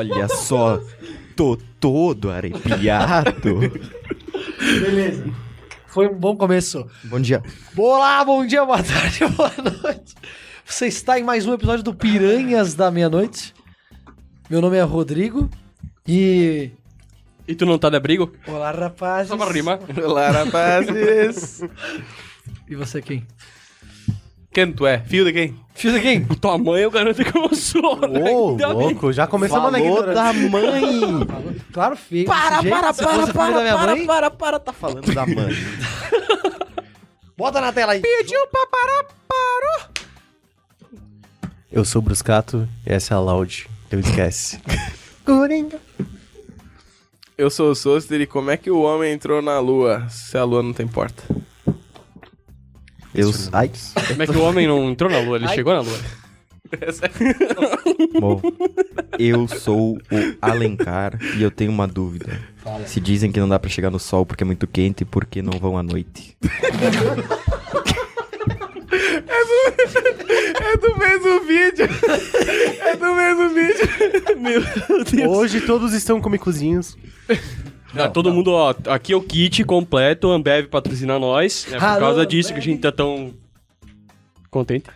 Olha 0.00 0.28
só, 0.28 0.80
tô 1.36 1.58
todo 1.78 2.30
arrepiado. 2.30 3.60
Beleza. 4.58 5.49
Foi 5.90 6.06
um 6.08 6.14
bom 6.14 6.36
começo. 6.36 6.86
Bom 7.04 7.20
dia. 7.20 7.42
Olá, 7.76 8.24
bom 8.24 8.46
dia, 8.46 8.64
boa 8.64 8.80
tarde, 8.80 9.26
boa 9.36 9.52
noite. 9.82 10.14
Você 10.64 10.86
está 10.86 11.18
em 11.18 11.24
mais 11.24 11.46
um 11.46 11.52
episódio 11.52 11.82
do 11.82 11.92
Piranhas 11.92 12.74
da 12.74 12.92
Meia-Noite. 12.92 13.52
Meu 14.48 14.60
nome 14.60 14.76
é 14.76 14.82
Rodrigo 14.82 15.50
e. 16.06 16.70
E 17.46 17.54
tu 17.56 17.66
não 17.66 17.76
tá 17.76 17.90
de 17.90 17.96
abrigo? 17.96 18.32
Olá, 18.46 18.70
rapazes. 18.70 19.28
Só 19.30 19.36
pra 19.36 19.50
rimar. 19.50 19.80
Olá, 20.04 20.30
rapazes. 20.30 21.60
E 22.68 22.76
você 22.76 23.02
quem? 23.02 23.26
Quem 24.52 24.72
tu 24.72 24.84
é? 24.86 24.98
Filho 25.00 25.24
de 25.26 25.32
quem? 25.32 25.60
Filho 25.74 25.94
de 25.94 26.00
quem? 26.00 26.24
Tua 26.36 26.58
mãe 26.58 26.82
eu 26.82 26.90
garanto 26.90 27.24
que 27.24 27.36
eu 27.38 27.54
sou, 27.54 27.96
né? 28.08 28.30
Ô, 28.32 28.54
bem. 28.56 28.66
louco, 28.66 29.12
já 29.12 29.26
começamos 29.26 29.70
na 29.70 29.78
Falou 29.78 29.98
ignorância. 29.98 30.14
da 30.14 30.32
mãe. 30.32 31.60
Claro, 31.72 31.96
filho. 31.96 32.26
Para, 32.26 32.60
jeito, 32.62 32.74
para, 32.74 32.92
para, 32.92 33.32
para, 33.32 33.52
mãe, 33.52 33.72
para, 33.72 34.06
para, 34.06 34.30
para, 34.30 34.58
tá 34.58 34.72
falando 34.72 35.14
da 35.14 35.24
mãe. 35.24 35.54
Bota 37.38 37.60
na 37.60 37.72
tela 37.72 37.92
aí. 37.92 38.00
Pediu 38.00 38.44
pra 38.48 38.66
parar, 38.66 39.04
parou. 39.28 41.00
Eu 41.70 41.84
sou 41.84 42.02
o 42.02 42.04
Bruscato 42.04 42.68
e 42.84 42.92
essa 42.92 43.14
é 43.14 43.16
a 43.16 43.20
Loud. 43.20 43.68
Então 43.86 44.00
esquece. 44.00 44.60
Eu 47.38 47.48
sou 47.48 47.70
o 47.70 47.74
Soster 47.74 48.20
e 48.20 48.26
como 48.26 48.50
é 48.50 48.56
que 48.56 48.70
o 48.70 48.82
homem 48.82 49.12
entrou 49.12 49.40
na 49.40 49.60
lua 49.60 50.06
se 50.10 50.36
a 50.36 50.42
lua 50.42 50.62
não 50.62 50.72
tem 50.72 50.88
porta? 50.88 51.22
Eu, 53.14 53.32
ai, 53.52 53.70
Como 54.08 54.22
é 54.22 54.26
que 54.26 54.36
o 54.36 54.42
homem 54.42 54.66
não 54.66 54.90
entrou 54.90 55.10
na 55.10 55.18
lua? 55.20 55.36
Ele 55.36 55.46
Ai. 55.46 55.54
chegou 55.54 55.74
na 55.74 55.80
lua. 55.80 55.98
bom, 58.20 58.40
eu 59.18 59.48
sou 59.48 59.94
o 59.96 59.98
Alencar 60.40 61.18
e 61.36 61.42
eu 61.42 61.50
tenho 61.50 61.72
uma 61.72 61.88
dúvida. 61.88 62.40
Se 62.86 63.00
dizem 63.00 63.32
que 63.32 63.40
não 63.40 63.48
dá 63.48 63.58
pra 63.58 63.68
chegar 63.68 63.90
no 63.90 63.98
sol 63.98 64.24
porque 64.24 64.44
é 64.44 64.46
muito 64.46 64.68
quente, 64.68 65.04
por 65.04 65.24
que 65.24 65.42
não 65.42 65.58
vão 65.58 65.76
à 65.76 65.82
noite? 65.82 66.36
É 70.62 70.76
do 70.76 70.96
mesmo 70.98 71.40
vídeo. 71.40 71.88
É 72.80 72.96
do 72.96 73.14
mesmo 73.14 73.48
vídeo. 73.50 73.88
Meu 74.40 75.04
Deus. 75.04 75.36
Hoje 75.36 75.60
todos 75.60 75.92
estão 75.92 76.20
comicozinhos. 77.90 78.06
Ah, 78.06 78.08
todo 78.10 78.32
mundo, 78.32 78.52
ó, 78.52 78.74
aqui 78.88 79.12
é 79.12 79.16
o 79.16 79.22
kit 79.22 79.64
completo, 79.64 80.30
Ambev 80.30 80.68
patrocina 80.68 81.18
nós. 81.18 81.66
É 81.70 81.76
por 81.78 81.84
Alô, 81.84 82.00
causa 82.00 82.26
disso 82.26 82.52
que 82.52 82.58
a 82.58 82.62
gente 82.62 82.80
tá 82.80 82.92
tão 82.92 83.34
contente. 84.50 84.86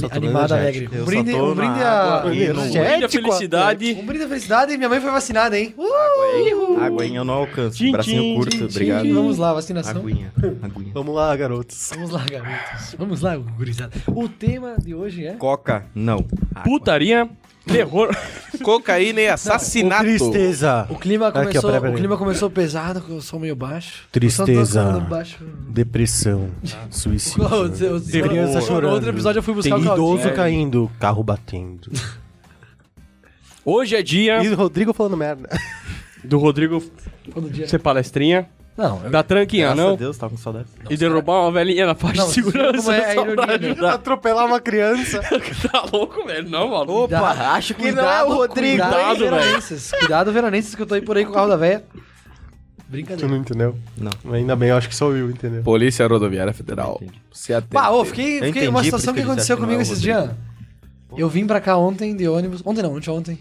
Tô 0.00 0.06
Animada, 0.16 0.54
alegre. 0.54 0.88
Um 0.90 0.96
Eu 0.96 1.04
brinde, 1.04 1.34
um 1.34 1.54
brinde 1.54 1.82
a... 1.82 2.18
água. 2.18 2.30
Não- 2.30 2.62
Brinde 2.62 2.78
a 2.78 2.98
Jet, 3.00 3.08
felicidade. 3.08 3.96
Um 4.00 4.06
brinde 4.06 4.22
da 4.22 4.28
felicidade 4.28 4.72
e 4.72 4.76
minha 4.76 4.88
mãe 4.88 5.00
foi 5.00 5.10
vacinada, 5.10 5.58
hein? 5.58 5.74
Uh! 5.76 6.80
Aguinha, 6.80 7.18
eu 7.18 7.24
não 7.24 7.34
alcanço. 7.34 7.76
Tchim, 7.76 7.92
Bracinho 7.92 8.22
tchim, 8.22 8.34
curto, 8.36 8.56
tchim, 8.56 8.64
obrigado. 8.64 9.02
tchim. 9.02 9.12
Vamos 9.14 9.38
lá, 9.38 9.52
vacinação. 9.54 10.00
Aguinha, 10.02 10.32
aguinha. 10.62 10.90
Vamos 10.94 11.14
lá, 11.14 11.34
garotos. 11.36 11.90
Vamos 11.94 12.10
lá, 12.10 12.24
garotos. 12.24 12.94
Vamos 12.98 13.20
lá, 13.22 13.36
gurizada. 13.36 13.92
O 14.06 14.28
tema 14.28 14.76
de 14.78 14.94
hoje 14.94 15.26
é... 15.26 15.32
Coca, 15.32 15.84
não. 15.94 16.24
Putaria, 16.62 17.28
terror. 17.66 18.10
Cocaína 18.62 19.20
e 19.20 19.28
assassinato. 19.28 20.04
Tristeza. 20.04 20.86
O 20.88 20.96
clima 20.96 21.28
Aqui, 21.28 21.38
ó, 21.38 21.42
começou, 21.42 21.62
peraí, 21.62 21.80
peraí. 21.80 21.94
o 21.94 21.98
clima 21.98 22.16
começou 22.16 22.50
pesado, 22.50 23.00
com 23.02 23.16
o 23.16 23.20
som 23.22 23.38
meio 23.38 23.54
baixo. 23.54 24.04
Tristeza. 24.10 24.84
Baixo. 25.00 25.38
Depressão. 25.68 26.50
Suicídio. 26.90 27.44
O- 27.44 27.66
o- 27.66 27.96
o- 27.96 28.00
Criança 28.28 28.60
chorando. 28.60 28.92
outro 28.94 29.10
episódio 29.10 29.40
eu 29.40 29.42
fui 29.42 29.54
buscar 29.54 29.76
Tem 29.78 29.88
o 29.88 29.92
idoso 29.92 30.32
caindo, 30.32 30.90
carro 30.98 31.22
batendo. 31.22 31.90
Hoje 33.64 33.96
é 33.96 34.02
dia 34.02 34.42
E 34.42 34.48
o 34.48 34.54
Rodrigo 34.56 34.92
falando 34.92 35.16
merda. 35.16 35.48
do 36.24 36.38
Rodrigo 36.38 36.82
Todo 37.34 37.50
dia. 37.50 37.66
ser 37.68 37.78
palestrinha, 37.80 38.48
Não, 38.76 39.02
eu... 39.04 39.10
da 39.10 39.22
tranquinha, 39.22 39.68
Graças 39.68 39.84
a 39.84 39.88
não? 39.88 39.96
Deus, 39.96 40.18
tava 40.18 40.32
com 40.32 40.36
saudade. 40.36 40.66
E 40.90 40.96
derrubar 40.96 41.42
uma 41.42 41.52
velhinha 41.52 41.86
na 41.86 41.94
faixa 41.94 42.20
Não, 42.20 42.28
de 42.28 42.34
segurança. 42.34 42.82
como 42.82 42.92
é 42.92 43.12
a 43.12 43.24
pra 43.24 43.54
ironia, 43.54 43.74
né? 43.74 43.88
Atropelar 43.94 44.46
uma 44.46 44.60
criança. 44.60 45.20
Tá 45.72 45.86
louco, 45.90 46.24
velho? 46.26 46.48
Não, 46.48 46.68
mano. 46.68 46.92
Opa, 46.92 47.30
acho 47.54 47.74
que 47.74 47.90
não 47.90 48.08
é 48.08 48.22
o 48.22 48.34
Rodrigo. 48.34 48.82
Cuidado, 48.82 49.18
veranenses. 49.18 49.90
Cuidado, 49.90 50.32
veranenses, 50.32 50.74
que 50.74 50.82
eu 50.82 50.86
tô 50.86 50.94
aí 50.94 51.00
por 51.00 51.16
aí 51.16 51.24
com 51.24 51.30
o 51.30 51.34
carro 51.34 51.48
da. 51.48 51.56
Tu 51.56 51.82
Brincadeira. 52.88 53.28
não 53.28 53.36
entendeu? 53.36 53.76
Não. 53.96 54.32
Ainda 54.32 54.54
bem, 54.54 54.68
eu 54.68 54.76
acho 54.76 54.88
que 54.88 54.94
só 54.94 55.10
eu, 55.10 55.28
entendeu? 55.30 55.62
Polícia 55.62 56.06
Rodoviária 56.06 56.52
Federal. 56.52 57.00
Se 57.32 57.52
atente. 57.52 57.72
Pá, 57.72 57.88
ô, 57.90 58.04
fiquei, 58.04 58.38
Eu 58.38 58.44
fiquei 58.44 58.48
entendi, 58.50 58.68
uma 58.68 58.84
situação 58.84 59.12
que 59.12 59.20
aconteceu 59.22 59.56
comigo 59.56 59.74
não 59.74 59.80
é 59.80 59.82
esses 59.82 60.00
dias. 60.00 60.30
Eu 61.16 61.28
vim 61.28 61.46
pra 61.46 61.60
cá 61.60 61.76
ontem 61.76 62.14
de 62.14 62.28
ônibus. 62.28 62.62
Ontem 62.64 62.82
não, 62.82 62.94
ontem 62.94 63.38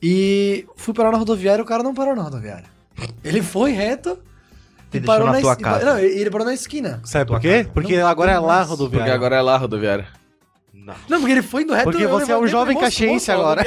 E 0.00 0.66
fui 0.76 0.94
parar 0.94 1.10
na 1.10 1.18
rodoviária 1.18 1.60
e 1.60 1.64
o 1.64 1.66
cara 1.66 1.82
não 1.82 1.94
parou 1.94 2.14
na 2.14 2.22
rodoviária. 2.22 2.66
Ele 3.24 3.42
foi 3.42 3.72
reto 3.72 4.18
Deixou 4.90 5.06
parou 5.06 5.26
na 5.26 5.32
na, 5.34 5.40
tua 5.40 5.52
es- 5.52 5.58
casa. 5.58 5.84
Não, 5.84 5.98
ele 5.98 6.30
parou 6.30 6.46
na 6.46 6.54
esquina. 6.54 7.00
Sabe 7.04 7.26
por 7.26 7.40
quê? 7.40 7.66
Porque 7.74 7.96
agora 7.96 8.32
é 8.32 8.38
lá 8.38 8.60
a 8.60 8.62
rodoviária. 8.62 9.04
Porque 9.04 9.14
agora 9.16 9.36
é 9.36 9.40
lá 9.42 9.54
a 9.54 9.58
rodoviária. 9.58 10.06
Não. 10.72 10.94
Não, 11.08 11.18
porque 11.20 11.32
ele 11.32 11.42
foi 11.42 11.62
indo 11.64 11.74
reto. 11.74 11.90
Porque 11.90 12.06
você 12.06 12.32
é 12.32 12.38
um 12.38 12.46
jovem 12.46 12.78
caxiense 12.78 13.30
agora. 13.30 13.62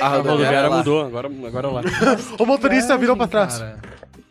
A 0.00 0.08
rodoviária 0.08 0.70
mudou, 0.70 1.04
agora, 1.04 1.28
agora 1.46 1.66
é 1.66 1.70
lá. 1.70 1.82
O 2.38 2.46
motorista 2.46 2.96
virou 2.96 3.16
pra 3.16 3.26
trás. 3.26 3.58
Cara. 3.58 3.78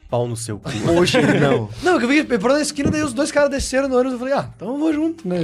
Pau 0.09 0.27
no 0.27 0.35
seu 0.35 0.57
cu. 0.57 0.69
Hoje 0.97 1.21
não. 1.39 1.69
Não, 1.83 1.99
que 1.99 2.05
eu 2.05 2.09
vi 2.09 2.23
que 2.25 2.31
ele 2.33 2.39
parou 2.41 2.55
na 2.57 2.63
esquina, 2.63 2.89
daí 2.89 3.03
os 3.03 3.13
dois 3.13 3.31
caras 3.31 3.49
desceram 3.51 3.87
no 3.87 3.95
ônibus. 3.95 4.13
Eu 4.13 4.19
falei, 4.19 4.33
ah, 4.33 4.49
então 4.55 4.69
eu 4.69 4.77
vou 4.79 4.91
junto, 4.91 5.27
né? 5.27 5.37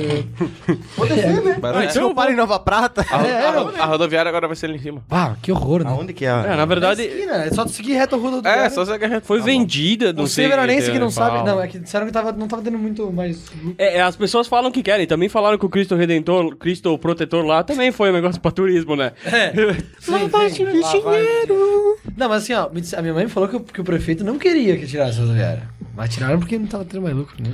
Pode 0.98 1.14
ser, 1.14 1.44
né? 1.44 1.58
Mas 1.62 1.76
Ah, 1.76 1.84
é- 1.84 1.90
Se 1.90 2.00
eu 2.00 2.14
paro 2.16 2.31
em 2.31 2.36
Nova 2.36 2.59
Prata. 2.59 3.06
a, 3.12 3.18
ro- 3.18 3.26
É, 3.28 3.46
a 3.48 3.52
ro- 3.52 3.72
não. 3.72 3.84
a 3.84 3.86
rodoviária 3.86 4.28
agora 4.30 4.48
vai 4.48 4.56
ser 4.56 4.66
ali 4.66 4.78
em 4.78 4.81
cima. 4.81 5.03
Ah, 5.12 5.36
que 5.40 5.52
horror, 5.52 5.84
né? 5.84 5.92
Aonde 5.92 6.14
que 6.14 6.26
é? 6.26 6.30
É, 6.30 6.56
na 6.56 6.66
verdade, 6.66 7.03
Esquina, 7.03 7.34
é 7.46 7.52
só 7.52 7.68
seguir 7.68 7.94
reto 7.94 8.16
a 8.16 8.18
rua 8.18 8.42
do 8.42 8.48
É, 8.48 8.68
só 8.70 8.84
você 8.84 8.98
que 8.98 9.06
a 9.06 9.09
gente 9.09 9.24
foi 9.24 9.40
vendida, 9.40 10.12
não 10.12 10.26
sei. 10.26 10.48
veranense 10.48 10.92
que 10.92 10.97
não 10.97 11.08
é, 11.08 11.12
sabe. 11.12 11.38
fala. 11.38 11.52
Não, 11.52 11.62
é 11.62 11.68
que 11.68 11.78
disseram 11.78 12.08
que 12.08 12.12
tava, 12.12 12.32
não 12.32 12.47
tava 12.47 12.64
tendo 12.64 12.80
muito 12.80 13.12
mais. 13.14 13.44
É, 13.78 13.97
é, 13.97 14.02
as 14.02 14.16
pessoas 14.16 14.47
falam 14.47 14.72
que 14.72 14.82
querem. 14.82 15.06
Também 15.06 15.30
falaram 15.30 15.59
que 15.59 15.66
o 15.66 15.70
Cristo 15.70 15.96
Redentor, 15.96 16.56
Cristo 16.56 16.97
Protetor 16.97 17.46
lá 17.46 17.64
também 17.64 17.92
foi 17.92 18.09
um 18.09 18.14
negócio 18.14 18.42
pra 18.42 18.50
turismo, 18.50 18.96
né? 18.96 19.12
É. 19.26 19.53
Lavagem 20.09 20.66
de 20.66 20.82
dinheiro. 20.82 21.97
Não, 22.16 22.30
mas 22.30 22.44
assim, 22.44 22.53
ó, 22.53 22.70
a 22.98 23.02
minha 23.02 23.14
mãe 23.14 23.28
falou 23.28 23.50
que, 23.50 23.56
o- 23.56 23.59
que 23.59 23.81
o 23.81 23.84
prefeito 23.84 24.24
não 24.24 24.38
queria 24.40 24.78
que 24.78 24.88
tirasse 24.88 25.18
a 25.18 25.22
rodoviária. 25.22 25.64
Mas 25.96 26.14
tiraram 26.14 26.40
porque 26.40 26.58
não 26.60 26.68
tava 26.68 26.84
tendo 26.86 27.02
mais 27.04 27.16
lucro, 27.16 27.36
né? 27.42 27.50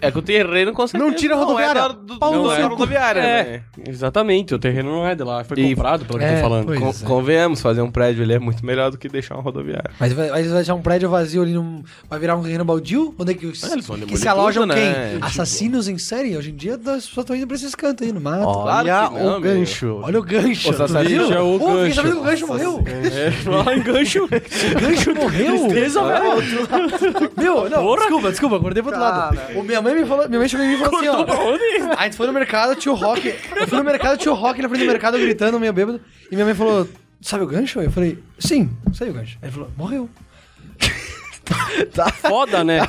É 0.00 0.10
que 0.10 0.18
o 0.18 0.22
terreno 0.22 0.72
com 0.72 0.86
certeza 0.86 1.10
Não 1.10 1.16
tira 1.16 1.34
a 1.34 1.38
rodoviária. 1.38 1.78
é 1.78 1.82
da, 1.82 1.88
do, 1.88 2.18
Pau 2.18 2.32
não 2.34 2.44
no 2.44 2.52
é 2.52 2.62
cu. 2.62 2.68
rodoviária, 2.68 3.20
É, 3.20 3.42
né? 3.44 3.62
exatamente. 3.88 4.54
O 4.54 4.58
terreno 4.58 4.90
não 4.90 5.06
é 5.06 5.14
de 5.14 5.22
lá. 5.24 5.42
Foi 5.44 5.58
E- 5.58 5.70
comprado, 5.74 6.04
pelo 6.04 6.18
que 6.18 6.24
É, 6.24 6.30
eu 6.30 6.34
tô 6.36 6.40
falando. 6.42 6.66
pois. 6.66 6.78
Con- 6.80 6.90
é. 6.90 7.06
Convenhamos, 7.08 7.60
fazer 7.60 7.80
um 7.82 7.90
prédio 7.90 8.22
ali 8.22 8.34
é 8.34 8.38
muito 8.38 8.64
melhor 8.64 8.90
do 8.90 8.98
que 8.98 9.08
deixar 9.08 9.34
uma 9.36 9.42
rodoviária. 9.42 9.90
Mas 9.98 10.12
vai, 10.12 10.28
vai 10.28 10.42
deixar 10.42 10.74
um 10.74 10.82
prédio 10.82 11.08
vazio 11.08 11.42
ali 11.42 11.52
num. 11.54 11.82
Vai 12.08 12.18
virar 12.18 12.36
um 12.36 12.42
terreno 12.42 12.64
baldio? 12.64 13.14
Onde 13.18 13.32
é 13.32 13.34
que, 13.34 13.46
eles 13.46 13.60
vão 13.60 13.70
que 13.96 14.00
demolir 14.02 14.16
se 14.18 14.28
alojam 14.28 14.62
tudo, 14.64 14.74
quem? 14.74 14.84
né? 14.90 15.10
Tipo- 15.14 15.26
Assassinos 15.26 15.88
em 15.88 15.96
série? 15.98 16.36
Hoje 16.36 16.50
em 16.50 16.54
dia 16.56 16.74
as 16.74 16.78
pessoas 16.80 17.08
estão 17.24 17.34
indo 17.36 17.46
pra 17.46 17.56
esses 17.56 17.74
cantos 17.74 18.06
aí 18.06 18.12
no 18.12 18.20
mato. 18.20 18.46
Olha 18.46 18.62
Claro 18.92 19.08
que 19.14 19.14
não, 19.22 19.36
o 19.38 19.40
meu. 19.40 19.54
gancho. 19.54 20.00
Olha 20.02 20.18
o 20.18 20.22
gancho. 20.22 20.70
Os 20.70 20.76
tu 20.76 20.82
assassinos 20.82 21.28
viu? 21.28 21.36
é 21.36 21.40
o 21.40 21.54
Ô, 21.54 21.58
fiquei 21.58 21.74
gancho. 21.76 21.94
sabendo 21.94 22.14
que 22.16 22.20
o 22.20 22.24
gancho 22.24 22.46
morreu. 22.46 22.84
É, 22.86 23.48
lá 23.50 23.74
em 23.74 23.82
gancho. 23.82 24.28
O 24.30 24.80
gancho 24.80 25.14
morreu. 25.14 25.68
Meu, 27.36 27.69
não, 27.70 27.82
Porra. 27.82 27.96
desculpa, 28.00 28.30
desculpa, 28.30 28.56
acordei 28.56 28.82
pro 28.82 28.92
outro 28.92 29.04
lado. 29.04 29.38
O 29.56 29.62
minha 29.62 29.80
mãe 29.80 29.94
me 29.94 30.04
falou, 30.06 30.26
minha 30.28 30.38
mãe 30.38 30.48
chegou 30.48 30.64
em 30.66 30.68
mim 30.68 30.74
e 30.74 30.78
falou 30.78 30.98
assim, 30.98 31.08
ó. 31.08 31.52
Onde? 31.52 31.94
A 31.98 32.04
gente 32.04 32.16
foi 32.16 32.26
no 32.26 32.32
mercado, 32.32 32.74
tio 32.76 32.94
Rock. 32.94 33.34
Eu 33.56 33.66
fui 33.68 33.78
no 33.78 33.84
mercado, 33.84 34.18
tio 34.18 34.34
Rock 34.34 34.60
na 34.60 34.68
frente 34.68 34.82
do 34.84 34.86
mercado 34.90 35.18
gritando, 35.18 35.58
meio 35.60 35.72
bêbado. 35.72 36.00
E 36.30 36.34
minha 36.34 36.44
mãe 36.44 36.54
falou: 36.54 36.86
Sabe 37.20 37.44
o 37.44 37.46
gancho? 37.46 37.80
Eu 37.80 37.90
falei: 37.90 38.18
Sim, 38.38 38.70
sei 38.92 39.10
o 39.10 39.12
gancho. 39.14 39.38
Aí 39.42 39.48
ele 39.48 39.52
falou: 39.52 39.70
Morreu. 39.76 40.08
Foda, 42.22 42.62
né? 42.64 42.80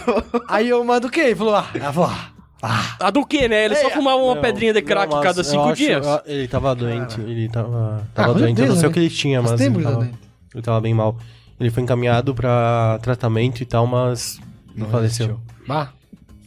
Aí 0.48 0.70
eu, 0.70 0.86
quê? 1.12 1.22
Ele 1.22 1.36
falou: 1.36 1.56
Ah, 1.56 1.68
ela 1.74 1.92
falou: 1.94 2.10
Ah, 2.10 2.30
ah. 2.62 3.08
A 3.08 3.10
do 3.12 3.26
quê, 3.26 3.48
né? 3.48 3.66
Ele 3.66 3.76
só 3.76 3.90
fumava 3.90 4.18
uma 4.18 4.36
Não, 4.36 4.42
pedrinha 4.42 4.74
de 4.74 4.82
crack 4.82 5.10
não, 5.10 5.18
mas 5.18 5.26
cada 5.28 5.40
eu 5.40 5.44
cinco 5.44 5.64
acho- 5.64 5.76
dias. 5.76 6.06
eu- 6.06 6.22
ele 6.26 6.48
tava 6.48 6.76
doente. 6.76 7.20
Ele 7.22 7.50
tava, 7.50 8.02
Ah, 8.02 8.08
tava 8.14 8.34
doente. 8.36 8.62
Eu 8.62 8.68
não 8.68 8.76
sei 8.76 8.86
o 8.86 8.88
né? 8.90 8.94
que 8.94 9.00
ele 9.00 9.10
tinha, 9.10 9.40
Faz 9.42 9.52
mas. 9.52 9.60
tempo 9.62 9.80
Ele 9.80 9.84
que 9.86 9.90
ele 9.90 9.94
tá 9.96 10.00
tava, 10.00 10.06
doente. 10.06 10.20
ele 10.54 10.62
tava 10.64 10.82
bem 10.82 10.94
mal. 10.94 11.18
Ele 11.60 11.70
foi 11.70 11.84
encaminhado 11.84 12.34
pra 12.36 13.00
tratamento 13.02 13.62
e 13.62 13.66
tal, 13.66 13.86
mas. 13.88 14.40
Não 14.76 14.88
faleceu. 14.90 15.40
Bah. 15.68 15.90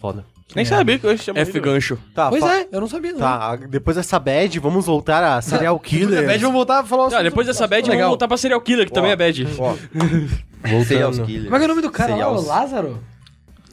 Foda. 0.00 0.24
Nem 0.54 0.64
sabia 0.64 0.98
que 0.98 1.06
eu 1.06 1.16
chamava 1.18 1.40
F 1.48 1.58
gancho. 1.58 1.98
Tá, 2.14 2.28
Pois 2.28 2.44
é, 2.44 2.68
eu 2.70 2.80
não 2.80 2.86
sabia. 2.86 3.12
Não. 3.12 3.18
Tá, 3.18 3.56
depois 3.56 3.96
dessa 3.96 4.18
bad, 4.20 4.58
vamos 4.60 4.86
voltar 4.86 5.24
a 5.36 5.42
serial 5.42 5.78
killer. 5.80 6.24
Bad, 6.26 6.38
vamos 6.40 6.54
voltar 6.54 6.80
a 6.80 6.84
falar 6.84 7.08
Tá, 7.10 7.22
depois 7.22 7.46
dessa 7.46 7.66
bad, 7.66 7.88
vamos 7.88 8.04
voltar 8.06 8.28
pra 8.28 8.36
serial 8.36 8.60
killer, 8.60 8.86
que 8.86 8.92
também 8.92 9.10
é 9.10 9.16
bad. 9.16 9.46
Serial 9.46 11.10
Voltando. 11.10 11.26
killer. 11.26 11.44
Como 11.44 11.56
é 11.56 11.58
que 11.58 11.62
é 11.62 11.66
o 11.66 11.68
nome 11.68 11.82
do 11.82 11.90
cara 11.90 12.10
Serial- 12.10 12.34
lá? 12.34 12.38
O 12.40 12.46
Lázaro? 12.46 12.98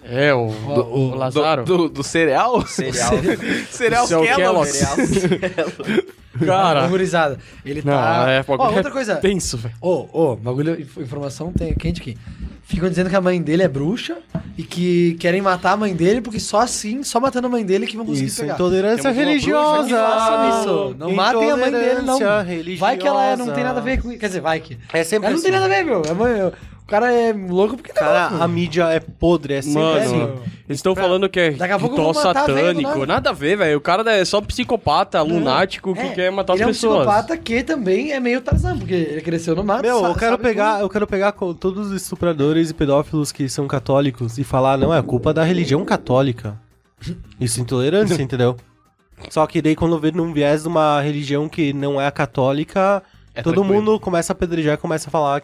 É, 0.04 0.34
o, 0.34 0.48
o- 0.48 1.12
o 1.12 1.16
Lazaro. 1.16 1.64
Do, 1.64 1.78
do, 1.78 1.90
do 1.90 2.04
cereal? 2.04 2.66
Cereal. 2.66 3.12
cereal 3.70 4.08
Kellogg's. 4.08 4.80
Kellogg's. 4.80 6.46
Cara. 6.46 6.82
Memorizado. 6.84 7.38
Ele 7.64 7.82
Não, 7.86 7.94
tá. 7.94 8.26
é, 8.32 8.44
Ó, 8.48 8.58
bagulho 8.58 8.78
outra 8.78 8.92
coisa. 8.92 9.16
tenso, 9.18 9.58
velho. 9.58 9.76
Ô, 9.80 10.08
ô, 10.12 10.36
bagulho, 10.36 10.80
inf- 10.82 10.98
informação 10.98 11.52
tem, 11.54 11.74
quente 11.76 12.02
aqui. 12.02 12.18
Ficam 12.64 12.88
dizendo 12.90 13.10
que 13.10 13.16
a 13.16 13.22
mãe 13.22 13.42
dele 13.42 13.64
é 13.64 13.68
bruxa 13.68 14.18
e 14.58 14.64
que 14.64 15.16
querem 15.20 15.42
matar 15.42 15.74
a 15.74 15.78
mãe 15.78 15.94
dele 15.94 16.22
porque 16.22 16.40
só 16.40 16.62
assim, 16.62 17.04
só 17.04 17.20
matando 17.20 17.48
a 17.48 17.50
mãe 17.50 17.66
dele 17.66 17.86
que 17.86 17.98
vão 17.98 18.06
conseguir 18.06 18.28
Isso, 18.28 18.42
pegar. 18.42 18.54
intolerância 18.54 19.12
religiosa. 19.12 19.88
Que 19.88 19.94
façam 19.94 20.50
isso. 20.62 20.96
Não 20.98 21.12
matem 21.14 21.52
a 21.52 21.58
mãe 21.58 21.72
dele, 21.72 22.02
não. 22.02 22.16
Intolerância 22.16 22.78
Vai 22.78 22.98
que 22.98 23.08
ela 23.08 23.24
é- 23.26 23.36
não 23.36 23.46
religiosa. 23.46 23.54
tem 23.54 23.64
nada 23.64 23.80
a 23.80 23.84
ver 23.84 24.02
com. 24.02 24.10
Quer 24.18 24.28
dizer, 24.28 24.40
vai 24.40 24.60
que. 24.62 24.78
É 24.94 25.04
sempre 25.04 25.28
Ela 25.28 25.36
não 25.36 25.42
tem 25.44 25.52
assim. 25.52 25.60
nada 25.60 25.66
a 25.74 25.78
ver, 25.78 25.84
meu. 25.84 26.02
Mãe- 26.16 26.42
o 26.44 26.54
cara 26.92 27.12
é 27.12 27.34
louco 27.34 27.76
porque 27.78 27.92
tá 27.94 28.02
Cara, 28.02 28.30
louco. 28.30 28.44
a 28.44 28.48
mídia 28.48 28.84
é 28.90 29.00
podre, 29.00 29.54
é 29.56 29.62
sempre 29.62 29.80
Mano, 29.82 30.00
assim. 30.00 30.22
eles 30.68 30.78
estão 30.80 30.96
falando 30.96 31.28
que 31.30 31.40
é 31.40 31.52
Daqui 31.52 31.74
a 31.74 31.80
pouco 31.80 31.96
ritual 31.96 32.10
eu 32.10 32.14
vou 32.14 32.24
matar 32.24 32.46
velho 32.46 32.56
do 32.56 32.64
satânico. 32.82 32.90
nada. 33.00 33.06
Nada 33.08 33.30
a 33.30 33.34
ver, 33.34 33.58
velho. 33.58 33.78
O 33.78 33.82
cara 33.82 34.12
é 34.12 34.24
só 34.26 34.40
psicopata, 34.42 35.22
lunático, 35.22 35.94
que 35.94 36.00
É, 36.02 36.10
quer 36.14 36.32
matar 36.32 36.54
as 36.54 36.60
ele 36.60 36.68
pessoas. 36.70 36.94
é 36.94 36.96
um 36.98 37.02
psicopata 37.02 37.38
que 37.38 37.64
também 37.64 38.12
é 38.12 38.20
meio 38.20 38.42
Tarzan, 38.42 38.78
porque 38.78 38.94
ele 38.94 39.22
cresceu 39.22 39.56
no 39.56 39.64
mato. 39.64 39.82
Meu, 39.82 40.00
sa- 40.02 40.08
eu 40.10 40.16
quero 40.16 40.32
sabe 40.34 40.44
pegar, 40.44 40.82
eu 40.82 40.90
quero 40.90 41.08
pegar 41.08 41.32
com 41.32 41.54
todos 41.54 41.88
os 41.92 42.02
estupradores 42.02 42.70
e 42.70 42.74
pedófilos 42.74 43.32
que 43.32 43.48
são 43.50 43.68
católicos 43.68 44.38
e 44.38 44.44
falar, 44.44 44.78
não, 44.78 44.94
é 44.94 45.02
culpa 45.02 45.34
da 45.34 45.44
religião 45.44 45.84
católica. 45.86 46.58
Isso 47.40 47.60
é 47.60 47.64
intolerância, 47.64 48.14
entendeu? 48.22 48.56
Só 49.30 49.46
que 49.48 49.62
daí 49.62 49.76
quando 49.76 50.00
vê 50.00 50.12
num 50.12 50.34
viés 50.34 50.64
de 50.64 50.68
uma 50.68 51.00
religião 51.02 51.48
que 51.48 51.74
não 51.74 52.00
é 52.02 52.08
a 52.08 52.12
católica, 52.12 53.04
É 53.36 53.42
todo 53.42 53.54
tranquilo. 53.56 53.76
mundo 53.82 54.00
começa 54.00 54.32
a 54.32 54.36
apedrejar, 54.36 54.78
começa 54.78 55.10
a 55.10 55.12
falar 55.12 55.42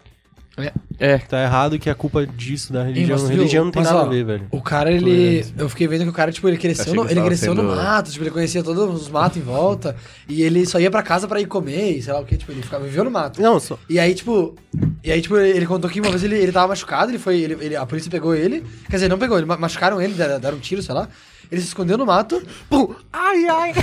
É. 0.99 1.19
que 1.19 1.29
tá 1.29 1.43
errado 1.43 1.75
e 1.75 1.79
que 1.79 1.87
é 1.89 1.93
culpa 1.93 2.25
disso, 2.25 2.73
da 2.73 2.83
religião. 2.83 3.17
mas 3.19 3.27
viu, 3.29 3.37
religião 3.37 3.65
não 3.65 3.71
tem 3.71 3.83
mas, 3.83 3.91
nada 3.91 4.03
ó, 4.03 4.07
a 4.07 4.09
ver, 4.09 4.25
velho. 4.25 4.47
O 4.49 4.59
cara, 4.61 4.91
ele. 4.91 5.45
Eu 5.57 5.69
fiquei 5.69 5.87
vendo 5.87 6.03
que 6.03 6.09
o 6.09 6.13
cara, 6.13 6.31
tipo, 6.31 6.47
ele 6.47 6.57
cresceu, 6.57 6.95
no, 6.95 7.07
ele 7.09 7.21
cresceu 7.21 7.53
no 7.53 7.61
sendo- 7.61 7.75
mato, 7.75 8.09
tipo, 8.11 8.23
ele 8.23 8.31
conhecia 8.31 8.63
todos 8.63 9.01
os 9.03 9.07
matos 9.07 9.37
em 9.37 9.41
volta. 9.41 9.95
e 10.27 10.41
ele 10.41 10.65
só 10.65 10.79
ia 10.79 10.89
pra 10.89 11.03
casa 11.03 11.27
pra 11.27 11.39
ir 11.39 11.45
comer, 11.45 11.97
e 11.97 12.01
sei 12.01 12.11
lá 12.11 12.19
o 12.19 12.25
que, 12.25 12.35
tipo, 12.35 12.51
ele 12.51 12.63
ficava, 12.63 12.83
viveu 12.83 13.03
no 13.03 13.11
mato. 13.11 13.39
Não, 13.41 13.59
só... 13.59 13.77
E 13.87 13.99
aí, 13.99 14.15
tipo. 14.15 14.55
E 15.03 15.11
aí, 15.11 15.21
tipo, 15.21 15.37
ele 15.37 15.65
contou 15.67 15.89
que 15.89 16.01
uma 16.01 16.09
vez 16.09 16.23
ele, 16.23 16.35
ele 16.35 16.51
tava 16.51 16.69
machucado, 16.69 17.11
ele 17.11 17.19
foi. 17.19 17.37
Ele, 17.39 17.57
ele- 17.61 17.75
a 17.75 17.85
polícia 17.85 18.09
pegou 18.09 18.33
ele. 18.33 18.63
Quer 18.89 18.95
dizer, 18.97 19.07
não 19.09 19.19
pegou, 19.19 19.37
ele 19.37 19.45
ma- 19.45 19.57
machucaram 19.57 20.01
ele, 20.01 20.13
deram, 20.15 20.39
deram 20.39 20.57
um 20.57 20.59
tiro, 20.59 20.81
sei 20.81 20.95
lá. 20.95 21.07
Ele 21.51 21.61
se 21.61 21.67
escondeu 21.67 21.97
no 21.97 22.05
mato. 22.05 22.41
Pum! 22.69 22.93
Ai, 23.13 23.45
ai! 23.47 23.73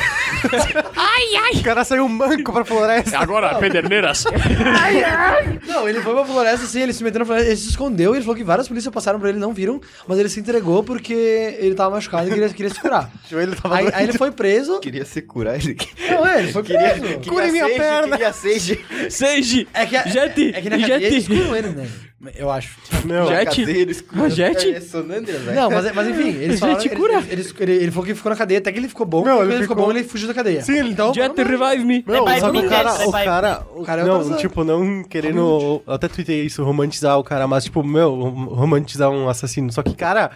ai, 0.96 1.36
ai! 1.42 1.60
O 1.60 1.62
cara 1.62 1.84
saiu 1.84 2.08
manco 2.08 2.52
pra 2.52 2.64
floresta. 2.64 3.18
Agora, 3.18 3.54
Pederneiras. 3.56 4.24
Não, 5.66 5.88
ele 5.88 6.00
foi 6.00 6.14
pra 6.14 6.24
floresta 6.24 6.64
assim, 6.66 6.82
ele 6.82 6.92
se 6.92 7.02
meteu 7.02 7.20
na 7.20 7.24
floresta, 7.24 7.48
ele 7.50 7.56
se 7.56 7.68
escondeu, 7.68 8.14
ele 8.14 8.22
falou 8.22 8.36
que 8.36 8.44
várias 8.44 8.68
polícias 8.68 8.92
passaram 8.92 9.18
por 9.18 9.28
ele, 9.28 9.38
não 9.38 9.52
viram, 9.52 9.80
mas 10.06 10.18
ele 10.18 10.28
se 10.28 10.40
entregou 10.40 10.82
porque 10.82 11.56
ele 11.58 11.74
tava 11.74 11.94
machucado 11.94 12.28
e 12.28 12.30
queria, 12.32 12.48
queria 12.50 12.72
se 12.72 12.80
curar. 12.80 13.10
Joelho 13.30 13.56
tava 13.56 13.76
Aí, 13.76 13.88
aí 13.92 14.04
ele 14.04 14.12
foi 14.18 14.30
preso. 14.30 14.78
Queria 14.80 15.04
se 15.04 15.22
curar 15.22 15.56
ele. 15.56 15.76
Não, 16.10 16.26
é, 16.26 16.38
ele 16.40 16.52
foi 16.52 16.62
Queria, 16.64 16.90
preso. 16.90 17.02
queria 17.20 17.20
Cure 17.32 17.50
minha 17.50 17.64
sage, 17.66 17.78
perna. 17.78 18.16
Queria 18.16 18.32
sage. 18.32 18.84
Seiji! 19.10 19.68
É 19.74 19.86
que, 19.86 19.96
a- 19.96 20.06
Jet! 20.06 20.52
é 20.54 20.60
que 20.60 20.70
na 20.70 20.78
cadeia 20.78 21.06
eles 21.06 21.24
Jet! 21.24 21.36
curam 21.40 21.56
ele, 21.56 21.68
né? 21.70 21.88
Eu 22.36 22.50
acho. 22.50 22.78
Não, 23.04 23.26
Jet? 23.26 23.44
Cadeira, 23.60 23.92
Uma 24.12 24.30
jet? 24.30 24.70
É 24.74 24.80
Sonândria, 24.80 25.38
velho. 25.38 25.60
Não, 25.60 25.70
mas, 25.70 25.92
mas 25.94 26.08
enfim, 26.08 26.28
eles 26.28 26.58
Jet 26.58 26.60
falaram, 26.60 26.80
ele, 26.80 26.96
cura. 26.96 27.12
ele, 27.18 27.26
ele, 27.32 27.53
ele, 27.62 27.72
ele 27.72 27.90
falou 27.90 28.06
que 28.06 28.14
ficou 28.14 28.30
na 28.30 28.36
cadeia 28.36 28.58
até 28.58 28.72
que 28.72 28.78
ele 28.78 28.88
ficou 28.88 29.06
bom. 29.06 29.24
Não, 29.24 29.42
ele 29.42 29.52
ele 29.54 29.62
ficou 29.62 29.76
ficou- 29.76 29.84
bom, 29.86 29.90
ele 29.98 30.04
fugiu 30.04 30.28
da 30.28 30.34
cadeia. 30.34 30.62
Sim, 30.62 30.78
ele- 30.78 30.90
então. 30.90 31.12
Jet, 31.14 31.32
revive 31.36 31.84
me! 31.84 32.04
Não, 32.06 32.24
Vai 32.24 32.40
só 32.40 32.50
que 32.50 32.56
o 32.56 32.60
pro 32.60 32.70
cara, 32.70 32.92
o 33.08 33.12
cara, 33.12 33.62
o 33.76 33.82
cara 33.84 34.00
é 34.00 34.04
o 34.04 34.08
não, 34.08 34.14
Tarzan. 34.20 34.36
tipo, 34.36 34.64
não 34.64 35.02
querendo, 35.04 35.38
eu 35.86 35.92
até 35.94 36.08
tuitei 36.08 36.42
isso, 36.44 36.62
romantizar 36.64 37.18
o 37.18 37.24
cara, 37.24 37.46
mas 37.46 37.64
tipo, 37.64 37.82
meu, 37.82 38.14
romantizar 38.14 39.10
um 39.10 39.28
assassino, 39.28 39.72
só 39.72 39.82
que, 39.82 39.94
cara, 39.94 40.30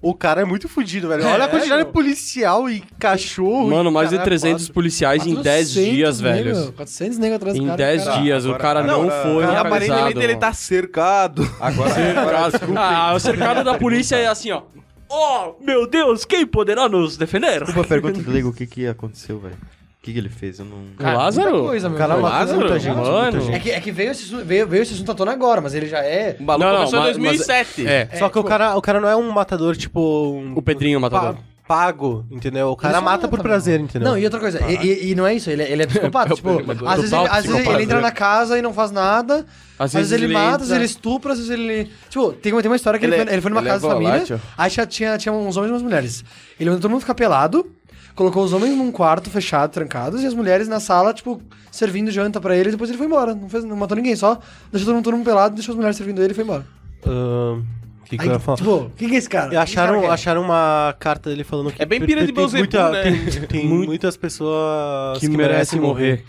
o 0.00 0.14
cara 0.14 0.42
é 0.42 0.44
muito 0.44 0.68
fudido, 0.68 1.08
velho. 1.08 1.26
Olha 1.26 1.42
a 1.44 1.46
É, 1.46 1.50
quantidade 1.50 1.76
meu. 1.82 1.86
de 1.86 1.92
policial 1.92 2.70
e 2.70 2.84
cachorro. 3.00 3.68
Mano, 3.68 3.90
e 3.90 3.92
mais 3.92 4.10
de 4.10 4.14
caralho, 4.16 4.30
300 4.30 4.62
quatro. 4.62 4.74
policiais 4.74 5.26
em 5.26 5.34
10 5.34 5.44
400 5.74 5.74
dias, 5.92 6.20
velho. 6.20 6.72
400 6.72 7.18
negros 7.18 7.36
atrás 7.36 7.56
do 7.56 7.62
Em 7.64 7.66
cara. 7.66 7.76
10 7.76 8.04
cara. 8.04 8.20
dias, 8.22 8.46
o 8.46 8.54
cara 8.54 8.82
não, 8.84 9.02
agora- 9.02 9.22
foi 9.22 9.42
E 9.42 9.46
Não, 9.48 9.56
aparentemente 9.56 10.18
ele 10.20 10.36
tá 10.36 10.52
cercado. 10.52 11.50
Agora, 11.60 11.90
agora 12.16 12.38
Ah, 12.76 13.12
o 13.14 13.18
cercado 13.18 13.64
da 13.64 13.74
polícia 13.74 14.14
é 14.14 14.28
assim, 14.28 14.52
ó. 14.52 14.62
Oh, 15.10 15.54
meu 15.60 15.86
Deus, 15.86 16.24
quem 16.24 16.46
poderá 16.46 16.88
nos 16.88 17.16
defender? 17.16 17.58
desculpa 17.64 17.80
a 17.80 17.84
pergunta 17.88 18.20
do 18.22 18.30
Leigo, 18.30 18.48
o 18.50 18.52
que 18.52 18.66
que 18.66 18.86
aconteceu, 18.86 19.38
velho? 19.38 19.54
O 19.54 20.00
que 20.08 20.12
que 20.12 20.18
ele 20.18 20.28
fez? 20.28 20.58
Eu 20.58 20.64
não... 20.64 20.76
O 20.98 21.02
Lázaro? 21.16 21.50
Muita 21.50 21.66
coisa, 21.68 21.88
meu 21.88 21.98
cara 21.98 22.14
matou 22.14 22.30
Lázaro, 22.30 22.60
muita 22.60 22.78
gente, 22.78 22.96
mano. 22.96 23.22
muita 23.22 23.40
gente. 23.40 23.54
É 23.56 23.58
que, 23.58 23.70
é 23.72 23.80
que 23.80 23.90
veio, 23.92 24.10
esse, 24.12 24.24
assunto- 24.24 24.44
veio, 24.44 24.66
veio 24.66 24.82
esse 24.82 24.94
assunto 24.94 25.10
à 25.12 25.14
tona 25.14 25.32
agora, 25.32 25.60
mas 25.60 25.74
ele 25.74 25.86
já 25.86 25.98
é. 26.04 26.36
O 26.38 26.42
maluco 26.44 26.64
Não, 26.64 26.72
não, 26.72 26.78
começou 26.86 26.98
em 27.00 27.02
mas- 27.02 27.16
mas- 27.18 27.46
2007. 27.46 27.86
É. 27.86 28.08
Só 28.18 28.28
que 28.28 28.38
o, 28.38 28.44
cara, 28.44 28.76
o 28.76 28.80
cara 28.82 29.00
não 29.00 29.08
é 29.08 29.16
um 29.16 29.30
matador, 29.30 29.76
tipo. 29.76 30.00
um- 30.00 30.52
O 30.56 30.62
Pedrinho 30.62 31.00
matador. 31.00 31.34
pa- 31.34 31.40
pago, 31.68 32.24
entendeu? 32.30 32.70
O 32.70 32.76
cara 32.76 33.00
mata 33.00 33.28
por 33.28 33.40
prazer, 33.40 33.78
entendeu? 33.78 34.08
Não, 34.08 34.18
e 34.18 34.24
outra 34.24 34.40
coisa, 34.40 34.58
e, 34.68 34.74
e- 34.86 35.10
e 35.10 35.14
não 35.14 35.26
é 35.26 35.34
isso, 35.34 35.50
ele, 35.50 35.62
é- 35.62 35.70
ele 35.70 35.82
é 35.82 35.86
psicopata. 35.86 36.30
É 36.30 36.32
o 36.32 36.36
tipo, 36.36 36.48
às 36.88 36.96
vezes, 37.00 37.12
ele, 37.12 37.26
às 37.28 37.34
vezes 37.36 37.44
ele 37.50 37.52
psicopata. 37.58 37.82
entra 37.82 38.00
na 38.00 38.10
casa 38.10 38.58
e 38.58 38.62
não 38.62 38.72
faz 38.72 38.90
nada. 38.90 39.44
Às, 39.78 39.92
vezes, 39.92 40.10
ele, 40.12 40.26
mata, 40.32 40.54
às 40.56 40.58
vezes 40.62 40.72
ele 40.74 40.84
estupra, 40.86 41.32
às 41.32 41.38
vezes 41.38 41.52
ele. 41.52 41.90
Tipo, 42.08 42.32
tem, 42.32 42.52
uma- 42.52 42.62
tem 42.62 42.70
uma 42.70 42.76
história 42.76 42.98
que 42.98 43.04
ele, 43.06 43.14
Ele 43.14 43.22
é- 43.22 43.24
foi, 43.26 43.32
ele 43.34 43.42
foi 43.42 43.50
numa 43.50 43.60
ele 43.60 43.68
é 43.68 43.72
casa 43.72 43.86
de 43.86 43.92
família. 43.92 44.12
volátil. 44.14 44.40
Aí 44.56 44.70
tinha, 44.70 44.86
tinha, 44.86 45.18
tinha 45.18 45.32
uns 45.32 45.56
homens 45.56 45.70
e 45.70 45.72
umas 45.74 45.82
mulheres. 45.82 46.24
Ele 46.58 46.70
mandou 46.70 46.80
todo 46.82 46.90
mundo 46.90 47.00
ficar 47.00 47.14
pelado, 47.14 47.70
colocou 48.14 48.42
os 48.42 48.52
homens 48.52 48.74
num 48.76 48.90
quarto 48.90 49.30
fechado, 49.30 49.70
trancados, 49.70 50.22
e 50.22 50.26
as 50.26 50.34
mulheres 50.34 50.66
na 50.66 50.80
sala, 50.80 51.12
tipo, 51.14 51.40
servindo 51.70 52.10
janta 52.10 52.40
pra 52.40 52.56
ele, 52.56 52.70
e 52.70 52.72
depois 52.72 52.88
ele 52.90 52.96
foi 52.98 53.06
embora. 53.06 53.34
Não, 53.34 53.48
fez, 53.48 53.62
não 53.62 53.76
matou 53.76 53.96
ninguém, 53.96 54.16
só 54.16 54.38
deixou 54.72 54.86
todo 54.86 54.94
mundo, 54.96 55.04
todo 55.04 55.16
mundo 55.16 55.24
pelado, 55.26 55.54
deixou 55.54 55.72
as 55.72 55.76
mulheres 55.76 55.96
servindo 55.96 56.20
ele 56.22 56.32
e 56.32 56.34
foi 56.34 56.44
embora. 56.44 56.66
Ahn, 57.06 57.62
que, 58.08 58.16
que 58.16 58.22
Aí, 58.22 58.28
eu 58.28 58.34
ia 58.34 58.38
falar? 58.40 58.56
tipo, 58.58 58.90
quem 58.96 59.08
que 59.08 59.14
é 59.14 59.18
esse 59.18 59.28
cara? 59.28 59.46
E 59.54 59.56
esse 59.62 59.74
cara 59.74 59.88
acharam, 59.90 60.00
quer? 60.00 60.10
acharam 60.10 60.42
uma 60.42 60.96
carta 60.98 61.30
dele 61.30 61.44
falando 61.44 61.70
que. 61.72 61.82
É 61.82 61.86
bem 61.86 62.00
pira 62.00 62.26
de 62.26 62.32
tem 62.32 62.46
muita- 62.48 62.90
né? 62.90 63.02
Tem, 63.02 63.42
tem 63.46 63.66
muitas 63.66 64.16
pessoas 64.16 65.18
que, 65.18 65.28
merecem 65.28 65.80
morrer. 65.80 66.24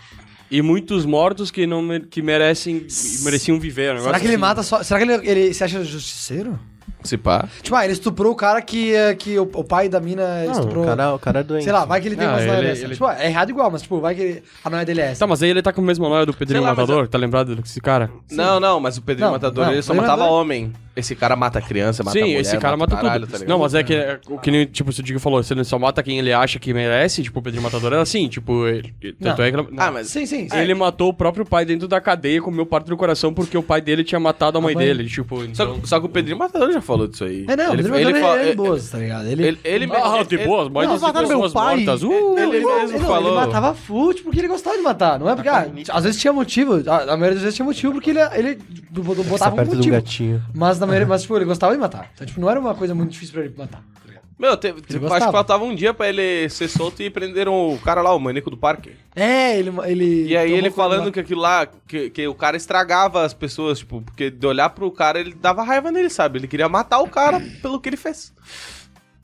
E 0.50 0.60
muitos 0.62 1.06
mortos 1.06 1.50
que 1.50 1.64
não 1.66 1.86
que 2.00 2.20
merecem 2.20 2.86
mereciam 3.22 3.58
viver. 3.60 3.94
um 3.94 4.00
Será 4.00 4.18
que 4.18 4.26
ele 4.26 4.34
assim. 4.34 4.40
mata 4.40 4.62
só. 4.64 4.82
Será 4.82 4.98
que 4.98 5.10
ele, 5.10 5.28
ele 5.30 5.54
se 5.54 5.62
acha 5.62 5.82
justiceiro? 5.84 6.58
Se 7.04 7.16
pá. 7.16 7.48
Tipo, 7.62 7.76
ah, 7.76 7.84
ele 7.84 7.94
estuprou 7.94 8.30
o 8.32 8.34
cara 8.36 8.60
que, 8.60 8.94
eh, 8.94 9.14
que 9.14 9.38
o, 9.38 9.44
o 9.54 9.64
pai 9.64 9.88
da 9.88 9.98
mina 10.00 10.44
Não, 10.44 10.52
estuprou. 10.52 10.82
o 10.84 10.86
cara, 10.86 11.14
o 11.14 11.18
cara 11.18 11.40
é 11.40 11.42
doente. 11.42 11.64
Sei 11.64 11.72
lá, 11.72 11.86
vai 11.86 11.98
que 11.98 12.08
ele 12.08 12.16
tem 12.16 12.26
Ah, 12.26 12.32
umas 12.32 12.42
ele- 12.42 12.68
ele- 12.84 12.92
Tipo, 12.92 13.08
é 13.08 13.26
errado 13.26 13.48
igual, 13.48 13.70
mas 13.70 13.80
tipo, 13.82 14.00
vai 14.00 14.14
que 14.14 14.20
ele- 14.20 14.42
a 14.62 14.68
noia 14.68 14.84
dele 14.84 15.00
é 15.00 15.04
essa. 15.12 15.20
Tá, 15.20 15.26
mas 15.26 15.42
aí 15.42 15.48
ele 15.48 15.62
tá 15.62 15.72
com 15.72 15.80
a 15.80 15.84
mesma 15.84 16.08
noia 16.10 16.26
do 16.26 16.34
Pedrinho 16.34 16.62
lá, 16.62 16.70
Matador, 16.74 17.08
tá 17.08 17.16
lembrado 17.16 17.56
desse 17.56 17.80
cara? 17.80 18.10
Não, 18.30 18.60
não, 18.60 18.78
mas 18.80 18.98
o 18.98 19.02
Pedrinho 19.02 19.28
Não, 19.28 19.32
Matador, 19.32 19.64
não, 19.66 19.72
ele 19.72 19.80
só 19.82 19.94
matava 19.94 20.16
Matador- 20.18 20.34
homem. 20.40 20.72
Esse 20.96 21.14
cara 21.14 21.36
mata 21.36 21.60
criança, 21.60 22.02
mata 22.02 22.18
Sim, 22.18 22.24
mulher, 22.24 22.40
esse 22.40 22.58
cara 22.58 22.76
mata, 22.76 22.96
caralho, 22.96 23.26
tudo. 23.26 23.38
tá 23.38 23.44
não, 23.46 23.60
mas 23.60 23.74
é 23.74 23.82
que, 23.82 23.94
é, 23.94 24.18
o 24.28 24.38
que 24.38 24.50
nem, 24.50 24.66
tipo, 24.66 24.90
o 24.90 24.92
Diego 25.02 25.20
falou, 25.20 25.40
se 25.42 25.52
ele 25.54 25.62
só 25.62 25.78
mata 25.78 26.02
quem 26.02 26.18
ele 26.18 26.32
acha 26.32 26.58
que 26.58 26.74
merece, 26.74 27.22
tipo, 27.22 27.38
o 27.38 27.42
Pedrinho 27.42 27.62
Matador 27.62 27.92
era 27.92 28.02
assim, 28.02 28.28
tipo, 28.28 28.66
ele, 28.66 28.92
tanto 29.20 29.38
Não. 29.38 29.44
é 29.44 29.50
que 29.52 29.56
ele, 29.56 29.68
Ah, 29.76 29.90
mas... 29.92 30.08
Sim, 30.08 30.26
sim. 30.26 30.48
sim. 30.48 30.56
ele 30.58 30.74
matou 30.74 31.08
o 31.10 31.14
próprio 31.14 31.44
pai 31.46 31.64
dentro 31.64 31.86
da 31.86 32.00
cadeia 32.00 32.42
com 32.42 32.50
o 32.50 32.52
meu 32.52 32.66
parto 32.66 32.88
do 32.88 32.96
coração 32.96 33.32
porque 33.32 33.56
o 33.56 33.62
pai 33.62 33.80
dele 33.80 34.02
tinha 34.02 34.18
matado 34.18 34.58
a 34.58 34.60
mãe, 34.60 34.74
dele, 34.76 35.06
tipo, 35.08 35.36
Só, 35.54 35.64
então... 35.64 35.80
só 35.84 36.00
que 36.00 36.06
o 36.06 36.08
Pedrinho 36.08 36.36
Matador 36.38 36.72
já 36.72 36.80
falou 36.80 37.06
disso 37.06 37.24
aí. 37.24 37.44
É, 37.48 37.54
não, 37.56 37.72
ele, 37.72 37.82
ele, 37.82 37.96
ele, 37.96 38.10
ele, 38.10 38.20
fala- 38.20 38.38
ele 38.40 38.48
é 38.48 38.50
de 38.50 38.56
boas, 38.56 38.90
tá 38.90 38.98
ligado? 38.98 39.26
Ele, 39.28 39.46
ele, 39.46 39.58
ele, 39.62 39.88
Ah, 39.94 40.16
ele- 40.16 40.24
de 40.24 40.38
boas, 40.38 40.68
mas 40.68 40.88
Não, 40.88 40.96
de 40.96 41.12
pessoas 41.20 41.52
pai. 41.52 41.76
mortas. 41.76 42.02
Uh, 42.02 42.34
ele, 42.36 42.56
ele 42.56 42.66
mesmo 42.66 42.98
não, 42.98 43.06
falou. 43.06 43.30
ele 43.38 43.46
matava 43.46 43.76
tipo, 44.12 44.24
porque 44.24 44.40
ele 44.40 44.48
gostava 44.48 44.76
de 44.76 44.82
matar. 44.82 45.18
Não 45.20 45.30
é 45.30 45.34
porque, 45.36 45.48
ah, 45.48 45.68
às 45.90 46.04
vezes 46.04 46.20
tinha 46.20 46.32
motivo. 46.32 46.82
A, 46.90 47.16
maioria 47.16 47.34
das 47.34 47.42
vezes 47.42 47.54
tinha 47.54 47.64
motivo 47.64 47.92
porque 47.92 48.10
ele, 48.10 48.20
ele 48.34 48.58
botava 48.90 49.56
Tá 49.56 49.62
um 49.62 49.66
motivo. 49.76 49.94
gatinho. 49.94 50.42
Mas, 50.54 50.79
na 50.80 50.86
maioria, 50.86 51.06
mas, 51.06 51.22
tipo, 51.22 51.36
ele 51.36 51.44
gostava 51.44 51.72
de 51.72 51.78
matar. 51.78 52.10
Então, 52.14 52.26
tipo, 52.26 52.40
não 52.40 52.50
era 52.50 52.58
uma 52.58 52.74
coisa 52.74 52.94
muito 52.94 53.10
difícil 53.10 53.34
pra 53.34 53.44
ele 53.44 53.54
matar. 53.56 53.78
tá? 53.78 54.00
Meu, 54.40 54.56
teve, 54.56 54.80
tipo, 54.80 55.04
acho 55.12 55.26
que 55.26 55.32
faltava 55.32 55.62
um 55.64 55.74
dia 55.74 55.92
pra 55.92 56.08
ele 56.08 56.48
ser 56.48 56.66
solto 56.66 57.02
e 57.02 57.10
prenderam 57.10 57.74
o 57.74 57.78
cara 57.78 58.00
lá, 58.00 58.14
o 58.14 58.18
maníaco 58.18 58.48
do 58.48 58.56
parque. 58.56 58.92
É, 59.14 59.58
ele. 59.58 59.70
ele 59.84 60.28
E 60.28 60.34
aí 60.34 60.50
ele 60.50 60.70
falando 60.70 61.12
que 61.12 61.20
aquilo 61.20 61.42
lá, 61.42 61.68
que, 61.86 62.08
que 62.08 62.26
o 62.26 62.34
cara 62.34 62.56
estragava 62.56 63.22
as 63.22 63.34
pessoas, 63.34 63.80
tipo, 63.80 64.00
porque 64.00 64.30
de 64.30 64.46
olhar 64.46 64.70
pro 64.70 64.90
cara 64.90 65.20
ele 65.20 65.34
dava 65.34 65.62
raiva 65.62 65.92
nele, 65.92 66.08
sabe? 66.08 66.38
Ele 66.38 66.48
queria 66.48 66.70
matar 66.70 67.00
o 67.00 67.08
cara 67.08 67.38
pelo 67.60 67.78
que 67.78 67.90
ele 67.90 67.98
fez. 67.98 68.32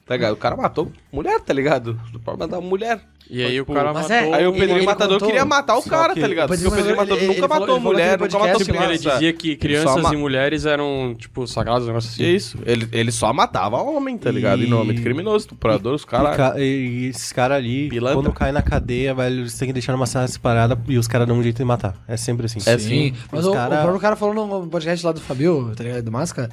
Tá 0.06 0.14
ligado? 0.14 0.34
O 0.34 0.36
cara 0.36 0.56
matou 0.56 0.92
mulher, 1.12 1.40
tá 1.40 1.52
ligado? 1.52 2.00
Não 2.12 2.20
pode 2.20 2.38
matar 2.38 2.60
mulher. 2.60 3.00
E 3.28 3.42
aí 3.42 3.60
o 3.60 3.64
Tipo, 3.64 3.74
cara 3.74 3.92
mas 3.92 4.02
matou... 4.08 4.16
é, 4.16 4.34
Aí 4.36 4.46
o 4.46 4.52
Pedrinho 4.52 4.78
ele 4.78 4.86
Matador 4.86 5.14
contou- 5.14 5.26
queria 5.28 5.44
matar 5.44 5.76
o 5.76 5.82
cara, 5.82 6.14
que 6.14 6.20
tá 6.20 6.28
ligado? 6.28 6.44
o 6.48 6.52
Porque 6.54 6.64
o 6.68 6.70
Pedrinho 6.70 6.96
Matador 6.96 7.18
ele- 7.18 7.26
nunca 7.26 7.38
ele 7.40 7.48
matou 7.48 7.56
ele 7.56 7.66
falou 7.66 7.80
mulher, 7.80 8.10
nunca 8.12 8.24
matou 8.24 8.40
podcast 8.40 8.64
Porque 8.64 8.70
ele 8.84 8.98
criança. 8.98 9.10
dizia 9.14 9.32
que 9.32 9.56
crianças 9.56 10.02
ma- 10.04 10.14
e 10.14 10.16
mulheres 10.16 10.64
eram, 10.64 11.16
tipo, 11.18 11.44
sagradas, 11.48 11.82
um 11.82 11.86
negócio 11.88 12.08
assim. 12.08 12.22
Isso, 12.24 12.56
ele, 12.64 12.88
ele 12.92 13.10
só 13.10 13.32
matava 13.32 13.78
homem, 13.82 14.16
tá 14.16 14.30
ligado? 14.30 14.62
E- 14.62 14.66
Enormemente 14.66 15.02
criminoso, 15.02 15.38
estuprador, 15.38 15.94
os 15.94 16.02
E, 16.02 16.06
caras. 16.06 16.36
ca- 16.36 16.54
e 16.56 17.06
esses 17.06 17.32
caras 17.32 17.56
ali, 17.56 17.88
Pilantra. 17.88 18.22
quando 18.22 18.32
cai 18.32 18.52
na 18.52 18.62
cadeia, 18.62 19.12
velho, 19.12 19.40
eles 19.40 19.58
têm 19.58 19.66
que 19.66 19.72
deixar 19.72 19.90
numa 19.90 20.06
sala 20.06 20.28
separada 20.28 20.78
e 20.86 20.96
os 20.96 21.08
caras 21.08 21.26
dão 21.26 21.36
um 21.36 21.42
jeito 21.42 21.56
de 21.56 21.64
matar. 21.64 21.96
É 22.06 22.16
sempre 22.16 22.46
assim. 22.46 22.60
É 22.64 22.78
Sim, 22.78 23.12
mas 23.32 23.40
Os 23.40 23.48
o, 23.48 23.52
cara- 23.54 23.74
o 23.74 23.82
próprio 23.82 24.00
cara 24.00 24.14
falou 24.14 24.46
no 24.46 24.68
podcast 24.68 25.04
lá 25.04 25.10
do 25.10 25.20
Fabio, 25.20 25.72
tá 25.76 25.82
ligado? 25.82 26.04
Do 26.04 26.12
Masca. 26.12 26.48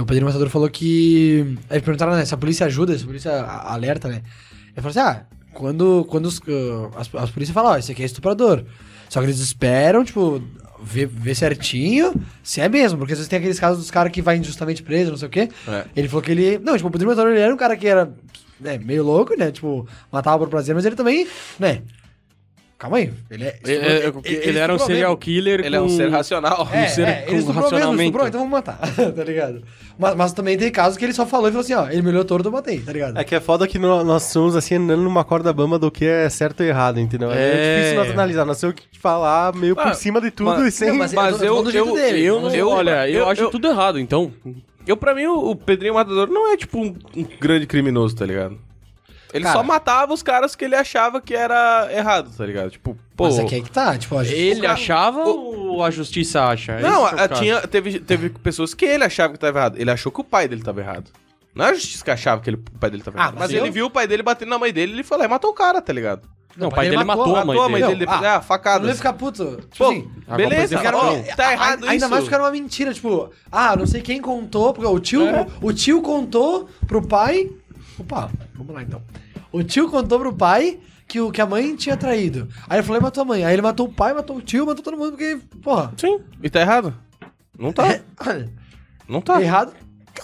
O 0.00 0.06
Pedrinho 0.06 0.26
Matador 0.26 0.48
falou 0.48 0.68
que. 0.68 1.56
Aí 1.68 1.80
perguntaram, 1.80 2.12
né? 2.14 2.24
Se 2.24 2.34
a 2.34 2.36
polícia 2.36 2.66
ajuda, 2.66 2.96
se 2.96 3.04
a 3.04 3.06
polícia 3.06 3.42
alerta, 3.42 4.08
né? 4.08 4.22
Ele 4.76 4.76
falou 4.76 4.90
assim: 4.90 5.00
ah, 5.00 5.24
quando, 5.52 6.06
quando 6.08 6.26
os, 6.26 6.40
ah, 6.40 7.00
as, 7.00 7.14
as 7.14 7.30
polícias 7.30 7.54
falam, 7.54 7.72
ó, 7.72 7.76
esse 7.76 7.92
aqui 7.92 8.02
é 8.02 8.06
estuprador. 8.06 8.64
Só 9.08 9.20
que 9.20 9.26
eles 9.26 9.38
esperam, 9.38 10.04
tipo, 10.04 10.42
ver, 10.82 11.06
ver 11.06 11.34
certinho 11.34 12.14
se 12.42 12.60
é 12.60 12.68
mesmo. 12.68 12.98
Porque 12.98 13.12
às 13.12 13.18
vezes 13.18 13.28
tem 13.28 13.38
aqueles 13.38 13.58
casos 13.58 13.78
dos 13.78 13.90
caras 13.90 14.12
que 14.12 14.22
vai 14.22 14.36
injustamente 14.36 14.82
preso, 14.82 15.10
não 15.10 15.18
sei 15.18 15.28
o 15.28 15.30
quê. 15.30 15.48
É. 15.66 15.84
Ele 15.96 16.08
falou 16.08 16.22
que 16.22 16.30
ele. 16.30 16.58
Não, 16.58 16.76
tipo, 16.76 16.88
o 16.88 16.90
Pedro 16.90 17.08
Matador 17.08 17.32
ele 17.32 17.40
era 17.40 17.52
um 17.52 17.56
cara 17.56 17.76
que 17.76 17.86
era 17.88 18.12
né, 18.60 18.78
meio 18.78 19.04
louco, 19.04 19.36
né? 19.36 19.50
Tipo, 19.50 19.86
matava 20.12 20.38
por 20.38 20.48
prazer, 20.48 20.74
mas 20.74 20.84
ele 20.84 20.96
também, 20.96 21.26
né? 21.58 21.82
Calma 22.78 22.98
aí. 22.98 23.12
Ele 23.28 23.44
é. 23.44 23.58
Ele, 23.64 23.72
ele- 23.74 24.14
ele 24.50 24.58
era 24.58 24.72
um 24.72 24.78
serial 24.78 25.10
mesmo. 25.10 25.16
killer 25.18 25.60
Ele 25.64 25.74
é 25.74 25.80
um 25.80 25.88
ser 25.88 26.08
racional. 26.10 26.68
É, 26.72 26.86
ser 26.86 27.08
é, 27.08 27.22
com 27.22 27.30
ele 27.32 27.40
estuprou 27.40 27.70
mesmo, 27.72 28.00
estuprou, 28.00 28.28
então 28.28 28.38
vamos 28.40 28.52
matar, 28.52 28.78
tá 29.16 29.24
ligado? 29.24 29.62
Mas, 29.98 30.14
mas 30.14 30.32
também 30.32 30.56
tem 30.56 30.70
casos 30.70 30.96
que 30.96 31.04
ele 31.04 31.12
só 31.12 31.26
falou 31.26 31.48
e 31.48 31.50
falou 31.50 31.62
assim, 31.64 31.74
ó, 31.74 31.88
ele 31.90 32.02
me 32.02 32.10
olhou 32.10 32.24
torto, 32.24 32.46
eu 32.46 32.52
matei, 32.52 32.78
tá 32.78 32.92
ligado? 32.92 33.18
É 33.18 33.24
que 33.24 33.34
é 33.34 33.40
foda 33.40 33.66
que 33.66 33.80
no- 33.80 34.04
nós 34.04 34.22
somos 34.22 34.54
assim 34.54 34.76
andando 34.76 35.02
numa 35.02 35.24
corda 35.24 35.52
bamba 35.52 35.76
do 35.76 35.90
que 35.90 36.04
é 36.04 36.28
certo 36.30 36.62
e 36.62 36.68
errado, 36.68 37.00
entendeu? 37.00 37.32
É, 37.32 37.34
É. 37.36 37.76
difícil 37.78 37.96
nós 37.98 38.10
analisar, 38.12 38.44
nós 38.44 38.60
temos 38.60 38.76
que 38.76 38.96
falar 38.96 39.52
meio 39.56 39.74
Ah, 39.76 39.82
por 39.88 39.94
cima 39.96 40.20
de 40.20 40.30
tudo 40.30 40.46
mas- 40.50 40.68
e 40.68 40.70
sem. 40.70 40.88
Não, 40.90 40.96
mas 40.98 41.12
Mas 41.12 41.32
eu 41.32 41.38
tô 41.38 41.44
eu- 41.44 41.48
falando 41.50 41.64
do 41.64 41.72
jeito 41.72 41.88
eu- 41.88 41.94
dele. 41.96 42.22
Eu 42.24 42.40
não, 42.40 42.54
Eu- 42.54 42.68
olha, 42.68 43.08
eu, 43.10 43.20
eu- 43.22 43.28
acho 43.28 43.42
eu- 43.42 43.50
tudo 43.50 43.66
errado, 43.66 43.98
então. 43.98 44.32
Eu, 44.86 44.96
pra 44.96 45.16
mim, 45.16 45.26
o, 45.26 45.50
o 45.50 45.56
Pedrinho 45.56 45.94
Matador 45.94 46.28
não 46.28 46.52
é, 46.52 46.56
tipo, 46.56 46.78
um, 46.78 46.94
um 47.16 47.26
grande 47.40 47.66
criminoso, 47.66 48.14
tá 48.14 48.24
ligado? 48.24 48.56
Ele 49.32 49.44
Cara. 49.44 49.56
só 49.58 49.62
matava 49.62 50.14
os 50.14 50.22
caras 50.22 50.56
que 50.56 50.64
ele 50.64 50.74
achava 50.74 51.20
que 51.20 51.34
era 51.34 51.88
errado, 51.92 52.30
tá 52.36 52.46
ligado? 52.46 52.70
Tipo, 52.70 52.96
pô... 53.14 53.24
Mas 53.24 53.38
aqui 53.38 53.56
é 53.56 53.60
que 53.60 53.70
tá, 53.70 53.96
tipo, 53.98 54.16
a 54.16 54.24
gente... 54.24 54.36
Ele 54.38 54.60
cara- 54.62 54.72
achava 54.72 55.24
o- 55.24 55.66
ou 55.74 55.84
a 55.84 55.90
justiça 55.90 56.42
acha? 56.44 56.78
Não, 56.80 57.06
que 57.08 57.14
é 57.14 57.22
a- 57.24 57.28
tinha, 57.28 57.60
teve, 57.66 58.00
teve 58.00 58.30
pessoas 58.30 58.72
que 58.72 58.86
ele 58.86 59.04
achava 59.04 59.34
que 59.34 59.38
tava 59.38 59.58
errado. 59.58 59.76
Ele 59.78 59.90
achou 59.90 60.10
que 60.10 60.20
o 60.20 60.24
pai 60.24 60.48
dele 60.48 60.62
tava 60.62 60.80
errado. 60.80 61.10
Não 61.54 61.66
é 61.66 61.70
a 61.70 61.74
justiça 61.74 62.02
que 62.04 62.10
achava 62.10 62.40
que 62.40 62.48
ele- 62.50 62.56
o 62.74 62.78
pai 62.78 62.90
dele 62.90 63.02
tava 63.02 63.18
Ah, 63.18 63.22
errado. 63.22 63.34
mas 63.34 63.50
Mas 63.52 63.60
ele 63.60 63.70
viu 63.70 63.86
o 63.86 63.90
pai 63.90 64.06
dele 64.06 64.22
batendo 64.22 64.48
na 64.48 64.58
mãe 64.58 64.72
dele 64.72 64.92
e 64.92 64.94
ele 64.96 65.02
falou, 65.02 65.24
e 65.24 65.28
matou 65.28 65.50
o 65.50 65.54
cara, 65.54 65.82
tá 65.82 65.92
ligado? 65.92 66.22
Não, 66.56 66.68
o 66.68 66.74
pai 66.74 66.88
dele 66.90 67.04
matou, 67.04 67.36
a 67.36 67.44
mãe 67.44 67.56
matou 67.56 67.62
a 67.64 67.68
mãe 67.68 67.82
dele. 67.82 67.94
depois, 68.00 68.22
Ah, 68.22 68.42
ah, 68.48 68.74
Eu 68.76 68.80
não 68.80 68.88
ia 68.88 68.94
ficar 68.96 69.12
puto. 69.12 69.44
Tipo 69.70 69.76
Pô, 69.76 69.84
assim... 69.90 70.10
A 70.26 70.34
beleza, 70.36 70.74
é 70.76 70.82
cara, 70.82 70.98
dele. 71.00 71.24
ó, 71.30 71.36
tá 71.36 71.52
errado 71.52 71.84
Ainda 71.84 71.94
isso. 71.96 72.08
mais 72.08 72.22
porque 72.24 72.34
era 72.34 72.42
uma 72.44 72.50
mentira, 72.50 72.92
tipo, 72.94 73.30
ah, 73.52 73.76
não 73.76 73.86
sei 73.86 74.00
quem 74.00 74.20
contou, 74.20 74.72
porque 74.72 74.88
o 74.90 74.98
tio, 74.98 75.22
É. 75.28 75.46
o 75.60 75.72
tio 75.72 76.00
contou 76.02 76.68
pro 76.86 77.06
pai. 77.06 77.50
Opa, 77.98 78.30
vamos 78.54 78.74
lá 78.74 78.82
então. 78.82 79.02
O 79.52 79.62
tio 79.62 79.90
contou 79.90 80.18
pro 80.18 80.32
pai 80.32 80.78
que, 81.06 81.20
o, 81.20 81.30
que 81.32 81.40
a 81.40 81.46
mãe 81.46 81.74
tinha 81.74 81.96
traído. 81.96 82.48
Aí 82.68 82.78
ele 82.78 82.82
falou 82.86 83.00
e 83.00 83.02
matou 83.04 83.22
a 83.22 83.24
mãe. 83.24 83.44
Aí 83.44 83.52
ele 83.54 83.62
matou 83.62 83.86
o 83.86 83.92
pai, 83.92 84.12
matou 84.12 84.36
o 84.36 84.42
tio, 84.42 84.66
matou 84.66 84.84
todo 84.84 84.96
mundo, 84.96 85.10
porque, 85.12 85.38
porra. 85.62 85.92
Sim, 85.96 86.20
e 86.42 86.50
tá 86.50 86.60
errado? 86.60 86.94
Não 87.58 87.72
tá, 87.72 87.86
É, 87.88 88.02
não 89.08 89.20
tá. 89.20 89.40
errado. 89.42 89.72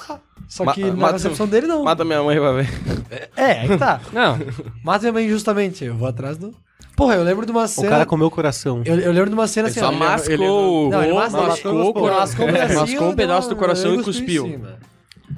Tá. 0.06 0.20
Só 0.46 0.64
Ma- 0.64 0.74
que 0.74 0.84
na 0.84 0.92
mata- 0.94 1.12
concepção 1.14 1.46
dele 1.48 1.66
não. 1.66 1.82
Mata 1.84 2.04
minha 2.04 2.22
mãe, 2.22 2.38
vai 2.38 2.62
ver. 2.62 2.68
É, 3.36 3.60
aí 3.60 3.78
tá. 3.78 4.00
Não, 4.12 4.38
Mata 4.84 5.00
minha 5.02 5.12
mãe 5.12 5.26
injustamente. 5.26 5.84
Eu 5.84 5.96
vou 5.96 6.06
atrás 6.08 6.36
do. 6.36 6.54
Porra, 6.96 7.14
eu 7.16 7.24
lembro 7.24 7.44
de 7.46 7.50
uma 7.50 7.64
O 7.64 7.68
cena. 7.68 7.88
cara 7.88 8.06
comeu 8.06 8.26
o 8.28 8.30
coração. 8.30 8.82
eu, 8.84 8.98
eu 9.00 9.10
lembro 9.12 9.28
de 9.30 9.34
uma 9.34 9.48
cena 9.48 9.66
Ele 9.68 9.72
assim, 9.72 9.80
só 9.80 9.88
ó, 9.88 9.92
mascou 9.92 10.32
ele- 10.32 10.46
o 10.46 10.88
Não, 10.90 11.02
ele 11.02 11.12
mascou, 11.12 11.46
mascou 11.46 11.72
mascou, 11.74 11.88
o 11.90 11.92
cora- 11.94 12.14
Mascou 12.16 12.46
um 12.46 12.52
mascou 12.52 13.08
um 13.10 13.14
pedaço 13.16 13.48
do 13.48 13.56
coração 13.56 13.94
e 13.98 14.02
cuspiu. 14.04 14.60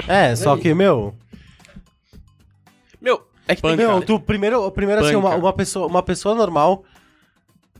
É, 0.08 0.34
só 0.36 0.56
que, 0.56 0.74
meu. 0.74 1.14
É 3.48 3.54
que 3.54 3.62
tem 3.62 3.70
Panca. 3.76 3.88
Meu, 3.88 4.02
tu 4.02 4.18
primeiro, 4.20 4.70
primeiro 4.70 5.04
assim, 5.04 5.14
uma, 5.16 5.34
uma 5.36 5.52
pessoa, 5.52 5.86
uma 5.86 6.02
pessoa 6.02 6.34
normal, 6.34 6.84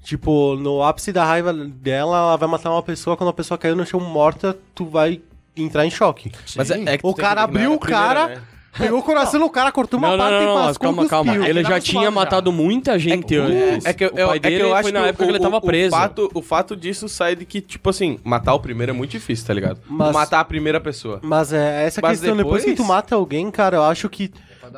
tipo, 0.03 0.55
no 0.57 0.83
ápice 0.83 1.13
da 1.13 1.25
raiva 1.25 1.53
dela, 1.53 2.17
ela 2.19 2.37
vai 2.37 2.49
matar 2.49 2.71
uma 2.71 2.83
pessoa, 2.83 3.17
quando 3.17 3.31
a 3.31 3.35
pessoa 3.35 3.59
caiu 3.59 3.75
no 3.77 3.85
chão 3.87 4.01
morta, 4.01 4.57
tu 4.75 4.85
vai 4.85 5.21
entrar 5.57 5.85
em 5.87 5.91
choque. 5.91 6.31
Mas 6.55 6.71
é, 6.71 6.81
é 6.87 6.99
que 6.99 7.07
O 7.07 7.13
tem 7.13 7.25
cara 7.25 7.41
que 7.41 7.45
abriu 7.45 7.73
o 7.73 7.79
primeira, 7.79 8.05
cara, 8.05 8.29
né? 8.29 8.43
pegou 8.79 8.99
o 9.01 9.03
coração 9.03 9.41
no 9.41 9.49
cara, 9.49 9.73
cortou 9.73 9.99
uma 9.99 10.09
não, 10.11 10.17
não, 10.19 10.25
parte 10.25 10.35
não, 10.37 10.43
e 10.43 10.47
não, 10.47 10.55
mas 10.55 10.67
mascou 10.67 10.87
calma, 10.95 11.09
calma. 11.09 11.35
Ele 11.35 11.49
Ele 11.49 11.65
já 11.65 11.81
tinha 11.81 12.11
matado 12.11 12.53
muita 12.53 12.99
gente 12.99 13.35
antes. 13.37 13.87
É 13.87 13.93
que, 13.95 14.05
eu, 14.05 14.09
o 14.11 14.13
pai 14.13 14.37
é 14.37 14.41
que 14.41 14.49
dele 14.51 14.63
eu 14.63 14.75
acho 14.75 14.83
foi 14.83 14.93
na 14.93 15.01
que 15.03 15.09
época 15.09 15.25
o, 15.25 15.27
que 15.27 15.33
ele 15.33 15.41
tava 15.43 15.57
o- 15.57 15.61
preso. 15.63 15.97
O 15.97 15.99
fato, 15.99 16.31
o 16.35 16.43
fato 16.43 16.77
disso 16.77 17.09
sai 17.09 17.35
de 17.35 17.47
que, 17.47 17.61
tipo 17.63 17.89
assim, 17.89 18.19
matar 18.23 18.53
o 18.55 18.61
primeiro 18.61 18.93
é 18.93 18.95
muito 18.95 19.13
difícil, 19.13 19.47
tá 19.47 19.55
ligado? 19.55 19.81
Mas- 19.89 20.13
Matar 20.13 20.41
a 20.41 20.45
primeira 20.45 20.79
pessoa. 20.79 21.21
Mas 21.23 21.53
é 21.55 21.87
essa 21.87 22.01
Mas 22.03 22.21
questão, 22.21 22.37
depois... 22.37 22.63
que 22.65 22.75
tu 22.75 22.85
mata 22.85 23.15
alguém, 23.17 23.51
cara, 23.51 23.79
eu 23.79 23.83
acho 23.85 24.09
que 24.11 24.31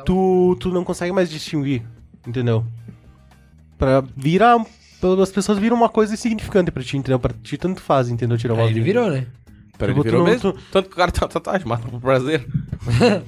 tu, 0.05 0.57
tu 0.59 0.69
não 0.69 0.83
consegue 0.83 1.11
mais 1.11 1.29
distinguir, 1.29 1.83
entendeu? 2.25 2.65
Pra 3.77 4.03
virar... 4.15 4.65
As 5.21 5.31
pessoas 5.31 5.57
viram 5.57 5.77
uma 5.77 5.87
coisa 5.87 6.13
insignificante 6.13 6.71
pra 6.71 6.83
ti, 6.83 6.97
entendeu? 6.97 7.19
Pra 7.19 7.33
ti 7.41 7.57
tanto 7.57 7.81
faz, 7.81 8.09
entendeu? 8.09 8.37
Tirar 8.37 8.53
uma 8.53 8.63
Aí 8.63 8.71
ele 8.71 8.81
virou, 8.81 9.09
né? 9.09 9.27
Pera, 9.77 9.93
Tipo, 9.93 10.01
ele 10.05 10.11
virou 10.11 10.25
mesmo? 10.25 10.53
Tanto 10.71 10.89
que 10.89 10.93
o 10.93 10.97
cara 10.97 11.09
tem 11.09 11.23
uma 11.23 11.29
tatuagem, 11.29 11.65
mata 11.65 11.87
por 11.87 12.01
prazer. 12.01 12.45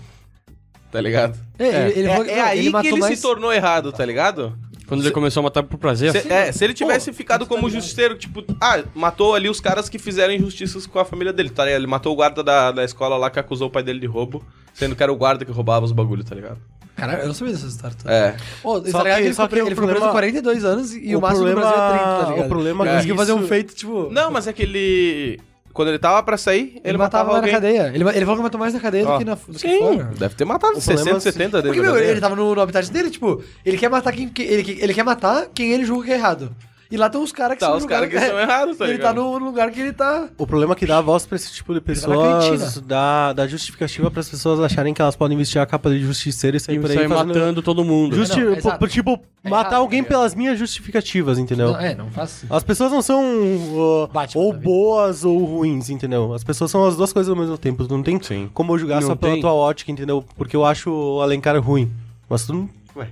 tá 0.91 0.99
ligado? 0.99 1.39
É, 1.57 1.87
ele, 1.91 1.99
ele 1.99 2.07
é 2.09 2.31
é 2.31 2.41
aí 2.41 2.59
ele 2.67 2.81
que 2.81 2.87
ele 2.87 2.99
mais... 2.99 3.17
se 3.17 3.21
tornou 3.21 3.53
errado, 3.53 3.93
tá 3.93 4.05
ligado? 4.05 4.57
Quando 4.91 5.01
ele 5.05 5.11
começou 5.11 5.39
a 5.39 5.43
matar 5.43 5.63
por 5.63 5.77
prazer. 5.77 6.11
Se, 6.11 6.31
é, 6.31 6.51
se 6.51 6.63
ele 6.65 6.73
tivesse 6.73 7.13
ficado 7.13 7.45
como 7.45 7.69
justiceiro, 7.69 8.15
tipo, 8.17 8.43
ah, 8.59 8.83
matou 8.93 9.33
ali 9.33 9.47
os 9.49 9.61
caras 9.61 9.87
que 9.87 9.97
fizeram 9.97 10.33
injustiças 10.33 10.85
com 10.85 10.99
a 10.99 11.05
família 11.05 11.31
dele, 11.31 11.49
tá 11.49 11.63
ligado? 11.63 11.79
Ele 11.79 11.87
matou 11.87 12.11
o 12.11 12.15
guarda 12.15 12.43
da, 12.43 12.71
da 12.71 12.83
escola 12.83 13.15
lá 13.15 13.29
que 13.29 13.39
acusou 13.39 13.67
o 13.69 13.71
pai 13.71 13.83
dele 13.83 13.99
de 14.01 14.05
roubo, 14.07 14.43
sendo 14.73 14.93
que 14.95 15.01
era 15.01 15.11
o 15.11 15.15
guarda 15.15 15.45
que 15.45 15.51
roubava 15.51 15.85
os 15.85 15.91
bagulho, 15.93 16.23
tá 16.25 16.35
ligado? 16.35 16.57
Caralho, 16.95 17.21
eu 17.21 17.27
não 17.27 17.33
sabia 17.33 17.53
dessa 17.53 17.67
história. 17.67 17.95
toda. 17.97 18.13
É. 18.13 18.35
Ô, 18.63 18.75
Só 18.75 18.81
tá 18.81 18.87
ligado 18.87 19.03
que- 19.03 19.21
que 19.21 19.27
ele 19.27 19.33
só 19.33 19.43
ficou, 19.43 19.49
que 19.49 19.55
ele 19.69 19.69
ficou 19.75 19.87
preso 19.87 20.01
problema- 20.01 20.11
42 20.11 20.65
anos 20.65 20.93
e 20.93 21.15
o, 21.15 21.19
O 21.19 21.21
máximo 21.21 21.45
problema- 21.45 21.61
do 21.61 21.73
Brasil 21.73 21.83
é 21.83 21.89
30, 21.97 22.03
tá 22.05 22.29
ligado? 22.31 22.45
o 22.45 22.49
problema 22.49 22.87
é 22.89 22.93
conseguiu 22.95 23.15
fazer 23.15 23.31
um 23.33 23.47
feito, 23.47 23.73
tipo... 23.73 24.09
Não, 24.11 24.29
mas 24.29 24.45
é 24.47 24.53
que 24.53 24.61
ele. 24.61 25.39
Quando 25.73 25.87
ele 25.89 25.99
tava 25.99 26.21
pra 26.23 26.37
sair, 26.37 26.71
ele, 26.75 26.81
ele 26.83 26.97
matava, 26.97 27.23
matava, 27.33 27.37
alguém. 27.37 27.51
na 27.53 27.57
cadeia. 27.59 27.91
Ele, 27.95 28.03
ele 28.09 28.19
falou 28.25 28.35
que 28.37 28.43
matou 28.43 28.59
mais 28.59 28.73
na 28.73 28.79
cadeia 28.79 29.07
Ó, 29.07 29.13
do 29.13 29.17
que 29.19 29.25
na 29.25 29.35
do 29.35 29.41
que 29.53 29.59
Sim, 29.59 29.79
fora. 29.79 30.03
deve 30.17 30.35
ter 30.35 30.45
matado 30.45 30.77
O 30.77 30.81
problema 30.81 31.19
60, 31.19 31.29
é- 31.29 31.31
70 31.31 31.61
dele. 31.61 31.73
Porque, 31.75 31.81
meu, 31.81 31.97
ele 31.97 32.19
tava 32.19 32.35
no, 32.35 32.53
no 32.55 32.61
habitat 32.61 32.91
dele, 32.91 33.09
tipo, 33.09 33.41
ele 33.65 33.77
quer 33.77 33.89
matar 33.89 34.11
quem 34.11 34.27
que- 34.29 34.41
ele, 34.41 34.77
ele 34.81 34.93
quer 34.93 35.03
matar 35.03 35.47
quem 35.53 35.71
ele 35.71 35.85
julga 35.85 36.05
que 36.05 36.11
é 36.11 36.15
errado. 36.15 36.55
E 36.91 36.97
lá 36.97 37.05
estão 37.07 37.23
os 37.23 37.31
caras 37.31 37.53
que 37.55 37.61
Tá, 37.61 37.67
são 37.67 37.77
os 37.77 37.85
caras 37.85 38.09
que 38.09 38.19
são 38.19 38.37
errados, 38.37 38.77
tá 38.77 38.83
Ele 38.83 38.93
ligado? 38.93 39.15
tá 39.15 39.21
no 39.21 39.37
lugar 39.37 39.71
que 39.71 39.79
ele 39.79 39.93
tá. 39.93 40.27
O 40.37 40.45
problema 40.45 40.73
é 40.73 40.75
que 40.75 40.85
dá 40.85 40.99
voz 40.99 41.25
pra 41.25 41.37
esse 41.37 41.51
tipo 41.53 41.73
de 41.73 41.79
tá 41.79 41.85
pessoas, 41.85 42.49
cantina. 42.49 42.83
dá, 42.85 43.33
dá 43.33 43.47
justificativa 43.47 44.11
pras 44.11 44.27
pessoas 44.29 44.59
acharem 44.59 44.93
que 44.93 45.01
elas 45.01 45.15
podem 45.15 45.37
vestir 45.37 45.59
a 45.59 45.65
capa 45.65 45.89
de 45.89 45.99
justiceiro 46.01 46.57
e 46.57 46.59
sair 46.59 46.75
E 46.75 46.79
por 46.79 46.91
aí 46.91 46.97
sai 46.97 47.07
fazendo... 47.07 47.27
matando 47.27 47.61
todo 47.61 47.85
mundo. 47.85 48.15
Justi 48.15 48.39
Não, 48.41 48.87
tipo, 48.89 49.19
É 49.43 49.49
matar 49.49 49.67
errado, 49.69 49.73
alguém 49.81 50.01
tá 50.03 50.09
ligado? 50.09 50.19
pelas 50.19 50.35
minhas 50.35 50.59
justificativas, 50.59 51.39
entendeu? 51.39 51.71
Não, 51.71 51.79
é, 51.79 51.95
não 51.95 52.11
faz. 52.11 52.43
As 52.49 52.63
pessoas 52.63 52.91
não 52.91 53.01
são 53.01 53.23
uh, 53.23 54.07
Batman 54.11 54.41
ou 54.43 54.51
boas 54.53 55.23
ou 55.23 55.43
ruins, 55.45 55.89
entendeu? 55.89 56.33
As 56.33 56.43
pessoas 56.43 56.69
são 56.69 56.85
as 56.85 56.97
duas 56.97 57.13
coisas 57.13 57.29
ao 57.29 57.35
mesmo 57.35 57.57
tempo. 57.57 57.87
Não 57.89 58.03
tem 58.03 58.21
Sim. 58.21 58.49
como 58.53 58.73
eu 58.73 58.77
julgar 58.77 58.99
Não 59.01 59.07
só 59.07 59.15
pela 59.15 59.33
tem. 59.33 59.41
tua 59.41 59.53
ótica, 59.53 59.91
entendeu? 59.91 60.25
Porque 60.35 60.55
eu 60.55 60.65
acho 60.65 60.91
o 60.91 61.21
Alencar 61.21 61.57
ruim. 61.61 61.89
Mas 62.29 62.45
tu 62.45 62.53
não... 62.53 62.69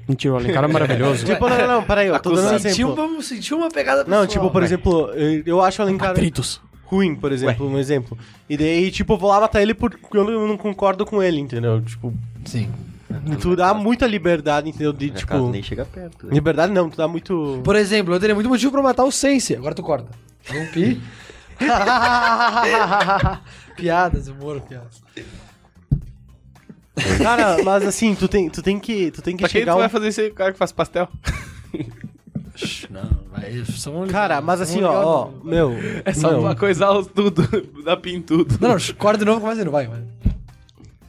Mentira, 0.08 0.34
o 0.34 0.38
Alencar 0.38 0.64
é 0.64 0.68
maravilhoso. 0.68 1.26
Tipo, 1.26 1.50
não, 1.50 1.58
não, 1.58 1.68
não, 1.68 1.84
peraí, 1.84 2.08
eu 2.08 2.20
tô 2.20 2.32
dando 2.32 2.56
um 2.56 2.60
Sentiu 2.60 2.88
exemplo. 2.90 3.06
uma, 3.06 3.22
sentiu 3.24 3.58
uma 3.58 3.70
pegada 3.70 4.00
Não, 4.04 4.10
pessoal. 4.10 4.28
tipo, 4.28 4.52
por 4.52 4.64
exemplo, 4.64 5.10
eu- 5.14 5.44
eu 5.46 5.62
acho 5.62 5.82
o 5.82 5.86
Alencar 5.86 6.12
Atritos. 6.12 6.62
ruim, 6.86 7.16
por 7.16 7.32
exemplo, 7.32 7.68
um 7.70 7.78
exemplo. 7.78 8.18
E 8.50 8.58
daí, 8.58 8.92
tipo, 8.92 9.14
eu 9.14 9.18
vou 9.18 9.30
lá 9.30 9.40
matar 9.40 9.62
ele 9.62 9.74
porque 9.74 9.98
eu 10.18 10.24
não, 10.24 10.48
não 10.48 10.58
concordo 10.58 11.06
com 11.06 11.22
ele, 11.24 11.40
entendeu? 11.40 11.82
Tipo, 11.82 12.14
Sim. 12.46 12.70
tu 13.40 13.56
dá 13.56 13.74
muita 13.74 14.06
liberdade, 14.08 14.70
entendeu? 14.70 14.92
De, 14.92 15.10
tipo... 15.12 15.50
nem 15.50 15.62
chega 15.64 15.86
perto. 15.86 16.28
Liberdade 16.30 16.74
não, 16.74 16.90
tu 16.90 16.98
dá 16.98 17.08
muito... 17.08 17.62
Por 17.64 17.76
exemplo, 17.76 18.14
eu 18.14 18.20
teria 18.20 18.36
muito 18.36 18.50
motivo 18.50 18.72
pra 18.72 18.82
matar 18.82 19.04
o 19.04 19.12
Sense. 19.12 19.56
Agora 19.56 19.76
tu 19.76 19.84
corta. 19.84 20.10
Rompi. 20.50 21.00
piadas, 23.76 24.28
humor, 24.28 24.62
piadas. 24.62 25.02
Cara, 27.22 27.64
mas 27.64 27.86
assim, 27.86 28.16
tu 28.16 28.28
tem, 28.28 28.50
tu 28.50 28.62
tem 28.62 28.80
que, 28.80 29.12
tu 29.12 29.22
tem 29.22 29.36
que 29.36 29.44
Pra 29.44 29.50
quem 29.50 29.62
chegar 29.62 29.74
tu 29.74 29.78
um... 29.78 29.80
vai 29.80 29.90
fazer 29.90 30.08
isso 30.10 30.22
aí, 30.22 30.28
o 30.30 30.34
cara 30.34 30.52
que 30.52 30.58
faz 30.58 30.72
pastel? 30.72 31.08
Não, 32.90 33.10
vai. 33.32 33.64
São 33.66 34.08
Cara, 34.08 34.42
mas 34.42 34.62
assim, 34.62 34.84
ó, 34.84 35.04
ó, 35.04 35.32
meu... 35.44 35.74
É 36.04 36.14
só 36.14 36.32
meu, 36.32 36.42
uma 36.42 36.56
coisa 36.56 36.88
tudo, 37.16 37.44
dá 37.84 37.96
pintudo. 37.96 38.58
Não, 38.60 38.70
não, 38.70 38.78
corta 38.98 39.20
de 39.20 39.26
novo, 39.26 39.40
começa 39.40 39.60
de 39.60 39.66
novo, 39.66 39.78
vai, 39.78 39.88
vai. 39.88 40.02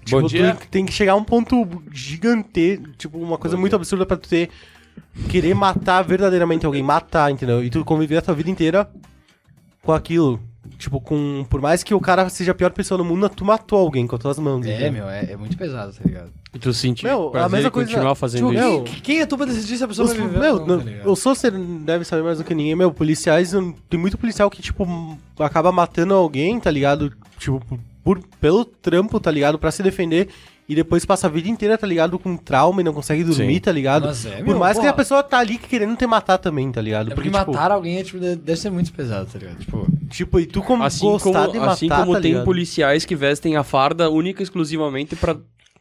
Tipo, 0.05 0.21
Bom 0.21 0.27
dia. 0.27 0.55
tu 0.55 0.69
tem 0.69 0.87
que 0.87 0.93
chegar 0.93 1.13
a 1.13 1.17
um 1.17 1.25
ponto 1.25 1.67
gigante, 1.93 2.81
tipo, 2.97 3.19
uma 3.19 3.39
coisa 3.39 3.57
muito 3.57 3.75
absurda 3.75 4.07
pra 4.07 4.17
tu 4.17 4.29
ter... 4.29 4.51
Querer 5.29 5.55
matar 5.55 6.03
verdadeiramente 6.03 6.65
alguém, 6.65 6.83
matar, 6.83 7.33
entendeu? 7.33 7.65
E 7.65 7.71
tu 7.71 7.85
conviver 7.85 8.19
a 8.19 8.23
tua 8.23 8.35
vida 8.35 8.49
inteira 8.49 8.89
com 9.83 9.93
aquilo. 9.93 10.41
Tipo, 10.79 11.01
com... 11.01 11.45
Por 11.49 11.61
mais 11.61 11.83
que 11.83 11.95
o 11.95 12.01
cara 12.01 12.29
seja 12.29 12.53
a 12.53 12.55
pior 12.55 12.71
pessoa 12.71 12.99
do 12.99 13.05
mundo, 13.05 13.29
tu 13.31 13.45
matou 13.45 13.79
alguém 13.79 14.07
com 14.07 14.15
as 14.17 14.21
tuas 14.23 14.39
mãos, 14.39 14.65
entendeu? 14.67 14.93
meu, 14.93 15.09
é, 15.09 15.33
é 15.33 15.37
muito 15.37 15.57
pesado, 15.57 15.93
tá 15.93 16.03
ligado? 16.05 16.31
E 16.55 16.59
tu 16.59 16.73
sentiu 16.75 17.09
Meu, 17.09 17.29
a 17.37 17.49
mesma 17.49 17.71
coisa- 17.71 17.91
continuar 17.91 18.15
fazendo 18.15 18.51
Tipo, 18.51 18.61
isso. 18.61 18.69
meu, 18.71 18.85
quem, 19.03 19.21
é 19.21 19.27
tu 19.27 19.37
pra 19.37 19.47
decidir 19.47 19.77
se 19.79 19.85
a 19.85 19.89
pessoa 19.89 20.07
Os, 20.09 20.13
vai 20.15 20.27
viver? 20.27 20.39
meu, 20.39 20.55
ou 20.57 20.67
não, 20.67 20.77
não, 20.79 20.85
tá 20.85 21.09
o 21.11 21.17
Soucer 21.17 21.51
deve 21.53 22.05
saber 22.05 22.23
mais 22.23 22.39
do 22.39 22.45
que 22.45 22.55
ninguém, 22.55 22.75
meu, 22.77 22.93
policiais, 22.93 23.53
tem 23.89 23.99
muito 23.99 24.19
policial 24.19 24.51
que, 24.51 24.61
tipo, 24.61 24.87
acaba 25.39 25.73
matando 25.73 26.13
alguém, 26.15 26.59
tá 26.61 26.71
ligado? 26.71 27.13
Tipo, 27.39 27.63
por, 28.05 28.21
pelo 28.41 28.65
trampo, 28.65 29.19
tá 29.21 29.31
ligado? 29.31 29.59
Pra 29.59 29.71
se 29.71 29.83
defender, 29.83 30.29
e 30.71 30.75
depois 30.77 31.05
passa 31.05 31.27
a 31.27 31.31
vida 31.31 31.49
inteira, 31.49 31.77
tá 31.77 31.87
ligado? 31.87 32.19
Com 32.19 32.37
trauma 32.37 32.81
e 32.81 32.85
não 32.85 32.93
consegue 32.93 33.25
dormir, 33.25 33.55
Sim. 33.55 33.61
tá 33.61 33.73
ligado? 33.73 34.07
Mas 34.07 34.25
é, 34.25 34.37
por 34.37 34.47
meu, 34.47 34.59
mais 34.59 34.77
que 34.77 34.83
porra. 34.83 34.91
a 34.93 34.95
pessoa 34.97 35.23
tá 35.23 35.39
ali 35.39 35.59
querendo 35.59 35.97
te 35.97 36.07
matar 36.07 36.39
também, 36.39 36.71
tá 36.71 36.81
ligado? 36.81 37.11
É 37.11 37.15
porque 37.15 37.29
tipo, 37.31 37.53
matar 37.53 37.73
alguém 37.73 37.99
é, 37.99 38.05
tipo, 38.05 38.21
de- 38.21 38.37
deve 38.37 38.61
ser 38.61 38.71
muito 38.71 38.93
pesado, 38.93 39.29
tá 39.31 39.39
ligado? 39.39 39.59
Tipo, 39.59 39.87
tipo, 40.09 40.39
e 40.41 40.47
tu 40.47 40.63
como 40.63 40.83
Assim 40.85 41.05
gostar 41.07 41.33
como, 41.33 41.53
de 41.53 41.59
matar, 41.59 41.73
assim 41.73 41.89
como 41.89 42.13
tá 42.15 42.21
tem 42.21 42.31
ligado? 42.31 42.45
policiais 42.45 43.05
que 43.05 43.17
vestem 43.17 43.57
a 43.57 43.65
farda 43.65 44.09
única 44.09 44.41
e 44.41 44.45
exclusivamente 44.45 45.17
pra 45.17 45.37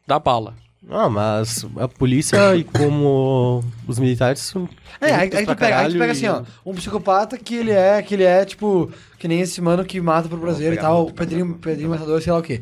dar 0.08 0.18
bala. 0.20 0.56
Ah, 0.90 1.10
mas 1.10 1.66
a 1.78 1.88
polícia 1.90 2.56
e 2.56 2.64
como 2.64 3.62
os 3.86 4.00
militares 4.00 4.40
são. 4.42 4.68
É, 5.02 5.14
aí, 5.14 5.30
aí 5.36 5.46
tu 5.46 5.56
pega, 5.56 5.80
aí 5.80 5.92
tu 5.92 6.00
pega 6.00 6.08
e- 6.08 6.12
assim, 6.12 6.28
ó, 6.28 6.42
um 6.66 6.74
psicopata 6.74 7.38
que 7.38 7.54
ele 7.54 7.72
é, 7.72 8.02
que 8.02 8.14
ele 8.16 8.24
é, 8.24 8.44
tipo, 8.46 8.90
que 9.20 9.28
nem 9.28 9.42
esse 9.42 9.62
mano 9.62 9.84
que 9.86 10.00
mata 10.02 10.28
pro 10.30 10.38
brasileiro 10.38 10.76
e 10.76 10.80
tal, 10.80 11.06
o 11.08 11.14
Pedrinho, 11.14 11.54
Pedrinho 11.56 11.90
Matador, 11.90 12.22
sei 12.22 12.32
lá 12.34 12.40
o 12.40 12.42
quê. 12.42 12.62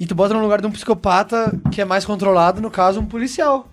E 0.00 0.06
tu 0.06 0.14
bota 0.14 0.32
no 0.32 0.40
lugar 0.40 0.62
de 0.62 0.66
um 0.66 0.72
psicopata 0.72 1.52
que 1.70 1.78
é 1.78 1.84
mais 1.84 2.06
controlado, 2.06 2.58
no 2.62 2.70
caso, 2.70 2.98
um 2.98 3.04
policial. 3.04 3.68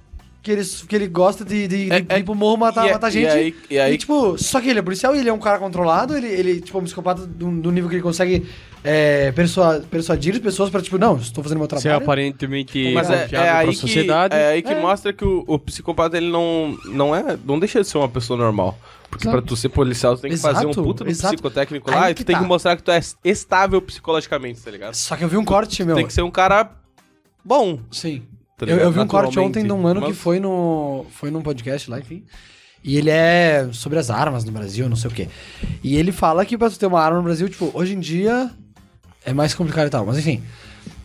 Que 0.48 0.52
ele, 0.54 0.64
que 0.64 0.96
ele 0.96 1.08
gosta 1.08 1.44
de, 1.44 1.68
de, 1.68 1.92
É- 1.92 2.00
de 2.00 2.06
é- 2.16 2.20
ir 2.20 2.24
pro 2.24 2.34
morro 2.34 2.56
matar, 2.56 2.86
e 2.86 2.90
é- 2.90 2.94
matar 2.94 3.10
e 3.10 3.12
gente. 3.12 3.28
aí- 3.28 3.56
e 3.70 3.78
aí- 3.78 3.98
tipo, 3.98 4.38
só 4.38 4.62
que 4.62 4.70
ele 4.70 4.80
é 4.80 4.82
policial 4.82 5.14
e 5.14 5.20
ele 5.20 5.28
é 5.28 5.34
um 5.34 5.40
cara 5.40 5.60
controlado, 5.60 6.16
ele, 6.16 6.28
ele 6.28 6.62
tipo, 6.62 6.78
é 6.78 6.82
um 6.82 6.86
psicopata 6.86 7.26
do, 7.28 7.52
do 7.60 7.70
nível 7.70 7.90
que 7.90 7.96
ele 7.98 8.02
consegue 8.02 8.48
é, 8.84 9.34
persua- 9.34 9.84
persuadir 9.92 10.36
as 10.36 10.40
pessoas 10.40 10.70
pra, 10.70 10.82
tipo, 10.82 10.98
não, 10.98 11.18
estou 11.18 11.44
fazendo 11.44 11.58
meu 11.58 11.68
trabalho. 11.68 11.98
aparentemente 11.98 12.94
Mas 12.94 13.10
é, 13.10 13.24
confiável 13.24 13.40
é 13.48 13.52
pra 13.52 13.60
aí 13.60 13.68
que, 13.68 13.76
sociedade. 13.76 14.36
é 14.36 14.48
aí 14.52 14.62
que 14.62 14.72
É. 14.72 14.80
mostra 14.80 15.12
que 15.12 15.26
o, 15.26 15.44
o 15.46 15.60
psicopata 15.60 16.16
ele 16.16 16.30
não, 16.30 16.78
não 16.86 17.14
é. 17.14 17.38
Não 17.44 17.60
deixa 17.60 17.82
de 17.82 17.88
ser 17.90 17.98
uma 17.98 18.08
pessoa 18.08 18.40
normal. 18.40 18.80
Porque 19.10 19.26
Exato. 19.28 19.38
pra 19.42 19.46
tu 19.46 19.58
ser 19.58 19.68
policial, 19.70 20.16
tu 20.16 20.22
tem 20.22 20.32
que 20.32 20.38
fazer 20.38 20.66
um 20.66 20.70
Exato, 20.70 20.84
puta 20.84 21.10
exato. 21.10 21.34
psicotécnico 21.34 21.90
Aí 21.92 21.96
lá 21.98 22.12
e 22.12 22.14
que 22.14 22.24
tu 22.24 22.28
tem 22.28 22.36
tá. 22.38 22.42
que 22.42 22.48
mostrar 22.48 22.78
que 22.78 22.84
tu 22.84 22.92
é 22.92 23.02
estável 23.26 23.82
psicologicamente, 23.82 24.62
tá 24.62 24.72
ligado? 24.72 24.94
Só 24.96 25.18
que 25.18 25.24
eu 25.26 25.28
vi 25.28 25.36
um 25.36 25.44
corte, 25.46 25.84
meu. 25.84 25.96
Tem 25.96 26.08
que 26.08 26.14
ser 26.14 26.22
um 26.22 26.32
cara 26.32 26.72
bom. 27.44 27.80
Sim. 27.92 28.22
Tá 28.58 28.66
eu, 28.66 28.78
eu 28.78 28.92
vi 28.92 29.00
um 29.00 29.08
corte 29.08 29.40
ontem 29.40 29.64
de 29.64 29.72
um 29.72 29.78
mano 29.78 30.02
que 30.02 30.08
Mas- 30.10 30.18
foi 30.18 30.40
no 30.40 31.06
foi 31.12 31.30
num 31.30 31.42
podcast 31.42 31.90
lá, 31.92 32.00
enfim. 32.00 32.24
E 32.84 32.98
ele 32.98 33.10
é 33.10 33.68
sobre 33.72 34.00
as 34.00 34.10
armas 34.10 34.44
no 34.46 34.52
Brasil, 34.52 34.88
não 34.90 34.96
sei 34.96 35.10
o 35.12 35.14
quê. 35.14 35.28
E 35.84 35.96
ele 35.98 36.12
fala 36.12 36.46
que 36.46 36.58
pra 36.58 36.70
tu 36.70 36.80
ter 36.80 36.86
uma 36.88 37.02
arma 37.02 37.18
no 37.18 37.24
Brasil, 37.24 37.48
tipo, 37.50 37.70
hoje 37.74 37.94
em 37.94 38.00
dia 38.00 38.50
é 39.26 39.34
mais 39.34 39.54
complicado 39.54 39.88
e 39.88 39.90
tal. 39.90 40.06
Mas 40.06 40.18
enfim, 40.18 40.42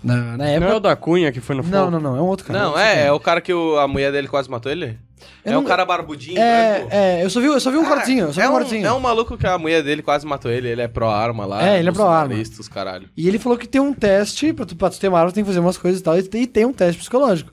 na, 0.03 0.17
na 0.17 0.37
Não 0.39 0.45
é 0.47 0.55
época... 0.55 0.77
o 0.77 0.81
da 0.81 0.97
Cunha 0.97 1.31
que 1.33 1.41
foi 1.41 1.55
no 1.57 1.63
Não, 1.63 1.71
fogo? 1.87 1.91
não, 1.91 2.01
não, 2.01 2.17
é 2.17 2.21
um 2.23 2.27
outro 2.27 2.47
cara. 2.47 2.59
Não, 2.59 2.79
é, 2.79 2.95
cara. 2.95 3.01
é 3.07 3.13
o 3.13 3.21
cara 3.21 3.41
que 3.41 3.53
o- 3.53 3.79
a 3.79 3.87
mulher 3.89 4.13
dele 4.13 4.29
quase 4.29 4.51
matou 4.51 4.71
ele? 4.73 4.99
Eu 5.45 5.51
é 5.51 5.55
não- 5.55 5.61
um 5.63 5.65
cara 5.65 5.85
barbudinho, 5.85 6.39
É, 6.39 6.79
branco. 6.79 6.89
é, 6.93 7.25
eu 7.25 7.31
só 7.31 7.41
vi, 7.41 7.47
eu 7.47 7.61
só 7.61 7.71
vi 7.71 7.77
um 7.79 7.85
cortinho, 7.85 8.27
eu 8.27 8.33
só 8.33 8.41
é, 8.41 8.49
um 8.49 8.51
um, 8.51 8.59
cortinho. 8.59 8.87
é 8.87 8.93
um 8.93 9.01
maluco 9.01 9.37
que 9.39 9.47
a 9.47 9.59
mulher 9.59 9.83
dele 9.83 10.03
quase 10.03 10.27
matou 10.27 10.51
ele, 10.51 10.69
ele 10.69 10.81
é 10.83 10.89
pró-arma 10.89 11.45
lá. 11.45 11.67
É, 11.69 11.79
ele 11.79 11.89
é 11.89 11.93
pró-arma. 11.93 12.21
bolsonarista, 12.29 12.61
os 12.61 12.69
caralho. 12.69 13.09
E 13.17 13.27
ele 13.29 13.39
falou 13.39 13.57
que 13.59 13.67
tem 13.67 13.81
um 13.81 13.93
teste, 13.93 14.53
pra 14.53 14.65
tu, 14.67 14.77
pra 14.77 14.91
tu 14.91 14.99
ter 15.01 15.09
uma 15.09 15.19
arma, 15.19 15.33
tem 15.33 15.43
que 15.45 15.49
fazer 15.49 15.61
umas 15.61 15.77
coisas 15.79 16.01
e 16.01 16.03
tal, 16.05 16.19
e 16.19 16.23
tem, 16.23 16.43
e 16.43 16.47
tem 16.47 16.65
um 16.65 16.73
teste 16.73 16.99
psicológico. 17.01 17.51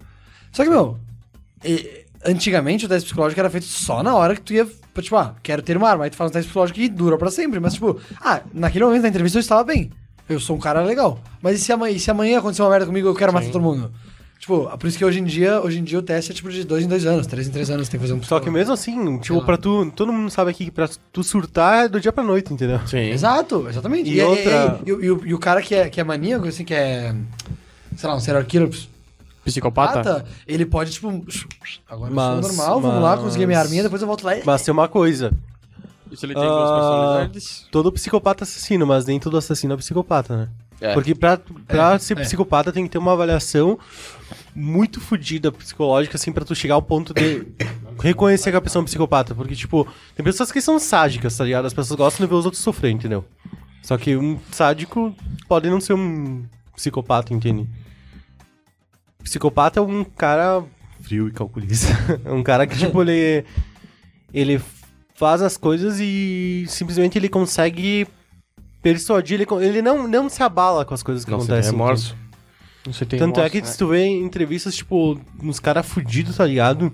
Só 0.51 0.63
que, 0.63 0.69
meu, 0.69 0.97
e- 1.63 2.05
antigamente 2.25 2.85
o 2.85 2.89
teste 2.89 3.05
psicológico 3.07 3.39
era 3.39 3.49
feito 3.49 3.65
só 3.65 4.03
na 4.03 4.15
hora 4.15 4.35
que 4.35 4.41
tu 4.41 4.53
ia, 4.53 4.67
tipo, 5.01 5.15
ah, 5.15 5.35
quero 5.41 5.61
ter 5.61 5.77
uma 5.77 5.89
arma. 5.89 6.03
Aí 6.03 6.09
tu 6.09 6.15
faz 6.17 6.29
um 6.29 6.33
teste 6.33 6.47
psicológico 6.47 6.79
e 6.79 6.89
dura 6.89 7.17
pra 7.17 7.31
sempre. 7.31 7.59
Mas, 7.59 7.73
tipo, 7.75 7.99
ah, 8.21 8.41
naquele 8.53 8.83
momento 8.85 9.01
da 9.03 9.07
entrevista 9.09 9.37
eu 9.37 9.41
estava 9.41 9.63
bem. 9.63 9.89
Eu 10.27 10.39
sou 10.39 10.55
um 10.55 10.59
cara 10.59 10.81
legal. 10.83 11.19
Mas 11.41 11.59
e 11.59 11.63
se 11.63 11.71
amanhã, 11.71 11.95
e 11.95 11.99
se 11.99 12.11
amanhã 12.11 12.37
acontecer 12.39 12.61
uma 12.61 12.69
merda 12.69 12.85
comigo 12.85 13.07
eu 13.07 13.15
quero 13.15 13.33
matar 13.33 13.49
todo 13.51 13.61
mundo? 13.63 13.91
Tipo, 14.39 14.69
por 14.77 14.87
isso 14.87 14.97
que 14.97 15.03
hoje 15.03 15.19
em 15.19 15.25
dia, 15.25 15.59
hoje 15.61 15.79
em 15.79 15.83
dia 15.83 15.99
o 15.99 16.01
teste 16.01 16.31
é 16.31 16.33
tipo 16.33 16.49
de 16.49 16.63
dois 16.63 16.85
em 16.85 16.87
dois 16.87 17.05
anos, 17.05 17.27
três 17.27 17.45
em 17.47 17.51
três 17.51 17.69
anos, 17.69 17.89
tem 17.89 17.99
que 17.99 18.05
fazer 18.07 18.17
um 18.17 18.23
Só 18.23 18.39
que 18.39 18.49
mesmo 18.49 18.73
assim, 18.73 19.19
tipo, 19.19 19.43
pra 19.43 19.57
tu. 19.57 19.91
Todo 19.93 20.13
mundo 20.13 20.29
sabe 20.31 20.49
aqui 20.49 20.65
que 20.65 20.71
pra 20.71 20.89
tu 21.11 21.21
surtar 21.23 21.85
é 21.85 21.87
do 21.89 21.99
dia 21.99 22.13
pra 22.13 22.23
noite, 22.23 22.53
entendeu? 22.53 22.79
Sim. 22.87 22.99
Exato, 23.09 23.67
exatamente. 23.67 24.09
E 24.09 24.21
outra- 24.21 24.79
E, 24.85 24.89
e- 24.89 24.93
e 25.05 25.11
o- 25.11 25.25
e 25.27 25.33
o 25.33 25.37
cara 25.39 25.61
que 25.61 25.75
é, 25.75 25.89
que 25.89 25.99
é 25.99 26.03
maníaco, 26.05 26.47
assim, 26.47 26.63
que 26.63 26.73
é. 26.73 27.13
Sei 27.97 28.09
lá, 28.09 28.15
um 28.15 28.19
serial 28.21 28.43
killer 28.45 28.69
Psicopata? 29.43 30.25
ele 30.47 30.65
pode, 30.65 30.91
tipo. 30.91 31.07
Agora 31.89 32.11
Mas- 32.11 32.37
eu 32.37 32.43
sou 32.43 32.57
normal, 32.57 32.81
vamos 32.81 33.03
lá, 33.03 33.15
mas- 33.15 33.25
conseguir 33.25 33.45
minha 33.45 33.59
arminha, 33.59 33.83
depois 33.83 34.01
eu 34.01 34.07
volto 34.07 34.23
lá 34.23 34.37
e. 34.37 34.43
Mas 34.45 34.61
tem 34.63 34.71
uma 34.71 34.87
coisa. 34.87 35.33
Isso 36.11 36.25
ele 36.25 36.33
tem 36.33 36.43
duas 36.43 36.69
Ah, 36.71 36.75
personalidades? 36.75 37.65
Todo 37.71 37.91
psicopata 37.91 38.43
é 38.43 38.45
assassino, 38.45 38.87
mas 38.87 39.05
nem 39.05 39.19
todo 39.19 39.37
assassino 39.37 39.73
é 39.73 39.77
psicopata, 39.77 40.35
né? 40.37 40.47
É. 40.81 40.93
Porque 40.93 41.13
pra, 41.13 41.37
pra 41.67 41.99
ser 41.99 42.17
é. 42.17 42.21
psicopata 42.21 42.71
tem 42.71 42.83
que 42.83 42.89
ter 42.89 42.97
uma 42.97 43.11
avaliação 43.11 43.77
muito 44.55 45.01
fodida 45.01 45.51
psicológica, 45.51 46.15
assim, 46.15 46.31
pra 46.31 46.45
tu 46.45 46.55
chegar 46.55 46.75
ao 46.75 46.81
ponto 46.81 47.13
de 47.13 47.45
reconhecer 48.01 48.51
que 48.51 48.57
a 48.57 48.61
pessoa 48.61 48.81
é 48.81 48.83
um 48.83 48.85
psicopata. 48.85 49.35
Porque, 49.35 49.55
tipo, 49.55 49.87
tem 50.15 50.23
pessoas 50.23 50.51
que 50.51 50.61
são 50.61 50.79
sádicas, 50.79 51.35
tá 51.35 51.43
ligado? 51.43 51.65
As 51.65 51.73
pessoas 51.73 51.97
gostam 51.97 52.25
de 52.25 52.29
ver 52.29 52.35
os 52.35 52.45
outros 52.45 52.63
sofrer, 52.63 52.91
entendeu? 52.91 53.25
Só 53.81 53.97
que 53.97 54.15
um 54.15 54.39
sádico 54.51 55.15
pode 55.47 55.69
não 55.69 55.81
ser 55.81 55.93
um 55.93 56.45
psicopata, 56.75 57.33
entende? 57.33 57.67
Psicopata 59.23 59.79
é 59.79 59.83
um 59.83 60.03
cara 60.03 60.63
frio 61.01 61.27
e 61.27 61.31
calculista. 61.31 61.87
É 62.23 62.31
um 62.31 62.43
cara 62.43 62.65
que, 62.65 62.77
tipo, 62.77 63.01
ele. 63.01 63.45
Ele 64.31 64.61
faz 65.15 65.41
as 65.41 65.57
coisas 65.57 65.99
e 65.99 66.65
simplesmente 66.67 67.17
ele 67.17 67.27
consegue 67.27 68.07
persuadir. 68.81 69.39
Ele, 69.41 69.65
ele 69.65 69.81
não, 69.81 70.07
não 70.07 70.29
se 70.29 70.41
abala 70.41 70.85
com 70.85 70.93
as 70.93 71.03
coisas 71.03 71.23
que 71.25 71.31
Não, 71.31 71.37
acontecem. 71.39 71.71
remorso. 71.71 72.15
Você 72.85 73.05
tem 73.05 73.19
Tanto 73.19 73.39
é 73.39 73.43
remorso, 73.43 73.51
que 73.51 73.61
né? 73.61 73.67
se 73.67 73.77
tu 73.77 73.87
vê 73.87 74.03
em 74.05 74.23
entrevistas, 74.23 74.75
tipo, 74.75 75.19
uns 75.41 75.59
caras 75.59 75.85
fudidos, 75.85 76.37
tá 76.37 76.45
ligado? 76.45 76.91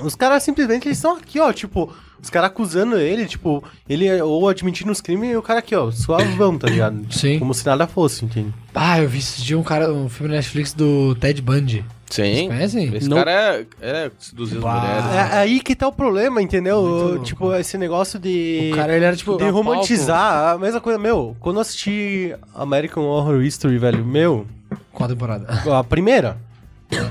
Os 0.00 0.14
caras 0.14 0.42
simplesmente 0.42 0.86
eles 0.88 0.98
estão 0.98 1.16
aqui, 1.16 1.38
ó, 1.40 1.52
tipo, 1.52 1.92
os 2.22 2.30
caras 2.30 2.50
acusando 2.50 2.96
ele, 2.98 3.26
tipo, 3.26 3.62
ele 3.88 4.20
ou 4.22 4.48
admitindo 4.48 4.90
os 4.92 5.00
crimes 5.00 5.30
e 5.30 5.36
o 5.36 5.42
cara 5.42 5.58
aqui, 5.58 5.74
ó, 5.74 5.90
suavão, 5.90 6.56
tá 6.58 6.68
ligado? 6.68 7.04
Sim. 7.12 7.38
Como 7.38 7.52
se 7.54 7.64
nada 7.66 7.86
fosse, 7.86 8.24
entende? 8.24 8.52
Ah, 8.74 9.00
eu 9.00 9.08
vi 9.08 9.18
esse 9.18 9.42
dia 9.42 9.58
um 9.58 9.62
cara, 9.62 9.92
um 9.92 10.08
filme 10.08 10.30
na 10.30 10.36
Netflix 10.36 10.72
do 10.72 11.14
Ted 11.16 11.40
Bundy. 11.42 11.84
Vocês 12.08 12.36
Sim. 12.38 12.48
conhecem? 12.48 12.94
Esse 12.94 13.08
Não- 13.08 13.16
cara 13.16 13.30
é, 13.32 13.66
é 13.80 14.10
seduzir 14.18 14.58
as 14.58 14.62
mulheres. 14.62 15.04
É 15.32 15.38
aí 15.38 15.60
que 15.60 15.74
tá 15.74 15.88
o 15.88 15.92
problema, 15.92 16.42
entendeu? 16.42 16.78
Louco. 16.78 17.24
tipo, 17.24 17.54
esse 17.54 17.78
negócio 17.78 18.18
de. 18.18 18.70
O 18.72 18.76
cara, 18.76 18.94
ele 18.94 19.04
era 19.06 19.16
tipo. 19.16 19.38
de 19.38 19.48
romantizar 19.48 20.52
a 20.54 20.58
mesma 20.58 20.78
coisa. 20.78 20.98
Meu, 20.98 21.34
quando 21.40 21.56
eu 21.56 21.62
assisti 21.62 22.34
American 22.54 23.04
Horror 23.04 23.42
History, 23.42 23.78
velho, 23.78 24.04
meu, 24.04 24.46
Qual 24.92 25.08
temporada? 25.08 25.46
a 25.78 25.82
primeira. 25.82 26.36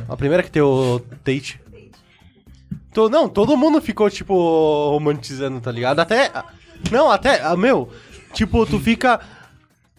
A 0.07 0.15
primeira 0.15 0.43
que 0.43 0.51
tem 0.51 0.61
o 0.61 1.01
Tate. 1.23 1.59
To- 2.93 3.09
não, 3.09 3.29
todo 3.29 3.55
mundo 3.57 3.81
ficou, 3.81 4.09
tipo, 4.09 4.33
romantizando, 4.91 5.59
tá 5.61 5.71
ligado? 5.71 5.99
Até. 5.99 6.31
Não, 6.91 7.09
até. 7.11 7.41
ah, 7.41 7.55
Meu, 7.55 7.89
tipo, 8.33 8.65
tu 8.65 8.79
fica. 8.79 9.19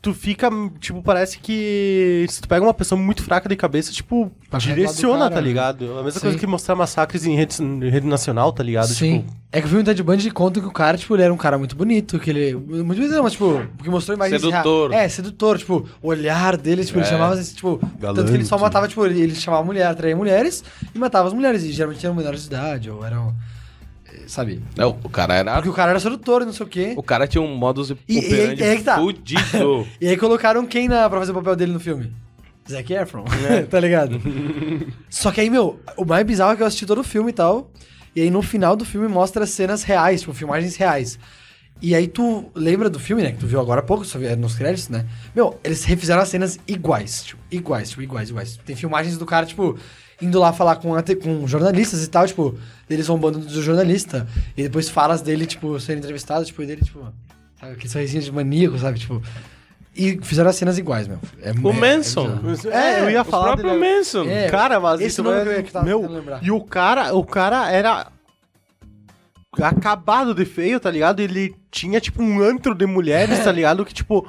Tu 0.02 0.12
fica, 0.12 0.50
tipo, 0.80 1.00
parece 1.00 1.38
que 1.38 2.26
se 2.28 2.40
tu 2.42 2.48
pega 2.48 2.66
uma 2.66 2.74
pessoa 2.74 3.00
muito 3.00 3.22
fraca 3.22 3.48
de 3.48 3.54
cabeça, 3.54 3.92
tipo, 3.92 4.32
direciona, 4.58 5.18
cara, 5.20 5.30
tá 5.30 5.40
né? 5.40 5.46
ligado? 5.46 5.96
A 5.96 6.02
mesma 6.02 6.18
Sim. 6.18 6.20
coisa 6.20 6.38
que 6.38 6.44
mostrar 6.44 6.74
massacres 6.74 7.24
em 7.24 7.36
rede, 7.36 7.62
em 7.62 7.88
rede 7.88 8.04
nacional, 8.08 8.52
tá 8.52 8.64
ligado? 8.64 8.88
Sim. 8.88 9.20
Tipo, 9.20 9.32
É 9.52 9.60
que 9.60 9.66
o 9.68 9.70
filme 9.70 9.84
Ted 9.84 10.02
Bundy 10.02 10.28
conta 10.32 10.60
que 10.60 10.66
o 10.66 10.72
cara, 10.72 10.98
tipo, 10.98 11.14
ele 11.14 11.22
era 11.22 11.32
um 11.32 11.36
cara 11.36 11.56
muito 11.56 11.76
bonito, 11.76 12.18
que 12.18 12.30
ele... 12.30 12.52
Muito 12.52 12.84
bonito 12.84 13.12
não, 13.12 13.22
mas, 13.22 13.32
tipo, 13.34 13.64
porque 13.76 13.88
mostrou 13.90 14.16
imagens... 14.16 14.42
Sedutor. 14.42 14.92
É, 14.92 15.08
sedutor, 15.08 15.58
tipo, 15.58 15.88
o 16.02 16.08
olhar 16.08 16.56
dele, 16.56 16.84
tipo, 16.84 16.98
ele 16.98 17.06
É. 17.06 17.08
chamava, 17.08 17.34
assim, 17.34 17.54
tipo... 17.54 17.78
Tanto 18.00 18.24
que 18.24 18.30
ele 18.32 18.44
só 18.44 18.56
Galante. 18.56 18.60
matava, 18.74 18.88
tipo, 18.88 19.06
ele, 19.06 19.20
ele 19.20 19.34
chamava 19.36 19.62
mulher, 19.62 19.86
atraía 19.86 20.16
mulheres 20.16 20.64
e 20.92 20.98
matava 20.98 21.28
as 21.28 21.32
mulheres, 21.34 21.62
e 21.62 21.70
geralmente 21.70 22.04
eram 22.04 22.16
menores 22.16 22.40
de 22.40 22.46
idade, 22.48 22.90
ou 22.90 23.04
eram... 23.06 23.32
Sabe? 24.26 24.62
Não, 24.76 24.98
o 25.02 25.08
cara 25.08 25.34
era. 25.34 25.54
Porque 25.54 25.68
o 25.68 25.72
cara 25.72 25.90
era 25.90 26.00
sedutor 26.00 26.42
e 26.42 26.44
não 26.46 26.52
sei 26.52 26.64
o 26.66 26.68
quê. 26.68 26.94
O 26.96 27.02
cara 27.02 27.26
tinha 27.26 27.42
um 27.42 27.54
modus 27.54 27.90
E- 27.90 27.96
e- 28.08 28.18
operandi 28.18 28.62
e 28.62 28.64
aí 28.64 28.76
que 28.78 28.84
tá. 28.84 28.96
fudido. 28.96 29.86
E 30.00 30.08
aí 30.08 30.16
colocaram 30.16 30.64
quem 30.66 30.88
na, 30.88 31.08
pra 31.10 31.18
fazer 31.18 31.32
o 31.32 31.34
papel 31.34 31.56
dele 31.56 31.72
no 31.72 31.80
filme? 31.80 32.12
Zac 32.70 32.92
Efron, 32.92 33.24
tá 33.68 33.80
ligado? 33.80 34.20
Só 35.10 35.30
que 35.32 35.40
aí, 35.40 35.50
meu, 35.50 35.80
o 35.96 36.04
mais 36.04 36.24
bizarro 36.24 36.52
é 36.52 36.56
que 36.56 36.62
eu 36.62 36.66
assisti 36.66 36.86
todo 36.86 37.00
o 37.00 37.04
filme 37.04 37.30
e 37.30 37.34
tal, 37.34 37.70
e 38.14 38.20
aí 38.22 38.30
no 38.30 38.40
final 38.42 38.76
do 38.76 38.84
filme 38.84 39.08
mostra 39.08 39.44
cenas 39.46 39.82
reais, 39.82 40.20
tipo, 40.20 40.32
filmagens 40.32 40.76
reais. 40.76 41.18
E 41.80 41.96
aí 41.96 42.06
tu 42.06 42.48
lembra 42.54 42.88
do 42.88 43.00
filme, 43.00 43.20
né, 43.22 43.32
que 43.32 43.38
tu 43.38 43.46
viu 43.48 43.58
agora 43.60 43.80
há 43.80 43.82
pouco, 43.82 44.04
só 44.04 44.16
vi- 44.16 44.36
nos 44.36 44.54
créditos, 44.54 44.88
né? 44.88 45.04
Meu, 45.34 45.58
eles 45.64 45.82
refizeram 45.84 46.22
as 46.22 46.28
cenas 46.28 46.56
iguais, 46.68 47.24
tipo, 47.24 47.42
iguais, 47.50 47.90
tipo, 47.90 48.02
iguais, 48.02 48.30
iguais. 48.30 48.56
Tem 48.64 48.76
filmagens 48.76 49.18
do 49.18 49.26
cara, 49.26 49.44
tipo, 49.44 49.76
indo 50.22 50.38
lá 50.38 50.52
falar 50.52 50.76
com, 50.76 50.90
com 51.22 51.46
jornalistas 51.46 52.02
e 52.04 52.08
tal, 52.08 52.26
tipo, 52.26 52.58
deles 52.88 53.06
zombando 53.06 53.38
do 53.40 53.62
jornalista, 53.62 54.26
e 54.56 54.62
depois 54.62 54.88
falas 54.88 55.20
dele, 55.20 55.44
tipo, 55.46 55.78
sendo 55.80 55.98
entrevistado, 55.98 56.44
tipo, 56.44 56.62
e 56.62 56.66
dele, 56.66 56.82
tipo, 56.84 57.00
sabe, 57.60 57.72
aquele 57.72 57.88
sorrisinho 57.88 58.22
de 58.22 58.32
maníaco, 58.32 58.78
sabe, 58.78 58.98
tipo... 58.98 59.20
E 59.94 60.18
fizeram 60.22 60.48
as 60.48 60.56
cenas 60.56 60.78
iguais, 60.78 61.06
meu. 61.06 61.18
É, 61.42 61.50
O 61.52 61.68
é- 61.70 61.72
Manson. 61.74 62.38
é. 62.72 62.76
É, 62.94 63.00
eu 63.02 63.10
ia 63.10 63.20
O 63.20 63.24
falar 63.26 63.56
próprio 63.58 63.78
dele- 63.78 63.96
Manson. 63.98 64.24
É, 64.24 64.48
Cara, 64.48 64.80
mas 64.80 65.00
esse 65.00 65.08
isso 65.10 65.22
nome 65.22 65.50
é- 65.50 65.62
que 65.62 65.70
tava 65.70 65.84
meu, 65.84 66.00
tentando 66.00 66.16
lembrar. 66.18 66.42
E 66.42 66.50
o 66.50 66.60
cara, 66.64 67.14
o 67.14 67.22
cara 67.22 67.70
era 67.70 68.06
acabado 69.60 70.34
de 70.34 70.46
feio, 70.46 70.80
tá 70.80 70.90
ligado? 70.90 71.20
Ele 71.20 71.54
tinha 71.70 72.00
tipo 72.00 72.22
um 72.22 72.40
antro 72.42 72.74
de 72.74 72.86
mulheres, 72.86 73.44
tá 73.44 73.52
ligado? 73.52 73.84
Que 73.84 73.92
tipo 73.92 74.26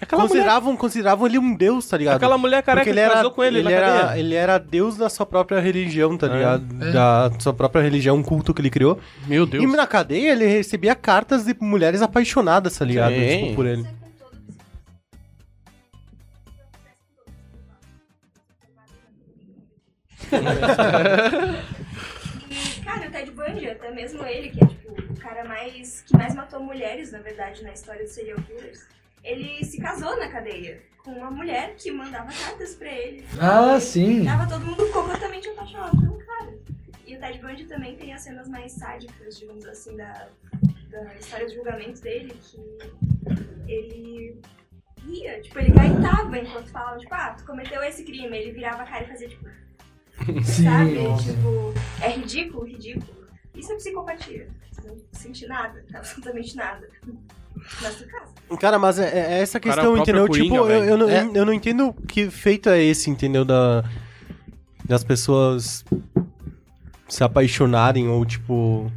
Aquela 0.00 0.22
consideravam, 0.22 0.76
consideravam 0.76 1.26
ele 1.26 1.38
um 1.38 1.54
deus, 1.54 1.86
tá 1.86 1.96
ligado? 1.96 2.16
Aquela 2.16 2.38
mulher 2.38 2.62
careca 2.62 2.86
Porque 2.90 2.98
que 3.00 3.08
casou 3.12 3.30
com 3.32 3.44
ele 3.44 3.58
ele 3.58 3.64
na 3.64 3.70
era, 3.70 3.86
cadeia. 4.00 4.18
ele 4.20 4.34
era 4.34 4.58
deus 4.58 4.96
da 4.96 5.10
sua 5.10 5.26
própria 5.26 5.60
religião, 5.60 6.16
tá 6.16 6.26
É. 6.26 6.30
ligado? 6.30 6.62
Da 6.92 7.30
sua 7.38 7.52
própria 7.52 7.82
religião, 7.82 8.16
um 8.16 8.22
culto 8.22 8.54
que 8.54 8.62
ele 8.62 8.70
criou. 8.70 8.98
Meu 9.26 9.44
Deus. 9.44 9.62
E 9.62 9.66
na 9.66 9.86
cadeia 9.86 10.32
ele 10.32 10.46
recebia 10.46 10.94
cartas 10.94 11.44
de 11.44 11.54
mulheres 11.60 12.00
apaixonadas, 12.00 12.78
tá 12.78 12.84
ligado? 12.84 13.12
Sim. 13.12 13.42
Tipo, 13.44 13.54
por 13.56 13.66
ele. 13.66 13.86
E, 22.50 22.80
cara, 22.84 23.08
o 23.08 23.10
Ted 23.10 23.30
Bundy, 23.32 23.68
até 23.68 23.90
mesmo 23.90 24.24
ele, 24.24 24.50
que 24.50 24.62
é 24.62 24.66
tipo 24.66 24.90
o 25.12 25.16
cara 25.20 25.44
mais 25.44 26.02
que 26.02 26.16
mais 26.16 26.34
matou 26.34 26.60
mulheres, 26.60 27.12
na 27.12 27.18
verdade, 27.20 27.62
na 27.62 27.72
história 27.72 28.02
dos 28.04 28.12
serial 28.12 28.38
killers. 28.42 28.86
Ele 29.22 29.64
se 29.64 29.80
casou 29.80 30.18
na 30.18 30.28
cadeia 30.28 30.82
com 31.04 31.12
uma 31.12 31.30
mulher 31.30 31.74
que 31.76 31.90
mandava 31.90 32.30
cartas 32.32 32.74
pra 32.74 32.88
ele. 32.92 33.24
Ah, 33.40 33.78
sim. 33.80 34.24
Tava 34.24 34.46
todo 34.48 34.64
mundo 34.64 34.86
completamente 34.92 35.48
apaixonado 35.48 35.98
pelo 35.98 36.18
cara. 36.18 36.54
E 37.06 37.16
o 37.16 37.20
Ted 37.20 37.38
Bundy 37.38 37.64
também 37.64 37.96
tem 37.96 38.12
as 38.12 38.22
cenas 38.22 38.48
mais 38.48 38.72
sádicas, 38.72 39.38
digamos 39.38 39.64
assim, 39.66 39.96
da, 39.96 40.28
da 40.90 41.14
história 41.14 41.46
de 41.46 41.54
julgamento 41.54 42.00
dele, 42.00 42.34
que 42.42 42.60
ele 43.66 44.40
ria, 45.06 45.40
tipo, 45.40 45.58
ele 45.58 45.70
gaitava 45.70 46.38
enquanto 46.38 46.68
falava, 46.70 46.98
tipo, 46.98 47.14
ah, 47.14 47.34
tu 47.36 47.44
cometeu 47.44 47.82
esse 47.82 48.04
crime. 48.04 48.36
Ele 48.36 48.52
virava 48.52 48.82
a 48.82 48.86
cara 48.86 49.04
e 49.04 49.08
fazia, 49.08 49.28
tipo, 49.28 49.48
Sim. 50.44 50.64
sabe? 50.64 50.94
nossa. 51.02 51.32
Tipo, 51.32 51.74
é 52.02 52.08
ridículo, 52.10 52.64
ridículo. 52.64 53.19
Isso 53.60 53.72
é 53.72 53.76
psicopatia. 53.76 54.48
Você 54.72 54.88
não 54.88 54.96
sente 55.12 55.46
nada, 55.46 55.84
absolutamente 55.94 56.56
nada. 56.56 56.88
Na 57.82 57.90
sua 57.90 58.06
casa. 58.06 58.32
Cara, 58.58 58.78
mas 58.78 58.98
é, 58.98 59.36
é 59.36 59.40
essa 59.42 59.58
é 59.58 59.60
questão, 59.60 59.96
entendeu? 59.98 60.26
Coringa, 60.26 60.44
tipo, 60.56 60.70
eu, 60.70 60.84
eu, 60.84 60.96
não, 60.98 61.08
É. 61.08 61.30
eu 61.34 61.44
não 61.44 61.52
entendo 61.52 61.92
que 62.08 62.30
feito 62.30 62.68
é 62.68 62.82
esse, 62.82 63.10
entendeu? 63.10 63.44
Da, 63.44 63.84
das 64.84 65.04
pessoas 65.04 65.84
se 67.08 67.22
apaixonarem 67.22 68.08
ou, 68.08 68.24
tipo, 68.24 68.90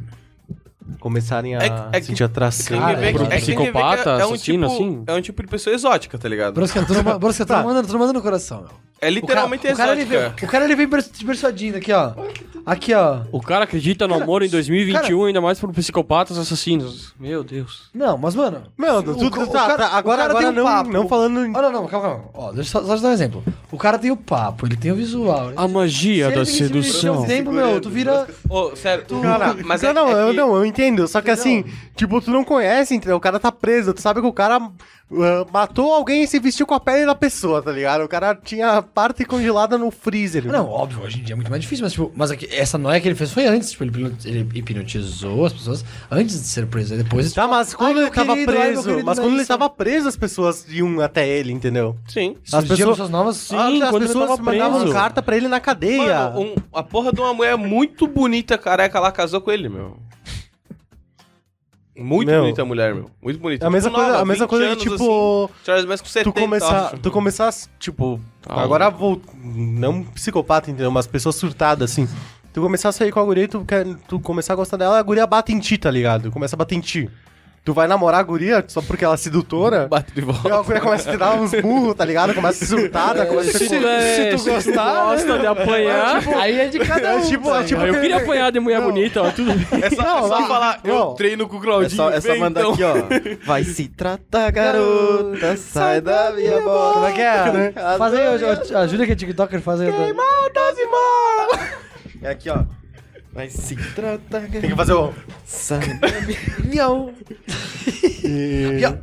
começarem 0.98 1.56
a 1.56 1.60
É 1.92 1.98
é 1.98 2.00
sentir 2.00 2.24
atração. 2.24 2.78
Cara, 2.78 2.96
pro 2.96 3.24
é 3.24 3.28
que 3.28 3.36
psicopata, 3.54 4.10
é, 4.10 4.20
é 4.22 4.26
um 4.26 4.32
assassino, 4.34 4.68
tipo, 4.68 4.74
assim? 4.74 5.04
é 5.06 5.12
um 5.14 5.20
tipo 5.20 5.42
de 5.42 5.48
pessoa 5.48 5.74
exótica, 5.74 6.16
tá 6.16 6.28
ligado? 6.28 6.54
Brosca, 6.54 6.82
tu 6.84 6.94
não, 6.94 7.02
tu 7.02 7.44
Tá. 7.46 7.58
não 7.58 7.64
manda, 7.68 7.82
tu 7.86 7.92
não 7.92 7.98
manda 7.98 8.12
no 8.12 8.22
coração, 8.22 8.62
meu. 8.62 8.70
É 9.00 9.10
literalmente 9.10 9.66
o 9.66 9.70
cara, 9.70 9.74
o 9.74 9.76
cara, 9.76 9.92
ele 9.92 10.02
exótica. 10.14 10.36
vem, 10.40 10.48
o 10.48 10.50
cara 10.50 10.64
ele 10.64 10.76
vem 10.76 10.88
te 11.02 11.24
persuadindo 11.24 11.76
aqui, 11.76 11.92
ó. 11.92 12.14
Aqui, 12.66 12.94
ó. 12.94 13.20
O 13.30 13.40
cara 13.40 13.64
acredita 13.64 14.06
no 14.06 14.14
Cara, 14.14 14.24
amor 14.24 14.42
em 14.42 14.48
2021, 14.48 15.02
cara- 15.18 15.26
ainda 15.26 15.40
mais 15.40 15.58
por 15.58 15.72
psicopatas 15.72 16.38
assassinos. 16.38 17.12
Meu 17.20 17.44
Deus. 17.44 17.90
Não, 17.94 18.16
mas, 18.16 18.34
mano. 18.34 18.62
Meu, 18.78 18.98
o 18.98 19.02
tu, 19.02 19.30
tá, 19.30 19.66
cara- 19.66 19.76
tá, 19.76 19.86
agora, 19.96 20.18
cara 20.22 20.30
agora 20.30 20.46
tem 20.46 20.54
não, 20.54 20.64
papo. 20.64 20.90
não 20.90 21.08
falando... 21.08 21.44
em- 21.44 21.50
Oh, 21.56 21.60
não, 21.62 21.72
não, 21.72 21.86
calma, 21.86 22.08
calma. 22.08 22.24
Ó, 22.32 22.52
deixa 22.52 22.78
eu 22.78 22.82
só, 22.82 22.86
só 22.88 22.96
te 22.96 23.02
dar 23.02 23.08
um 23.08 23.12
exemplo. 23.12 23.44
O 23.70 23.76
cara 23.76 23.98
tem 23.98 24.10
o 24.10 24.16
papo, 24.16 24.66
ele 24.66 24.76
tem 24.76 24.92
o 24.92 24.96
visual. 24.96 25.52
A 25.56 25.68
magia 25.68 26.30
da 26.30 26.44
sedução. 26.44 27.22
um 27.22 27.26
tempo, 27.26 27.52
meu, 27.52 27.80
tu 27.80 27.90
vira. 27.90 28.26
Ô, 28.48 28.74
sério, 28.74 29.04
tu... 29.06 29.20
Cara, 29.20 29.54
mas 29.64 29.82
não, 29.82 29.90
é, 29.90 29.92
não, 29.92 30.08
é 30.08 30.22
eu, 30.22 30.30
que- 30.30 30.36
não, 30.36 30.56
eu 30.56 30.64
entendo. 30.64 31.06
Só 31.06 31.20
que 31.20 31.30
assim, 31.30 31.64
tipo, 31.94 32.20
tu 32.20 32.30
não 32.30 32.44
conhece, 32.44 32.94
entendeu? 32.94 33.16
O 33.16 33.20
cara 33.20 33.38
tá 33.38 33.52
preso, 33.52 33.92
tu 33.92 34.00
sabe 34.00 34.20
que 34.20 34.26
o 34.26 34.32
cara 34.32 34.70
ah, 35.22 35.46
matou 35.52 35.92
alguém 35.92 36.22
e 36.22 36.26
se 36.26 36.38
vestiu 36.38 36.66
com 36.66 36.74
a 36.74 36.80
pele 36.80 37.06
da 37.06 37.14
pessoa, 37.14 37.62
tá 37.62 37.70
ligado? 37.72 38.04
O 38.04 38.08
cara 38.08 38.34
tinha 38.34 38.80
parte 38.82 39.24
congelada 39.24 39.76
no 39.78 39.90
freezer. 39.90 40.44
Não, 40.46 40.68
óbvio, 40.68 41.02
hoje 41.02 41.20
em 41.20 41.22
dia 41.22 41.34
é 41.34 41.36
muito 41.36 41.50
mais 41.50 41.62
difícil, 41.62 41.84
mas, 41.84 41.92
tipo, 41.92 42.12
mas 42.14 42.30
aqui, 42.30 42.48
essa 42.52 42.76
noia 42.78 43.00
que 43.00 43.08
ele 43.08 43.14
fez 43.14 43.30
foi 43.32 43.46
antes. 43.46 43.70
Tipo, 43.70 43.84
ele, 43.84 43.90
hipno- 43.90 44.16
ele 44.24 44.48
hipnotizou 44.54 45.44
as 45.46 45.52
pessoas 45.52 45.84
antes 46.10 46.40
de 46.40 46.46
ser 46.48 46.66
preso. 46.66 46.96
Depois. 46.96 47.32
Tá, 47.32 47.46
mas 47.48 47.74
quando 47.74 47.98
ai, 47.98 48.04
ele 48.04 48.10
tava 48.10 48.34
querido, 48.34 48.52
ai, 48.52 48.56
preso, 48.72 48.82
querido, 48.84 49.04
mas 49.04 49.18
quando 49.18 49.28
é 49.30 49.32
ele 49.32 49.40
isso. 49.42 49.48
tava 49.48 49.70
preso, 49.70 50.08
as 50.08 50.16
pessoas 50.16 50.66
iam 50.68 51.00
até 51.00 51.26
ele, 51.28 51.52
entendeu? 51.52 51.96
Sim. 52.08 52.36
As 52.46 52.54
As 52.54 52.64
pessoas- 52.64 52.90
pessoas 52.90 53.10
novas. 53.10 53.36
Sim, 53.36 53.56
Ah, 53.56 53.88
as 53.88 53.98
pessoas 53.98 54.38
mandavam 54.40 54.80
preso. 54.80 54.92
carta 54.94 55.22
pra 55.22 55.36
ele 55.36 55.48
na 55.48 55.60
cadeia. 55.60 56.30
Mano, 56.30 56.40
um- 56.40 56.54
a 56.72 56.82
porra 56.82 57.12
de 57.12 57.20
uma 57.20 57.34
mulher 57.34 57.56
muito 57.56 58.06
bonita, 58.06 58.56
careca, 58.58 58.98
lá 59.00 59.10
casou 59.12 59.40
com 59.40 59.50
ele, 59.50 59.68
meu. 59.68 59.96
Muito 61.96 62.28
Meu. 62.28 62.40
bonita 62.42 62.62
a 62.62 62.64
mulher, 62.64 62.94
meu. 62.94 63.08
Muito 63.22 63.38
bonita. 63.38 63.64
É 63.64 63.68
a 63.68 63.70
mesma 63.70 63.88
Tipo, 63.90 63.96
coisa, 64.00 64.10
nova, 64.12 64.22
a 64.22 64.26
mesma 64.26 64.44
20 64.46 64.50
coisa 64.50 64.64
anos, 64.66 64.82
tipo, 64.82 65.44
assim, 65.44 65.54
Charles 65.64 65.84
Manson 65.84 66.02
com 66.02 66.08
70, 66.10 66.32
tu 66.32 66.40
começar, 66.40 66.86
acho. 66.86 66.98
tu 66.98 67.10
começar, 67.10 67.54
tipo, 67.78 68.20
Ah, 68.48 68.62
agora 68.62 68.90
vou, 68.90 69.20
não 69.44 70.02
psicopata, 70.02 70.70
entendeu? 70.70 70.90
Mas 70.90 71.06
pessoas 71.06 71.36
surtadas, 71.36 71.90
assim. 71.92 72.08
Tu 72.52 72.60
começar 72.60 72.88
a 72.88 72.92
sair 72.92 73.10
com 73.12 73.20
a 73.20 73.24
guria 73.24 73.44
e 73.44 73.48
tu, 73.48 73.64
quer, 73.64 73.84
tu 74.08 74.18
começar 74.20 74.52
a 74.52 74.56
gostar 74.56 74.76
dela, 74.76 74.98
a 74.98 75.02
guria 75.02 75.26
bate 75.26 75.52
em 75.52 75.58
ti, 75.58 75.76
tá 75.78 75.90
ligado? 75.90 76.30
Começa 76.30 76.54
a 76.54 76.58
bater 76.58 76.74
em 76.76 76.80
ti. 76.80 77.10
Tu 77.64 77.72
vai 77.72 77.88
namorar 77.88 78.20
a 78.20 78.22
guria 78.22 78.62
só 78.68 78.82
porque 78.82 79.06
ela 79.06 79.14
é 79.14 79.16
sedutora, 79.16 79.88
Bate 79.88 80.12
de 80.12 80.20
e 80.20 80.22
volta. 80.22 80.54
a 80.54 80.60
guria 80.62 80.80
começa 80.82 81.08
a 81.08 81.12
te 81.12 81.18
dar 81.18 81.34
uns 81.34 81.50
burros, 81.62 81.94
tá 81.94 82.04
ligado? 82.04 82.34
Começa 82.34 82.62
a 82.62 82.68
surtada, 82.68 83.24
começa 83.24 83.56
a 83.56 83.58
Se, 83.58 83.74
é, 83.74 84.36
se 84.36 84.44
tu 84.44 84.50
gosta 84.50 85.38
de 85.38 85.46
apanhar. 85.48 86.22
Aí 86.40 86.60
é 86.60 86.68
de 86.68 86.78
cada 86.80 87.14
um. 87.16 87.20
É 87.20 87.22
tipo, 87.22 87.48
tá 87.48 87.60
é 87.60 87.64
tipo 87.64 87.80
eu 87.80 87.94
que- 87.94 88.00
queria 88.02 88.16
apanhar 88.18 88.52
de 88.52 88.60
mulher 88.60 88.80
Não. 88.80 88.88
bonita, 88.88 89.22
ó, 89.22 89.30
tudo 89.30 89.54
bem. 89.54 89.82
É 89.82 89.88
só, 89.88 90.02
é 90.02 90.04
Não, 90.04 90.28
só 90.28 90.40
não, 90.40 90.46
falar, 90.46 90.80
eu 90.84 90.94
não. 90.94 91.14
treino 91.14 91.48
com 91.48 91.56
o 91.56 91.58
É 91.58 91.62
Claudinho. 91.62 91.90
só, 91.96 92.10
é 92.10 92.20
só 92.20 92.36
mandar 92.36 92.60
então. 92.60 92.72
aqui, 92.74 92.82
ó. 92.84 92.94
Vai 93.46 93.64
se 93.64 93.88
tratar, 93.88 94.50
garota. 94.52 95.56
Sai 95.56 96.02
da 96.02 96.32
minha 96.32 96.60
bola. 96.60 96.92
Como 96.92 97.06
é 97.06 97.12
que 97.12 97.20
é? 97.22 97.72
Faz 97.96 98.12
aí, 98.12 98.26
ó, 98.26 98.76
ó, 98.76 98.78
a 98.82 98.86
Júlia 98.86 99.06
que 99.06 99.12
é 99.12 99.16
TikToker, 99.16 99.62
faz 99.62 99.80
aí. 99.80 99.88
É 102.22 102.28
aqui, 102.28 102.50
ó. 102.50 102.58
Vai 103.34 103.50
se 103.50 103.74
tratar, 103.94 104.42
Tem 104.48 104.60
que 104.60 104.76
fazer 104.76 104.92
o... 104.92 105.12
Miau. 106.64 107.12
Miau. 108.22 108.98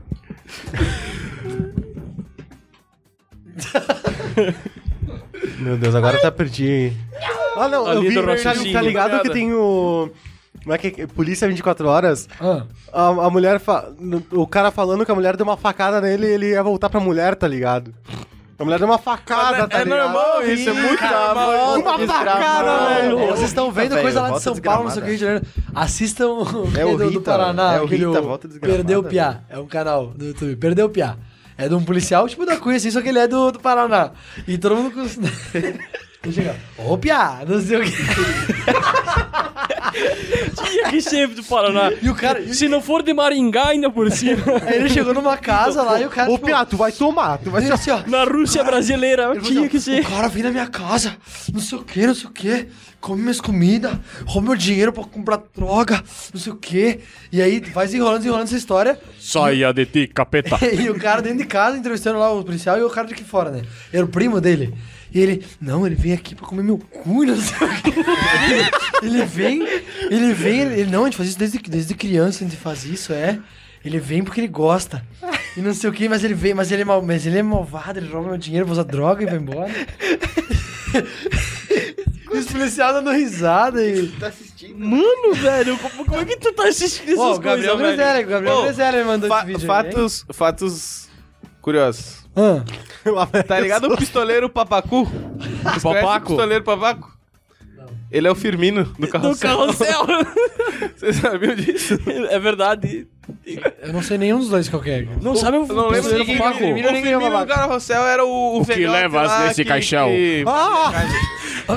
Meu 5.59 5.77
Deus, 5.77 5.93
agora 5.93 6.17
tá 6.21 6.31
perdi. 6.31 6.93
Ah, 7.57 7.67
não, 7.67 7.85
A 7.85 7.95
eu 7.95 8.01
vi, 8.01 8.15
do 8.15 8.23
tá, 8.23 8.53
tá 8.53 8.81
ligado 8.81 9.21
que 9.21 9.29
tem 9.29 9.53
o... 9.53 10.09
Como 10.63 10.73
é 10.73 10.77
que 10.77 11.01
é? 11.01 11.07
Polícia 11.07 11.47
24 11.47 11.89
horas. 11.89 12.29
Ah, 12.39 12.63
A, 12.93 13.07
a 13.07 13.29
mulher... 13.29 13.59
Fa... 13.59 13.91
O 14.31 14.47
cara 14.47 14.71
falando 14.71 15.05
que 15.05 15.11
a 15.11 15.15
mulher 15.15 15.35
deu 15.35 15.45
uma 15.45 15.57
facada 15.57 15.99
nele 15.99 16.27
e 16.27 16.29
ele 16.29 16.49
ia 16.51 16.63
voltar 16.63 16.89
pra 16.89 17.01
mulher, 17.01 17.35
tá 17.35 17.49
ligado? 17.49 17.93
A 18.61 18.63
mulher 18.63 18.77
deu 18.77 18.87
uma 18.87 18.99
facada, 18.99 19.57
Mas 19.57 19.69
tá 19.69 19.77
é, 19.79 19.81
é 19.81 19.83
ligado? 19.83 19.99
normal 20.03 20.45
isso, 20.45 20.69
é 20.69 20.73
muito 20.73 21.01
normal. 21.03 21.79
Uma 21.79 21.99
facada, 22.07 22.89
velho! 22.89 23.17
Vocês 23.17 23.49
estão 23.49 23.71
vendo 23.71 23.89
velho, 23.89 24.01
coisa 24.03 24.21
lá 24.21 24.29
de 24.29 24.41
São 24.43 24.55
Paulo, 24.55 24.83
não 24.83 24.91
sei 24.91 25.01
o 25.01 25.03
que, 25.03 25.09
Rio 25.09 25.17
de 25.17 25.25
Janeiro. 25.25 25.45
Assistam 25.73 26.27
o 26.27 26.43
É 26.77 26.85
o 26.85 26.91
do, 26.91 26.97
do 26.99 27.09
Rita, 27.09 27.21
Paraná. 27.21 27.73
é 27.73 27.81
o 27.81 27.85
Rita, 27.87 28.21
volta 28.21 28.47
desgramada, 28.47 28.77
Perdeu 28.77 28.99
o 28.99 29.03
Piá. 29.03 29.39
É 29.49 29.57
um 29.57 29.65
canal 29.65 30.09
do 30.09 30.25
YouTube. 30.25 30.55
Perdeu 30.57 30.85
o 30.85 30.89
Piá. 30.89 31.17
É 31.57 31.67
de 31.67 31.73
um 31.73 31.83
policial, 31.83 32.29
tipo 32.29 32.45
da 32.45 32.55
Cunha, 32.57 32.77
assim, 32.77 32.91
só 32.91 33.01
que 33.01 33.09
ele 33.09 33.17
é 33.17 33.27
do, 33.27 33.51
do 33.51 33.59
Paraná. 33.59 34.11
E 34.47 34.59
todo 34.59 34.75
mundo... 34.75 34.91
Com... 34.91 35.01
Ele 36.23 36.33
chega, 36.33 36.55
ô 36.77 36.95
Piá, 36.99 37.39
não 37.47 37.59
sei 37.59 37.77
o 37.77 37.81
que. 37.81 37.91
Tinha 39.91 40.89
que 40.89 41.01
ser 41.01 41.27
do 41.27 41.43
Paraná. 41.43 41.91
E 42.01 42.09
o 42.09 42.15
cara... 42.15 42.41
Se 42.53 42.67
não 42.67 42.81
for 42.81 43.03
de 43.03 43.13
Maringá, 43.13 43.69
ainda 43.69 43.89
por 43.89 44.09
cima. 44.11 44.43
Aí 44.65 44.77
ele 44.77 44.89
chegou 44.89 45.13
numa 45.13 45.37
casa 45.37 45.81
lá 45.81 45.99
e 45.99 46.05
o 46.05 46.09
cara, 46.09 46.29
Ô, 46.29 46.35
tipo... 46.35 46.47
Piá, 46.47 46.65
tu 46.65 46.77
vai 46.77 46.91
tomar, 46.91 47.37
tu 47.37 47.51
vai 47.51 47.63
ele 47.63 47.73
assim, 47.73 47.91
ó, 47.91 48.01
Na 48.07 48.23
Rússia 48.23 48.63
brasileira, 48.63 49.31
Ele 49.31 49.41
tinha 49.41 49.59
assim, 49.61 49.69
que 49.69 49.79
ser. 49.79 50.01
O 50.01 50.09
cara 50.09 50.27
vem 50.27 50.43
na 50.43 50.51
minha 50.51 50.67
casa, 50.67 51.15
não 51.53 51.59
sei 51.59 51.77
o 51.77 51.83
que, 51.83 52.07
não 52.07 52.15
sei 52.15 52.27
o 52.27 52.31
que, 52.31 52.67
come 52.99 53.21
minhas 53.21 53.41
comidas, 53.41 53.97
rouba 54.25 54.49
meu 54.49 54.57
dinheiro 54.57 54.93
pra 54.93 55.03
comprar 55.03 55.41
droga, 55.55 56.03
não 56.33 56.39
sei 56.39 56.53
o 56.53 56.55
que. 56.55 56.99
E 57.31 57.41
aí 57.41 57.59
vai 57.59 57.85
desenrolando, 57.85 58.19
desenrolando 58.19 58.47
essa 58.47 58.57
história. 58.57 58.99
Saia 59.19 59.73
de 59.73 59.85
ti, 59.85 60.07
capeta. 60.07 60.57
e 60.73 60.89
o 60.89 60.99
cara 60.99 61.21
dentro 61.21 61.39
de 61.39 61.45
casa 61.45 61.77
entrevistando 61.77 62.19
lá 62.19 62.31
o 62.31 62.43
policial 62.43 62.77
e 62.77 62.83
o 62.83 62.89
cara 62.89 63.07
de 63.07 63.13
aqui 63.13 63.23
fora, 63.23 63.49
né? 63.49 63.63
Era 63.91 64.05
o 64.05 64.07
primo 64.07 64.39
dele. 64.39 64.73
E 65.13 65.19
ele, 65.19 65.45
não, 65.59 65.85
ele 65.85 65.95
vem 65.95 66.13
aqui 66.13 66.33
pra 66.33 66.45
comer 66.47 66.63
meu 66.63 66.77
cu, 66.77 67.25
não 67.25 67.35
sei 67.35 67.67
o 67.67 67.81
quê. 67.81 67.93
ele 69.03 69.25
vem, 69.25 69.61
ele 70.09 70.33
vem, 70.33 70.59
ele, 70.61 70.89
não, 70.89 71.01
a 71.01 71.05
gente 71.05 71.17
faz 71.17 71.29
isso 71.29 71.37
desde, 71.39 71.57
desde 71.59 71.93
criança, 71.93 72.43
a 72.43 72.47
gente 72.47 72.57
faz 72.59 72.85
isso, 72.85 73.11
é. 73.11 73.37
Ele 73.83 73.99
vem 73.99 74.23
porque 74.23 74.39
ele 74.39 74.47
gosta. 74.47 75.03
E 75.57 75.59
não 75.59 75.73
sei 75.73 75.89
o 75.89 75.93
que, 75.93 76.07
mas 76.07 76.23
ele 76.23 76.33
vem, 76.33 76.53
mas 76.53 76.71
ele 76.71 76.83
é 76.83 76.85
mal, 76.85 77.01
mas 77.01 77.25
ele 77.25 77.39
é 77.39 77.43
malvado, 77.43 77.99
ele 77.99 78.07
rouba 78.09 78.29
meu 78.29 78.37
dinheiro, 78.37 78.69
usa 78.71 78.83
droga 78.85 79.23
e 79.23 79.25
vai 79.25 79.35
embora. 79.35 79.69
e 82.31 82.37
os 82.37 82.45
policiais 82.45 82.93
dando 82.93 83.11
risada 83.11 83.83
e. 83.83 84.07
Tá 84.19 84.27
assistindo? 84.27 84.77
Mano, 84.79 85.33
velho, 85.33 85.77
como, 85.77 86.05
como 86.05 86.21
é 86.21 86.25
que 86.25 86.37
tu 86.37 86.53
tá 86.53 86.67
assistindo 86.67 87.09
essas 87.09 87.17
Pô, 87.17 87.33
o 87.33 87.39
Gabriel 87.39 87.77
coisas, 87.77 88.25
Gabriel 88.27 88.57
Ô, 88.57 88.63
Grezelli 88.63 88.97
me 88.99 89.03
mandou 89.03 89.27
Fa- 89.29 89.37
esse 89.39 89.45
vídeo. 89.47 89.61
aí, 89.61 89.67
fatos, 89.67 90.25
fatos 90.31 91.09
curiosos. 91.61 92.20
Ah, 92.35 92.63
Tá 93.47 93.59
ligado 93.59 93.87
o 93.91 93.97
pistoleiro 93.97 94.49
Papacu? 94.49 95.05
Vocês 95.05 95.63
conhecem 95.63 95.89
o 95.89 95.93
Papaco? 95.93 96.27
pistoleiro 96.27 96.63
Papaco? 96.63 97.11
Ele 98.11 98.27
é 98.27 98.31
o 98.31 98.35
Firmino 98.35 98.83
do 98.83 98.93
Do 99.01 99.07
carrossel. 99.07 99.49
carrossel. 99.49 100.05
Vocês 100.97 101.15
sabiam 101.15 101.55
disso? 101.55 101.97
é 102.29 102.37
verdade. 102.39 103.07
eu 103.81 103.93
não 103.93 104.01
sei 104.03 104.17
nenhum 104.17 104.39
dos 104.39 104.49
dois 104.49 104.67
qual 104.67 104.81
que 104.81 104.89
é. 104.89 105.07
Não 105.21 105.33
sabe 105.33 105.57
o 105.57 105.65
não 105.65 105.87
lembro 105.87 106.17
ninguém. 106.17 106.37
Papaco? 106.37 106.55
O 106.57 106.59
Firmino, 106.59 106.91
ninguém 106.91 107.13
é 107.13 107.17
Firmino 107.19 107.39
do 107.39 107.47
carrossel 107.47 108.01
era 108.05 108.25
o 108.25 108.59
O 108.59 108.65
que 108.65 108.85
levas 108.85 109.39
nesse 109.43 109.63
que- 109.63 109.69
caixão? 109.69 110.07
que- 110.09 110.43
Ah! 110.45 110.91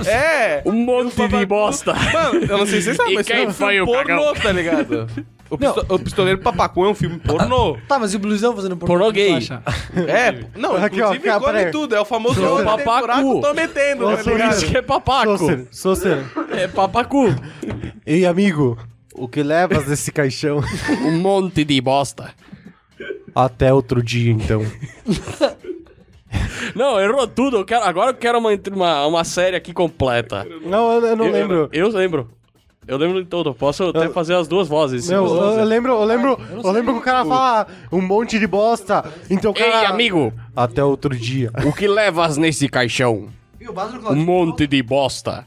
É! 0.09 0.63
Um 0.67 0.73
monte 0.73 1.29
de 1.29 1.47
bosta. 1.47 1.93
Mano, 1.95 2.45
eu 2.45 2.59
não 2.59 2.67
sei 2.67 2.81
se 2.81 2.95
vocês 2.95 2.97
sabem, 2.99 3.13
E 3.13 3.17
mas 3.17 3.27
quem 3.27 3.45
é 3.45 3.51
foi 3.53 3.81
o 3.81 3.87
pornô, 3.87 4.05
cagão? 4.05 4.35
tá 4.35 4.51
ligado? 4.53 5.07
O, 5.55 5.59
pisto- 5.59 5.87
o 5.95 5.99
Pistoleiro 5.99 6.41
Papacu 6.41 6.85
é 6.85 6.89
um 6.89 6.95
filme 6.95 7.19
pornô. 7.19 7.77
Tá, 7.89 7.99
mas 7.99 8.13
e 8.13 8.17
o 8.17 8.19
blusão 8.19 8.55
fazendo 8.55 8.77
Pornô 8.77 9.11
gay. 9.11 9.33
É, 10.09 10.45
não, 10.59 10.77
Aqui, 10.77 11.01
ó, 11.01 11.07
inclusive 11.15 11.25
cara, 11.25 11.41
peraí. 11.41 11.71
tudo. 11.71 11.95
É 11.95 12.01
o 12.01 12.05
famoso 12.05 12.35
Sou 12.41 12.59
"Eu 12.61 12.65
papacu." 12.65 13.01
buraco, 13.01 13.41
tô 13.41 13.55
metendo, 13.55 14.05
tá 14.07 14.17
Sou 14.17 14.25
Por 14.25 14.33
ligado? 14.33 14.53
isso 14.53 14.67
que 14.67 14.77
é 14.77 14.83
papaco. 14.83 15.39
Sôcer, 15.39 15.67
Sôcer. 15.71 16.25
É 16.53 16.69
papacu. 16.69 17.27
Ei, 18.07 18.25
amigo, 18.27 18.79
o 19.15 19.27
que 19.29 19.43
levas 19.43 19.85
desse 19.87 20.11
caixão? 20.13 20.61
Um 21.05 21.19
monte 21.19 21.65
de 21.65 21.81
bosta. 21.81 22.33
Até 23.35 23.73
outro 23.73 24.03
dia, 24.03 24.31
então. 24.33 24.63
Não, 26.75 27.01
errou 27.01 27.27
tudo. 27.27 27.59
Eu 27.59 27.65
quero, 27.65 27.85
agora 27.85 28.11
eu 28.11 28.15
quero 28.15 28.39
uma, 28.39 28.51
uma, 28.73 29.07
uma 29.07 29.25
série 29.25 29.57
aqui 29.57 29.73
completa. 29.73 30.47
Não, 30.65 30.93
eu, 30.93 31.07
eu 31.07 31.17
não 31.17 31.27
Eu- 31.27 31.33
lembro. 31.33 31.69
Eu 31.73 31.89
lembro. 31.89 32.31
Eu 32.87 32.99
lembro 32.99 33.23
de 33.23 33.29
todo. 33.29 33.55
Posso 33.55 33.85
até 33.85 34.09
fazer 34.11 34.35
as 34.35 34.47
duas 34.47 34.69
vozes. 34.69 35.09
Meu, 35.09 35.27
eu, 35.27 35.59
eu 35.59 35.65
lembro, 35.65 35.93
eu 35.93 36.05
lembro, 36.05 36.39
eu 36.63 36.71
lembro 36.71 36.95
que 36.95 37.01
o 37.01 37.03
cara 37.03 37.25
fala 37.25 37.67
um 37.91 38.01
monte 38.01 38.39
de 38.39 38.47
bosta. 38.47 39.05
Então 39.31 39.51
o 39.51 39.55
cara. 39.55 39.81
Ei, 39.83 39.87
amigo, 39.87 40.33
Até 40.55 40.85
outro 40.85 41.17
dia. 41.17 41.51
o 41.65 41.73
que 41.73 41.89
levas 41.89 42.37
nesse 42.37 42.69
caixão? 42.69 43.29
E 43.61 43.67
Um 43.69 44.17
monte 44.17 44.67
de 44.67 44.83
bosta. 44.83 45.47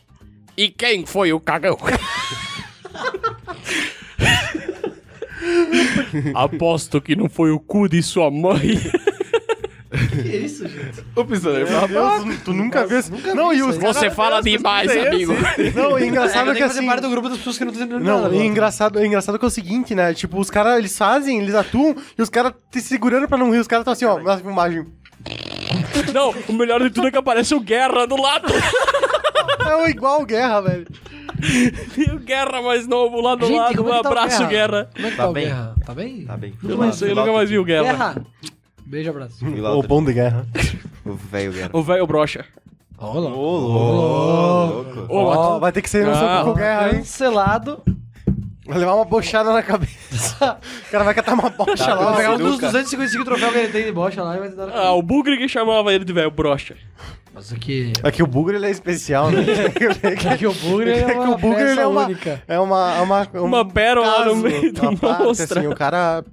E 0.58 0.70
quem 0.70 1.06
foi 1.06 1.32
o 1.32 1.40
cagão? 1.40 1.78
Aposto 6.34 7.00
que 7.00 7.16
não 7.16 7.30
foi 7.30 7.52
o 7.52 7.60
cu 7.60 7.88
de 7.88 8.02
sua 8.02 8.32
mãe. 8.32 8.80
Que 9.90 10.38
isso, 10.38 10.68
gente? 10.68 11.02
O 11.16 11.24
pistoleiro 11.24 11.70
Meu 11.70 11.88
Deus, 11.88 12.40
tu 12.44 12.52
nunca 12.54 12.86
viu 12.86 13.00
isso? 13.00 13.12
Não, 13.34 13.54
e 13.54 13.62
os 13.64 13.78
Você 13.78 14.10
fala 14.12 14.42
demais, 14.42 14.90
amigo. 14.92 15.34
Não, 15.74 15.98
e 15.98 16.08
engraçado 16.08 16.48
eu 16.48 16.54
que 16.54 16.60
que 16.60 16.64
assim. 16.66 16.86
parte 16.86 17.02
do 17.02 17.10
grupo 17.10 17.30
das 17.30 17.38
pessoas 17.38 17.58
que 17.58 17.64
não 17.66 17.72
estão 17.72 17.88
entendendo 17.88 18.06
Não, 18.06 18.22
nada. 18.24 18.36
e 18.36 18.46
engraçado, 18.46 19.00
é 19.00 19.06
engraçado 19.06 19.40
que 19.40 19.46
é 19.46 19.48
o 19.48 19.52
seguinte, 19.52 19.96
né? 19.96 20.14
Tipo, 20.14 20.40
os 20.40 20.50
caras, 20.50 20.78
eles 20.78 20.98
fazem, 20.98 21.40
eles 21.40 21.56
atuam, 21.56 21.96
e 22.18 22.22
os 22.22 22.30
caras 22.30 22.54
te 22.70 22.82
segurando 22.82 23.28
pra 23.28 23.38
não 23.38 23.50
rir. 23.52 23.60
Os 23.60 23.68
caras 23.68 23.82
estão 23.88 23.94
assim, 23.94 24.06
ó, 24.06 24.22
na 24.22 24.38
filmagem. 24.38 24.86
Não, 26.14 26.34
o 26.48 26.54
melhor 26.54 26.82
de 26.82 26.90
tudo 26.90 27.08
é 27.08 27.12
que 27.12 27.18
aparece 27.18 27.56
o 27.56 27.60
Guerra 27.60 28.06
do 28.06 28.16
lado. 28.22 28.48
É 29.68 29.76
o 29.76 29.88
igual 29.88 30.26
guerra, 30.26 30.62
velho. 30.62 30.88
E 31.98 32.10
o 32.12 32.20
Guerra 32.20 32.62
mais 32.62 32.88
novo 32.88 33.20
lá 33.20 33.36
do 33.36 33.46
Gente, 33.46 33.58
lado. 33.58 33.84
Um 33.84 33.94
é 33.94 33.98
que 33.98 34.04
tá 34.04 34.10
abraço, 34.10 34.48
Guerra? 34.48 34.68
Guerra. 34.68 34.90
Como 34.96 35.08
é 35.08 35.12
que 35.12 35.18
Tá 35.18 35.24
tá, 35.24 35.30
o 35.30 35.34
bem. 35.34 35.46
Guerra? 35.46 35.76
Tá 35.86 35.94
bem? 35.94 36.26
Tá 36.26 36.38
bem. 36.38 36.54
Eu 36.64 36.78
não 36.78 36.94
sei, 36.94 37.12
eu 37.12 37.16
nunca 37.16 37.34
mais 37.34 37.50
vi 37.50 37.58
o 37.60 37.64
Guerra. 37.66 37.84
Guerra! 37.84 38.26
Beijo, 38.90 39.10
abraço. 39.10 39.38
Fui 39.40 39.60
lá 39.60 39.76
O 39.76 39.84
bom 39.84 40.04
de 40.04 40.14
guerra. 40.14 40.46
O 41.06 41.14
velho 41.14 41.52
guerra. 41.52 41.70
O 41.74 41.82
velho 41.84 42.08
brocha. 42.08 42.46
Ô, 42.98 43.20
louco. 43.20 45.06
Ô, 45.10 45.60
vai 45.60 45.72
ter 45.72 45.82
que 45.82 45.90
ser 45.90 46.06
no 46.06 46.14
soco 46.16 46.46
com 46.46 46.54
guerra, 46.54 46.88
hein? 46.90 46.96
Cancelado. 47.00 47.82
Vai 48.66 48.80
levar 48.80 48.96
uma 48.96 49.06
bochada 49.06 49.52
na 49.54 49.62
cabeça. 49.64 50.58
O 50.88 50.92
cara 50.92 51.04
vai 51.04 51.14
catar 51.14 51.34
uma 51.34 51.50
bocha 51.50 51.86
Tá, 51.86 51.94
lá. 51.96 52.06
Vai 52.12 52.18
pegar 52.18 52.32
um 52.34 52.38
Sinuca. 52.38 52.52
dos 52.54 52.60
255 52.62 53.24
troféus 53.26 53.52
que 53.54 53.58
ele 53.60 53.72
tem 53.72 53.86
de 53.86 53.92
bocha 53.92 54.24
lá 54.24 54.36
e 54.36 54.40
vai 54.40 54.50
tentar. 54.50 54.70
Ah, 54.74 54.92
o 54.94 55.02
Bugre 55.02 55.38
que 55.38 55.48
chamava 55.48 55.94
ele 55.94 56.04
de 56.04 56.12
velho 56.14 56.32
brocha. 56.32 56.76
Mas 57.34 57.54
aqui. 57.54 57.94
Aqui 58.04 58.24
o 58.24 58.28
bugre 58.28 58.56
ele 58.56 58.66
é 58.66 58.72
especial, 58.72 59.30
né? 59.30 59.46
Aqui 60.34 60.48
o 60.48 60.54
Bugre 60.54 60.90
é 60.90 61.00
É 61.02 61.06
que 61.06 61.14
uma 61.14 61.36
o 61.36 61.38
bugre 61.38 61.60
ele 61.62 61.70
peça 61.70 61.82
é 61.82 61.88
uma, 61.88 62.06
única. 62.06 62.44
é 62.48 62.60
uma, 62.60 62.94
é 62.96 63.02
uma, 63.02 63.28
um 63.36 63.44
Uma 63.46 63.66
pérola 63.66 64.08
no 64.26 64.32
caso, 64.32 64.36
meio 64.38 64.74
de 64.74 64.82
uma 64.82 64.90
uma 64.90 64.98
parte, 64.98 65.42
assim, 65.44 65.68
o 65.68 65.76
cara, 65.76 66.26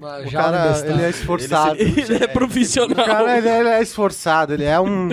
Uma 0.00 0.18
o 0.18 0.26
jaula 0.26 0.52
cara 0.52 0.88
ele 0.90 1.02
é 1.02 1.10
esforçado. 1.10 1.76
Ele 1.78 2.14
é 2.24 2.26
profissional. 2.26 3.04
O 3.04 3.06
cara 3.06 3.36
ele, 3.38 3.48
ele 3.48 3.68
é 3.68 3.82
esforçado, 3.82 4.54
ele 4.54 4.64
é 4.64 4.80
um, 4.80 5.10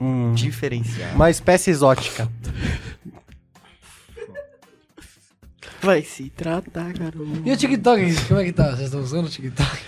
um 0.00 0.32
Diferenciado. 0.32 1.16
uma 1.16 1.28
espécie 1.28 1.70
exótica. 1.70 2.28
Vai 5.82 6.02
se 6.02 6.28
tratar, 6.30 6.92
garoto. 6.92 7.42
E 7.44 7.50
o 7.52 7.56
TikTok, 7.56 8.24
como 8.28 8.40
é 8.40 8.44
que 8.44 8.52
tá? 8.52 8.68
Vocês 8.70 8.82
estão 8.82 9.00
usando 9.00 9.26
o 9.26 9.30
TikTok? 9.30 9.78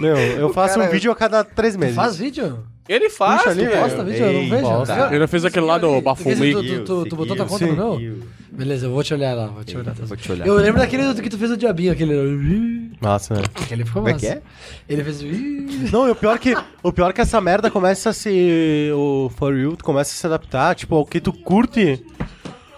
Meu, 0.00 0.16
eu 0.16 0.52
faço 0.52 0.74
cara- 0.74 0.88
um 0.88 0.90
vídeo 0.92 1.10
a 1.12 1.16
cada 1.16 1.44
três 1.44 1.76
meses. 1.76 1.94
Faz 1.94 2.16
vídeo? 2.16 2.66
Ele 2.88 3.08
faz, 3.08 3.38
Puxa 3.42 3.50
ali, 3.50 3.64
velho. 3.66 3.80
Posta 3.80 4.04
vídeo? 4.04 4.24
Eu 4.26 4.32
não 4.32 4.84
vejo. 4.84 5.14
Ele 5.14 5.26
fez 5.26 5.44
aquele 5.44 5.66
lá 5.66 5.78
do 5.78 5.88
Tu, 5.96 6.00
Bafomei. 6.02 6.52
tu, 6.52 6.84
tu, 6.84 7.06
tu 7.06 7.16
botou 7.16 7.36
tua 7.36 7.46
conta 7.46 7.66
no 7.66 7.74
meu? 7.98 8.22
Beleza, 8.56 8.86
eu 8.86 8.90
vou 8.90 9.02
te 9.04 9.12
olhar 9.12 9.34
lá, 9.34 9.48
vou 9.48 9.62
te 9.62 9.76
olhar. 9.76 9.94
Vou 9.94 10.16
te 10.16 10.32
olhar. 10.32 10.46
Eu 10.46 10.54
lembro 10.54 10.80
daquele 10.80 11.12
do 11.12 11.20
que 11.22 11.28
tu 11.28 11.36
fez 11.36 11.50
o 11.50 11.56
diabinho, 11.58 11.92
aquele. 11.92 12.90
Nossa, 13.00 13.34
né? 13.34 13.42
Aquele 13.54 13.84
ficou 13.84 14.00
Como 14.02 14.08
é 14.08 14.12
massa. 14.14 14.26
que 14.26 14.32
é? 14.32 14.42
Ele 14.88 15.04
fez. 15.04 15.92
Não, 15.92 16.08
e 16.08 16.10
o 16.10 16.16
pior 16.16 16.38
que 16.38 16.54
o 16.82 16.90
pior 16.90 17.12
que 17.12 17.20
essa 17.20 17.38
merda 17.38 17.70
começa 17.70 18.10
a 18.10 18.12
se 18.14 18.90
o 18.94 19.30
for 19.36 19.54
you 19.54 19.76
começa 19.82 20.12
a 20.12 20.14
se 20.16 20.26
adaptar, 20.26 20.74
tipo, 20.74 20.94
ao 20.94 21.04
que 21.04 21.20
tu 21.20 21.32
curte. 21.34 22.02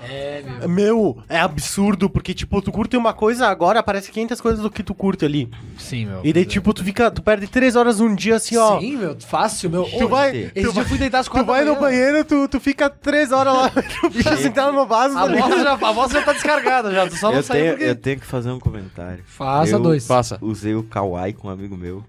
É, 0.08 0.42
meu. 0.42 0.68
Meu, 0.68 1.22
é 1.28 1.38
absurdo, 1.38 2.08
porque 2.08 2.32
tipo, 2.32 2.60
tu 2.62 2.72
curte 2.72 2.96
uma 2.96 3.12
coisa, 3.12 3.46
agora 3.48 3.80
aparece 3.80 4.10
500 4.10 4.40
coisas 4.40 4.60
do 4.60 4.70
que 4.70 4.82
tu 4.82 4.94
curte 4.94 5.24
ali. 5.24 5.50
Sim, 5.78 6.06
meu. 6.06 6.20
E 6.24 6.32
daí 6.32 6.44
tipo, 6.44 6.72
tu 6.72 6.82
fica, 6.84 7.10
tu 7.10 7.22
perde 7.22 7.46
3 7.46 7.76
horas 7.76 8.00
um 8.00 8.14
dia 8.14 8.36
assim, 8.36 8.56
ó. 8.56 8.80
Sim, 8.80 8.96
meu, 8.96 9.16
fácil, 9.20 9.70
meu. 9.70 9.84
Tu 9.84 10.04
Ô, 10.04 10.08
vai, 10.08 10.30
Esse 10.36 10.50
tu 10.50 10.60
dia 10.60 10.70
vai, 10.70 10.84
eu 10.84 10.88
fui 10.88 10.98
deitar 10.98 11.24
tu 11.24 11.30
quatro 11.30 11.46
vai 11.46 11.64
da 11.64 11.72
no 11.72 11.80
banheiro, 11.80 12.24
tu, 12.24 12.48
tu 12.48 12.58
fica 12.60 12.88
3 12.88 13.32
horas 13.32 13.54
lá, 13.54 13.72
bicho 14.10 14.36
sentado 14.38 14.72
no 14.72 14.86
vaso, 14.86 15.16
A 15.16 15.26
tá 15.26 15.34
voz, 15.36 15.62
já, 15.62 15.72
a 15.72 15.92
voz 15.92 16.12
já 16.12 16.22
tá 16.22 16.32
descargada 16.32 16.90
já, 16.92 17.06
tu 17.06 17.16
só 17.16 17.30
não 17.30 17.38
Eu 17.38 17.42
saiu 17.42 17.62
tenho, 17.62 17.72
porque... 17.76 17.90
eu 17.90 17.96
tenho 17.96 18.20
que 18.20 18.26
fazer 18.26 18.50
um 18.50 18.58
comentário. 18.58 19.22
Faça 19.26 19.72
Eu 19.72 19.80
dois. 19.80 20.06
Faça. 20.06 20.38
Usei 20.40 20.74
o 20.74 20.82
Kawaii 20.82 21.32
com 21.32 21.48
um 21.48 21.50
amigo 21.50 21.76
meu. 21.76 22.02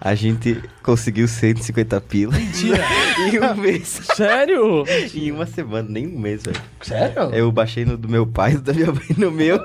A 0.00 0.14
gente 0.14 0.60
conseguiu 0.82 1.28
150 1.28 2.00
pila. 2.00 2.32
Mentira. 2.32 2.84
em 3.32 3.38
um 3.38 3.54
mês. 3.54 4.00
Sério? 4.14 4.84
em 5.14 5.30
uma 5.30 5.46
semana, 5.46 5.88
nem 5.88 6.06
um 6.06 6.18
mês, 6.18 6.42
velho. 6.42 6.60
Sério? 6.80 7.30
Eu 7.32 7.52
baixei 7.52 7.84
no 7.84 7.96
do 7.96 8.08
meu 8.08 8.26
pai, 8.26 8.56
da 8.58 8.72
minha 8.72 8.92
mãe 8.92 9.06
no 9.16 9.30
meu. 9.30 9.60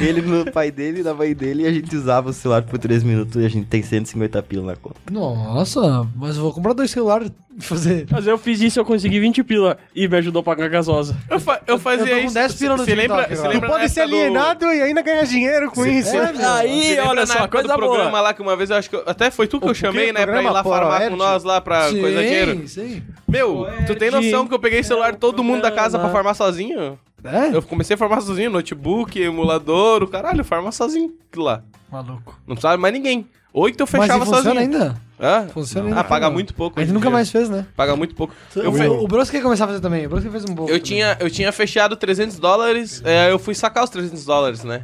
ele 0.00 0.22
no 0.22 0.50
pai 0.50 0.70
dele, 0.70 1.02
na 1.02 1.14
mãe 1.14 1.34
dele. 1.34 1.62
E 1.62 1.66
a 1.66 1.72
gente 1.72 1.94
usava 1.96 2.30
o 2.30 2.32
celular 2.32 2.62
por 2.62 2.78
3 2.78 3.02
minutos 3.02 3.40
e 3.42 3.44
a 3.44 3.48
gente 3.48 3.66
tem 3.66 3.82
150 3.82 4.42
pila 4.42 4.66
na 4.66 4.76
conta. 4.76 4.96
Nossa, 5.10 6.06
mas 6.14 6.36
eu 6.36 6.42
vou 6.42 6.52
comprar 6.52 6.72
dois 6.72 6.90
celulares 6.90 7.30
fazer... 7.66 8.06
Mas 8.10 8.26
eu 8.26 8.36
fiz 8.38 8.60
isso, 8.60 8.78
eu 8.80 8.84
consegui 8.84 9.20
20 9.20 9.42
pila 9.42 9.78
e 9.94 10.06
me 10.08 10.16
ajudou 10.18 10.40
a 10.40 10.42
pagar 10.42 10.64
a 10.66 10.68
gasosa. 10.68 11.16
Eu, 11.28 11.38
fa- 11.40 11.60
eu 11.66 11.78
fazia 11.78 12.06
eu 12.12 12.20
com 12.20 12.24
isso. 12.26 12.34
10 12.34 12.54
pila 12.54 12.76
no 12.76 12.84
Você 12.84 12.94
lembra, 12.94 13.26
você 13.28 13.48
lembra 13.48 13.68
pode 13.68 13.88
ser 13.88 14.00
época 14.00 14.16
do- 14.16 14.20
alienado 14.22 14.64
e 14.66 14.82
ainda 14.82 15.02
ganhar 15.02 15.24
dinheiro 15.24 15.70
com 15.70 15.86
isso. 15.86 16.16
É. 16.16 16.32
Aí, 16.58 16.98
olha 17.00 17.26
só, 17.26 17.46
coisa 17.48 17.68
do 17.68 17.74
programa 17.74 18.10
boa. 18.10 18.20
lá 18.20 18.34
que 18.34 18.42
uma 18.42 18.56
vez 18.56 18.70
eu 18.70 18.76
acho 18.76 18.90
que 18.90 18.96
eu- 18.96 19.04
até 19.06 19.30
foi 19.30 19.46
tu 19.46 19.60
que 19.60 19.66
O 19.66 19.70
eu 19.70 19.74
chamei, 19.74 20.06
quê? 20.06 20.12
né, 20.12 20.20
pra 20.26 20.32
ir 20.40 20.44
Programa 20.44 20.50
lá 20.52 20.64
farmar 20.64 21.08
com 21.10 21.16
nós 21.16 21.44
lá 21.44 21.60
pra 21.60 21.88
sim, 21.90 22.00
coisa 22.00 22.20
dinheiro. 22.22 22.68
sim. 22.68 23.02
Meu, 23.28 23.66
tu 23.86 23.94
tem 23.94 24.10
noção 24.10 24.46
que 24.46 24.54
eu 24.54 24.58
peguei 24.58 24.82
celular 24.82 25.12
de 25.12 25.18
todo 25.18 25.42
mundo 25.44 25.62
da 25.62 25.70
casa 25.70 25.98
pra 25.98 26.08
farmar 26.10 26.34
sozinho? 26.34 26.98
É? 27.22 27.54
Eu 27.54 27.62
comecei 27.62 27.94
a 27.94 27.98
farmar 27.98 28.22
sozinho, 28.22 28.50
notebook, 28.50 29.20
emulador, 29.20 30.02
o 30.02 30.08
caralho, 30.08 30.42
farma 30.42 30.72
sozinho 30.72 31.12
lá. 31.36 31.62
Maluco. 31.92 32.38
Não 32.46 32.54
precisava 32.54 32.76
mais 32.78 32.94
ninguém. 32.94 33.26
Oito 33.52 33.80
eu 33.82 33.88
Mas 33.92 34.02
fechava 34.02 34.24
funciona 34.24 34.42
sozinho. 34.60 34.60
ainda? 34.60 34.96
Hã? 35.22 35.46
Funciona 35.52 35.86
Ah, 35.86 35.98
ainda. 35.98 36.04
paga 36.04 36.30
muito 36.30 36.54
pouco. 36.54 36.78
A 36.78 36.82
gente 36.82 36.92
nunca 36.94 37.06
dia. 37.08 37.12
mais 37.12 37.30
fez, 37.30 37.48
né? 37.50 37.66
Paga 37.76 37.94
muito 37.94 38.14
pouco. 38.14 38.34
Eu, 38.56 38.70
o, 38.70 38.74
fe- 38.74 38.88
o 38.88 39.06
Bros 39.06 39.28
quer 39.30 39.42
começar 39.42 39.64
a 39.64 39.68
fazer 39.68 39.80
também. 39.80 40.06
O 40.06 40.08
Bros 40.08 40.24
fez 40.24 40.44
um 40.44 40.54
pouco. 40.54 40.62
eu 40.70 40.76
também. 40.78 40.80
tinha, 40.82 41.16
eu 41.20 41.30
tinha 41.30 41.52
fechado 41.52 41.94
300 41.96 42.38
dólares, 42.38 43.02
é, 43.04 43.30
eu 43.30 43.38
fui 43.38 43.54
sacar 43.54 43.84
os 43.84 43.90
300 43.90 44.24
dólares, 44.24 44.64
né? 44.64 44.82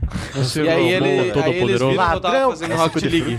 e 0.63 0.69
aí, 0.69 0.89
ele, 0.93 1.33
todo 1.33 1.45
aí 1.45 1.51
eles 1.51 1.61
poderoso. 1.63 1.91
viram 1.91 2.09
que 2.11 2.15
eu 2.17 2.21
tava 2.21 2.35
Ladrão. 2.35 2.51
fazendo 2.51 2.75
Rocket 2.77 3.03
de 3.03 3.09
League. 3.09 3.39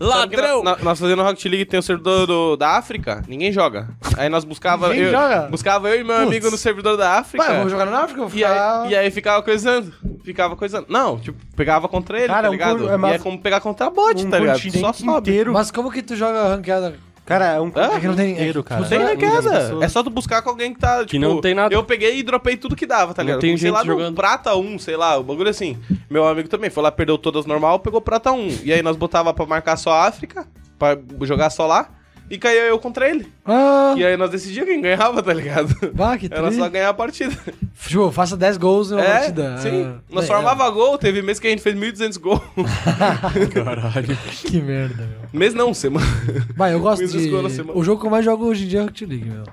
Ladrão! 0.00 0.62
na- 0.64 0.76
nós 0.82 0.98
fazendo 0.98 1.22
Rocket 1.22 1.44
League 1.46 1.64
tem 1.66 1.78
o 1.78 1.82
servidor 1.82 2.26
do- 2.26 2.56
da 2.56 2.70
África, 2.76 3.22
ninguém 3.28 3.52
joga. 3.52 3.88
Aí 4.16 4.28
nós 4.28 4.44
buscava 4.44 4.88
Ninguém 4.88 5.04
eu, 5.04 5.10
joga? 5.12 5.40
buscava 5.50 5.88
eu 5.88 6.00
e 6.00 6.04
meu 6.04 6.16
amigo 6.16 6.50
no 6.50 6.56
servidor 6.58 6.96
da 6.96 7.18
África. 7.18 7.44
Vai, 7.44 7.56
vamos 7.56 7.70
jogar 7.70 7.86
na 7.86 7.98
África? 8.00 8.20
eu 8.20 8.28
Vou 8.28 8.36
E 8.38 8.42
ficar... 8.42 8.82
aí, 8.82 8.90
e 8.90 8.96
aí 8.96 9.10
ficava 9.10 9.42
coisando. 9.42 9.92
Ficava 10.24 10.56
coisando. 10.56 10.86
Não, 10.88 11.18
tipo, 11.18 11.38
pegava 11.56 11.88
contra 11.88 12.18
ele, 12.18 12.28
Cara, 12.28 12.42
tá 12.42 12.48
um 12.48 12.52
ligado? 12.52 12.90
é 12.90 12.94
e 12.94 12.96
mais- 12.98 13.14
é 13.16 13.18
como 13.18 13.38
pegar 13.38 13.60
contra 13.60 13.90
bot, 13.90 14.24
um 14.24 14.30
tá 14.30 14.38
ligado? 14.38 14.56
continente 14.56 14.80
Só 14.80 14.92
sobe. 14.92 15.30
inteiro. 15.30 15.52
Mas 15.52 15.70
como 15.70 15.90
que 15.90 16.02
tu 16.02 16.14
joga 16.16 16.48
ranqueada? 16.48 16.94
Cara, 17.26 17.52
é 17.54 17.60
um? 17.60 17.68
É 17.68 18.00
que 18.00 18.06
não 18.06 18.14
tem... 18.14 18.32
inteiro, 18.32 18.60
é 18.60 18.62
cara. 18.62 18.80
Não 18.82 18.88
tem 18.88 18.98
na 18.98 19.16
pessoas. 19.16 19.82
É 19.82 19.88
só 19.88 20.02
tu 20.02 20.10
buscar 20.10 20.42
com 20.42 20.50
alguém 20.50 20.74
que 20.74 20.78
tá, 20.80 21.06
tipo... 21.06 21.18
não 21.24 21.40
tem 21.40 21.54
nada. 21.54 21.74
Eu 21.74 21.82
peguei 21.82 22.18
e 22.18 22.22
dropei 22.22 22.54
tudo 22.54 22.76
que 22.76 22.84
dava, 22.84 23.14
tá 23.14 23.22
Não 23.22 23.28
ligado? 23.28 23.40
tem 23.40 23.50
Comecei 23.52 23.68
gente 23.70 23.74
lá 23.74 23.82
no 23.82 23.90
jogando. 23.92 24.14
prata 24.14 24.54
1, 24.54 24.78
sei 24.78 24.94
lá, 24.94 25.16
o 25.16 25.22
bagulho 25.22 25.48
assim. 25.48 25.78
Meu 26.10 26.26
amigo 26.28 26.48
também 26.50 26.68
foi 26.68 26.82
lá, 26.82 26.92
perdeu 26.92 27.16
todas 27.16 27.46
normal, 27.46 27.78
pegou 27.78 28.02
prata 28.02 28.30
1. 28.30 28.58
E 28.64 28.72
aí 28.74 28.82
nós 28.82 28.94
botava 28.96 29.32
pra 29.32 29.46
marcar 29.46 29.76
só 29.78 29.92
a 29.92 30.06
África, 30.06 30.46
pra 30.78 30.98
jogar 31.22 31.48
só 31.48 31.66
lá, 31.66 31.88
e 32.30 32.38
caía 32.38 32.62
eu 32.62 32.78
contra 32.78 33.08
ele. 33.08 33.30
Ah, 33.44 33.94
E 33.96 34.04
aí 34.04 34.16
nós 34.16 34.30
decidíamos 34.30 34.70
quem 34.70 34.80
ganhava, 34.80 35.22
tá 35.22 35.32
ligado? 35.32 35.74
bah, 35.94 36.16
que 36.16 36.26
Era 36.30 36.50
só 36.52 36.68
ganhar 36.68 36.88
a 36.88 36.94
partida. 36.94 37.36
Tipo, 37.86 38.10
faça 38.10 38.36
10 38.36 38.56
gols 38.56 38.90
em 38.90 38.94
uma 38.94 39.04
É, 39.04 39.12
partida. 39.18 39.58
sim. 39.58 39.84
Ah, 39.84 39.98
Nós 40.10 40.24
é, 40.24 40.28
formava 40.28 40.68
gol, 40.70 40.96
teve 40.98 41.20
mês 41.22 41.38
que 41.38 41.46
a 41.46 41.50
gente 41.50 41.62
fez 41.62 41.74
1.200 41.76 42.18
gols. 42.20 42.40
Caralho. 43.52 44.16
Que 44.42 44.60
merda, 44.60 45.06
meu. 45.06 45.28
mês 45.40 45.54
não, 45.54 45.74
semana. 45.74 46.06
Vai, 46.56 46.72
eu 46.74 46.80
gosto 46.80 47.06
de... 47.06 47.30
na. 47.30 47.72
O 47.74 47.82
jogo 47.84 48.00
que 48.00 48.06
eu 48.06 48.10
mais 48.10 48.24
jogo 48.24 48.46
hoje 48.46 48.64
em 48.64 48.68
dia 48.68 48.80
é 48.80 48.82
Rocket 48.82 49.08
League, 49.08 49.24
meu. 49.28 49.44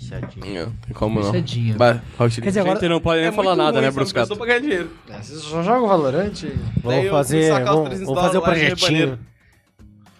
Chatinho. 0.00 0.72
Tem 0.86 0.94
como 0.94 1.22
Fechadinho. 1.22 1.76
Vai, 1.76 2.00
Rocket 2.18 2.40
Quer 2.40 2.46
dizer, 2.48 2.60
A 2.60 2.62
agora... 2.62 2.78
gente 2.80 2.88
não 2.88 3.00
pode 3.00 3.20
nem 3.20 3.28
É 3.28 3.32
falar 3.32 3.56
nada, 3.56 3.72
ruim, 3.78 3.82
né, 3.86 3.90
Bruscato? 3.90 4.28
Só 4.28 4.36
pra 4.36 4.46
ganhar 4.46 4.60
dinheiro. 4.60 4.90
É, 5.10 5.20
Vocês 5.20 5.40
só 5.40 5.62
jogam 5.62 5.88
Valorant? 5.88 6.32
Vamos 6.82 7.10
fazer, 7.10 7.50
vamos, 7.64 7.88
300 7.88 8.06
vamos 8.06 8.22
fazer 8.22 8.38
o 8.38 8.42
projetinho. 8.42 9.18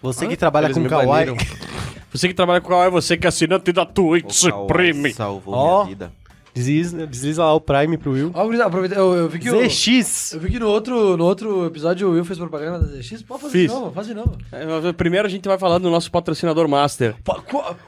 Você 0.01 0.27
que 0.27 0.35
trabalha 0.37 0.73
com 0.73 0.83
Kawaii. 0.85 1.27
Você 2.11 2.27
que 2.27 2.33
trabalha 2.33 2.59
com 2.61 2.67
o 2.67 2.69
Kawaii, 2.71 2.89
você 2.91 3.15
que 3.17 3.27
é 3.27 3.29
assinante 3.29 3.71
da 3.71 3.85
Twitch 3.85 4.25
O 4.29 4.33
Supreme. 4.33 5.13
salvou 5.13 5.53
Ó. 5.53 5.77
minha 5.83 5.89
vida. 5.95 6.11
Desliza, 6.51 7.05
desliza 7.05 7.43
lá 7.43 7.53
o 7.53 7.61
Prime 7.61 7.95
pro 7.95 8.11
Will. 8.11 8.31
Ó, 8.33 8.43
gurizada, 8.43 8.67
aproveita, 8.67 8.95
eu, 8.95 9.13
eu 9.15 9.29
vi 9.29 9.37
que 9.39 9.49
o... 9.51 9.69
ZX. 9.69 10.33
Eu 10.33 10.39
vi 10.39 10.49
que 10.49 10.59
no 10.59 10.67
outro, 10.67 11.15
no 11.15 11.23
outro 11.23 11.65
episódio 11.67 12.09
o 12.09 12.11
Will 12.13 12.25
fez 12.25 12.39
propaganda 12.39 12.79
da 12.79 12.87
ZX. 12.99 13.21
Pode 13.21 13.43
fazer 13.43 13.51
Fiz. 13.53 13.71
de 13.71 13.77
novo, 13.79 13.91
faz 13.93 14.07
de 14.07 14.13
novo. 14.15 14.35
É, 14.51 14.91
Primeiro 14.93 15.27
a 15.27 15.29
gente 15.29 15.47
vai 15.47 15.57
falar 15.59 15.77
do 15.77 15.89
nosso 15.91 16.11
patrocinador 16.11 16.67
master. 16.67 17.15
Pa- 17.23 17.41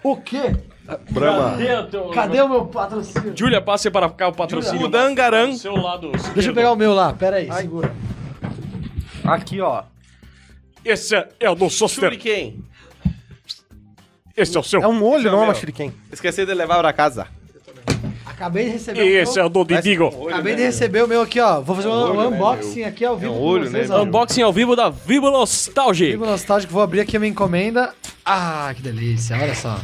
O 0.04 0.16
quê? 0.18 0.56
Brahma. 1.10 1.52
Cadê 1.52 1.74
o 1.76 1.88
teu... 1.88 2.04
Cadê 2.10 2.42
o 2.42 2.48
meu 2.50 2.66
patrocínio? 2.68 3.34
Júlia, 3.36 3.60
passe 3.62 3.90
para 3.90 4.08
cá 4.10 4.28
o 4.28 4.34
patrocínio. 4.34 4.86
O 4.86 4.90
Dangaran. 4.90 5.50
Do 5.50 5.58
seu 5.58 5.76
lado. 5.76 6.12
Deixa 6.34 6.52
eu 6.52 6.54
pegar 6.54 6.72
o 6.72 6.76
meu 6.76 6.94
lá, 6.94 7.12
pera 7.14 7.38
aí, 7.38 7.52
segura. 7.52 7.92
Aqui, 9.24 9.60
ó. 9.60 9.84
Esse 10.86 11.16
é, 11.16 11.28
é 11.40 11.50
o 11.50 11.56
do 11.56 11.70
Soster. 11.70 12.04
Shuriken. 12.12 12.64
Esse 14.42 14.58
é 14.58 14.60
o 14.60 14.64
seu. 14.64 14.82
É 14.82 14.88
um 14.88 15.04
olho, 15.04 15.26
não 15.32 15.40
é 15.40 15.44
uma 15.44 15.46
meu. 15.48 15.56
shuriken. 15.56 15.94
Esqueci 16.12 16.46
de 16.46 16.54
levar 16.54 16.80
pra 16.80 16.92
casa. 16.94 17.28
Acabei 18.26 18.66
de 18.66 18.72
receber 18.72 19.02
o 19.02 19.06
Esse 19.06 19.36
meu. 19.36 19.44
é 19.44 19.46
o 19.46 19.50
do 19.50 19.64
Didigo. 19.66 20.28
Acabei 20.30 20.56
de 20.56 20.64
receber 20.64 21.04
o 21.04 21.08
meu 21.08 21.22
aqui, 21.22 21.40
ó. 21.40 21.62
Vou 21.62 21.76
fazer 21.76 21.88
um, 21.90 21.92
olho, 21.92 22.14
um 22.14 22.32
né, 22.32 22.36
unboxing 22.38 22.84
aqui 22.84 23.06
ao 23.06 23.16
vivo 23.16 23.32
É 23.34 23.36
um 23.36 23.40
com 23.40 23.46
olho, 23.46 23.70
vocês, 23.70 23.90
né, 23.90 23.96
ó. 23.96 24.02
Unboxing 24.04 24.42
ao 24.42 24.52
vivo 24.52 24.76
da 24.76 24.90
Vivo 24.90 25.30
Nostalgia. 25.30 26.10
Vivo 26.10 26.26
nostálgico, 26.26 26.74
vou 26.74 26.82
abrir 26.82 27.02
aqui 27.02 27.16
a 27.18 27.20
minha 27.20 27.30
encomenda. 27.30 27.94
Ah, 28.26 28.74
que 28.76 28.82
delícia, 28.82 29.38
olha 29.40 29.54
só. 29.54 29.80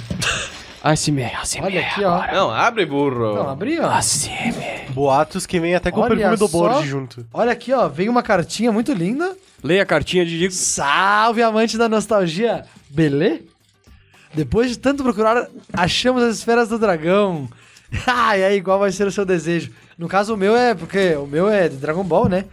ASMR, 0.84 1.36
ASMR. 1.42 1.66
Olha 1.66 1.82
aqui, 1.82 2.04
ó. 2.04 2.34
Não, 2.34 2.50
abre, 2.50 2.86
burro. 2.86 3.36
Não, 3.36 3.50
abri, 3.50 3.80
ó. 3.80 3.90
ASMR. 3.90 4.90
Boatos 4.90 5.46
que 5.46 5.60
vem 5.60 5.76
até 5.76 5.92
com 5.92 6.00
o 6.00 6.04
Olha 6.04 6.16
perfume 6.16 6.38
do 6.38 6.48
só. 6.48 6.58
Borges 6.58 6.90
junto. 6.90 7.26
Olha 7.34 7.52
aqui, 7.52 7.74
ó. 7.74 7.88
Vem 7.88 8.10
uma 8.10 8.24
cartinha 8.24 8.72
muito 8.72 8.92
linda. 8.94 9.36
Leia 9.64 9.84
a 9.84 9.86
cartinha 9.86 10.24
de 10.26 10.32
Didigo. 10.32 10.54
Salve, 10.54 11.42
amante 11.44 11.78
da 11.78 11.90
nostalgia. 11.90 12.64
Belê? 12.90 13.42
Depois 14.38 14.70
de 14.70 14.78
tanto 14.78 15.02
procurar, 15.02 15.48
achamos 15.74 16.22
as 16.22 16.38
esferas 16.38 16.70
do 16.70 16.78
dragão. 16.78 17.50
Ah, 18.06 18.38
e 18.38 18.44
aí, 18.44 18.62
qual 18.62 18.78
vai 18.78 18.92
ser 18.92 19.08
o 19.08 19.12
seu 19.12 19.24
desejo? 19.24 19.72
No 19.98 20.10
caso, 20.10 20.34
o 20.34 20.38
meu 20.38 20.58
é 20.58 20.76
porque 20.76 21.16
o 21.16 21.26
meu 21.26 21.48
é 21.50 21.70
de 21.70 21.78
Dragon 21.78 22.04
Ball, 22.04 22.28
né? 22.28 22.44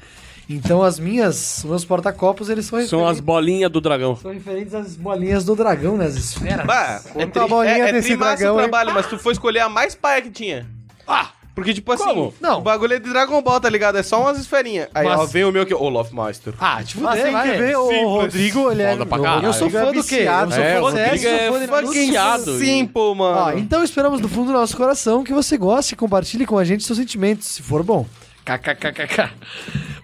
Então 0.48 0.80
as 0.80 0.96
minhas, 0.96 1.58
os 1.58 1.64
meus 1.64 1.84
porta-copos, 1.84 2.48
eles 2.48 2.66
são, 2.66 2.86
São 2.86 3.04
as 3.08 3.18
bolinhas 3.18 3.68
do 3.68 3.80
dragão. 3.80 4.14
são 4.14 4.32
referentes 4.32 4.72
às 4.74 4.94
bolinhas 4.94 5.44
do 5.44 5.56
dragão, 5.56 5.96
né? 5.96 6.06
As 6.06 6.14
esferas. 6.14 6.64
Bah, 6.64 7.02
é, 7.16 7.24
a 7.24 7.46
bolinha 7.48 7.86
é, 7.86 7.88
é 7.88 7.92
desse 7.92 8.10
trimassa 8.10 8.36
dragão, 8.36 8.54
o 8.54 8.58
trabalho, 8.58 8.94
mas 8.94 9.08
tu 9.08 9.18
foi 9.18 9.32
escolher 9.32 9.58
a 9.58 9.68
mais 9.68 9.96
paia 9.96 10.22
que 10.22 10.30
tinha. 10.30 10.66
Ah! 11.04 11.30
Porque, 11.54 11.72
tipo 11.72 11.92
assim, 11.92 12.02
Como? 12.04 12.34
Não. 12.40 12.58
o 12.58 12.60
bagulho 12.62 12.94
é 12.94 12.98
de 12.98 13.08
Dragon 13.08 13.40
Ball, 13.40 13.60
tá 13.60 13.70
ligado? 13.70 13.96
É 13.96 14.02
só 14.02 14.20
umas 14.20 14.38
esferinhas. 14.40 14.88
Aí, 14.92 15.06
Mas- 15.06 15.20
ó, 15.20 15.24
vem 15.26 15.44
o 15.44 15.52
meu 15.52 15.62
aqui, 15.62 15.72
Olaf 15.72 16.10
Master. 16.10 16.52
Ah, 16.58 16.76
Mas 16.80 16.90
fuder, 16.90 17.22
tem 17.22 17.32
que 17.42 17.50
ver, 17.58 17.76
o 17.76 17.86
Simples. 17.88 18.04
Rodrigo, 18.08 18.70
ele 18.72 18.82
é... 18.82 18.90
Foda 18.90 19.06
pra 19.06 19.18
caralho. 19.20 19.46
Eu 19.46 19.52
sou 19.52 19.70
fã 19.70 19.92
do 19.92 20.02
quê? 20.02 20.26
Eu 20.28 20.50
sou 20.50 20.62
É, 20.62 20.74
fã 20.74 20.80
o 20.82 20.90
do 20.90 20.96
CS, 20.96 21.08
Rodrigo 21.10 21.26
é 21.28 21.38
sou 21.46 21.52
fã 21.54 21.60
de 21.60 21.66
Naruto. 21.70 21.86
fucking 21.86 22.06
viciado. 22.06 22.58
Simple, 22.58 23.14
mano. 23.14 23.38
Ó, 23.38 23.52
então 23.52 23.84
esperamos 23.84 24.20
do 24.20 24.28
fundo 24.28 24.46
do 24.48 24.52
nosso 24.52 24.76
coração 24.76 25.22
que 25.22 25.32
você 25.32 25.56
goste 25.56 25.94
e 25.94 25.96
compartilhe 25.96 26.44
com 26.44 26.58
a 26.58 26.64
gente 26.64 26.82
seus 26.82 26.98
sentimentos, 26.98 27.46
se 27.46 27.62
for 27.62 27.82
bom. 27.84 28.04
KKKKK. 28.44 29.30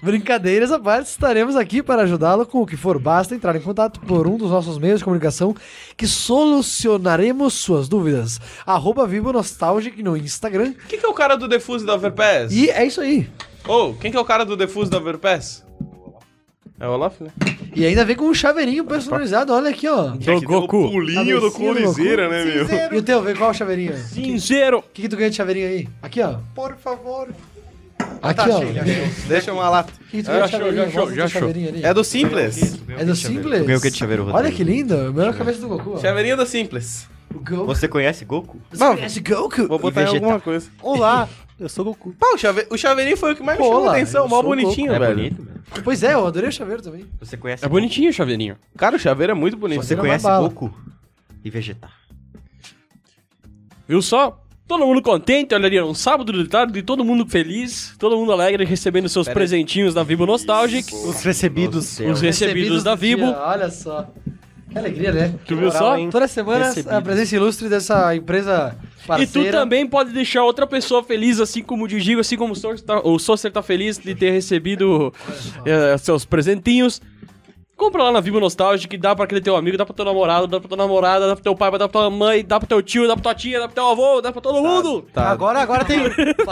Brincadeiras 0.03 0.73
à 0.73 0.79
parte, 0.79 1.09
estaremos 1.09 1.57
aqui 1.57 1.83
para 1.83 2.03
ajudá-lo 2.03 2.47
com 2.47 2.63
o 2.63 2.67
que 2.67 2.77
for. 2.77 2.99
Basta 2.99 3.35
entrar 3.35 3.55
em 3.55 3.61
contato 3.61 4.01
por 4.01 4.27
um 4.27 4.39
dos 4.39 4.51
nossos 4.51 4.79
meios 4.79 5.01
de 5.01 5.05
comunicação 5.05 5.55
que 5.97 6.07
solucionaremos 6.07 7.53
suas 7.55 7.87
dúvidas. 7.87 8.41
Arroba 8.65 9.07
Vivo 9.07 9.33
Nostalgic 9.33 10.03
no 10.03 10.17
Instagram. 10.17 10.73
Quem 10.89 10.99
que 10.99 11.05
é 11.05 11.09
o 11.09 11.13
cara 11.13 11.37
do 11.37 11.47
Defuse 11.47 11.85
da 11.85 11.95
Overpass? 11.95 12.51
E 12.51 12.71
é 12.71 12.87
isso 12.87 13.03
aí. 13.03 13.29
Ô, 13.69 13.93
quem 13.93 14.11
que 14.11 14.17
é 14.17 14.21
o 14.21 14.25
cara 14.25 14.45
do 14.45 14.57
Defuse 14.57 14.91
da 14.91 14.97
Overpass? 14.97 15.63
É 16.81 16.89
o 16.89 16.93
Olaf, 16.93 17.21
né? 17.21 17.31
E 17.77 17.85
ainda 17.85 18.07
vem 18.07 18.17
com 18.17 18.25
um 18.25 18.35
chaveirinho 18.35 18.85
personalizado, 18.87 19.53
olha 19.53 19.69
aqui, 19.69 19.87
ó. 19.87 20.09
Do 20.09 20.41
Goku. 20.41 20.91
pulinho 20.91 21.41
do 21.41 21.53
Coliseira, 21.53 22.29
né, 22.29 22.43
meu? 22.43 22.67
E 22.95 22.97
o 22.97 23.03
teu, 23.03 23.23
vem 23.23 23.37
qual 23.37 23.51
o 23.51 23.55
chaveirinho? 23.55 23.93
O 23.93 23.99
Cinzeiro. 23.99 24.83
que, 24.95 25.03
que 25.03 25.09
tu 25.11 25.17
ganha 25.17 25.29
de 25.29 25.37
chaveirinho 25.37 25.69
aí? 25.69 25.89
Aqui, 26.03 26.23
ó. 26.23 26.39
Por 26.55 26.75
favor. 26.77 27.29
Aqui, 28.23 28.51
ó. 28.51 28.61
Deixa 29.29 29.53
uma 29.53 29.69
lata. 29.69 29.93
Que, 30.11 30.23
tu 30.23 30.27
Já 30.27 30.45
achou, 30.45 30.49
chaveirinho? 30.59 30.83
já 30.83 30.89
achou, 30.89 31.01
Mostra 31.01 31.15
já 31.17 31.17
teu 31.17 31.25
achou. 31.25 31.41
chaveirinho 31.41 31.69
ali. 31.69 31.85
É 31.85 31.95
do 31.95 32.05
Simples. 32.05 32.81
É 32.99 33.05
do 33.05 33.17
Simples? 33.17 33.63
O 33.79 33.81
que 33.81 33.91
de 33.91 33.97
chaveiro, 33.97 34.25
Rodrigo. 34.25 34.39
Olha 34.47 34.53
que 34.55 34.65
lindo. 34.65 34.95
É 35.23 35.29
a 35.29 35.33
cabeça 35.33 35.61
do 35.61 35.69
Goku. 35.69 35.93
ó. 35.95 35.99
Chaveirinho 35.99 36.37
do 36.37 36.47
Simples. 36.47 37.09
O 37.35 37.39
Goku. 37.39 37.67
Você 37.67 37.87
conhece 37.89 38.25
Goku? 38.25 38.61
Você 38.71 38.85
conhece 38.85 39.21
Goku? 39.21 39.69
Vou 39.69 39.79
botar 39.79 40.03
em 40.03 40.05
Vegeta. 40.07 40.25
alguma 40.25 40.41
coisa. 40.41 40.69
Olá, 40.83 41.29
eu 41.59 41.69
sou 41.69 41.85
Goku. 41.85 42.13
Pá, 42.19 42.27
o, 42.35 42.39
chave... 42.39 42.67
o 42.71 42.77
chaveirinho 42.77 43.17
foi 43.17 43.33
o 43.33 43.37
que 43.37 43.43
mais 43.43 43.57
me 43.59 43.65
Pô, 43.65 43.71
chamou 43.71 43.85
a 43.87 43.91
lá, 43.93 43.97
atenção. 43.97 44.25
eu 44.25 44.29
Mó 44.29 44.41
sou 44.41 44.51
bonitinho, 44.51 44.93
É 44.93 44.99
velho. 44.99 45.15
bonito, 45.17 45.43
velho. 45.43 45.61
Pois 45.85 46.03
é, 46.03 46.15
eu 46.15 46.27
adorei 46.27 46.49
o 46.49 46.53
chaveiro 46.53 46.83
também. 46.83 47.07
Você 47.21 47.37
conhece 47.37 47.65
É 47.65 47.69
bonitinho 47.69 48.11
o 48.11 48.13
chaveirinho. 48.13 48.57
Cara, 48.77 48.97
o 48.97 48.99
chaveiro 48.99 49.31
é 49.31 49.35
muito 49.35 49.57
bonito. 49.57 49.83
Você 49.83 49.95
conhece 49.95 50.25
bala. 50.25 50.49
Goku 50.49 50.75
e 51.45 51.49
Vegeta. 51.51 51.89
Viu 53.89 54.03
só? 54.03 54.41
Todo 54.71 54.87
mundo 54.87 55.03
contente, 55.03 55.53
olha 55.53 55.67
ali, 55.67 55.83
um 55.83 55.93
sábado 55.93 56.33
de 56.33 56.49
tarde, 56.49 56.81
todo 56.81 57.05
mundo 57.05 57.27
feliz, 57.29 57.93
todo 57.99 58.17
mundo 58.17 58.31
alegre, 58.31 58.65
recebendo 58.65 59.09
seus 59.09 59.27
Pera 59.27 59.33
aí. 59.37 59.41
presentinhos 59.41 59.95
da 59.95 60.05
Vivo 60.05 60.25
Nostalgic. 60.25 60.95
Os 60.95 61.25
recebidos. 61.25 61.99
Os 61.99 62.21
recebidos 62.21 62.85
da 62.85 62.95
do 62.95 63.01
dia, 63.01 63.17
Vivo. 63.17 63.33
Olha 63.33 63.69
só. 63.69 64.07
Que 64.71 64.79
alegria, 64.79 65.11
né? 65.11 65.35
Tu 65.45 65.57
viu 65.57 65.73
só? 65.73 65.97
hein? 65.97 66.09
Toda 66.09 66.29
semana 66.29 66.67
Recebidos. 66.67 66.93
a 66.93 67.03
presença 67.03 67.35
ilustre 67.35 67.69
dessa 67.69 68.15
empresa 68.15 68.77
E 69.03 69.07
parceira. 69.09 69.51
tu 69.51 69.59
também 69.59 69.85
pode 69.89 70.13
deixar 70.13 70.45
outra 70.45 70.69
pessoa 70.69 71.03
feliz, 71.03 71.41
assim 71.41 71.65
como 71.65 71.87
o 71.87 71.89
Digigo, 71.89 72.21
assim 72.21 72.37
como 72.37 72.53
o 72.53 72.57
Socer 72.57 72.81
tá, 72.81 73.01
o 73.01 73.19
tá 73.53 73.63
feliz 73.65 73.99
de 73.99 74.15
ter 74.15 74.31
recebido 74.31 75.13
eh, 75.67 75.99
seus 75.99 76.25
presentinhos. 76.25 77.03
Compra 77.81 78.03
lá 78.03 78.13
na 78.13 78.21
Vivo 78.21 78.39
Nostalgic, 78.39 78.95
dá 78.99 79.17
pra 79.17 79.25
aquele 79.25 79.41
teu 79.41 79.57
amigo, 79.57 79.79
dá 79.79 79.87
pra 79.87 79.95
teu 79.95 80.05
namorado, 80.05 80.47
dá 80.47 80.61
pra 80.61 80.69
tua 80.69 80.77
namorada, 80.77 81.27
dá 81.27 81.35
pro 81.35 81.43
teu 81.43 81.57
pai, 81.57 81.71
dá 81.71 81.79
pra 81.79 81.89
tua 81.89 82.11
mãe, 82.11 82.45
dá 82.45 82.61
pro 82.61 82.69
teu 82.69 82.83
tio, 82.83 83.09
dá 83.09 83.15
pra 83.15 83.23
tua 83.23 83.35
tia, 83.35 83.59
dá 83.59 83.67
pro 83.67 83.75
teu 83.75 83.89
avô, 83.89 84.21
dá 84.21 84.31
pra 84.31 84.43
todo 84.43 84.61
mundo. 84.61 85.07
Tá. 85.15 85.31
Agora, 85.31 85.61
agora 85.61 85.83
tem... 85.83 85.99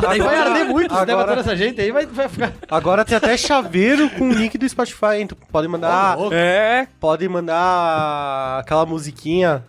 Aí 0.09 0.21
vai 0.21 0.37
arder 0.39 0.65
muito 0.65 0.95
se 0.95 1.05
der 1.05 1.13
agora, 1.13 1.27
batendo 1.27 1.41
essa 1.41 1.55
gente 1.55 1.79
aí, 1.83 1.93
vai, 1.93 2.07
vai 2.07 2.31
ficar. 2.31 2.55
agora 2.71 3.05
tem 3.05 3.15
até 3.15 3.37
chaveiro 3.37 4.09
com 4.09 4.31
o 4.31 4.33
link 4.33 4.57
do 4.57 4.67
Spotify, 4.67 5.17
hein? 5.19 5.27
Tu 5.27 5.37
pode 5.37 5.69
mandar... 5.69 6.17
É, 6.33 6.87
Pode 6.99 7.29
mandar 7.29 8.61
aquela 8.61 8.87
musiquinha 8.87 9.63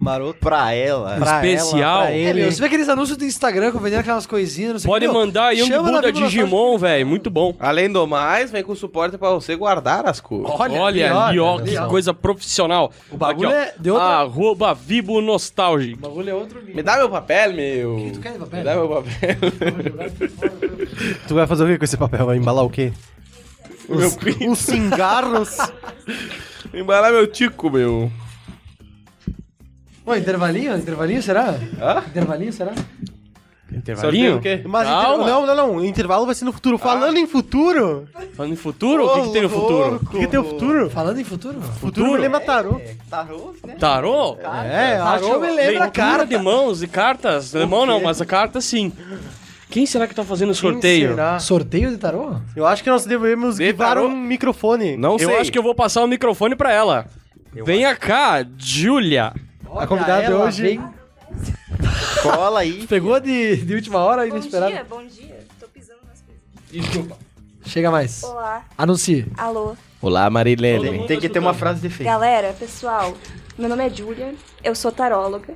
maroto 0.00 0.38
Pra 0.40 0.72
ela. 0.72 1.16
pra 1.18 1.46
Especial. 1.46 1.80
ela, 1.80 2.02
pra 2.06 2.12
É, 2.12 2.18
ele. 2.18 2.40
meu, 2.40 2.50
você 2.52 2.58
vê 2.60 2.66
aqueles 2.66 2.88
anúncios 2.88 3.16
do 3.18 3.24
Instagram 3.24 3.70
vendendo 3.72 4.00
aquelas 4.00 4.26
coisinhas, 4.26 4.72
não 4.72 4.78
sei 4.80 4.88
o 4.88 4.92
pode 4.92 5.06
que, 5.06 5.12
meu, 5.12 5.20
mandar 5.20 5.54
na 5.54 5.82
Buddha 5.82 6.00
Vivo 6.12 6.26
Digimon, 6.26 6.78
velho, 6.78 7.06
muito 7.06 7.28
bom. 7.30 7.54
Além 7.60 7.92
do 7.92 8.06
mais, 8.06 8.50
vem 8.50 8.62
com 8.64 8.74
suporte 8.74 9.18
pra 9.18 9.30
você 9.30 9.54
guardar 9.54 10.06
as 10.08 10.18
coisas. 10.20 10.50
Olha, 10.58 10.80
Olha 10.80 11.14
ali, 11.26 11.38
ó, 11.38 11.58
ali, 11.58 11.70
que 11.72 11.86
coisa 11.86 12.14
profissional. 12.14 12.90
O 13.10 13.16
bagulho 13.16 13.48
Aqui, 13.50 13.56
ó, 13.58 13.60
é 13.60 13.74
de 13.78 13.90
outra- 13.90 14.06
Arroba 14.06 14.74
Vivo 14.74 15.20
Nostalgic. 15.20 15.94
O 15.98 16.00
bagulho 16.08 16.30
é 16.30 16.34
outro 16.34 16.62
Me 16.64 16.82
dá 16.82 16.96
meu 16.96 17.10
papel, 17.10 17.52
meu. 17.52 18.10
tu 18.14 18.20
quer 18.20 18.32
de 18.32 18.38
papel? 18.38 18.58
Me 18.58 18.64
dá 18.64 18.74
meu 18.74 18.88
papel. 18.88 19.36
Tu 21.28 21.34
vai 21.34 21.46
fazer 21.46 21.64
o 21.64 21.66
que 21.66 21.78
com 21.78 21.84
esse 21.84 21.96
papel? 21.96 22.26
Vai 22.26 22.36
embalar 22.36 22.64
o 22.64 22.70
quê? 22.70 22.92
meu 23.88 24.06
Os, 24.08 24.16
pinto. 24.16 24.50
os 24.52 24.58
cingarros. 24.58 25.58
Embalar 26.72 27.10
meu 27.12 27.26
tico, 27.26 27.68
meu. 27.70 28.10
Ô, 30.04 30.14
intervalinho? 30.14 30.76
Intervalinho, 30.76 31.22
será? 31.22 31.54
Hã? 31.80 32.02
Intervalinho, 32.08 32.52
será? 32.52 32.72
Sorteio 32.74 33.78
Intervalinho? 33.78 34.36
o 34.36 34.40
quê? 34.40 34.62
Mas 34.66 34.88
Calma. 34.88 35.22
inter- 35.22 35.26
não, 35.34 35.46
não, 35.46 35.54
não. 35.56 35.76
O 35.76 35.84
intervalo 35.84 36.26
vai 36.26 36.34
ser 36.34 36.44
no 36.44 36.52
futuro. 36.52 36.76
Falando 36.76 37.16
em 37.16 37.26
futuro, 37.26 38.08
Falando 38.34 38.52
em 38.52 38.56
futuro, 38.56 39.06
o 39.06 39.14
que, 39.14 39.22
que 39.28 39.32
tem 39.32 39.42
no 39.42 39.48
futuro? 39.48 39.94
o 39.96 40.06
que, 40.06 40.18
que 40.18 40.26
tem 40.26 40.40
o 40.40 40.44
futuro? 40.44 40.90
Falando 40.90 41.20
em 41.20 41.24
futuro? 41.24 41.60
Futuro 41.80 42.12
me 42.12 42.18
lembra 42.18 42.40
tarô. 42.40 42.80
Tarô? 43.78 44.36
É, 44.68 44.96
Acho 44.96 45.24
que 45.24 45.30
eu 45.30 45.40
me 45.40 45.46
lembro 45.50 45.60
a 45.60 45.84
Leitura 45.84 45.90
cara. 45.90 46.24
de 46.26 46.36
mãos 46.38 46.82
e 46.82 46.88
cartas. 46.88 47.52
De 47.52 47.64
mão 47.64 47.86
não, 47.86 48.02
mas 48.02 48.20
a 48.20 48.26
carta 48.26 48.60
sim. 48.60 48.92
Quem 49.70 49.86
será 49.86 50.08
que 50.08 50.14
tá 50.16 50.24
fazendo 50.24 50.50
o 50.50 50.54
sorteio? 50.54 51.10
será? 51.10 51.38
Sorteio 51.38 51.90
de 51.90 51.96
tarô? 51.98 52.34
Eu 52.56 52.66
acho 52.66 52.82
que 52.82 52.90
nós 52.90 53.06
devemos 53.06 53.56
De 53.58 53.64
levar 53.66 53.90
tarô? 53.94 54.08
um 54.08 54.16
microfone. 54.16 54.96
Não 54.96 55.12
Eu 55.12 55.28
sei. 55.28 55.36
acho 55.38 55.52
que 55.52 55.58
eu 55.58 55.62
vou 55.62 55.76
passar 55.76 56.02
o 56.02 56.08
microfone 56.08 56.56
pra 56.56 56.72
ela. 56.72 57.06
Venha 57.64 57.94
cá, 57.94 58.44
Júlia. 58.58 59.32
Olha, 59.70 59.86
convidada 59.86 60.22
ela 60.24 60.44
hoje- 60.46 60.62
vem- 60.62 60.80
Cola 62.22 62.60
aí. 62.60 62.86
Pegou 62.86 63.18
de, 63.20 63.56
de 63.58 63.74
última 63.74 63.98
hora 64.00 64.22
Bom 64.26 64.28
inesperado. 64.36 64.72
dia, 64.72 64.84
bom 64.84 65.04
dia. 65.06 65.46
Tô 65.58 65.66
pisando 65.68 66.00
nas 66.06 66.20
coisas. 66.22 66.42
Desculpa. 66.70 67.16
Chega 67.64 67.90
mais. 67.90 68.22
Olá, 68.24 68.64
Anuncie. 68.76 69.26
alô. 69.36 69.76
Olá, 70.02 70.28
Marilene. 70.30 71.06
Tem 71.06 71.20
que 71.20 71.28
ter 71.28 71.38
uma 71.38 71.54
frase 71.54 71.80
de 71.80 71.86
efeito. 71.86 72.08
Galera, 72.08 72.52
pessoal, 72.58 73.14
meu 73.58 73.68
nome 73.68 73.86
é 73.86 73.90
Julia, 73.90 74.34
eu 74.64 74.74
sou 74.74 74.90
taróloga. 74.90 75.54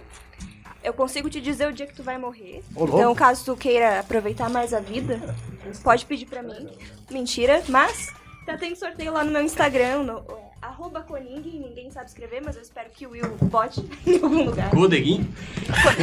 Eu 0.83 0.93
consigo 0.93 1.31
te 1.31 1.41
dizer 1.41 1.67
o 1.67 1.73
dia 1.73 1.87
que 1.87 1.95
tu 1.95 2.03
vai 2.03 2.19
morrer. 2.19 2.63
Então, 2.77 3.15
caso 3.15 3.45
tu 3.47 3.57
queira 3.57 4.01
aproveitar 4.01 4.51
mais 4.51 4.75
a 4.75 4.81
vida, 4.81 5.35
pode 5.83 6.05
pedir 6.05 6.27
pra 6.27 6.43
mim. 6.43 6.69
Mentira, 7.11 7.63
mas 7.69 8.13
tá 8.45 8.57
tendo 8.59 8.77
sorteio 8.77 9.13
lá 9.13 9.25
no 9.25 9.33
meu 9.33 9.41
Instagram, 9.43 10.03
no 10.03 10.23
arroba 10.65 11.03
Coning, 11.03 11.43
ninguém 11.61 11.91
sabe 11.91 12.07
escrever, 12.09 12.43
mas 12.45 12.57
eu 12.57 12.63
espero 12.63 12.89
que 12.91 13.07
o 13.07 13.11
Will 13.11 13.37
bote 13.43 13.81
em 14.07 14.15
algum 14.23 14.45
lugar. 14.45 14.71
Codeguinho? 14.71 15.33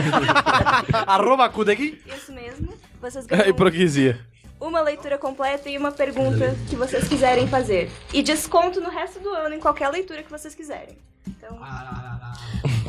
Arroba 1.07 1.49
Kudeki. 1.49 2.01
Isso 2.05 2.31
mesmo. 2.31 2.73
Vocês 3.01 3.25
É 3.25 3.37
ganham 3.37 3.49
hipocrisia. 3.49 4.19
uma 4.59 4.81
leitura 4.81 5.17
completa 5.17 5.69
e 5.69 5.77
uma 5.77 5.91
pergunta 5.91 6.55
que 6.69 6.75
vocês 6.75 7.07
quiserem 7.07 7.47
fazer. 7.47 7.89
E 8.13 8.21
desconto 8.21 8.79
no 8.79 8.89
resto 8.89 9.19
do 9.19 9.29
ano 9.29 9.55
em 9.55 9.59
qualquer 9.59 9.89
leitura 9.89 10.21
que 10.23 10.29
vocês 10.31 10.53
quiserem. 10.53 10.97
Então, 11.27 11.59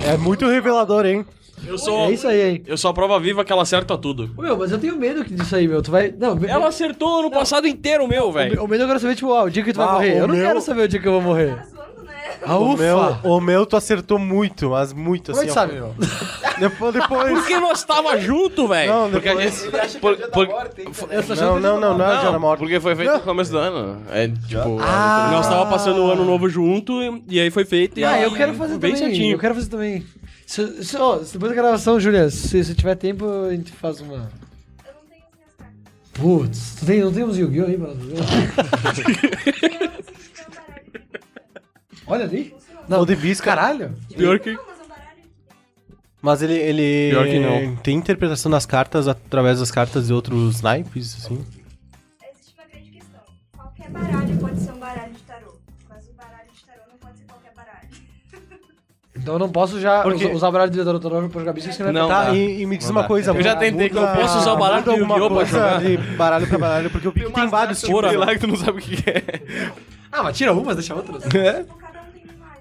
É 0.07 0.17
muito 0.17 0.47
revelador, 0.47 1.07
hein? 1.07 1.25
Eu 1.67 1.79
sou. 1.79 2.07
É 2.07 2.11
isso 2.13 2.27
aí, 2.29 2.41
hein? 2.51 2.63
Eu 2.67 2.77
sou 2.77 2.91
a 2.91 2.95
prova 2.95 3.19
viva 3.21 3.45
que 3.45 3.53
ela 3.53 3.63
acerta 3.63 3.97
tudo. 3.97 4.31
Ô, 4.37 4.43
Meu, 4.43 4.57
mas 4.57 4.73
eu 4.73 4.79
tenho 4.79 4.97
medo 4.97 5.25
disso 5.25 5.55
aí, 5.57 5.67
meu. 5.69 5.81
Tu 5.83 5.91
vai. 5.91 6.13
Não, 6.19 6.35
me- 6.35 6.49
Ela 6.49 6.69
acertou 6.69 7.21
ano 7.21 7.31
passado 7.31 7.67
inteiro, 7.67 8.07
meu, 8.09 8.31
velho. 8.33 8.63
O 8.63 8.69
medo 8.69 8.85
eu 8.85 8.89
quero 8.89 9.01
saber, 9.01 9.15
tipo, 9.15 9.33
ah, 9.33 9.45
o 9.45 9.51
dia 9.51 9.63
que 9.63 9.73
tu 9.73 9.77
vai 9.77 9.89
Ah, 9.89 9.93
morrer. 9.93 10.13
o 10.15 10.17
Eu 10.19 10.29
não 10.29 10.35
meu- 10.35 10.47
quero 10.47 10.61
saber 10.61 10.83
o 10.83 10.89
dia 10.89 11.01
que 11.01 11.07
eu 11.09 11.13
vou 11.13 11.23
morrer. 11.23 11.55
tá 11.57 11.63
zoando, 11.65 12.03
né? 12.05 12.13
Ah, 12.45 12.59
O 12.59 12.73
ufa! 12.73 12.83
meu, 12.83 13.17
o 13.33 13.41
meu 13.41 13.65
tu 13.67 13.77
acertou 13.77 14.19
muito, 14.19 14.71
mas 14.71 14.93
muito 14.93 15.33
Como 15.33 15.43
é 15.45 15.47
assim. 15.47 15.53
que 15.53 15.59
ó. 15.59 15.63
sabe, 15.63 15.73
meu? 15.75 15.95
Depois, 16.59 16.93
depois. 16.95 17.33
Porque 17.33 17.57
nós 17.59 17.83
tava 17.85 18.19
junto, 18.19 18.67
velho. 18.69 18.93
Não, 18.93 19.11
Porque 19.11 19.29
a 19.29 19.35
depois. 19.35 19.63
gente. 19.63 19.99
Por, 19.99 20.17
por- 20.17 20.49
Eu 21.11 21.23
tô 21.23 21.33
achando 21.33 21.47
Não, 21.47 21.55
que 21.57 21.61
não, 21.63 21.81
não, 21.81 21.99
não 21.99 22.05
é 22.13 22.17
o 22.17 22.21
dia 22.21 22.31
da 22.33 22.39
morte. 22.39 22.61
porque 22.61 22.79
foi 22.81 22.95
feito 22.97 23.13
no 23.13 23.21
começo 23.21 23.51
do 23.53 23.59
ano. 23.59 24.03
É 24.11 24.29
tipo. 24.29 24.79
Ah, 24.81 25.29
Nós 25.33 25.49
tava 25.49 25.67
passando 25.67 26.03
o 26.05 26.11
ano 26.11 26.25
novo 26.25 26.49
junto 26.49 27.03
e, 27.03 27.23
e 27.29 27.41
aí 27.41 27.51
foi 27.51 27.65
feito. 27.65 27.99
e 27.99 28.05
Ah, 28.05 28.11
aí 28.13 28.23
eu 28.25 28.33
quero 28.33 28.55
fazer 28.55 28.79
bem 28.79 28.93
também. 28.95 29.09
certinho. 29.09 29.35
Eu 29.35 29.39
quero 29.39 29.55
fazer 29.55 29.69
também. 29.71 30.05
Se, 30.53 30.85
se- 30.85 30.99
se 31.25 31.33
depois 31.33 31.51
da 31.51 31.55
gravação, 31.63 31.99
Julia, 31.99 32.29
se, 32.29 32.63
se 32.63 32.75
tiver 32.75 32.95
tempo, 32.95 33.25
a 33.47 33.51
gente 33.53 33.73
faz 33.73 34.03
uma. 34.03 34.31
Eu 34.85 34.93
não 34.93 35.01
tenho 35.09 35.25
as 35.25 35.35
minhas 35.35 35.55
cartas. 35.57 35.81
Putz, 36.13 36.75
tu 36.79 36.85
tem, 36.85 37.01
não 37.01 37.11
tem 37.11 37.25
uns 37.25 37.39
Yu-Gi-Oh! 37.39 37.65
aí, 37.67 37.79
mano? 37.79 37.97
Olha 42.07 42.25
ali. 42.25 42.55
Não, 42.89 43.07
de 43.07 43.17
bisca. 43.17 43.47
Caralho. 43.47 43.95
Pior 44.15 44.39
que. 44.39 44.59
Mas 46.21 46.43
ele, 46.43 46.53
ele 46.55 47.11
Pior 47.13 47.27
que 47.27 47.39
não. 47.41 47.77
tem 47.77 47.97
interpretação 47.97 48.51
das 48.51 48.67
cartas 48.67 49.09
através 49.09 49.59
das 49.59 49.71
cartas 49.71 50.09
de 50.09 50.13
outros 50.13 50.61
naipes, 50.61 51.17
assim. 51.17 51.43
Existe 52.31 52.55
uma 52.59 52.67
grande 52.69 52.91
questão. 52.91 53.21
Qualquer 53.57 53.91
baralho 53.91 54.22
Então 59.23 59.35
eu 59.35 59.39
não 59.39 59.49
posso 59.49 59.81
já 59.81 60.03
Porque- 60.03 60.27
usar, 60.27 60.49
o 60.49 60.53
baralho 60.53 60.71
de 60.73 60.85
Tarot 60.85 61.29
pra 61.29 61.41
jogar 61.41 61.53
bisca, 61.53 61.73
senão 61.73 61.93
Não. 61.93 62.09
Tá, 62.09 62.25
dá. 62.25 62.35
e, 62.35 62.63
e 62.63 62.67
me 62.67 62.77
diz 62.77 62.87
Não 62.89 62.97
uma 62.97 63.03
dá. 63.03 63.09
coisa. 63.09 63.31
Eu 63.31 63.43
já 63.43 63.55
tentei 63.55 63.89
que 63.89 63.97
eu 63.97 64.07
posso 64.09 64.39
usar 64.39 64.53
o 64.53 64.57
baralho 64.57 64.85
do 64.85 64.91
alguma 64.91 65.15
Yu-Gi-Oh! 65.15 65.29
pra 65.29 65.37
coisa 65.37 65.53
jogar? 65.53 65.81
de 65.81 65.97
baralho 66.17 66.47
pra 66.49 66.59
baralho, 66.59 66.91
porque 66.91 67.11
que 67.13 67.31
tem 67.33 67.47
vários 67.49 67.81
tipos. 67.81 68.03
lá 68.17 68.27
que 68.27 68.39
tu 68.41 68.47
não 68.49 68.57
sabe 68.57 68.79
o 68.79 68.83
que 68.83 69.09
é. 69.09 69.23
Ah, 70.11 70.25
mas 70.25 70.37
tira 70.37 70.53
umas, 70.53 70.75
deixa 70.77 70.95
outras. 70.95 71.23
É? 71.35 71.65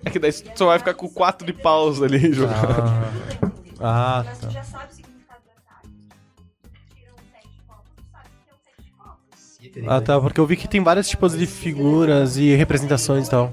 É 0.05 0.09
que 0.09 0.19
daí 0.19 0.31
tu 0.31 0.51
só 0.55 0.67
vai 0.67 0.77
ficar 0.79 0.93
com 0.93 1.07
quatro 1.09 1.45
de 1.45 1.53
paus 1.53 2.01
ali 2.01 2.31
jogando. 2.31 2.55
Ah, 3.79 4.23
Mas 4.25 4.37
tá. 4.39 4.47
tu 4.47 4.53
já 4.53 4.63
sabe 4.63 4.85
o 4.91 4.95
significado 4.95 5.39
da 5.47 5.61
carta. 5.67 5.89
Tira 6.95 7.11
set 7.31 7.49
de 7.49 7.59
copos, 7.67 7.91
tu 7.95 8.03
sabe 8.11 8.25
que 9.31 9.39
set 9.39 9.73
de 9.73 9.81
copos. 9.81 9.91
Ah, 9.97 10.01
tá, 10.01 10.19
porque 10.21 10.39
eu 10.39 10.45
vi 10.45 10.55
que 10.55 10.67
tem 10.67 10.83
vários 10.83 11.09
tipos 11.09 11.35
de 11.37 11.45
figuras 11.47 12.37
e 12.37 12.55
representações 12.55 13.27
e 13.27 13.31
tal. 13.31 13.51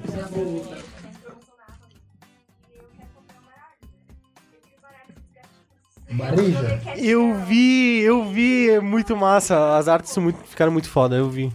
Barija? 6.11 6.81
Eu 6.97 7.35
vi, 7.45 8.01
eu 8.01 8.25
vi, 8.31 8.71
é 8.71 8.81
muito 8.81 9.17
massa. 9.17 9.77
As 9.77 9.89
artes 9.89 10.11
são 10.13 10.23
muito, 10.23 10.39
ficaram 10.45 10.73
muito 10.73 10.89
foda, 10.89 11.17
eu 11.17 11.29
vi. 11.29 11.53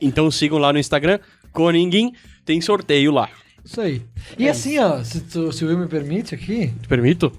Então 0.00 0.30
sigam 0.30 0.58
lá 0.58 0.72
no 0.72 0.78
Instagram, 0.78 1.18
Coninguim, 1.52 2.12
tem 2.44 2.60
sorteio 2.60 3.10
lá. 3.12 3.28
Isso 3.64 3.80
aí. 3.80 4.02
E 4.38 4.48
assim, 4.48 4.78
ó, 4.78 5.02
se, 5.02 5.20
tu- 5.22 5.50
se 5.52 5.64
o 5.64 5.68
Will 5.68 5.78
me 5.78 5.86
permite 5.88 6.34
aqui, 6.34 6.68
Te 6.82 6.88
permito? 6.88 7.32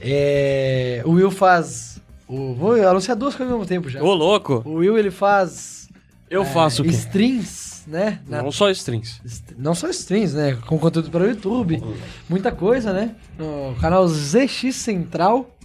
é, 0.00 1.02
o 1.06 1.12
Will 1.12 1.30
faz. 1.30 1.98
O, 2.28 2.54
vou 2.54 2.72
anunciar 2.86 3.16
duas 3.16 3.34
coisas 3.34 3.52
ao 3.52 3.58
mesmo 3.58 3.68
tempo 3.68 3.88
já. 3.88 4.02
Ô, 4.02 4.12
louco! 4.14 4.62
O 4.66 4.74
Will 4.76 4.98
ele 4.98 5.10
faz. 5.10 5.88
Eu 6.28 6.42
é, 6.42 6.46
faço 6.46 6.82
o 6.82 6.84
quê? 6.84 6.90
Strings, 6.90 7.71
né? 7.86 8.20
Na- 8.28 8.42
Não 8.42 8.52
só 8.52 8.70
strings. 8.70 9.20
St- 9.24 9.54
Não 9.58 9.74
só 9.74 9.88
strings, 9.90 10.34
né? 10.34 10.56
Com 10.66 10.78
conteúdo 10.78 11.10
para 11.10 11.24
o 11.24 11.28
YouTube. 11.28 11.82
Muita 12.28 12.52
coisa, 12.52 12.92
né? 12.92 13.14
No 13.38 13.74
canal 13.80 14.06
ZX 14.08 14.74
Central. 14.74 15.56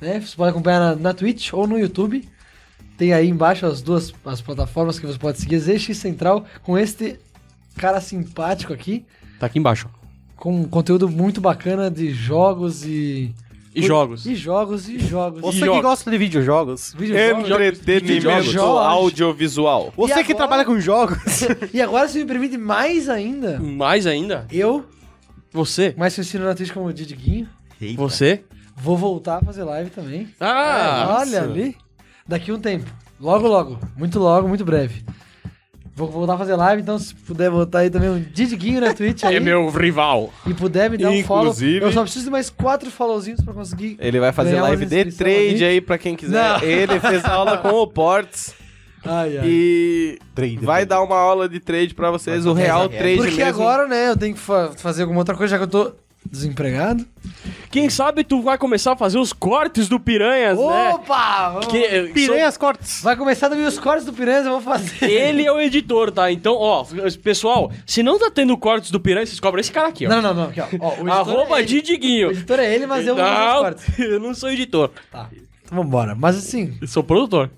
Né? 0.00 0.20
Você 0.20 0.36
pode 0.36 0.50
acompanhar 0.50 0.80
na, 0.80 0.94
na 0.96 1.14
Twitch 1.14 1.52
ou 1.52 1.66
no 1.66 1.78
YouTube. 1.78 2.28
Tem 2.96 3.12
aí 3.12 3.28
embaixo 3.28 3.66
as 3.66 3.80
duas 3.82 4.12
as 4.24 4.40
plataformas 4.40 4.98
que 4.98 5.06
você 5.06 5.18
pode 5.18 5.38
seguir. 5.38 5.58
ZX 5.58 5.96
Central 5.96 6.44
com 6.62 6.76
este 6.78 7.18
cara 7.76 8.00
simpático 8.00 8.72
aqui. 8.72 9.04
Tá 9.38 9.46
aqui 9.46 9.58
embaixo. 9.58 9.88
Com 10.36 10.60
um 10.60 10.64
conteúdo 10.68 11.08
muito 11.08 11.40
bacana 11.40 11.90
de 11.90 12.12
jogos 12.12 12.84
e. 12.84 13.34
E 13.78 13.82
jogos. 13.86 14.26
E 14.26 14.34
jogos, 14.34 14.88
e 14.88 14.98
jogos. 14.98 15.40
Você 15.40 15.58
e 15.58 15.60
que 15.60 15.66
jogos. 15.66 15.82
gosta 15.82 16.10
de 16.10 16.18
videojogos. 16.18 16.94
videojogos. 16.96 17.50
Entretenimento 17.50 18.44
Videojogos. 18.46 18.80
audiovisual. 18.86 19.92
Você 19.96 20.12
E 20.12 20.14
que 20.16 20.32
agora- 20.32 20.36
trabalha 20.36 20.64
com 20.64 20.78
jogos. 20.80 21.18
E 21.72 21.80
agora, 21.80 22.08
se 22.08 22.18
me 22.18 22.24
permite 22.26 22.56
mais 22.58 23.08
ainda, 23.08 23.58
Mais 23.60 24.06
ainda? 24.06 24.46
eu, 24.52 24.84
Você? 25.52 25.94
mais 25.96 26.14
conhecido 26.14 26.44
na 26.44 26.54
Twitch 26.54 26.72
como 26.72 26.92
Didiguinho, 26.92 27.48
Você? 27.96 28.44
vou 28.76 28.96
voltar 28.96 29.38
a 29.38 29.40
fazer 29.42 29.64
live 29.64 29.90
também. 29.90 30.28
Ah! 30.40 31.16
Olha 31.20 31.42
ali. 31.42 31.76
Daqui 32.26 32.52
um 32.52 32.58
tempo. 32.60 32.90
Logo, 33.20 33.48
logo. 33.48 33.78
Muito 33.96 34.18
logo, 34.18 34.46
muito 34.46 34.64
breve. 34.64 35.02
Vou 35.98 36.08
voltar 36.08 36.34
a 36.34 36.38
fazer 36.38 36.54
live, 36.54 36.80
então 36.82 36.96
se 36.98 37.12
puder 37.14 37.50
botar 37.50 37.80
aí 37.80 37.90
também 37.90 38.08
um 38.08 38.20
Didiguinho 38.20 38.80
na 38.80 38.94
Twitch 38.94 39.24
aí. 39.24 39.34
É 39.36 39.40
meu 39.40 39.68
rival. 39.68 40.32
E 40.46 40.54
puder 40.54 40.88
me 40.88 40.96
dar 40.96 41.10
um 41.10 41.24
follow. 41.24 41.46
Inclusive- 41.46 41.84
Eu 41.84 41.92
só 41.92 42.02
preciso 42.02 42.26
de 42.26 42.30
mais 42.30 42.48
quatro 42.48 42.88
followzinhos 42.90 43.40
pra 43.42 43.52
conseguir. 43.52 43.96
Ele 44.00 44.20
vai 44.20 44.32
fazer 44.32 44.60
live 44.60 44.86
de 44.86 45.04
trade 45.12 45.64
aí 45.64 45.80
pra 45.80 45.98
quem 45.98 46.14
quiser. 46.14 46.40
Não. 46.40 46.62
Ele 46.62 47.00
fez 47.00 47.24
aula 47.24 47.58
com 47.58 47.68
o 47.70 47.86
Ports 47.86 48.54
Ai, 49.04 49.38
ai. 49.38 49.46
e 49.48 50.18
Trade. 50.34 50.56
vai 50.58 50.86
dar 50.86 51.02
uma 51.02 51.16
aula 51.16 51.48
de 51.48 51.58
trade 51.58 51.94
pra 51.94 52.10
vocês, 52.12 52.46
o 52.46 52.52
real 52.52 52.88
trade 52.88 53.16
Porque 53.16 53.44
mesmo. 53.44 53.48
agora, 53.62 53.86
né, 53.88 54.10
eu 54.10 54.16
tenho 54.16 54.34
que 54.34 54.40
fa- 54.40 54.70
fazer 54.76 55.02
alguma 55.02 55.20
outra 55.20 55.34
coisa, 55.34 55.50
já 55.52 55.58
que 55.58 55.64
eu 55.64 55.68
tô 55.68 55.92
desempregado. 56.30 57.04
Quem 57.70 57.88
sabe 57.90 58.24
tu 58.24 58.40
vai 58.42 58.56
começar 58.58 58.92
a 58.92 58.96
fazer 58.96 59.18
os 59.18 59.32
cortes 59.32 59.88
do 59.88 59.98
Piranhas, 60.00 60.56
né? 60.58 60.90
Opa! 60.94 61.60
Que, 61.70 62.10
Piranhas 62.12 62.56
cortes. 62.56 63.02
Vai 63.02 63.16
começar 63.16 63.48
também 63.48 63.64
os 63.66 63.78
cortes 63.78 64.04
do 64.04 64.12
Piranhas, 64.12 64.46
eu 64.46 64.52
vou 64.52 64.60
fazer. 64.60 65.04
Ele 65.10 65.44
é 65.44 65.52
o 65.52 65.60
editor, 65.60 66.10
tá? 66.10 66.30
Então, 66.30 66.54
ó, 66.54 66.84
pessoal, 67.22 67.70
se 67.86 68.02
não 68.02 68.18
tá 68.18 68.30
tendo 68.30 68.56
cortes 68.56 68.90
do 68.90 69.00
Piranha, 69.00 69.26
vocês 69.26 69.40
cobram 69.40 69.60
esse 69.60 69.72
cara 69.72 69.88
aqui, 69.88 70.06
ó. 70.06 70.10
Não, 70.10 70.22
não, 70.22 70.34
não. 70.34 70.44
Aqui, 70.44 70.60
ó. 70.60 70.66
Ó, 70.80 70.88
o 70.88 70.92
editor 71.00 71.10
Arroba 71.12 71.56
é 71.56 71.58
ele. 71.58 71.62
O 71.62 71.66
Didiguinho. 71.66 72.30
editor 72.30 72.58
é 72.60 72.74
ele, 72.74 72.86
mas 72.86 73.06
eu 73.06 73.14
vou 73.14 73.24
fazer 73.24 73.36
os 73.40 73.46
Não, 73.54 73.60
cortes. 73.62 73.98
eu 73.98 74.20
não 74.20 74.34
sou 74.34 74.50
editor. 74.50 74.90
Tá. 75.10 75.28
Então 75.64 75.82
vambora. 75.82 76.14
Mas 76.14 76.36
assim, 76.36 76.76
Eu 76.80 76.88
sou 76.88 77.02
produtor. 77.02 77.50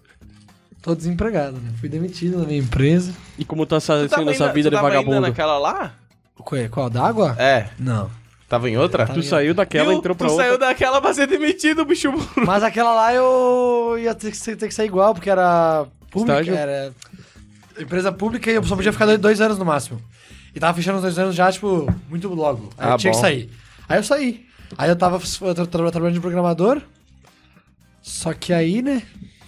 tô 0.83 0.95
desempregado, 0.95 1.59
né? 1.59 1.71
Fui 1.79 1.89
demitido 1.89 2.41
da 2.41 2.47
minha 2.47 2.59
empresa. 2.59 3.13
E 3.39 3.45
como 3.45 3.65
tá 3.67 3.77
essa- 3.77 3.95
Tu 4.05 4.09
tava 4.09 4.23
sendo 4.23 4.31
essa 4.33 4.45
ainda- 4.45 4.55
vida 4.55 4.69
tu 4.69 4.73
de 4.73 4.77
tava 4.77 4.89
ainda 4.89 4.99
vagabundo? 5.01 5.21
naquela 5.29 5.59
lá? 5.59 5.93
Qual? 6.37 6.69
Qual? 6.71 6.89
Da 6.91 7.07
água? 7.07 7.37
É. 7.39 7.69
Não. 7.79 8.11
Tava 8.51 8.69
em 8.69 8.77
outra? 8.77 9.07
Tu 9.07 9.23
saiu 9.23 9.55
daquela, 9.55 9.89
Viu? 9.91 9.99
entrou 9.99 10.15
pra 10.17 10.27
tu 10.27 10.33
outra. 10.33 10.45
saiu 10.45 10.59
daquela 10.59 11.01
pra 11.01 11.15
ser 11.15 11.27
demitido, 11.29 11.85
bicho. 11.85 12.13
Mas 12.45 12.65
aquela 12.65 12.93
lá 12.93 13.15
eu 13.15 13.97
ia 13.97 14.13
ter 14.15 14.33
que, 14.33 14.57
ter 14.57 14.67
que 14.69 14.75
sair 14.75 14.87
igual, 14.87 15.15
porque 15.15 15.31
era 15.31 15.87
pública, 16.11 16.41
Estágio? 16.41 16.55
era 16.57 16.93
empresa 17.79 18.11
pública 18.11 18.51
e 18.51 18.57
eu 18.57 18.65
só 18.65 18.75
podia 18.75 18.93
ficar 18.93 19.07
dois, 19.17 19.41
anos 19.41 19.57
no 19.57 19.65
máximo. 19.65 20.03
E 20.53 20.59
tava 20.59 20.75
fechando 20.75 20.97
os 20.97 21.03
dois 21.03 21.17
anos 21.17 21.35
já, 21.37 21.51
tipo, 21.53 21.87
muito 22.09 22.29
logo. 22.35 22.71
Aí 22.77 22.89
Ah, 22.91 22.95
eu 22.95 22.99
tinha 22.99 23.13
bom. 23.13 23.19
que 23.19 23.25
sair. 23.25 23.51
Aí 23.89 23.99
eu 24.01 24.03
saí. 24.03 24.45
Aí 24.77 24.91
eu 24.91 24.97
tava 24.97 25.21
eu 25.43 25.55
tra- 25.55 25.67
tra- 25.67 25.91
trabalhando 25.93 26.15
de 26.15 26.21
programador. 26.21 26.83
Só 28.03 28.33
que 28.35 28.53
aí, 28.53 28.83
né? 28.83 29.03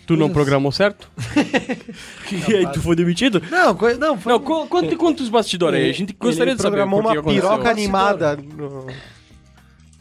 Tu 0.07 0.17
não 0.17 0.29
programou 0.31 0.73
certo? 0.73 1.09
e 2.49 2.55
aí 2.57 2.67
tu 2.73 2.81
foi 2.83 2.97
demitido? 2.97 3.41
Não, 3.51 3.75
coi- 3.75 3.95
não, 3.97 4.19
foi. 4.19 4.33
Não, 4.33 4.41
co- 4.41 4.67
conta 4.67 4.97
quantos 4.97 5.29
bastidores 5.29 5.79
aí. 5.81 5.91
A 5.91 5.95
gente 5.95 6.13
gostaria 6.13 6.55
de 6.55 6.61
saber 6.63 6.77
programou 6.79 7.03
por 7.03 7.13
que 7.13 7.19
uma 7.19 7.21
aconteceu. 7.21 7.51
piroca 7.51 7.71
animada. 7.71 8.37
no- 8.37 8.87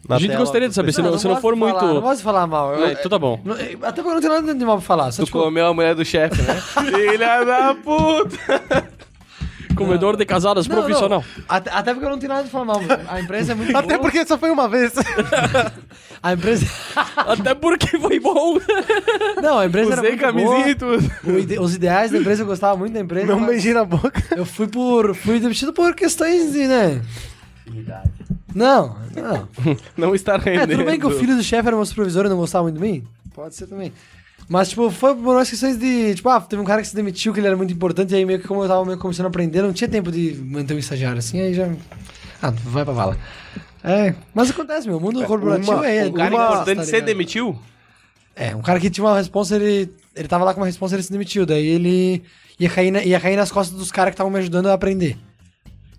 na 0.09 0.15
A 0.15 0.19
gente 0.19 0.29
tela 0.31 0.39
gostaria 0.39 0.67
de 0.67 0.73
do 0.73 0.75
saber, 0.75 0.91
se 0.91 1.01
não, 1.01 1.17
se 1.17 1.25
não 1.25 1.31
gosto 1.35 1.41
for 1.43 1.53
de 1.53 1.59
muito... 1.59 1.79
Falar, 1.79 1.93
não 2.01 2.15
de 2.15 2.21
falar 2.23 2.47
mal. 2.47 2.73
Eu- 2.75 2.87
É, 2.87 2.91
então 2.93 3.09
tá 3.09 3.19
bom. 3.19 3.39
não- 3.45 3.53
até 3.55 4.01
porque 4.01 4.07
eu 4.09 4.13
não 4.15 4.19
tenho 4.21 4.33
nada 4.33 4.53
de 4.55 4.65
mal 4.65 4.77
pra 4.77 4.85
falar. 4.85 5.11
Só, 5.11 5.21
Tu 5.21 5.27
tipo, 5.27 5.39
comeu 5.39 5.67
a 5.67 5.73
mulher 5.73 5.93
do 5.93 6.03
chefe, 6.03 6.41
né? 6.41 6.55
Filha 6.89 7.45
da 7.45 7.75
puta! 7.75 8.89
Comedor 9.75 10.15
de 10.17 10.25
casadas 10.25 10.67
não, 10.67 10.75
profissional. 10.77 11.23
não. 11.37 11.43
Até, 11.47 11.71
até 11.71 11.93
porque 11.93 12.05
eu 12.05 12.09
não 12.11 12.19
tenho 12.19 12.31
nada 12.31 12.43
de 12.43 12.49
falar 12.49 12.65
mal. 12.65 12.79
A 13.07 13.19
empresa 13.19 13.51
é 13.53 13.55
muito 13.55 13.75
Até 13.75 13.87
boa. 13.97 13.99
porque 13.99 14.25
só 14.25 14.37
foi 14.37 14.49
uma 14.51 14.67
vez. 14.67 14.93
A 16.23 16.33
empresa. 16.33 16.67
Até 17.17 17.55
porque 17.55 17.97
foi 17.97 18.19
bom. 18.19 18.59
Não, 19.41 19.57
a 19.57 19.65
empresa 19.65 19.93
era 19.93 20.01
Usei 20.01 20.11
muito 20.11 20.21
camisinha 20.21 20.51
boa. 20.55 20.69
e 20.69 20.75
tudo. 20.75 21.39
Ide- 21.39 21.59
Os 21.59 21.73
ideais 21.73 22.11
da 22.11 22.19
empresa 22.19 22.43
eu 22.43 22.45
gostava 22.45 22.77
muito 22.77 22.93
da 22.93 22.99
empresa. 22.99 23.25
Não 23.25 23.43
beijei 23.43 23.73
na 23.73 23.83
boca. 23.83 24.21
Eu 24.37 24.45
fui 24.45 24.67
por. 24.67 25.15
fui 25.15 25.39
demitido 25.39 25.73
por 25.73 25.95
questões 25.95 26.51
de, 26.51 26.67
né? 26.67 27.01
Não, 28.53 28.95
não. 29.15 29.47
Não 29.97 30.13
está 30.15 30.35
É, 30.35 30.37
rendendo. 30.37 30.71
tudo 30.71 30.85
bem 30.85 30.99
que 30.99 31.05
o 31.07 31.11
filho 31.11 31.35
do 31.35 31.41
chefe 31.43 31.67
era 31.67 31.75
meu 31.75 31.85
supervisor 31.85 32.25
e 32.25 32.29
não 32.29 32.37
gostava 32.37 32.63
muito 32.63 32.75
de 32.75 32.81
mim? 32.81 33.03
Pode 33.33 33.55
ser 33.55 33.65
também. 33.67 33.91
Mas, 34.51 34.67
tipo, 34.67 34.91
foi 34.91 35.15
por 35.15 35.33
umas 35.33 35.49
questões 35.49 35.77
de. 35.77 36.13
Tipo, 36.15 36.27
ah, 36.27 36.41
teve 36.41 36.61
um 36.61 36.65
cara 36.65 36.81
que 36.81 36.87
se 36.89 36.93
demitiu, 36.93 37.31
que 37.31 37.39
ele 37.39 37.47
era 37.47 37.55
muito 37.55 37.71
importante, 37.71 38.11
e 38.11 38.17
aí 38.17 38.25
meio 38.25 38.37
que 38.37 38.45
como 38.49 38.61
eu 38.61 38.67
tava 38.67 38.83
meio 38.83 38.97
que 38.97 39.01
começando 39.01 39.27
a 39.27 39.29
aprender, 39.29 39.61
não 39.61 39.71
tinha 39.71 39.87
tempo 39.87 40.11
de 40.11 40.33
manter 40.45 40.73
um 40.73 40.77
estagiário 40.77 41.19
assim, 41.19 41.39
aí 41.39 41.53
já. 41.53 41.69
Ah, 42.41 42.51
vai 42.51 42.83
pra 42.83 42.93
vala. 42.93 43.17
É, 43.81 44.13
mas 44.33 44.49
acontece, 44.51 44.87
meu. 44.89 44.97
O 44.97 44.99
mundo 44.99 45.23
corporativo 45.23 45.71
uma- 45.71 45.87
é. 45.87 46.05
Um 46.05 46.11
cara 46.11 46.35
uma- 46.35 46.45
importante 46.47 46.77
tá 46.79 46.83
você 46.83 46.91
ligado? 46.91 47.05
demitiu? 47.05 47.59
É, 48.35 48.53
um 48.53 48.61
cara 48.61 48.77
que 48.77 48.89
tinha 48.89 49.05
uma 49.05 49.15
responsa, 49.15 49.55
ele. 49.55 49.89
Ele 50.13 50.27
tava 50.27 50.43
lá 50.43 50.53
com 50.53 50.59
uma 50.59 50.65
responsa, 50.65 50.95
ele 50.95 51.03
se 51.03 51.11
demitiu. 51.13 51.45
Daí 51.45 51.65
ele 51.65 52.21
ia 52.59 52.69
cair, 52.69 52.91
na- 52.91 53.03
ia 53.05 53.21
cair 53.21 53.37
nas 53.37 53.53
costas 53.53 53.77
dos 53.77 53.89
caras 53.89 54.11
que 54.11 54.15
estavam 54.15 54.31
me 54.33 54.39
ajudando 54.39 54.65
a 54.67 54.73
aprender. 54.73 55.17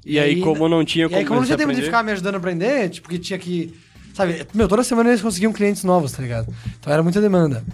E 0.04 0.18
aí, 0.18 0.42
como 0.42 0.68
não 0.68 0.84
tinha 0.84 1.06
E 1.08 1.14
aí, 1.14 1.24
como 1.24 1.40
não 1.40 1.46
tinha 1.46 1.56
tempo 1.56 1.68
de 1.70 1.76
aprender- 1.78 1.86
ficar 1.86 2.02
me 2.02 2.12
ajudando 2.12 2.34
a 2.34 2.38
aprender, 2.38 2.90
tipo, 2.90 3.08
que 3.08 3.18
tinha 3.18 3.38
que. 3.38 3.72
Sabe, 4.12 4.46
meu, 4.52 4.68
toda 4.68 4.84
semana 4.84 5.08
eles 5.08 5.22
conseguiam 5.22 5.54
clientes 5.54 5.84
novos, 5.84 6.12
tá 6.12 6.20
ligado? 6.20 6.54
Então 6.78 6.92
era 6.92 7.02
muita 7.02 7.18
demanda. 7.18 7.64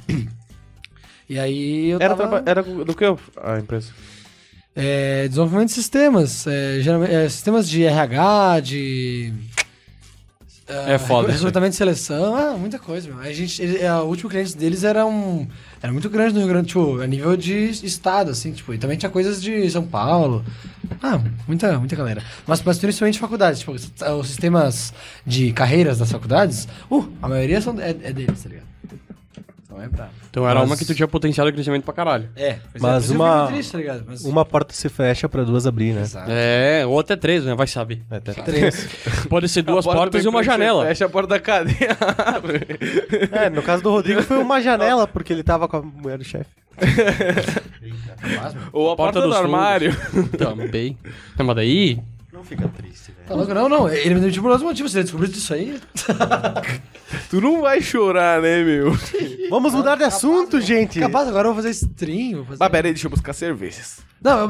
E 1.28 1.38
aí 1.38 1.90
eu 1.90 1.98
Era, 2.00 2.14
tava... 2.16 2.42
era 2.46 2.62
do 2.62 2.94
que 2.94 3.04
a 3.04 3.58
empresa? 3.58 3.92
É, 4.80 5.26
desenvolvimento 5.26 5.68
de 5.68 5.74
sistemas. 5.74 6.46
É, 6.46 6.78
geralmente, 6.80 7.12
é, 7.12 7.28
sistemas 7.28 7.68
de 7.68 7.84
RH, 7.84 8.60
de. 8.60 9.32
É 10.68 10.98
foda. 10.98 11.32
Recrutamento 11.32 11.70
de 11.70 11.76
seleção, 11.76 12.36
ah, 12.36 12.56
muita 12.56 12.78
coisa, 12.78 13.08
meu. 13.08 13.18
A 13.18 13.32
gente, 13.32 13.60
ele, 13.60 13.78
é, 13.78 13.92
o 13.94 14.04
último 14.04 14.30
cliente 14.30 14.56
deles 14.56 14.84
era 14.84 15.04
um. 15.04 15.48
Era 15.82 15.92
muito 15.92 16.08
grande 16.10 16.34
no 16.34 16.40
Rio 16.40 16.48
Grande, 16.48 16.68
tipo, 16.68 17.00
a 17.00 17.06
nível 17.06 17.36
de 17.36 17.70
estado, 17.70 18.30
assim, 18.30 18.52
tipo, 18.52 18.72
e 18.72 18.78
também 18.78 18.96
tinha 18.96 19.10
coisas 19.10 19.42
de 19.42 19.68
São 19.70 19.84
Paulo. 19.84 20.44
Ah, 21.02 21.20
muita, 21.46 21.78
muita 21.78 21.96
galera. 21.96 22.22
Mas, 22.46 22.62
mas 22.62 22.78
principalmente 22.78 23.18
faculdades, 23.18 23.60
tipo, 23.60 23.72
os 23.72 23.90
os 24.00 24.26
sistemas 24.28 24.92
de 25.26 25.52
carreiras 25.52 25.98
das 25.98 26.12
faculdades, 26.12 26.68
uh, 26.90 27.08
a 27.22 27.28
maioria 27.28 27.60
são, 27.60 27.80
é, 27.80 27.90
é 27.90 28.12
deles, 28.12 28.42
tá 28.42 28.48
ligado? 28.48 28.67
Então 29.84 30.04
é. 30.04 30.08
Então 30.30 30.48
era 30.48 30.60
Mas- 30.60 30.68
uma 30.68 30.76
que 30.76 30.84
tu 30.84 30.94
tinha 30.94 31.08
potencial 31.08 31.46
de 31.46 31.52
crescimento 31.52 31.84
pra 31.84 31.94
caralho. 31.94 32.28
É, 32.36 32.58
pois 32.72 32.82
Mas 32.82 33.10
é, 33.10 33.12
eu 33.12 33.16
uma- 33.16 33.40
fico 33.42 33.52
triste, 33.54 33.72
tá 33.72 33.78
ligado? 33.78 34.04
Mas, 34.06 34.24
Uma 34.24 34.44
porta 34.44 34.74
se 34.74 34.88
fecha 34.88 35.28
pra 35.28 35.42
duas 35.44 35.66
abrir, 35.66 35.92
né? 35.94 36.02
Exato. 36.02 36.30
É, 36.30 36.84
ou 36.86 36.98
até 37.00 37.16
três, 37.16 37.44
né? 37.44 37.54
Vai 37.54 37.66
saber. 37.66 38.02
É, 38.10 38.16
até 38.16 38.32
Três. 38.34 38.88
Pode 39.28 39.48
ser 39.48 39.62
duas 39.62 39.84
A 39.84 39.88
porta 39.88 39.98
portas 40.00 40.22
do 40.22 40.26
e 40.26 40.30
uma 40.30 40.42
janela. 40.42 40.86
Fecha 40.86 41.06
a 41.06 41.08
porta 41.08 41.28
da 41.28 41.40
cadeia. 41.40 41.96
É, 43.32 43.50
no 43.50 43.62
caso 43.62 43.82
do 43.82 43.90
Rodrigo 43.90 44.22
foi 44.22 44.38
uma 44.38 44.60
janela, 44.60 45.06
porque 45.06 45.32
ele 45.32 45.42
tava 45.42 45.68
com 45.68 45.76
a 45.76 45.82
mulher 45.82 46.18
do 46.18 46.24
chefe. 46.24 46.50
Ou 48.72 48.90
a 48.92 48.96
porta, 48.96 49.20
do 49.20 49.34
armário. 49.34 49.94
Também. 50.36 50.96
É, 51.38 51.42
Mas 51.42 51.56
daí. 51.56 51.98
Não 52.38 52.44
fica 52.44 52.68
triste, 52.68 53.10
velho. 53.10 53.26
Tá 53.26 53.34
louco? 53.34 53.52
Não, 53.52 53.68
não. 53.68 53.88
Ele 53.88 54.14
me 54.14 54.20
demitiu 54.20 54.42
por 54.42 54.52
outros 54.52 54.64
motivos. 54.64 54.92
Se 54.92 54.98
ele 54.98 55.02
descobriu 55.02 55.28
disso 55.28 55.52
aí. 55.52 55.76
Tu 57.28 57.40
não 57.40 57.62
vai 57.62 57.82
chorar, 57.82 58.40
né, 58.40 58.62
meu? 58.62 58.96
Vamos 59.50 59.72
mudar 59.72 59.96
de 59.96 60.04
assunto, 60.04 60.60
gente! 60.60 61.00
Capaz, 61.00 61.26
agora 61.26 61.48
eu 61.48 61.52
vou 61.52 61.60
fazer 61.60 61.70
stream. 61.70 62.36
Vou 62.36 62.44
fazer... 62.44 62.58
Mas 62.60 62.68
pera 62.68 62.86
aí, 62.86 62.92
deixa 62.92 63.06
eu 63.06 63.10
buscar 63.10 63.32
cervejas. 63.32 63.98
Não, 64.22 64.38
eu 64.38 64.48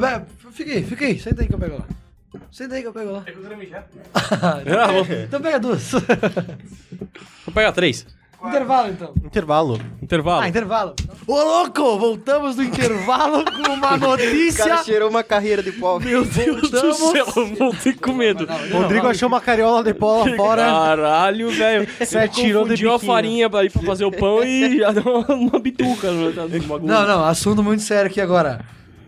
aí, 0.73 0.83
fica 0.83 1.05
aí. 1.05 1.19
Senta 1.19 1.41
aí 1.41 1.47
que 1.47 1.55
eu 1.55 1.57
pego 1.57 1.77
lá. 1.77 1.87
Senta 2.51 2.75
aí 2.75 2.81
que 2.83 2.87
eu 2.87 2.93
pego 2.93 3.11
lá. 3.11 3.25
Ah, 4.13 4.91
vou, 4.93 5.07
Então 5.23 5.41
pega 5.41 5.59
duas. 5.59 5.91
vou 5.91 7.53
pegar 7.55 7.71
três. 7.71 8.05
Intervalo, 8.47 8.89
então. 8.89 9.13
Intervalo. 9.23 9.79
Intervalo. 10.01 10.41
Ah, 10.41 10.47
intervalo. 10.47 10.95
Ô, 11.27 11.33
louco! 11.35 11.97
Voltamos 11.97 12.55
do 12.55 12.63
intervalo 12.63 13.43
com 13.45 13.73
uma 13.73 13.93
O 13.95 13.97
notícia. 13.97 14.65
cara 14.65 14.83
cheirou 14.83 15.09
uma 15.09 15.23
carreira 15.23 15.61
de 15.61 15.71
pau. 15.73 15.99
Meu 15.99 16.23
Deus 16.25 16.69
do 16.69 16.93
céu, 16.93 17.25
eu 17.35 17.55
voltei 17.55 17.93
com 17.93 18.13
medo. 18.13 18.47
Rodrigo 18.71 19.07
achou 19.07 19.27
uma 19.27 19.41
cariola 19.41 19.83
de 19.83 19.93
pó 19.93 20.23
lá 20.23 20.35
fora. 20.35 20.63
Caralho, 20.63 21.49
velho. 21.51 21.87
Você 21.99 22.17
atirou 22.17 22.67
de 22.67 22.87
a 22.87 22.97
farinha 22.97 23.49
pra 23.49 23.63
ir 23.65 23.71
pra 23.71 23.81
fazer 23.83 24.05
o 24.05 24.11
pão 24.11 24.43
e 24.43 24.79
já 24.79 24.91
deu 24.91 25.03
uma, 25.03 25.35
uma 25.35 25.59
bituca. 25.59 26.09
no- 26.11 26.31
bagulho. 26.31 26.85
Não, 26.85 27.05
não, 27.07 27.25
assunto 27.25 27.61
muito 27.61 27.83
sério 27.83 28.09
aqui 28.09 28.19
agora. 28.21 28.61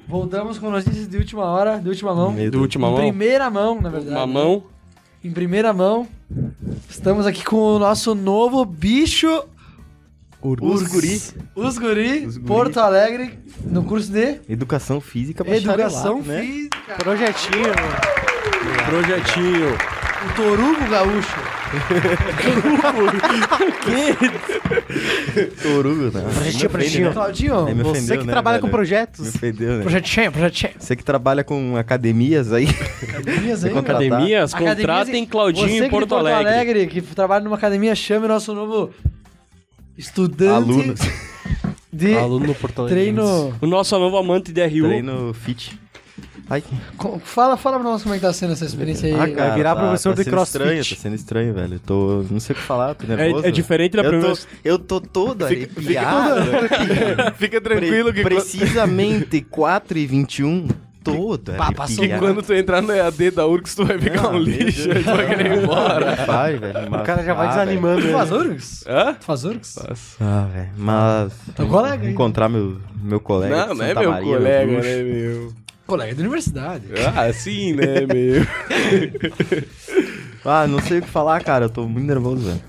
Voltamos 0.08 0.60
com 0.60 0.70
notícias 0.70 1.08
de 1.08 1.18
última 1.18 1.46
hora, 1.46 1.80
de 1.80 1.88
última 1.88 2.14
mão. 2.14 2.36
Do 2.50 2.60
última 2.60 2.88
em 2.88 2.92
mão. 2.92 3.00
primeira 3.00 3.50
mão, 3.50 3.80
na 3.82 3.90
verdade. 3.90 4.14
Uma 4.16 4.28
mão. 4.28 4.64
Em 5.24 5.32
primeira 5.32 5.72
mão. 5.72 6.06
Estamos 6.90 7.26
aqui 7.26 7.44
com 7.44 7.58
o 7.76 7.80
nosso 7.80 8.16
novo 8.16 8.64
bicho. 8.66 9.44
Os 10.42 10.84
guri. 10.84 11.22
Os 11.56 11.78
guri, 11.78 12.26
Os 12.26 12.38
guri. 12.38 12.48
Porto 12.48 12.80
Alegre, 12.80 13.38
no 13.64 13.84
curso 13.84 14.12
de 14.12 14.42
Educação 14.50 15.00
física 15.00 15.48
Educação 15.48 16.22
né? 16.24 16.42
Física. 16.42 16.96
Projetinho. 16.98 17.74
Projetinho. 18.88 19.68
O 20.26 20.36
Torugo 20.36 20.90
Gaúcho. 20.90 21.51
Torugo, 25.62 26.04
né? 26.18 26.22
Projetinho, 26.34 26.70
projetinho. 26.70 27.08
Aí 27.08 27.14
Claudinho, 27.14 27.66
me 27.76 27.84
Você 27.84 27.90
ofendeu, 27.90 28.18
que 28.20 28.26
né, 28.28 28.32
trabalha 28.34 28.60
com 28.60 28.68
velho? 28.68 28.72
projetos. 28.78 29.20
Me 29.22 29.30
ofendeu, 29.30 29.74
né? 29.78 29.82
projetinho, 29.82 30.32
projetinho. 30.32 30.74
Você 30.80 30.96
que 30.96 31.04
trabalha 31.04 31.44
com 31.44 31.76
academias 31.78 32.52
aí. 32.54 32.68
Academias 33.08 33.64
aí, 33.66 33.72
contratar. 33.72 34.02
meu. 34.02 34.14
Academias, 34.14 34.54
contratem 34.54 35.24
em- 35.24 35.26
Claudinho 35.26 35.68
Você 35.68 35.74
em 35.74 35.78
que 35.78 35.84
de 35.84 35.90
Porto 35.90 36.16
Alegre. 36.16 36.88
que 36.88 37.02
trabalha 37.02 37.44
numa 37.44 37.56
academia, 37.56 37.96
chame 37.96 38.26
o 38.26 38.30
nosso 38.30 38.54
novo 38.54 38.92
estudante 39.98 40.52
Alunos. 40.72 41.00
de 41.92 42.18
Aluno 42.18 42.48
no 42.48 42.56
Porto 42.56 42.82
Alegre. 42.82 43.00
treino. 43.02 43.54
O 43.62 43.66
nosso 43.68 43.98
novo 43.98 44.18
amante 44.18 44.52
de 44.52 44.62
RU. 44.66 44.88
Treino 44.88 45.34
fit. 45.34 45.80
Ai, 46.52 46.64
Fala, 47.24 47.56
fala 47.56 47.80
pra 47.80 47.90
nós 47.90 48.04
como 48.04 48.14
é 48.14 48.18
que 48.18 48.26
tá 48.26 48.34
sendo 48.34 48.52
essa 48.54 48.66
experiência 48.66 49.08
aí. 49.08 49.14
ah, 49.14 49.34
cara, 49.36 49.56
virar 49.56 49.74
tá- 49.76 49.82
professor 49.82 50.10
tá 50.10 50.16
de 50.18 50.24
sendo 50.26 50.34
crossfit. 50.34 50.58
estranho, 50.62 50.84
tá 50.86 50.96
sendo 50.96 51.16
estranho, 51.16 51.54
velho. 51.54 51.74
Eu 51.76 51.80
tô. 51.80 52.26
Não 52.30 52.40
sei 52.42 52.54
o 52.54 52.58
que 52.58 52.64
falar, 52.64 52.94
tô 52.96 53.08
nervoso. 53.08 53.46
É, 53.46 53.48
é 53.48 53.52
diferente 53.52 53.96
da 53.96 54.04
primeira. 54.04 54.36
tô, 54.36 54.42
eu 54.64 54.78
tô 54.78 55.00
todo 55.00 55.46
arrepiado. 55.46 56.42
Fica 57.40 57.62
tranquilo 57.62 58.12
Pre- 58.12 58.22
que, 58.24 58.30
Precisamente 58.30 59.42
4 59.42 59.98
e 59.98 60.06
21 60.06 60.68
todo 61.04 61.54
Pá, 61.54 61.72
passou 61.72 61.96
que 62.06 62.12
arrepiado. 62.12 62.22
quando 62.36 62.46
tu 62.46 62.54
entrar 62.54 62.80
no 62.82 62.94
EAD 62.94 63.32
da 63.32 63.48
URGS, 63.48 63.74
tu 63.76 63.86
vai 63.86 63.98
ficar 63.98 64.26
Ah, 64.26 64.30
um 64.32 64.38
lixo. 64.38 64.88
Tu 64.90 65.04
vai 65.04 65.28
querer 65.28 65.46
ir 65.58 65.64
embora. 65.64 66.16
Vai, 66.28 66.58
velho. 66.58 66.88
O 66.96 67.04
cara 67.04 67.24
já 67.24 67.34
vai 67.34 67.48
Ah, 67.48 67.50
desanimando. 67.52 68.02
Tu 68.02 68.08
né? 68.08 68.14
faz 68.14 68.32
URGS? 68.32 68.86
Hã? 68.88 69.14
Tu 69.16 69.26
faz 69.26 69.44
URGS? 69.46 69.80
Ah, 70.20 70.48
velho. 70.54 70.70
Mas. 70.78 71.34
Teu 71.56 71.68
colega. 71.68 72.10
Encontrar 72.10 72.50
meu, 72.50 72.78
meu 73.02 73.20
colega. 73.20 73.68
Não, 73.68 73.74
não 73.76 73.86
é 73.86 73.94
meu 73.96 74.12
Maria, 74.12 74.26
colega, 74.34 74.72
bruxo. 74.72 74.90
né, 74.90 75.04
meu? 75.04 75.54
Colega 75.88 76.14
de 76.16 76.22
universidade. 76.22 76.86
Ah, 77.16 77.32
sim, 77.34 77.74
né, 77.74 78.02
meu? 78.06 78.46
Ah, 80.44 80.66
não 80.66 80.82
sei 80.82 80.98
o 80.98 81.02
que 81.04 81.08
falar, 81.08 81.44
cara. 81.44 81.66
Eu 81.66 81.70
tô 81.70 81.88
muito 81.88 82.08
nervoso, 82.08 82.42
velho. 82.48 82.62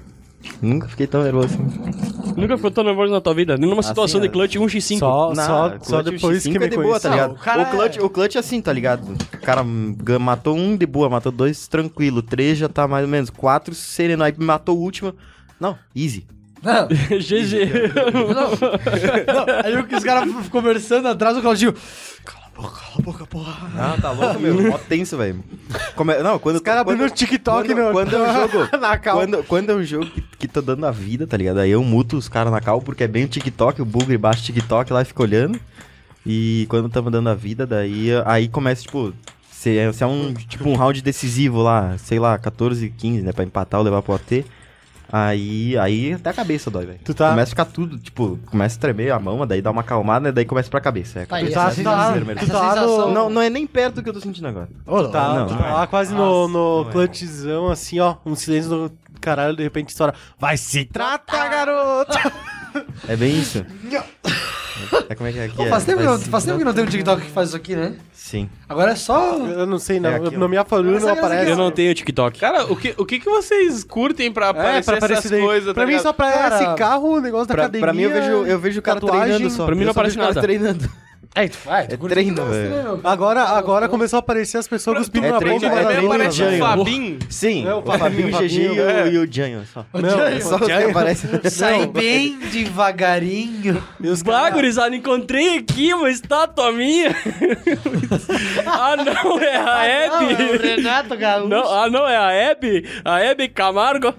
Nunca 0.61 0.89
fiquei 0.89 1.07
tão 1.07 1.23
nervoso 1.23 1.47
assim. 1.55 2.35
Nunca 2.37 2.57
ficou 2.57 2.71
tão 2.71 2.85
nervoso 2.85 3.11
na 3.11 3.21
tua 3.21 3.33
vida? 3.35 3.57
Nem 3.57 3.71
numa 3.71 3.83
situação 3.83 4.21
Assim, 4.21 4.29
de 4.29 4.33
clutch 4.33 4.57
1x5. 4.57 4.99
Só, 4.99 5.35
só, 5.35 5.75
só 5.81 6.03
depois 6.03 6.45
X5 6.45 6.51
que 6.51 6.57
é 6.57 6.61
me 6.61 6.69
de 6.69 6.77
boa, 6.77 7.01
tá 7.01 7.09
ligado? 7.09 7.29
Não, 7.31 7.37
o 7.37 7.39
cara 7.39 7.63
o, 7.63 7.71
clutch, 7.71 7.97
é- 7.97 8.03
o 8.03 8.11
clutch 8.11 8.35
é 8.37 8.39
assim, 8.41 8.61
tá 8.61 8.71
ligado? 8.73 9.11
O 9.35 9.41
cara 9.41 9.63
matou 9.65 10.55
um 10.55 10.77
de 10.77 10.85
boa, 10.85 11.09
matou 11.09 11.33
dois 11.33 11.67
tranquilo, 11.67 12.21
três 12.21 12.59
já 12.59 12.69
tá 12.69 12.87
mais 12.87 13.05
ou 13.05 13.11
menos, 13.11 13.31
quatro 13.31 13.75
sereno, 13.75 14.23
aí 14.23 14.35
matou 14.37 14.77
o 14.77 14.83
último. 14.83 15.15
Não, 15.59 15.79
easy. 15.97 16.27
Não, 16.63 16.89
GG. 17.19 17.71
não. 18.35 18.51
não. 18.51 19.55
Aí 19.65 19.97
os 19.97 20.05
caras 20.05 20.29
conversando 20.49 21.09
atrás 21.09 21.37
do 21.37 21.41
Claudinho. 21.43 21.75
Cala 22.69 22.93
a 22.99 23.03
boca, 23.03 23.27
porra. 23.27 23.71
Ah, 23.77 23.97
tá 24.01 24.11
louco, 24.11 24.39
meu. 24.41 24.63
Mó 24.71 24.79
tenso, 24.79 25.17
velho. 25.17 25.43
Como 25.95 26.11
é- 26.11 26.23
Não, 26.23 26.39
quando. 26.39 26.57
Os 26.57 26.63
caras 26.63 26.81
abrindo 26.83 27.05
o 27.05 27.11
TikTok 27.11 27.67
quando, 27.69 27.79
no, 27.87 27.93
quando 27.93 28.17
é 28.17 28.19
um 28.31 28.35
jogo. 28.35 28.69
na 28.81 28.99
cal. 28.99 29.17
Quando, 29.19 29.45
quando 29.45 29.71
é 29.71 29.75
um 29.75 29.85
jogo 29.85 30.07
que, 30.07 30.21
que 30.39 30.49
tá 30.49 30.61
dando 30.61 30.85
a 30.87 30.91
vida, 30.91 31.27
tá 31.27 31.37
ligado? 31.37 31.59
Aí 31.59 31.71
eu 31.71 31.83
muto 31.83 32.17
os 32.17 32.29
caras 32.29 32.53
na 32.53 32.61
cal, 32.61 32.81
porque 32.81 33.05
é 33.05 33.09
bem 33.09 33.25
o 33.25 33.29
TikTok, 33.29 33.81
o 33.81 33.85
bugre 33.85 34.17
baixa 34.19 34.41
o 34.41 34.45
TikTok 34.45 34.93
lá 34.93 35.03
e 35.03 35.05
fica 35.05 35.23
olhando. 35.23 35.59
E 36.25 36.67
quando 36.69 36.89
tamo 36.89 37.11
dando 37.11 37.29
a 37.29 37.35
vida, 37.35 37.67
daí 37.67 38.09
aí 38.25 38.49
começa, 38.49 38.83
tipo, 38.83 39.13
se 39.51 39.77
é, 39.77 39.93
se 39.93 40.03
é 40.05 40.07
um, 40.07 40.33
tipo, 40.35 40.69
um 40.69 40.75
round 40.77 41.03
decisivo 41.03 41.63
lá, 41.63 41.97
sei 41.99 42.19
lá, 42.19 42.39
14, 42.39 42.89
15, 42.97 43.23
né? 43.23 43.33
Pra 43.33 43.45
empatar 43.45 43.81
ou 43.81 43.85
levar 43.85 44.03
pro 44.03 44.15
OT. 44.15 44.45
Aí, 45.11 45.76
aí 45.78 46.12
até 46.14 46.30
a 46.30 46.32
cabeça 46.32 46.70
dói, 46.70 46.86
velho. 46.86 47.00
Tu 47.05 47.12
tá- 47.14 47.30
Começa 47.30 47.48
a 47.48 47.50
ficar 47.50 47.64
tudo, 47.66 47.98
tipo, 47.98 48.38
começa 48.46 48.76
a 48.78 48.80
tremer 48.80 49.11
a 49.12 49.18
mão, 49.18 49.46
daí 49.46 49.61
dá 49.61 49.70
uma 49.70 49.82
acalmada, 49.82 50.28
né? 50.28 50.32
Daí 50.32 50.44
começa 50.44 50.70
pra 50.70 50.80
cabeça. 50.80 51.20
É, 51.20 51.22
a 51.24 51.26
Tá 51.26 51.36
aí, 51.36 51.46
sensação- 51.46 52.12
vermelho. 52.14 52.38
essa 52.38 52.46
Tu 52.46 52.53
tá 52.53 52.76
no-. 52.76 53.11
Não, 53.12 53.28
não 53.30 53.42
é 53.42 53.50
nem 53.50 53.66
perto 53.66 53.96
do 53.96 54.03
que 54.03 54.09
eu 54.09 54.14
tô 54.14 54.20
sentindo 54.20 54.48
agora. 54.48 54.68
Ô, 54.86 55.09
Tá, 55.09 55.34
Não, 55.34 55.46
tu 55.46 55.57
tá 55.57 55.66
é. 55.68 55.72
lá 55.72 55.86
quase 55.86 56.14
no, 56.14 56.48
no 56.48 56.82
não 56.84 56.88
é. 56.88 56.92
clutchzão, 56.92 57.68
assim, 57.70 58.00
ó. 58.00 58.16
Um 58.24 58.34
silêncio 58.34 58.70
do 58.70 58.92
caralho, 59.20 59.55
de 59.57 59.62
repente 59.62 59.90
estoura. 59.90 60.14
Vai 60.38 60.57
se 60.57 60.84
tratar, 60.86 61.48
garoto! 61.48 62.18
É 63.07 63.14
bem 63.16 63.38
isso. 63.38 63.64
É 65.09 65.14
como 65.14 65.29
é 65.29 65.33
que 65.33 65.39
é 65.39 65.45
aqui? 65.45 65.57
Pô, 65.57 65.64
é? 65.64 65.68
faz, 65.68 65.85
tempo 65.85 65.99
que 65.99 66.05
Vai 66.05 66.12
não, 66.14 66.20
se- 66.23 66.29
faz 66.31 66.45
tempo 66.45 66.59
que 66.59 66.64
não 66.64 66.73
tem 66.73 66.85
um 66.85 66.87
TikTok 66.87 67.23
que 67.23 67.31
faz 67.31 67.49
isso 67.49 67.57
aqui, 67.57 67.77
né? 67.77 67.95
Sim. 68.12 68.49
Agora 68.68 68.93
é 68.93 68.95
só... 68.97 69.37
Eu 69.39 69.66
não 69.66 69.79
sei, 69.79 70.01
não. 70.01 70.11
É 70.11 70.16
aqui, 70.16 70.37
no 70.37 70.49
minha 70.49 70.64
folha 70.64 70.99
não 70.99 71.09
aparece. 71.09 71.51
Eu 71.51 71.57
não 71.57 71.70
tenho 71.70 71.95
TikTok. 71.95 72.39
Cara, 72.41 72.64
o 72.73 72.77
que, 72.77 72.95
o 72.97 73.05
que, 73.05 73.18
que 73.18 73.27
vocês 73.29 73.85
curtem 73.85 74.33
pra 74.33 74.47
É, 74.47 74.51
aparecer 74.51 74.85
pra 74.87 74.97
aparecer 74.97 75.27
essas 75.35 75.41
coisas, 75.41 75.73
Pra 75.73 75.83
tá 75.83 75.87
mim, 75.87 75.87
ligado? 75.93 76.03
só 76.03 76.12
pra 76.12 76.33
Cara, 76.33 76.55
esse 76.57 76.75
carro, 76.77 77.16
o 77.16 77.20
negócio 77.20 77.47
da 77.49 77.55
Pra, 77.55 77.62
academia. 77.64 77.87
pra 77.87 77.93
mim, 77.93 78.03
eu 78.03 78.11
vejo, 78.11 78.33
eu 78.47 78.59
vejo 78.59 78.79
o 78.81 78.83
cara 78.83 79.01
tatuagem. 79.01 79.23
treinando 79.29 79.51
só. 79.51 79.66
Pra 79.66 79.75
mim 79.75 79.85
não 79.85 79.93
só 79.93 80.01
aparece 80.01 80.16
vejo 80.16 80.20
o 80.20 80.29
cara 80.29 80.35
nada. 80.35 80.47
treinando. 80.47 80.91
É, 81.35 81.49
tu 81.49 81.57
tu 81.64 81.70
É 81.70 81.87
treino, 81.97 82.45
velho. 82.45 82.70
né? 82.97 83.01
Agora, 83.05 83.43
agora 83.43 83.89
começou 83.89 84.18
a 84.18 84.20
aparecer 84.20 84.59
as 84.59 84.68
pessoas 84.68 84.99
cuspindo 84.99 85.26
é 85.26 85.30
na 85.30 85.37
é 85.39 85.41
mas 85.41 85.61
Também 85.61 85.61
treino, 85.61 86.09
não, 86.09 86.14
aparece 86.14 86.43
o 86.43 86.45
velho. 86.47 86.59
Fabinho. 86.62 87.18
Sim, 87.30 87.66
É, 87.66 87.74
o 87.74 87.78
o 87.78 87.83
Fabinho, 87.99 88.28
o 88.37 88.39
GG 88.43 88.61
e 88.61 88.68
o, 88.80 88.89
é. 88.91 89.09
e 89.09 89.18
o 89.18 89.33
Janho. 89.33 89.64
Só. 89.72 89.87
Não, 89.95 90.41
Só 90.43 90.57
aparecem. 90.91 91.30
Sai 91.51 91.87
bem 91.87 92.39
devagarinho. 92.53 93.83
Caras- 94.24 94.55
gurizada, 94.55 94.95
encontrei 94.95 95.57
aqui 95.59 95.95
uma 95.95 96.11
estátua 96.11 96.70
minha. 96.70 97.11
ah, 98.66 98.97
não, 98.97 99.41
é 99.41 99.57
a 99.57 99.62
Não, 99.64 99.80
é 99.80 100.11
o 100.11 100.30
Hebe. 100.30 100.59
Renato 100.59 101.16
Gaúcho. 101.16 101.49
Não, 101.49 101.72
ah, 101.72 101.89
não, 101.89 102.07
é 102.09 102.16
a 102.16 102.30
Hebe? 102.33 102.87
A 103.05 103.20
Hebe 103.20 103.49
Camargo? 103.49 104.12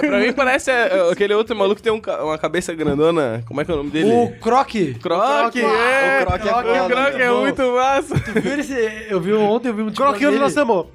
Pra 0.00 0.18
mim 0.18 0.32
parece 0.32 0.70
é, 0.70 1.10
aquele 1.12 1.34
outro 1.34 1.54
maluco 1.54 1.76
que 1.76 1.82
tem 1.82 1.92
um 1.92 2.00
uma 2.22 2.38
cabeça 2.38 2.72
grandona. 2.74 3.42
Como 3.46 3.60
é 3.60 3.64
que 3.64 3.70
é 3.70 3.74
o 3.74 3.76
nome 3.78 3.90
dele? 3.90 4.10
O 4.10 4.30
Croque. 4.40 4.94
Croque, 4.94 5.60
é! 5.60 6.20
O 6.22 6.26
Croque 6.26 6.48
é 6.48 6.53
O 6.60 6.88
Croque 6.88 7.20
é 7.20 7.28
bom. 7.28 7.40
muito 7.40 7.72
massa. 7.72 8.20
Tu 8.20 8.40
viu 8.40 8.58
esse... 8.60 9.06
Eu 9.08 9.20
vi 9.20 9.32
ontem, 9.32 9.68
eu 9.68 9.74
vi 9.74 9.82
um 9.82 9.86
TikTok 9.86 10.10
Croque 10.10 10.26
onde 10.26 10.32
dele. 10.32 10.42
nós 10.42 10.52
estamos? 10.52 10.86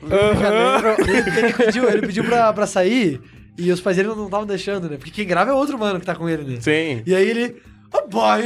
Ele, 1.07 1.39
ele 1.39 1.53
pediu, 1.53 1.89
ele 1.89 2.07
pediu 2.07 2.23
pra, 2.23 2.53
pra 2.53 2.65
sair 2.67 3.19
e 3.57 3.71
os 3.71 3.81
pais 3.81 3.97
dele 3.97 4.09
não 4.09 4.25
estavam 4.25 4.45
deixando, 4.45 4.89
né? 4.89 4.97
Porque 4.97 5.11
quem 5.11 5.27
grava 5.27 5.51
é 5.51 5.53
outro 5.53 5.77
mano 5.77 5.99
que 5.99 6.05
tá 6.05 6.15
com 6.15 6.29
ele, 6.29 6.43
né? 6.43 6.57
Sim. 6.61 7.01
E 7.05 7.13
aí 7.13 7.29
ele... 7.29 7.55
Ah, 7.91 8.03
pai, 8.03 8.43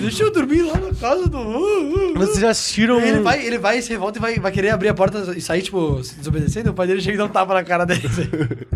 deixa 0.00 0.24
eu 0.24 0.32
dormir 0.32 0.62
lá 0.62 0.76
na 0.76 0.92
casa 0.92 1.28
do. 1.28 2.14
Vocês 2.14 2.40
já 2.40 2.50
assistiram. 2.50 3.00
Ele 3.00 3.20
vai, 3.20 3.46
ele 3.46 3.58
vai, 3.58 3.80
se 3.80 3.90
revolta 3.90 4.18
e 4.18 4.20
vai, 4.20 4.40
vai 4.40 4.50
querer 4.50 4.70
abrir 4.70 4.88
a 4.88 4.94
porta 4.94 5.34
e 5.36 5.40
sair, 5.40 5.62
tipo, 5.62 6.02
se 6.02 6.16
desobedecendo. 6.16 6.70
O 6.70 6.74
pai 6.74 6.88
dele 6.88 7.00
chega 7.00 7.14
e 7.14 7.18
dá 7.18 7.26
um 7.26 7.28
tapa 7.28 7.54
na 7.54 7.62
cara 7.62 7.86
dele. 7.86 8.02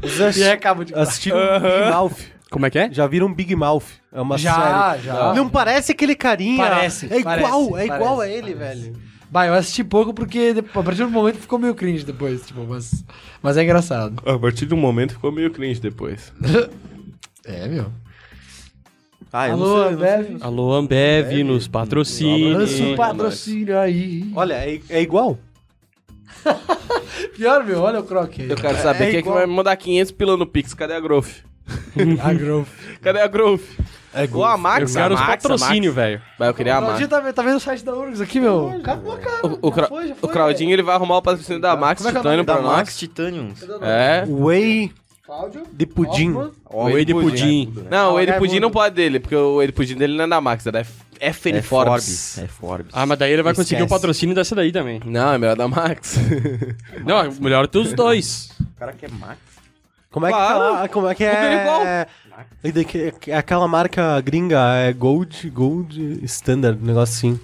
Vocês 0.00 0.16
já 0.16 0.22
e 0.22 0.22
aí 0.22 0.28
assistiram, 0.28 0.52
acaba 0.52 0.84
de. 0.84 0.94
assistiram 0.94 1.38
Big 1.38 1.90
Mouth. 1.90 2.12
Como 2.50 2.66
é 2.66 2.70
que 2.70 2.78
é? 2.78 2.92
Já 2.92 3.06
viram 3.06 3.32
Big 3.32 3.54
Mouth? 3.54 3.84
É 4.12 4.20
uma 4.20 4.36
Já, 4.36 4.92
série. 4.92 5.02
já. 5.04 5.34
Não 5.34 5.48
parece 5.48 5.92
aquele 5.92 6.14
carinha. 6.16 6.64
Parece, 6.68 7.06
É 7.12 7.18
igual, 7.18 7.70
parece, 7.70 7.90
é 7.92 7.94
igual 7.94 8.16
parece, 8.16 8.34
a 8.34 8.36
ele, 8.38 8.54
parece. 8.54 8.80
velho. 8.82 8.96
Bah, 9.30 9.46
eu 9.46 9.54
assisti 9.54 9.84
pouco 9.84 10.12
porque 10.12 10.52
depois, 10.54 10.76
a 10.76 10.82
partir 10.82 11.04
do 11.04 11.10
momento 11.10 11.36
ficou 11.38 11.56
meio 11.56 11.72
cringe 11.74 12.04
depois, 12.04 12.44
tipo, 12.44 12.66
mas, 12.68 13.04
mas 13.40 13.56
é 13.56 13.62
engraçado. 13.62 14.20
A 14.28 14.36
partir 14.36 14.66
de 14.66 14.74
um 14.74 14.78
momento 14.78 15.12
ficou 15.12 15.30
meio 15.30 15.50
cringe 15.50 15.80
depois. 15.80 16.32
É, 17.42 17.66
meu. 17.68 17.90
Ah, 19.32 19.48
eu 19.48 19.54
Alô, 19.54 19.64
não 19.66 19.74
sei, 19.76 19.86
eu 19.86 19.90
não 19.92 19.98
sei. 19.98 20.14
Ambev. 20.18 20.42
Alô, 20.42 20.74
Ambev, 20.74 21.32
nos 21.44 21.66
patrocine. 21.66 22.52
Lança 22.52 22.82
um 22.82 22.94
patrocínio 22.96 23.78
aí. 23.78 24.30
Olha, 24.36 24.54
é, 24.54 24.78
é 24.90 25.00
igual. 25.00 25.38
Pior, 27.36 27.64
meu, 27.64 27.80
olha 27.80 28.00
o 28.00 28.04
croque 28.04 28.42
aí. 28.42 28.50
Eu 28.50 28.56
quero 28.56 28.76
saber 28.78 29.04
É 29.04 29.10
quem 29.10 29.18
é 29.18 29.22
que 29.22 29.28
igual. 29.28 29.36
vai 29.36 29.46
me 29.46 29.54
mandar 29.54 29.74
500 29.76 30.12
pila 30.12 30.36
no 30.36 30.46
Pix. 30.46 30.74
Cadê 30.74 30.92
a 30.94 31.00
Growth? 31.00 31.28
A 32.22 32.32
Growth. 32.32 32.68
Cadê 33.02 33.20
a 33.20 33.26
Growth? 33.26 33.62
É 34.12 34.28
Ou 34.32 34.44
a 34.44 34.56
Max? 34.56 34.94
Eu 34.94 35.00
quero 35.02 35.14
a 35.14 35.16
os 35.16 35.20
Max, 35.20 35.42
patrocínio, 35.42 35.92
velho. 35.92 36.20
Vai, 36.38 36.48
eu 36.48 36.54
queria 36.54 36.74
a 36.74 36.78
O 36.78 36.80
Max. 36.82 36.92
Claudinho 37.06 37.08
tá, 37.08 37.32
tá 37.32 37.42
vendo 37.42 37.56
o 37.56 37.60
site 37.60 37.84
da 37.84 37.94
Urgs 37.94 38.20
aqui, 38.20 38.40
meu. 38.40 38.70
Acabou, 38.80 39.16
cara. 39.16 39.46
O, 39.46 39.68
o, 39.68 39.74
Já 39.74 39.86
foi, 39.86 40.08
já 40.08 40.14
o 40.14 40.16
foi. 40.16 40.30
Claudinho 40.30 40.72
ele 40.72 40.82
vai 40.82 40.94
arrumar 40.96 41.18
o 41.18 41.22
patrocínio 41.22 41.60
da 41.60 41.76
Max 41.76 42.02
Como 42.02 42.08
é 42.08 42.12
que 42.12 42.16
é 42.16 42.20
o 42.20 42.22
Titânio 42.22 42.36
nome 42.38 42.46
pra 42.46 42.56
Da 42.56 42.62
nós. 42.62 42.76
Max 42.78 42.98
Titanium. 42.98 43.52
É. 43.82 44.24
Whey 44.28 44.92
Cláudio. 45.24 45.62
de 45.72 45.86
pudim. 45.86 46.34
O 46.68 46.84
Whey 46.86 47.04
de 47.04 47.14
pudim. 47.14 47.72
Não, 47.88 48.14
o 48.14 48.16
Ah, 48.18 48.22
Ed 48.24 48.32
é 48.32 48.38
Pudim 48.38 48.58
não 48.58 48.70
pode 48.70 48.96
dele, 48.96 49.20
porque 49.20 49.36
o 49.36 49.62
Ed 49.62 49.72
Pudim 49.72 49.94
dele 49.94 50.16
não 50.16 50.24
é 50.24 50.28
da 50.28 50.40
Max, 50.40 50.66
é 50.66 50.72
da 50.72 50.80
FN 50.82 50.96
É 51.20 51.62
Forbes. 51.62 51.62
Forbes. 51.62 52.38
É 52.38 52.46
Forbes. 52.48 52.86
Ah, 52.92 53.06
mas 53.06 53.16
daí 53.16 53.32
ele 53.32 53.42
vai 53.44 53.54
conseguir 53.54 53.82
o 53.82 53.84
Esquece. 53.84 54.00
patrocínio 54.00 54.34
dessa 54.34 54.56
daí 54.56 54.72
também. 54.72 55.00
Não, 55.04 55.32
é 55.34 55.38
melhor 55.38 55.54
da 55.54 55.68
Max. 55.68 56.16
Não, 57.06 57.18
é 57.20 57.30
melhor 57.40 57.68
ter 57.68 57.78
os 57.78 57.92
dois. 57.92 58.50
O 58.60 58.78
cara 58.78 58.92
quer 58.92 59.08
Max. 59.12 59.38
Como 60.10 60.26
é 60.26 60.30
que 60.30 60.36
Claro. 60.36 60.58
fala? 60.74 60.88
Como 60.88 61.08
é 61.08 61.14
que 61.14 61.24
Tudo 61.28 61.36
é? 61.36 61.60
igual. 61.62 61.82
E 62.64 62.72
daqui- 62.72 63.12
é 63.28 63.36
aquela 63.36 63.68
marca 63.68 64.20
gringa 64.20 64.58
é 64.74 64.92
Gold, 64.92 65.48
Gold 65.50 66.24
Standard, 66.24 66.78
um 66.82 66.86
negócio 66.86 67.14
assim. 67.30 67.40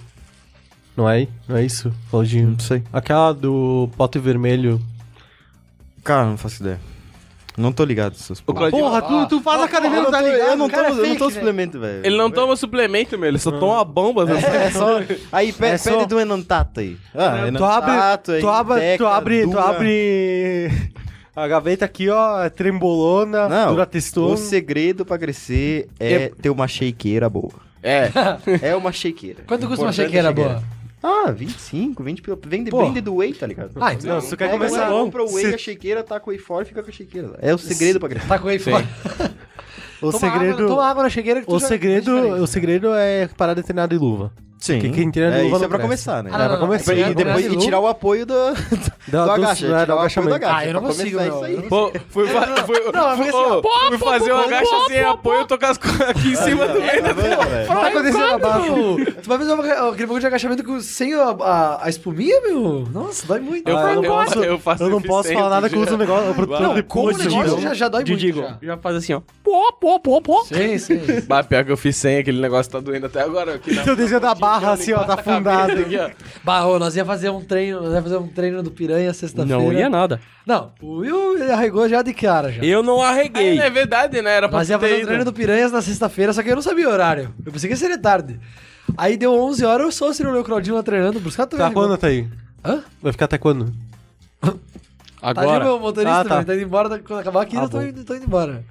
Não 0.95 1.07
é? 1.09 1.27
Não 1.47 1.55
é 1.57 1.63
isso, 1.63 1.93
Claudinho? 2.09 2.49
Não 2.51 2.59
sei. 2.59 2.83
Aquela 2.91 3.31
do 3.33 3.89
pote 3.95 4.17
vermelho. 4.19 4.81
Cara, 6.03 6.25
não 6.25 6.37
faço 6.37 6.61
ideia. 6.63 6.79
Não 7.55 7.71
tô 7.71 7.83
ligado 7.83 8.13
essas 8.13 8.39
porra. 8.39 8.69
Porra, 8.69 9.01
tu, 9.01 9.27
tu 9.27 9.41
faz 9.41 9.61
academia, 9.63 9.97
Eu 9.97 10.03
não 10.03 10.11
não 10.11 10.11
tá 10.11 10.21
ligado? 10.21 10.49
eu 10.49 10.55
não 10.57 10.69
tô, 10.69 10.75
cara 10.75 10.87
é 10.87 10.91
eu 10.91 10.95
não 10.95 11.03
fake, 11.05 11.17
velho. 11.19 11.31
suplemento, 11.31 11.79
velho. 11.79 12.05
ele 12.05 12.15
não 12.17 12.29
toma 12.29 12.55
suplemento, 12.55 13.17
meu, 13.17 13.29
ele 13.29 13.39
só 13.39 13.51
toma 13.51 13.83
bomba. 13.83 14.25
É 14.29 14.69
só. 14.71 14.99
Aí 15.31 15.51
pe- 15.51 15.65
É 15.65 15.77
só- 15.77 15.91
pede 15.91 16.05
do 16.05 16.19
Enantato 16.19 16.79
aí. 16.81 16.97
Ah, 17.15 17.17
Tu 17.17 17.21
abre, 17.23 17.47
Enantato, 17.47 18.31
tu 18.39 18.47
abre, 18.49 18.97
tu 18.97 19.07
abre, 19.07 19.47
tu 19.47 19.57
abre 19.59 20.71
a 21.43 21.47
gaveta 21.47 21.85
aqui, 21.85 22.09
ó, 22.09 22.43
é 22.43 22.49
trembolona, 22.49 23.47
Não, 23.47 23.71
durateston. 23.73 24.33
o 24.33 24.37
segredo 24.37 25.05
pra 25.05 25.17
crescer 25.17 25.87
é 25.99 26.29
ter 26.41 26.49
uma 26.49 26.67
shakeira 26.67 27.29
boa. 27.29 27.51
É. 27.83 28.09
É 28.61 28.75
uma 28.75 28.91
shakeira. 28.91 29.43
Quanto 29.47 29.67
custa 29.67 29.85
uma 29.85 29.91
shakeira 29.93 30.29
é 30.29 30.33
boa? 30.33 30.63
Ah, 31.01 31.31
25, 31.31 32.03
20 32.03 32.21
pila. 32.23 32.37
Vende, 32.47 32.71
Pô. 32.71 32.83
vende 32.83 32.99
do 33.01 33.15
whey, 33.17 33.31
tá 33.33 33.45
ligado? 33.45 33.71
Ah, 33.79 33.93
então. 33.93 34.15
Não, 34.15 34.19
se 34.21 34.29
tu 34.31 34.35
quer 34.37 34.49
começar... 34.49 34.89
compra 34.89 35.23
o 35.23 35.31
whey, 35.31 35.45
se- 35.45 35.53
a 35.53 35.57
shakeira, 35.57 36.03
tá 36.03 36.19
com 36.19 36.31
o 36.31 36.33
whey 36.33 36.39
fora 36.39 36.63
e 36.63 36.67
fica 36.67 36.81
com 36.81 36.89
a 36.89 36.91
shakeira. 36.93 37.37
É 37.39 37.53
o 37.53 37.57
segredo 37.57 37.99
pra 37.99 38.09
crescer. 38.09 38.27
Tá 38.27 38.39
com 38.39 38.47
aí 38.47 38.57
fora. 38.59 38.85
O 40.01 40.11
Toma 40.11 40.19
segredo... 40.19 40.53
Água, 40.55 40.67
toma 40.67 40.85
água 40.85 41.03
na 41.03 41.09
chegueira 41.09 41.39
que 41.41 41.45
tu 41.47 41.55
O 41.55 41.59
já- 41.59 41.67
segredo, 41.67 42.11
o 42.41 42.47
segredo 42.47 42.93
é 42.93 43.27
parar 43.37 43.53
de 43.53 43.61
treinar 43.63 43.87
de 43.87 43.97
luva. 43.97 44.31
Sim. 44.59 44.79
Que 44.79 44.89
quem 44.89 45.11
treina 45.11 45.35
é, 45.37 45.43
luva 45.43 45.47
isso 45.49 45.59
não 45.59 45.65
é 45.65 45.69
pra 45.69 45.79
começar, 45.79 46.23
né? 46.23 46.29
Ah, 46.33 46.37
não, 46.37 46.45
É 46.45 46.47
pra 46.47 46.57
não, 46.57 46.65
começar. 46.67 46.95
não. 46.95 47.09
E, 47.11 47.13
depois, 47.15 47.45
e 47.45 47.57
tirar 47.57 47.79
o 47.79 47.87
apoio 47.87 48.25
do, 48.25 48.33
Da- 49.07 49.19
do 49.19 49.25
do- 49.25 49.31
agacha. 49.31 49.67
né, 49.67 49.79
tirar 49.79 49.85
do 49.85 49.93
o 49.93 49.93
apoio 49.93 49.95
do 49.95 49.99
agachamento. 49.99 50.35
agacha. 50.35 50.57
Ah, 50.57 50.65
eu 50.65 50.73
não 50.73 50.79
pra 50.81 50.89
consigo, 50.89 51.19
meu. 51.21 51.27
isso 51.35 51.43
aí. 51.45 51.61
Pô, 51.63 51.91
fui, 52.09 52.27
fui, 52.65 52.91
Não, 52.93 53.11
é 53.11 53.15
porque 53.15 53.29
assim, 53.29 53.37
ó, 53.37 53.59
ô, 53.59 53.61
fui 53.89 53.97
fazer 53.99 54.33
um 54.33 54.37
agacha 54.39 54.75
sem 54.87 54.99
apoio, 55.03 55.39
eu 55.41 55.45
tô 55.47 55.57
com 55.59 55.65
as 55.65 55.77
coisas 55.77 56.01
aqui 56.01 56.27
em 56.29 56.35
cima 56.35 56.67
do 56.67 56.79
meio. 56.79 57.03
Tá? 57.67 57.73
Vai 57.73 57.91
acontecer 57.91 58.17
uma 58.17 58.37
barra. 58.39 58.65
Tu 58.65 59.27
vai 59.29 59.37
fazer 59.37 59.51
aquele 59.53 60.07
bagulho 60.07 60.19
de 60.19 60.27
agachamento 60.27 60.63
com, 60.63 60.79
sem 60.81 61.13
a, 61.13 61.83
espuminha, 61.89 62.41
meu? 62.41 62.87
Nossa, 62.91 63.27
dói 63.27 63.39
muito. 63.39 63.67
Eu, 63.67 63.77
Ah, 63.77 63.93
não 63.95 64.01
posso- 64.03 64.43
eu 64.43 64.59
faço 64.59 64.83
Eu 64.83 64.89
não 64.89 65.01
posso 65.01 65.31
falar 65.33 65.49
nada 65.49 65.69
usa 65.77 65.93
o 65.93 65.97
negócio. 65.97 66.25
Eu 66.27 66.47
Não, 66.47 66.83
Como 66.83 67.09
o 67.09 67.17
negócio 67.17 67.61
já, 67.61 67.73
já 67.73 67.87
dói 67.87 68.03
muito. 68.05 68.57
Já. 68.61 68.77
faz 68.77 68.95
assim, 68.95 69.13
ó. 69.13 69.21
Pô, 69.43 69.71
pô, 69.79 69.99
pô, 69.99 70.21
pô. 70.21 70.43
Sim, 70.45 70.77
sim. 70.77 70.99
Bah, 71.27 71.43
pior 71.43 71.63
que 71.63 71.71
eu 71.71 71.77
fiz 71.77 71.95
sem, 71.95 72.17
aquele 72.17 72.41
negócio 72.41 72.71
tá 72.71 72.79
doendo 72.79 73.05
até 73.05 73.21
agora. 73.21 73.59
Seu 73.83 73.95
desenho 73.95 74.19
da 74.19 74.33
barra, 74.35 74.46
assim, 74.55 74.93
ó, 74.93 75.03
tá 75.03 75.13
afundado. 75.15 75.71
Aqui, 75.73 75.95
ó. 75.97 76.67
Ô, 76.67 76.79
nós 76.79 76.95
ia 76.95 77.05
fazer 77.05 77.29
um 77.29 77.41
treino, 77.43 77.81
nós 77.81 77.93
ia 77.93 78.01
fazer 78.01 78.17
um 78.17 78.27
treino 78.27 78.63
do 78.63 78.71
Piranha 78.71 79.13
sexta-feira. 79.13 79.61
Não 79.61 79.71
ia 79.73 79.89
nada. 79.89 80.19
Não, 80.45 80.71
o 80.81 80.97
Will 80.99 81.37
ele 81.37 81.51
arregou 81.51 81.87
já 81.89 82.01
de 82.01 82.13
cara 82.13 82.51
já. 82.51 82.63
Eu 82.63 82.81
não 82.81 83.03
É, 83.03 83.09
arreguei. 83.09 83.59
é 83.59 83.69
verdade, 83.69 84.21
né? 84.21 84.31
Era 84.37 84.47
pra 84.49 84.59
Nós 84.59 84.69
ia 84.69 84.79
fazer 84.79 85.03
um 85.03 85.05
treino 85.05 85.25
do 85.25 85.33
Piranhas 85.33 85.71
na 85.71 85.81
sexta-feira, 85.81 86.31
só 86.33 86.41
que 86.41 86.49
eu 86.49 86.55
não 86.55 86.61
sabia 86.61 86.87
o 86.87 86.91
horário. 86.91 87.33
Eu 87.45 87.51
pensei 87.51 87.69
que 87.69 87.75
seria 87.75 87.97
tarde. 87.97 88.39
Aí 88.97 89.17
deu 89.17 89.33
11 89.33 89.65
horas, 89.65 89.85
eu 89.85 89.91
sou 89.91 90.09
o 90.09 90.13
Ciro 90.13 90.33
e 90.35 90.39
o 90.39 90.43
Claudinho 90.43 90.75
lá 90.75 90.83
treinando, 90.83 91.19
por 91.19 91.27
isso 91.27 91.35
que 91.37 91.41
eu 91.41 91.47
tô 91.47 91.57
Tá 91.57 91.69
quando, 91.71 91.97
tá 91.97 92.07
aí? 92.07 92.27
Hã? 92.63 92.81
Vai 93.01 93.11
ficar 93.11 93.25
até 93.25 93.37
quando? 93.37 93.73
Tá 94.41 95.33
de 95.33 95.39
Agora. 95.39 95.63
meu 95.65 95.79
motorista, 95.79 96.19
Ah, 96.21 96.23
tá. 96.23 96.35
velho, 96.35 96.45
tá 96.47 96.53
indo 96.55 96.63
embora, 96.63 96.99
quando 96.99 97.19
acabar 97.19 97.41
aqui, 97.41 97.57
Ah, 97.57 97.63
eu 97.63 97.69
tô 97.69 97.77
bom. 97.79 97.83
indo, 97.83 98.03
tô 98.05 98.15
indo 98.15 98.25
embora. 98.25 98.63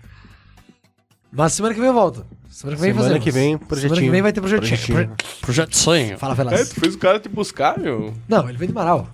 Mas 1.31 1.53
semana 1.53 1.75
que 1.75 1.81
vem 1.81 1.89
eu 1.89 1.95
volto. 1.95 2.25
Semana 2.57 2.77
que 2.77 2.83
vem 2.83 2.91
Semana 2.93 3.03
fazemos. 3.09 3.25
que 3.25 3.31
vem, 3.31 3.45
Semana 3.53 3.67
projetinho. 3.69 4.01
que 4.01 4.11
vem 4.11 4.23
vai 4.23 4.33
ter 4.33 4.41
projetinho. 4.41 4.79
Projetinho. 4.79 5.17
Projeto 5.43 5.77
sonho. 5.77 6.19
Fala, 6.19 6.33
É, 6.33 6.37
Velas. 6.37 6.69
tu 6.71 6.81
fez 6.81 6.95
o 6.95 6.99
cara 6.99 7.21
te 7.21 7.29
buscar, 7.29 7.79
meu. 7.79 8.15
Não, 8.27 8.49
ele 8.49 8.57
vem 8.57 8.67
de 8.69 8.73
Marau. 8.75 9.09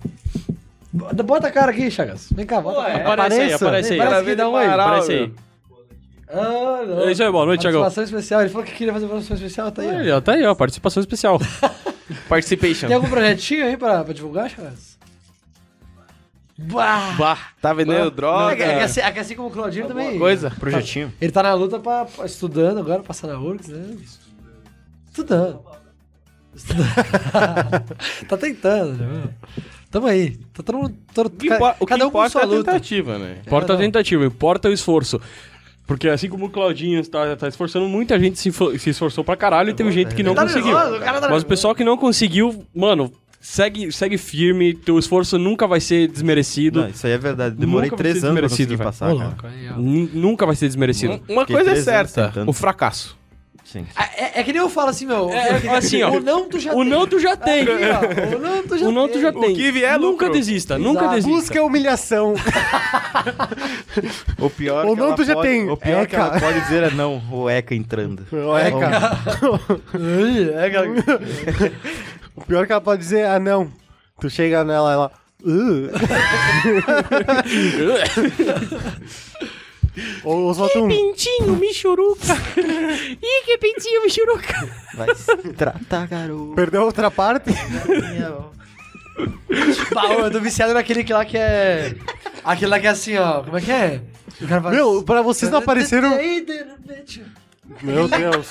Bota 0.93 1.23
bota 1.23 1.47
a 1.47 1.51
cara 1.51 1.71
aqui, 1.71 1.91
Chagas. 1.91 2.29
Vem 2.33 2.45
cá, 2.45 2.61
bota 2.61 2.81
a 2.81 2.85
cara. 2.85 3.03
Aparece 3.03 3.41
aí, 3.41 3.53
aparece 3.53 3.91
aí. 3.93 3.97
Parece 3.97 4.13
Aparece 4.15 4.29
que 4.29 4.35
dá 4.35 4.47
um 4.49 4.53
oi. 4.53 4.65
Aparece 4.65 5.11
aí. 5.11 5.31
Ah, 6.29 6.83
não. 6.87 6.99
É 7.01 7.11
isso 7.11 7.21
aí, 7.21 7.31
boa 7.31 7.45
noite, 7.45 7.61
Thiagão. 7.61 7.81
Participação 7.81 8.03
especial. 8.17 8.41
Ele 8.41 8.49
falou 8.49 8.65
que 8.65 8.73
queria 8.73 8.93
fazer 8.93 9.07
participação 9.07 9.45
especial, 9.45 9.71
tá 9.73 9.81
aí. 9.81 9.87
ó. 9.89 9.91
Aí, 9.99 10.11
ó, 10.11 10.21
tá 10.21 10.31
aí, 10.31 10.43
ó, 10.45 10.55
participação 10.55 11.01
especial. 11.01 11.37
Participation. 12.29 12.87
Tem 12.87 12.95
algum 12.95 13.09
projetinho 13.09 13.65
aí 13.65 13.75
pra, 13.75 14.03
pra 14.05 14.13
divulgar, 14.13 14.49
Chagas? 14.49 14.92
Bah! 16.57 17.15
Bah. 17.17 17.37
Tá 17.61 17.73
vendendo 17.73 18.11
droga? 18.11 18.53
É 18.53 18.55
que, 18.55 18.61
é 18.63 18.77
que 18.77 18.83
assim, 18.83 18.99
é 19.01 19.11
que 19.11 19.19
assim 19.19 19.35
como 19.35 19.47
o 19.47 19.51
Claudinho 19.51 19.87
também. 19.87 20.19
Coisa. 20.19 20.51
Projetinho. 20.51 21.11
Ele 21.19 21.31
tá 21.31 21.41
na 21.43 21.53
luta 21.53 21.79
pra, 21.79 22.05
pra- 22.05 22.25
estudando 22.25 22.77
agora, 22.79 23.01
passar 23.01 23.27
na 23.27 23.39
URGS, 23.39 23.69
né? 23.69 23.97
Estudando. 25.09 25.61
Estudando. 26.55 26.89
tá 28.29 28.37
tentando, 28.37 28.93
né? 29.03 29.23
Tamo 29.89 30.07
aí. 30.07 30.37
Tá 30.53 30.63
todo 30.63 30.77
mundo. 30.77 30.95
todo- 31.13 31.27
O 31.27 31.31
que, 31.31 31.49
o 31.79 31.85
cada 31.85 32.05
um 32.07 32.11
com 32.11 32.17
importa 32.19 32.29
sua 32.29 32.41
é 32.41 32.43
a 32.43 32.47
luta. 32.47 32.71
tentativa, 32.71 33.17
né? 33.17 33.37
Importa 33.45 33.73
a 33.73 33.75
não. 33.75 33.81
tentativa, 33.83 34.25
importa 34.25 34.69
o 34.69 34.73
esforço. 34.73 35.19
Porque 35.85 36.07
assim 36.07 36.29
como 36.29 36.45
o 36.45 36.49
Claudinho 36.49 36.99
está 36.99 37.35
tá 37.35 37.47
esforçando, 37.47 37.87
muita 37.89 38.17
gente 38.17 38.39
se, 38.39 38.51
se 38.79 38.89
esforçou 38.91 39.23
pra 39.23 39.35
caralho 39.35 39.69
e 39.71 39.73
teve 39.73 39.91
gente 39.91 40.15
que 40.15 40.23
não 40.23 40.33
Tá 40.33 40.43
conseguiu. 40.43 40.73
nervoso, 40.73 40.95
o 40.95 40.99
cara 40.99 41.19
tá 41.19 41.29
Mas 41.29 41.43
o 41.43 41.45
pessoal 41.45 41.75
que 41.75 41.83
não 41.83 41.97
conseguiu, 41.97 42.65
mano, 42.73 43.11
segue, 43.45 43.91
segue 43.91 44.17
firme, 44.17 44.73
teu 44.73 44.97
esforço 44.97 45.37
nunca 45.37 45.67
vai 45.67 45.79
ser 45.81 46.07
desmerecido. 46.07 46.81
Não, 46.81 46.89
isso 46.89 47.05
aí 47.05 47.11
é 47.13 47.17
verdade. 47.17 47.55
Demorei 47.55 47.89
Nunca 47.89 47.97
três 48.01 48.23
anos 48.23 48.39
pra 48.39 48.49
conseguir 48.49 48.75
velho. 48.77 48.83
passar, 48.83 49.13
Ô, 49.13 49.19
cara. 49.19 49.35
Nunca 49.77 50.45
vai 50.45 50.55
ser 50.55 50.67
desmerecido. 50.67 51.21
Uma 51.27 51.41
Fiquei 51.41 51.57
coisa 51.57 51.71
é 51.71 51.75
certa, 51.75 52.31
o 52.47 52.53
fracasso. 52.53 53.21
Sim. 53.65 53.87
É, 54.15 54.39
é 54.39 54.43
que 54.43 54.53
nem 54.53 54.61
eu 54.61 54.69
falo 54.69 54.89
assim, 54.89 55.07
meu. 55.07 55.31
É, 55.31 55.59
que- 55.59 55.67
assim, 55.67 56.03
ó. 56.03 56.11
O 56.11 56.19
não 56.19 56.47
tu 56.47 56.59
já 56.59 56.71
O 56.73 56.81
tem. 56.81 56.89
não 56.89 57.07
tu 57.07 57.19
já 57.19 57.35
tem. 57.35 57.61
Aqui, 57.63 57.71
ó, 57.71 58.35
o 58.35 58.39
não 58.39 58.63
tu 58.67 58.77
já 58.77 58.87
O 58.87 58.91
não 58.91 59.07
tu 59.09 59.19
já 59.19 59.31
tem. 59.31 59.41
tem. 59.41 59.55
que 59.55 59.71
vier 59.71 59.93
é 59.93 59.97
Nunca 59.97 60.25
lucro. 60.25 60.31
desista, 60.31 60.77
nunca 60.77 60.99
Exato. 61.01 61.15
desista. 61.15 61.39
Busca 61.39 61.59
a 61.59 61.63
humilhação. 61.63 62.35
O 64.39 64.49
pior 64.49 64.85
que 64.85 64.95
não, 64.95 65.05
ela 65.07 65.15
tu 65.15 65.23
já 65.23 65.33
pode- 65.33 65.47
tem. 65.47 65.69
O 65.69 65.77
pior 65.77 66.05
que 66.07 66.15
ela 66.15 66.27
Eca. 66.35 66.39
pode 66.39 66.61
dizer 66.61 66.83
é 66.83 66.91
não, 66.91 67.21
o 67.31 67.49
Eca 67.49 67.73
entrando. 67.73 68.25
É, 68.31 68.71
cara. 68.71 69.19
Ai, 69.93 70.65
É, 70.65 70.69
cara. 70.69 71.71
O 72.35 72.41
pior 72.45 72.65
que 72.65 72.71
ela 72.71 72.81
pode 72.81 73.01
dizer, 73.01 73.25
ah, 73.27 73.39
não. 73.39 73.71
Tu 74.19 74.29
chega 74.29 74.63
nela, 74.63 74.91
ela... 74.93 75.11
"Uh." 75.43 75.89
ou, 80.23 80.43
ou 80.45 80.53
solta 80.53 80.79
um... 80.79 80.87
Pintinho, 80.87 81.55
michuruca. 81.57 82.33
Ih, 82.57 83.43
que 83.45 83.57
pintinho, 83.57 84.03
michuruca. 84.03 84.69
Vai 84.95 85.13
se 85.15 85.35
tratar, 85.53 86.07
garoto. 86.07 86.53
Perdeu 86.55 86.81
a 86.81 86.85
outra 86.85 87.11
parte? 87.11 87.51
Bah, 89.93 90.07
ô, 90.09 90.21
eu 90.21 90.31
tô 90.31 90.39
viciado 90.39 90.73
naquele 90.73 91.03
que 91.03 91.13
lá 91.13 91.23
que 91.23 91.37
é. 91.37 91.93
Aquele 92.43 92.71
lá 92.71 92.79
que 92.79 92.87
é 92.87 92.89
assim, 92.89 93.15
ó. 93.15 93.43
Como 93.43 93.55
é 93.55 93.61
que 93.61 93.71
é? 93.71 94.01
O 94.41 94.47
cara 94.47 94.59
faz- 94.59 94.75
Meu, 94.75 95.03
pra 95.03 95.21
vocês 95.21 95.51
não 95.51 95.59
apareceram... 95.59 96.17
Meu 97.83 98.07
Deus. 98.07 98.47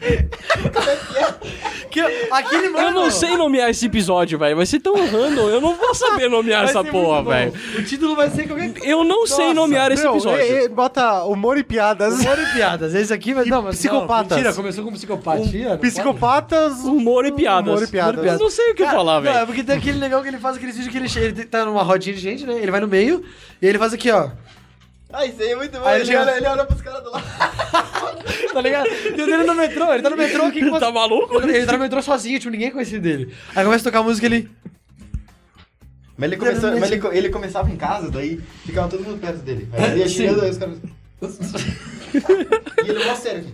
Que- 1.90 2.28
Aquele 2.30 2.68
mano. 2.68 2.88
Eu 2.88 2.92
não 2.92 3.10
sei 3.10 3.36
nomear 3.36 3.70
esse 3.70 3.86
episódio, 3.86 4.38
velho. 4.38 4.56
Vai 4.56 4.66
ser 4.66 4.78
tão 4.78 4.94
random. 4.94 5.48
Eu 5.48 5.60
não 5.60 5.74
vou 5.74 5.94
saber 5.94 6.28
nomear 6.28 6.62
Vai 6.62 6.70
essa 6.70 6.84
porra, 6.84 7.22
velho. 7.24 7.52
O 7.78 7.82
título 7.82 8.14
vai 8.14 8.28
ser 8.30 8.46
qualquer 8.46 8.72
coisa. 8.72 8.86
Eu 8.86 9.04
não 9.04 9.26
sei 9.26 9.54
nomear 9.54 9.90
esse 9.90 10.02
Meu, 10.02 10.12
episódio. 10.12 10.44
e- 10.44 10.64
e 10.64 10.68
bota 10.68 11.24
humor 11.24 11.56
e 11.56 11.62
piadas. 11.64 12.20
Humor 12.20 12.38
e 12.38 12.46
piadas. 12.52 12.94
Esse 12.94 13.12
aqui 13.12 13.32
vai. 13.32 13.46
Não, 13.46 13.62
mas. 13.62 13.76
psicopatas. 13.76 14.30
Não, 14.30 14.36
mentira, 14.36 14.54
começou 14.54 14.84
com 14.84 14.92
psicopatia. 14.92 15.68
não 15.70 15.78
Psicopatas. 15.78 16.80
Humor 16.84 17.24
e 17.26 17.32
piadas. 17.32 17.72
Humor 17.72 17.82
e 17.82 17.86
piadas. 17.86 18.24
Eu 18.32 18.38
não 18.38 18.50
sei 18.50 18.70
o 18.72 18.74
que 18.74 18.82
Cara, 18.84 18.96
falar, 18.96 19.20
Não, 19.22 19.30
é 19.30 19.34
velho. 19.34 19.46
porque 19.46 19.64
tem 19.64 19.76
aquele 19.76 19.98
legal 19.98 20.22
que 20.22 20.28
ele 20.28 20.38
faz 20.38 20.56
aquele 20.56 20.72
vídeo 20.72 20.90
que 20.90 20.98
ele, 20.98 21.08
ele 21.16 21.44
tá 21.46 21.64
numa 21.64 21.82
rodinha 21.82 22.14
de 22.14 22.20
gente, 22.20 22.44
né? 22.46 22.54
Ele 22.60 22.70
vai 22.70 22.80
no 22.80 22.88
meio 22.88 23.24
e 23.62 23.66
ele 23.66 23.78
faz 23.78 23.92
aqui, 23.94 24.10
ó. 24.10 24.28
Ah, 25.12 25.24
isso 25.24 25.40
aí 25.40 25.48
é 25.48 25.56
muito 25.56 25.78
bom. 25.78 25.84
Aí 25.84 26.00
ele, 26.02 26.16
olha, 26.16 26.36
ele 26.36 26.46
olha 26.46 26.64
pros 26.64 26.82
caras 26.82 27.02
do 27.02 27.10
lado. 27.10 27.24
Tá 28.52 28.60
ligado? 28.60 28.86
O 28.86 29.16
dele 29.16 29.44
no 29.44 29.54
metrô, 29.54 29.92
ele 29.92 30.02
tá 30.02 30.10
no 30.10 30.16
metrô 30.16 30.44
aqui 30.44 30.68
com 30.68 30.78
Tá 30.80 30.90
maluco? 30.90 31.40
Ele 31.42 31.64
tá 31.64 31.72
no 31.72 31.78
metrô 31.78 32.02
sozinho, 32.02 32.38
tipo, 32.38 32.50
ninguém 32.50 32.70
conhecia 32.70 32.98
dele. 32.98 33.32
Aí 33.54 33.64
começa 33.64 33.82
a 33.82 33.90
tocar 33.90 34.00
a 34.00 34.02
música 34.02 34.26
ele. 34.26 34.50
Mas 36.16 36.32
ele, 36.32 36.36
começou, 36.36 36.78
mas 36.78 36.90
ele, 36.90 37.06
ele 37.12 37.28
começava 37.30 37.70
em 37.70 37.76
casa, 37.76 38.10
daí 38.10 38.40
ficava 38.66 38.88
todo 38.88 39.04
mundo 39.04 39.20
perto 39.20 39.38
dele. 39.38 39.68
Aí 39.72 39.92
ele 39.92 40.00
ia 40.00 40.08
chegando, 40.08 40.42
aí 40.42 40.50
os 40.50 40.58
caras... 40.58 40.78
e 42.84 42.90
ele 42.90 43.04
mó 43.04 43.14
sério 43.14 43.40
aqui. 43.40 43.52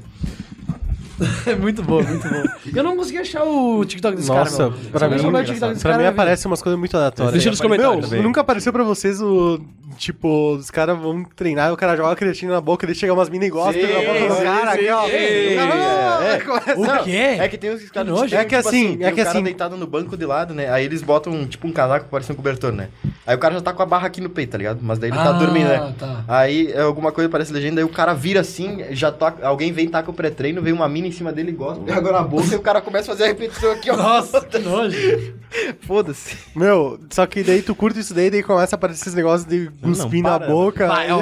É 1.46 1.54
muito 1.54 1.82
bom, 1.82 2.02
muito 2.02 2.28
bom. 2.28 2.42
Eu 2.74 2.82
não 2.82 2.96
consegui 2.96 3.18
achar 3.18 3.44
o 3.44 3.84
TikTok 3.84 4.16
desse 4.16 4.28
Nossa, 4.28 4.56
cara, 4.56 4.70
meu. 4.70 4.90
pra 4.90 5.08
mim, 5.08 5.30
pra 5.30 5.74
cara, 5.76 5.98
mim 5.98 6.06
aparece 6.06 6.46
umas 6.46 6.60
coisas 6.60 6.78
muito 6.78 6.96
aleatórias. 6.96 7.32
Deixa 7.32 7.50
nos 7.50 7.60
comentários. 7.60 8.10
Meu, 8.10 8.22
nunca 8.22 8.40
apareceu 8.40 8.72
pra 8.72 8.82
vocês 8.82 9.20
o. 9.20 9.60
Tipo, 9.98 10.54
os 10.54 10.70
caras 10.70 10.98
vão 10.98 11.24
treinar, 11.24 11.72
o 11.72 11.76
cara 11.76 11.96
joga 11.96 12.12
a 12.12 12.16
creatina 12.16 12.52
na 12.54 12.60
boca, 12.60 12.86
ele 12.86 12.94
chega 12.94 13.12
umas 13.12 13.28
minas 13.28 13.48
e 13.48 13.50
gosta, 13.50 13.72
Sim, 13.74 13.82
na 13.92 14.00
boca 14.00 14.28
do 14.28 14.34
sim, 14.34 14.42
cara, 14.42 14.72
sim, 14.72 14.78
aqui, 14.78 14.88
ó. 14.90 15.06
É, 15.08 15.54
é. 15.54 16.74
O 17.00 17.04
quê? 17.04 17.10
É 17.38 17.48
que 17.48 17.58
tem 17.58 17.70
uns 17.74 17.90
caras 17.90 18.32
É 18.32 18.44
que 18.44 18.56
tipo 18.56 18.68
assim, 18.68 18.96
tem 18.96 19.06
é 19.06 19.12
que 19.12 19.20
um 19.20 19.24
cara 19.24 19.30
assim- 19.30 19.42
deitado 19.42 19.76
no 19.76 19.86
banco 19.86 20.16
de 20.16 20.24
lado, 20.24 20.54
né? 20.54 20.70
Aí 20.70 20.84
eles 20.84 21.02
botam 21.02 21.46
tipo 21.46 21.66
um 21.66 21.72
casaco 21.72 22.06
que 22.06 22.10
parece 22.10 22.32
um 22.32 22.34
cobertor, 22.34 22.72
né? 22.72 22.88
Aí 23.26 23.34
o 23.36 23.38
cara 23.38 23.54
já 23.54 23.60
tá 23.60 23.72
com 23.72 23.82
a 23.82 23.86
barra 23.86 24.06
aqui 24.06 24.20
no 24.20 24.30
peito, 24.30 24.50
tá 24.52 24.58
ligado? 24.58 24.78
Mas 24.82 24.98
daí 24.98 25.10
ele 25.10 25.16
tá 25.18 25.30
Ah, 25.30 25.32
dormindo, 25.32 25.68
né? 25.68 25.94
tá. 25.98 26.24
Aí 26.28 26.72
é, 26.72 26.80
alguma 26.80 27.12
coisa 27.12 27.28
parece 27.28 27.52
legenda, 27.52 27.80
aí 27.80 27.84
o 27.84 27.88
cara 27.88 28.14
vira 28.14 28.40
assim, 28.40 28.84
já 28.90 29.10
toca, 29.12 29.46
alguém 29.46 29.72
vem 29.72 29.88
taca 29.88 30.10
o 30.10 30.14
pré-treino, 30.14 30.62
vem 30.62 30.72
uma 30.72 30.88
mina 30.88 31.08
em 31.08 31.12
cima 31.12 31.32
dele, 31.32 31.52
gosta, 31.52 31.82
pega 31.84 32.12
na 32.12 32.22
boca 32.22 32.46
e 32.52 32.56
o 32.56 32.60
cara 32.60 32.80
começa 32.80 33.10
a 33.10 33.14
fazer 33.14 33.24
a 33.24 33.26
repetição 33.28 33.70
aqui, 33.72 33.90
ó. 33.90 33.96
Nossa, 33.96 34.40
que 34.44 34.58
nojo. 34.58 35.34
Foda-se. 35.86 36.36
Meu, 36.54 36.98
só 37.10 37.26
que 37.26 37.42
daí 37.42 37.62
tu 37.62 37.74
curte 37.74 38.00
isso 38.00 38.12
daí, 38.14 38.30
daí 38.30 38.42
começa 38.42 38.74
a 38.74 38.78
aparecer 38.78 39.02
esses 39.02 39.14
negócios 39.14 39.48
de 39.48 39.70
cuspir 39.82 40.22
na 40.22 40.38
para. 40.38 40.46
boca. 40.50 40.86
Vai, 40.88 41.10
ó. 41.10 41.20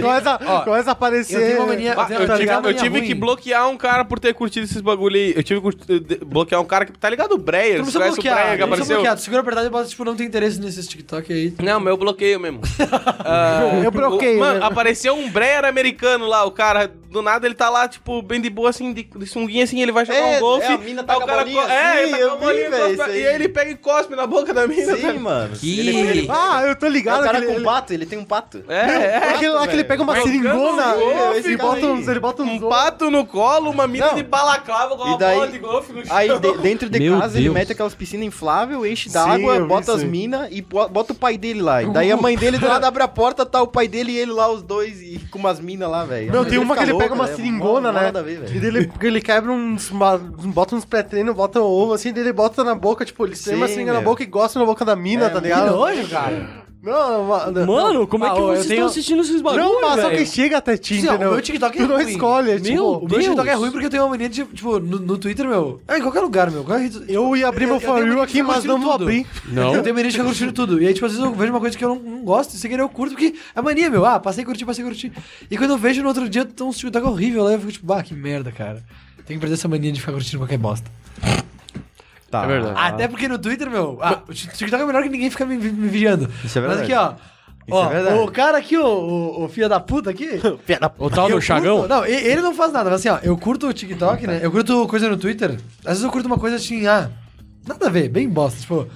começa, 0.00 0.38
Ó, 0.46 0.60
começa 0.62 0.90
a 0.90 0.92
aparecer. 0.92 1.34
eu 1.36 1.40
tenho 1.40 1.56
uma 1.58 1.66
mania- 1.66 1.92
eu 1.94 2.06
tenho- 2.06 2.20
eu 2.20 2.26
tá 2.26 2.32
tive, 2.34 2.38
ligado? 2.44 2.68
eu 2.68 2.74
tive 2.74 2.98
Ruim. 2.98 3.06
que 3.08 3.14
bloquear 3.14 3.68
um 3.68 3.76
cara 3.76 4.04
por 4.04 4.18
ter 4.18 4.32
curtido 4.34 4.64
esses 4.64 4.80
bagulho 4.80 5.16
aí. 5.16 5.32
Eu 5.36 5.42
tive 5.42 5.60
que 5.60 5.64
curti- 5.64 6.00
de- 6.00 6.24
bloquear 6.24 6.60
um 6.60 6.64
cara 6.64 6.84
que. 6.86 6.92
Tá 6.92 7.08
ligado 7.10 7.32
o 7.32 7.38
Breyer? 7.38 7.76
Tu 7.76 7.78
não 7.78 7.84
Você 7.86 7.98
precisa 7.98 7.98
conhece 7.98 8.12
o 8.12 8.14
bloquear, 8.22 8.34
Breyer 8.36 8.54
que 8.56 8.60
não 8.60 8.68
precisa 8.68 8.84
apareceu? 8.84 8.96
bloquear. 8.96 9.16
Tu 9.16 9.22
segura 9.22 9.40
apertado 9.42 9.66
e 9.66 9.70
bota, 9.70 9.88
tipo, 9.88 10.04
não 10.04 10.16
tem 10.16 10.26
interesse 10.26 10.60
nesses 10.60 10.86
TikTok 10.86 11.32
aí. 11.32 11.54
Não, 11.62 11.80
meu 11.80 11.96
bloqueio 11.96 12.38
mesmo. 12.40 12.60
Ah, 13.24 13.80
Eu 13.84 13.90
bloqueio, 13.90 14.36
o- 14.38 14.40
Mano, 14.40 14.60
né? 14.60 14.66
apareceu 14.66 15.14
um 15.14 15.30
Breyer 15.30 15.64
americano 15.64 16.26
lá, 16.26 16.44
o 16.44 16.50
cara. 16.50 16.90
Do 17.10 17.22
nada 17.22 17.44
ele 17.44 17.56
tá 17.56 17.68
lá, 17.68 17.88
tipo, 17.88 18.22
bem 18.22 18.40
de 18.40 18.48
boa, 18.48 18.70
assim, 18.70 18.92
de, 18.92 19.02
de 19.02 19.26
sunguinha, 19.26 19.64
assim, 19.64 19.82
ele 19.82 19.90
vai 19.90 20.06
jogar 20.06 20.18
É, 20.20 20.36
um 20.36 20.40
golfe. 20.40 20.64
é, 20.66 20.74
a 20.74 20.78
mina 20.78 21.00
aí 21.00 21.06
taca 21.08 21.24
o 21.24 21.26
cara 21.26 21.40
a 21.40 21.44
bolinha 21.44 21.62
co- 21.62 21.68
É, 21.68 21.90
assim, 21.92 21.98
ele 22.02 22.10
taca 22.12 22.22
eu 22.22 22.30
a 22.30 22.34
vi, 22.36 22.40
bolinha, 22.40 22.70
velho, 22.70 22.82
cospe- 22.82 22.92
isso 22.94 23.02
aí. 23.02 23.20
e 23.20 23.26
aí 23.26 23.34
ele 23.34 23.48
pega 23.50 23.70
e 23.70 23.76
cospe 23.76 24.14
na 24.16 24.26
boca 24.26 24.52
da 24.54 24.66
mina. 24.66 24.96
Sim, 24.96 25.18
mano. 25.18 25.56
Que- 25.56 25.80
Ele, 25.80 25.96
ele, 25.96 26.28
Ah, 26.30 26.62
eu 26.66 26.76
tô 26.76 26.86
é 26.86 26.88
ligado. 26.90 27.20
o 27.20 27.24
cara 27.24 27.38
aquele- 27.38 27.54
com 27.54 27.62
pato, 27.62 27.92
ele 27.92 28.06
tem 28.06 28.18
um 28.18 28.24
pato. 28.24 28.62
É, 28.68 28.74
é. 28.74 29.16
aquele 29.34 29.52
lá 29.52 29.66
que 29.66 29.74
ele 29.74 29.84
pega 29.84 30.02
uma 30.02 30.14
seringona, 30.20 30.94
golfe, 30.94 31.38
ele, 31.48 31.56
bota 31.56 31.86
uns, 31.86 32.08
ele 32.08 32.20
bota 32.20 32.42
uns 32.42 32.62
Um 32.62 32.68
pato 32.68 33.10
no 33.10 33.26
colo, 33.26 33.70
uma 33.70 33.86
mina 33.86 34.06
Não. 34.08 34.14
de 34.14 34.22
balaclava 34.22 34.96
com 34.96 35.04
uma 35.04 35.18
daí- 35.18 35.34
bola 35.36 35.48
de 35.48 35.58
golfe 35.58 35.92
no 35.92 36.04
chão. 36.06 36.16
Aí 36.16 36.28
de- 36.38 36.58
dentro 36.58 36.88
de 36.88 36.98
Meu 36.98 37.18
casa 37.20 37.36
ele 37.36 37.44
Deus. 37.44 37.54
mete 37.54 37.72
aquelas 37.72 37.94
piscinas 37.94 38.26
infláveis, 38.26 38.84
enche 38.84 39.08
d'água, 39.10 39.60
bota 39.60 39.92
as 39.92 40.02
minas 40.02 40.48
e 40.50 40.62
bo- 40.62 40.88
bota 40.88 41.12
o 41.12 41.16
pai 41.16 41.36
dele 41.36 41.62
lá. 41.62 41.82
E 41.82 41.90
daí 41.90 42.10
a 42.12 42.16
mãe 42.16 42.36
dele 42.36 42.58
do 42.58 42.66
lado 42.66 42.84
abre 42.84 43.02
a 43.02 43.08
porta, 43.08 43.44
tá 43.46 43.60
o 43.62 43.66
pai 43.66 43.88
dele 43.88 44.12
e 44.12 44.18
ele 44.18 44.32
lá, 44.32 44.50
os 44.50 44.62
dois, 44.62 45.00
e 45.00 45.18
com 45.30 45.38
umas 45.38 45.60
minas 45.60 45.90
lá, 45.90 46.04
velho. 46.04 46.30
Mãe 46.30 46.40
tem 46.42 46.50
dele 46.50 46.64
uma 46.64 46.76
que 46.76 46.82
ele 46.82 46.94
pega 46.94 47.14
uma 47.14 47.26
né? 47.26 47.34
seringona, 47.34 47.92
né? 47.92 48.00
nada 48.02 48.20
a 48.20 48.22
ver, 48.22 48.40
velho. 48.40 48.54
E 48.62 48.66
ele, 48.66 48.92
ele 49.02 49.20
quebra 49.20 49.50
uns. 49.52 49.90
bota 50.52 50.74
uns 50.76 50.84
pré-treino, 50.84 51.32
bota 51.34 51.60
ovo 51.60 51.92
assim, 51.94 52.12
daí 52.12 52.22
ele 52.22 52.32
bota 52.32 52.62
na 52.64 52.74
boca, 52.74 53.04
tipo, 53.04 53.24
ele 53.26 53.36
tem 53.44 53.54
uma 53.56 53.66
Sim, 53.68 53.74
seringa 53.74 53.92
na 53.92 54.00
meu. 54.00 54.08
boca 54.10 54.22
e 54.22 54.26
gosta 54.26 54.58
na 54.58 54.64
boca 54.64 54.84
da 54.84 54.94
mina, 54.96 55.26
É, 55.26 55.30
tá 55.30 55.40
ligado? 55.40 55.70
nojo, 55.76 56.08
cara. 56.08 56.60
Não, 56.82 57.24
mano. 57.26 57.66
Mano, 57.66 58.06
como 58.06 58.24
é 58.24 58.30
que 58.30 58.38
Ah, 58.38 58.40
ô, 58.40 58.48
eu 58.52 58.56
vocês 58.56 58.66
tenho- 58.68 58.76
estão 58.78 58.86
assistindo 58.86 59.20
esses 59.20 59.42
bagulhos, 59.42 59.66
Não, 59.66 59.82
mas 59.82 60.00
só 60.00 60.08
velho? 60.08 60.16
que 60.18 60.24
chega 60.30 60.56
até 60.56 60.78
ti, 60.78 60.98
Sim, 60.98 61.08
ó, 61.08 61.10
entendeu? 61.10 61.28
o 61.28 61.32
meu 61.34 61.42
TikTok 61.42 61.76
é 61.78 61.82
tu 61.82 61.88
não 61.88 61.96
ruim. 61.96 62.08
escolhe, 62.10 62.58
tipo. 62.58 62.82
O 62.82 62.98
meu 63.00 63.06
Deus. 63.08 63.24
TikTok 63.24 63.48
é 63.50 63.52
ruim 63.52 63.70
porque 63.70 63.84
eu 63.86 63.90
tenho 63.90 64.02
uma 64.04 64.08
mania 64.08 64.30
de, 64.30 64.44
tipo, 64.46 64.80
no, 64.80 64.98
no 64.98 65.18
Twitter, 65.18 65.46
meu. 65.46 65.78
É, 65.86 65.98
em 65.98 66.00
qualquer 66.00 66.20
lugar, 66.20 66.50
meu. 66.50 66.64
Qualquer 66.64 66.84
rede- 66.84 67.04
Eu 67.06 67.36
ia 67.36 67.48
abrir 67.48 67.66
meu 67.66 67.74
Eu- 67.76 67.80
For 67.82 68.00
tenho 68.00 68.14
You 68.14 68.22
aqui, 68.22 68.42
mas 68.42 68.64
não 68.64 68.80
vou 68.80 68.92
tudo. 68.92 69.02
abrir. 69.04 69.26
Não? 69.48 69.74
Eu 69.74 69.82
tenho 69.82 69.94
mania 69.94 70.10
de 70.10 70.16
ficar 70.16 70.26
curtindo 70.26 70.52
tudo. 70.52 70.82
E 70.82 70.86
aí, 70.86 70.94
tipo, 70.94 71.04
às 71.04 71.12
vezes 71.12 71.22
eu 71.26 71.34
vejo 71.34 71.52
uma 71.52 71.60
coisa 71.60 71.76
que 71.76 71.84
eu 71.84 71.88
não, 71.90 71.96
não 71.96 72.24
gosto, 72.24 72.54
e 72.54 72.56
sem 72.56 72.70
querer 72.70 72.82
eu 72.82 72.88
curto, 72.88 73.10
porque 73.12 73.34
é 73.54 73.60
mania, 73.60 73.90
meu. 73.90 74.06
Ah, 74.06 74.18
passei 74.18 74.42
a 74.42 74.46
curtir, 74.46 74.64
passei 74.64 74.82
a 74.82 74.86
curtir. 74.86 75.12
E 75.50 75.58
quando 75.58 75.72
eu 75.72 75.76
vejo 75.76 76.00
no 76.00 76.08
outro 76.08 76.30
dia, 76.30 76.46
tem 76.46 76.66
uns 76.66 76.78
TikTok 76.78 77.06
horrível 77.06 77.44
lá, 77.44 77.52
eu 77.52 77.58
fico 77.60 77.72
tipo, 77.72 77.84
bah, 77.86 78.02
que 78.02 78.14
merda, 78.14 78.50
cara. 78.50 78.82
Tem 79.26 79.36
que 79.36 79.40
perder 79.42 79.54
essa 79.56 79.68
mania 79.68 79.92
de 79.92 80.00
ficar 80.00 80.12
curtindo 80.12 80.38
qualquer 80.38 80.56
bosta. 80.56 80.90
Tá. 82.30 82.44
É 82.44 82.46
verdade. 82.46 82.74
Até 82.78 83.08
porque 83.08 83.26
no 83.26 83.38
Twitter, 83.38 83.68
meu, 83.68 83.98
ah, 84.00 84.20
o 84.28 84.32
TikTok 84.32 84.74
é 84.82 84.86
melhor 84.86 85.02
que 85.02 85.08
ninguém 85.08 85.30
fica 85.30 85.44
me, 85.44 85.56
me- 85.56 85.88
vigiando. 85.88 86.30
Isso 86.44 86.58
é 86.58 86.62
Mas 86.62 86.78
verdade. 86.78 86.92
aqui, 86.92 86.94
ó. 86.94 87.30
Isso 87.66 87.76
ó, 87.76 87.92
é 87.92 88.14
o 88.14 88.28
cara 88.30 88.58
aqui, 88.58 88.76
o, 88.76 88.84
o, 88.86 89.44
o 89.44 89.48
filho 89.48 89.68
da 89.68 89.78
puta 89.80 90.10
aqui. 90.10 90.28
O 90.98 91.10
tal 91.10 91.28
do 91.28 91.40
Chagão? 91.40 91.86
não, 91.88 92.04
ele 92.06 92.40
não 92.40 92.54
faz 92.54 92.72
nada, 92.72 92.88
mas 92.90 93.00
assim, 93.00 93.08
ó, 93.08 93.18
eu 93.22 93.36
curto 93.36 93.68
o 93.68 93.72
TikTok, 93.72 94.26
né? 94.26 94.40
Eu 94.42 94.50
curto 94.50 94.86
coisa 94.86 95.08
no 95.08 95.16
Twitter. 95.16 95.52
Às 95.80 95.92
vezes 95.98 96.02
eu 96.04 96.10
curto 96.10 96.26
uma 96.26 96.38
coisa 96.38 96.56
assim, 96.56 96.86
ah, 96.86 97.10
nada 97.66 97.86
a 97.86 97.90
ver, 97.90 98.08
bem 98.08 98.28
bosta. 98.28 98.60
Tipo, 98.60 98.86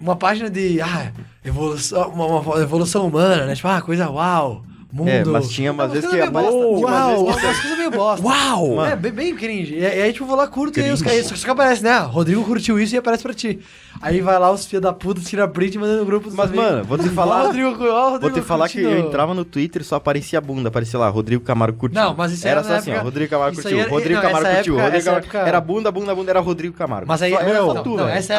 uma 0.00 0.16
página 0.16 0.50
de, 0.50 0.80
ah, 0.80 1.12
evolução, 1.44 2.08
uma, 2.10 2.26
uma 2.40 2.60
evolução 2.60 3.06
humana, 3.06 3.46
né? 3.46 3.54
Tipo, 3.54 3.68
ah, 3.68 3.80
coisa 3.80 4.10
uau. 4.10 4.64
Mundo. 4.90 5.08
É, 5.10 5.22
mas 5.24 5.50
tinha 5.50 5.70
umas 5.70 5.86
Não, 5.88 5.94
vezes 5.94 6.08
que 6.08 6.14
meio 6.16 6.28
a- 6.28 6.30
bosta. 6.30 6.50
tinha 6.50 6.66
umas 6.66 6.82
Uau, 6.82 7.24
umas 7.24 7.40
coisas 7.60 7.78
meio 7.78 7.90
bosta. 7.90 8.26
Uau! 8.26 8.86
É, 8.86 8.96
bem, 8.96 9.12
bem 9.12 9.36
cringe. 9.36 9.74
E, 9.74 9.80
e 9.80 9.86
aí, 9.86 10.12
tipo, 10.12 10.24
eu 10.24 10.28
vou 10.28 10.36
lá, 10.36 10.46
curto 10.46 10.80
e 10.80 10.82
aí 10.84 10.90
os 10.90 11.02
caras. 11.02 11.26
Só 11.26 11.34
que 11.34 11.50
aparece, 11.50 11.82
né? 11.84 11.90
Ah, 11.90 12.00
Rodrigo 12.04 12.42
curtiu 12.44 12.80
isso 12.80 12.94
e 12.94 12.98
aparece 12.98 13.22
pra 13.22 13.34
ti. 13.34 13.60
Aí 14.00 14.20
vai 14.20 14.38
lá 14.38 14.50
os 14.50 14.64
filhos 14.64 14.82
da 14.82 14.92
puta, 14.92 15.20
tira 15.20 15.46
print 15.48 15.74
e 15.74 15.78
manda 15.78 15.96
no 15.96 16.04
grupo 16.06 16.28
dos 16.28 16.34
Mas, 16.36 16.46
amigos. 16.48 16.64
mano, 16.64 16.84
vou 16.84 16.96
te 16.96 17.08
falar- 17.10 17.42
Rodrigo, 17.42 17.68
ó, 17.68 18.10
Rodrigo 18.10 18.20
Vou 18.34 18.42
te 18.42 18.46
falar 18.46 18.68
que 18.68 18.80
eu 18.80 18.98
entrava 18.98 19.34
no 19.34 19.44
Twitter 19.44 19.82
e 19.82 19.84
só 19.84 19.96
aparecia 19.96 20.38
a 20.38 20.42
bunda, 20.42 20.68
aparecia 20.68 20.98
lá, 20.98 21.08
Rodrigo 21.08 21.42
Camargo 21.44 21.76
curtiu. 21.78 22.00
Não, 22.00 22.14
mas 22.16 22.32
isso 22.32 22.46
era 22.46 22.60
era 22.60 22.68
só 22.68 22.74
assim, 22.76 22.92
ó, 22.94 23.00
Rodrigo 23.02 23.28
Camargo 23.30 23.58
isso 23.58 23.68
curtiu, 23.68 23.88
Rodrigo 23.90 24.20
Camargo 24.22 24.46
essa 24.46 24.56
curtiu, 24.56 24.78
Rodrigo 24.80 25.04
Camargo... 25.04 25.36
Era 25.36 25.60
bunda, 25.60 25.90
bunda, 25.90 26.14
bunda, 26.14 26.30
era 26.30 26.40
Rodrigo 26.40 26.74
Camargo. 26.76 27.06
Mas 27.08 27.20
aí, 27.22 27.32
meu, 27.44 27.74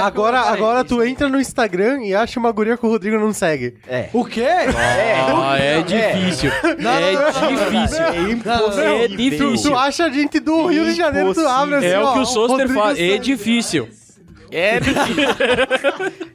Agora, 0.04 0.40
agora 0.42 0.84
tu 0.84 1.04
entra 1.04 1.28
no 1.30 1.40
Instagram 1.40 2.04
e 2.04 2.16
acha 2.16 2.40
uma 2.40 2.52
guria 2.52 2.78
que 2.78 2.86
o 2.86 2.90
Rodrigo 2.90 3.20
não 3.20 3.34
segue. 3.34 3.76
É. 3.88 4.08
O 4.14 4.24
quê? 4.26 4.46
Ah, 4.76 5.58
é 5.60 5.82
difícil. 5.82 6.39
É 6.48 7.52
difícil. 7.56 8.04
É 8.04 8.32
impossível. 8.32 8.84
É 8.84 9.08
difícil. 9.08 9.72
Tu 9.72 9.78
acha 9.78 10.12
gente 10.12 10.40
do 10.40 10.68
Rio 10.68 10.86
de 10.86 10.94
Janeiro, 10.94 11.34
tu 11.34 11.48
abre 11.48 11.76
assim, 11.76 11.88
É 11.88 12.00
o 12.00 12.14
que 12.14 12.20
o 12.20 12.26
Soster 12.26 12.70
faz. 12.70 13.00
É 13.00 13.18
difícil. 13.18 13.88
É 14.52 14.80
difícil. 14.80 15.26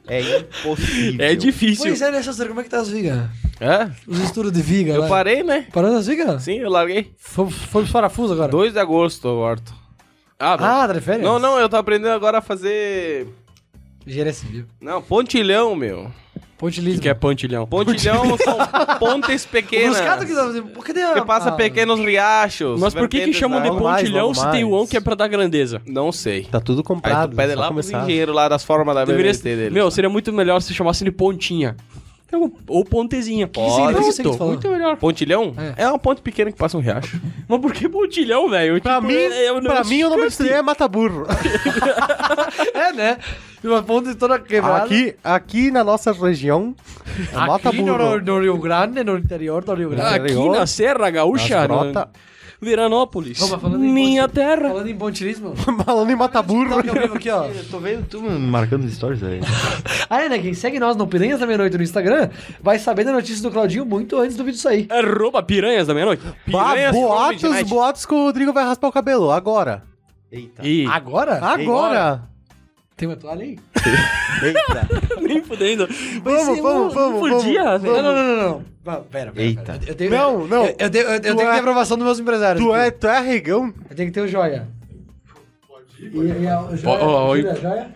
É 0.07 0.21
impossível. 0.39 1.25
É 1.25 1.35
difícil. 1.35 1.85
Pois 1.85 2.01
é, 2.01 2.11
né, 2.11 2.21
Soster? 2.23 2.47
Como 2.47 2.59
é 2.61 2.63
que 2.63 2.69
tá 2.69 2.79
as 2.79 2.89
vigas? 2.89 3.27
Hã? 3.61 3.91
Os 4.07 4.19
estudos 4.19 4.51
de 4.51 4.61
viga 4.61 4.93
Eu 4.93 5.01
lá. 5.01 5.07
parei, 5.07 5.43
né? 5.43 5.67
Parou 5.73 5.91
nas 5.91 6.07
vigas? 6.07 6.43
Sim, 6.43 6.59
eu 6.59 6.69
larguei. 6.69 7.11
Foi, 7.17 7.49
foi 7.49 7.81
pros 7.81 7.91
parafusos 7.91 8.31
agora? 8.31 8.51
2 8.51 8.73
de 8.73 8.79
agosto, 8.79 9.27
eu 9.27 9.35
volto. 9.35 9.73
Ah, 10.39 10.57
bom. 10.57 10.63
Ah, 10.65 10.87
tá 10.87 10.93
de 10.93 11.01
férias? 11.01 11.23
Não, 11.23 11.39
não, 11.39 11.57
eu 11.59 11.67
tô 11.69 11.77
aprendendo 11.77 12.11
agora 12.13 12.37
a 12.39 12.41
fazer. 12.41 13.27
Engenharia 14.05 14.33
civil. 14.33 14.65
Não, 14.81 15.01
pontilhão, 15.01 15.75
meu. 15.75 16.11
Ponte 16.57 16.79
O 16.79 16.83
Lisbon. 16.83 17.01
que 17.01 17.09
é 17.09 17.13
pontilhão? 17.13 17.67
Pontilhão 17.67 18.37
são 18.37 18.57
pontes 18.97 19.45
pequenas. 19.45 19.97
Bruscato 19.97 20.25
que 20.25 20.33
tá 20.33 20.43
fazendo. 20.45 20.67
Pô, 20.69 20.81
Cadê 20.81 21.01
a. 21.03 21.13
Que 21.13 21.25
passa 21.25 21.49
a- 21.49 21.51
pequenos 21.51 21.99
riachos. 21.99 22.79
Mas 22.79 22.93
por 22.93 23.09
que 23.09 23.25
que 23.25 23.33
chamam 23.33 23.61
de 23.61 23.69
mais, 23.71 24.01
pontilhão 24.03 24.27
logo 24.27 24.35
se 24.35 24.51
tem 24.51 24.63
o 24.63 24.71
mais. 24.71 24.83
on 24.83 24.87
que 24.87 24.95
é 24.95 25.01
pra 25.01 25.15
dar 25.15 25.27
grandeza? 25.27 25.81
Não 25.85 26.13
sei. 26.13 26.43
Tá 26.45 26.61
tudo 26.61 26.79
Aí 26.79 26.83
comprado. 26.85 27.31
tu 27.31 27.35
pede 27.35 27.55
lá 27.55 27.67
pros 27.71 27.85
começar. 27.87 28.03
engenheiros 28.03 28.33
lá 28.33 28.47
das 28.47 28.63
formas 28.63 28.95
da 28.95 29.03
Deveria 29.03 29.33
BBT 29.33 29.55
dele. 29.55 29.69
Meu, 29.73 29.91
seria 29.91 30.09
muito 30.09 30.31
melhor 30.31 30.61
se 30.61 30.73
chamasse 30.73 31.03
de 31.03 31.11
pontinha. 31.11 31.75
Então, 32.27 32.51
Ou 32.67 32.83
pontezinha. 32.83 33.47
que 33.47 33.59
significa 33.69 34.09
isso? 34.29 34.43
Muito 34.43 34.67
melhor. 34.69 34.97
Pontilhão? 34.97 35.53
É. 35.77 35.83
É. 35.83 35.87
uma 35.87 35.99
ponte 35.99 36.21
pequena 36.21 36.51
que 36.51 36.57
passa 36.57 36.75
um 36.77 36.81
riacho. 36.81 37.21
Mas 37.47 37.61
por 37.61 37.71
que 37.71 37.87
pontilhão, 37.87 38.49
velho? 38.49 38.81
Pra 38.81 38.95
Tipo, 38.95 39.07
mim, 39.07 39.13
eu 39.13 39.61
não- 39.61 39.71
pra 39.71 39.83
mim 39.83 40.03
o 40.03 40.09
nome 40.09 40.23
aí 40.41 40.49
é 40.49 40.61
Mata 40.61 40.87
Burro. 40.87 41.25
É, 42.73 42.93
né? 42.93 43.17
Uma 43.63 43.81
ponte 43.81 44.13
toda 44.15 44.37
quebrada. 44.39 44.85
Aqui, 44.85 45.15
aqui 45.23 45.71
na 45.71 45.83
nossa 45.83 46.11
região, 46.11 46.75
é 47.31 47.35
Mata 47.35 47.69
Aqui 47.69 47.81
no, 47.81 47.97
Burro. 47.97 48.21
no 48.21 48.39
Rio 48.41 48.57
Grande, 48.57 49.03
no 49.03 49.17
interior 49.17 49.63
do 49.63 49.73
Rio 49.73 49.89
Grande. 49.89 50.15
Aqui 50.15 50.49
na 50.49 50.67
Serra 50.67 51.09
Gaúcha, 51.09 51.55
Nas 51.57 51.67
grota. 51.67 51.99
no... 52.13 52.34
Veranópolis. 52.65 53.39
Vamos, 53.39 53.61
falando 53.61 53.79
Minha 53.79 54.27
terra. 54.27 54.69
Falando 54.69 54.89
em 54.89 54.97
pontilismo. 54.97 55.55
Falando 55.85 56.09
em 56.09 56.15
Mata 56.15 56.41
Burro. 56.41 56.69
Toque 56.69 56.89
ao 56.89 56.95
vivo 56.95 57.15
aqui, 57.15 57.29
ó. 57.29 57.45
Eu 57.45 57.63
tô 57.69 57.79
vendo 57.79 58.05
tu 58.07 58.21
marcando 58.21 58.83
os 58.83 58.93
stories 58.93 59.23
aí. 59.23 59.39
Ah, 60.07 60.21
é, 60.21 60.29
né? 60.29 60.37
Quem 60.37 60.53
segue 60.53 60.79
nós 60.79 60.95
no 60.95 61.07
Piranhas 61.07 61.39
da 61.39 61.47
Meia-Noite 61.47 61.77
no 61.77 61.83
Instagram 61.83 62.29
vai 62.61 62.77
saber 62.77 63.03
da 63.03 63.11
notícia 63.11 63.41
do 63.41 63.51
Claudinho 63.51 63.85
muito 63.85 64.19
antes 64.19 64.37
do 64.37 64.43
vídeo 64.43 64.59
sair. 64.59 64.87
Arroba 64.91 65.41
piranhas 65.41 65.87
da 65.87 65.93
meia-noite. 65.95 66.21
Piranhas 66.45 66.95
boatos, 66.95 67.63
boatos 67.63 68.05
que 68.05 68.13
o 68.13 68.23
Rodrigo 68.25 68.53
vai 68.53 68.63
raspar 68.65 68.87
o 68.87 68.91
cabelo, 68.91 69.31
agora. 69.31 69.83
Eita. 70.31 70.65
Ih, 70.67 70.85
Agora? 70.87 71.43
Agora! 71.43 72.34
Tem 72.97 73.07
uma 73.09 73.17
toalha 73.17 73.43
aí? 73.43 73.59
Eita. 74.41 74.87
nem 75.21 75.43
fudendo. 75.43 75.85
Vamos, 76.23 76.59
vamos, 76.61 76.93
vamos, 76.93 77.19
Por 77.19 77.29
vamos, 77.29 77.43
dia, 77.43 77.63
Não, 77.63 77.79
velho. 77.79 77.93
não, 78.01 78.13
não, 78.13 78.25
não, 78.37 78.49
não. 78.85 79.03
Pera, 79.03 79.31
pera. 79.31 79.33
Eita. 79.35 79.61
pera. 79.63 79.79
Eu 79.85 79.95
tenho, 79.95 80.11
Não, 80.11 80.47
não. 80.47 80.65
Eu, 80.65 80.75
eu 80.79 80.89
tenho, 80.89 81.03
eu, 81.05 81.11
eu 81.13 81.19
tenho 81.21 81.35
que 81.35 81.43
ter 81.43 81.49
é- 81.49 81.59
aprovação 81.59 81.97
dos 81.97 82.05
meus 82.05 82.19
empresários. 82.19 82.63
Tu 82.63 82.73
é, 82.75 82.91
tu 82.91 83.07
é 83.07 83.17
arregão? 83.17 83.73
Eu 83.89 83.95
tenho 83.95 84.07
que 84.09 84.13
ter 84.13 84.21
o 84.21 84.27
joia. 84.27 84.67
E, 85.99 86.05
e 86.43 86.47
a, 86.47 86.61
o 86.61 86.77
joia, 86.77 87.55
joia? 87.55 87.91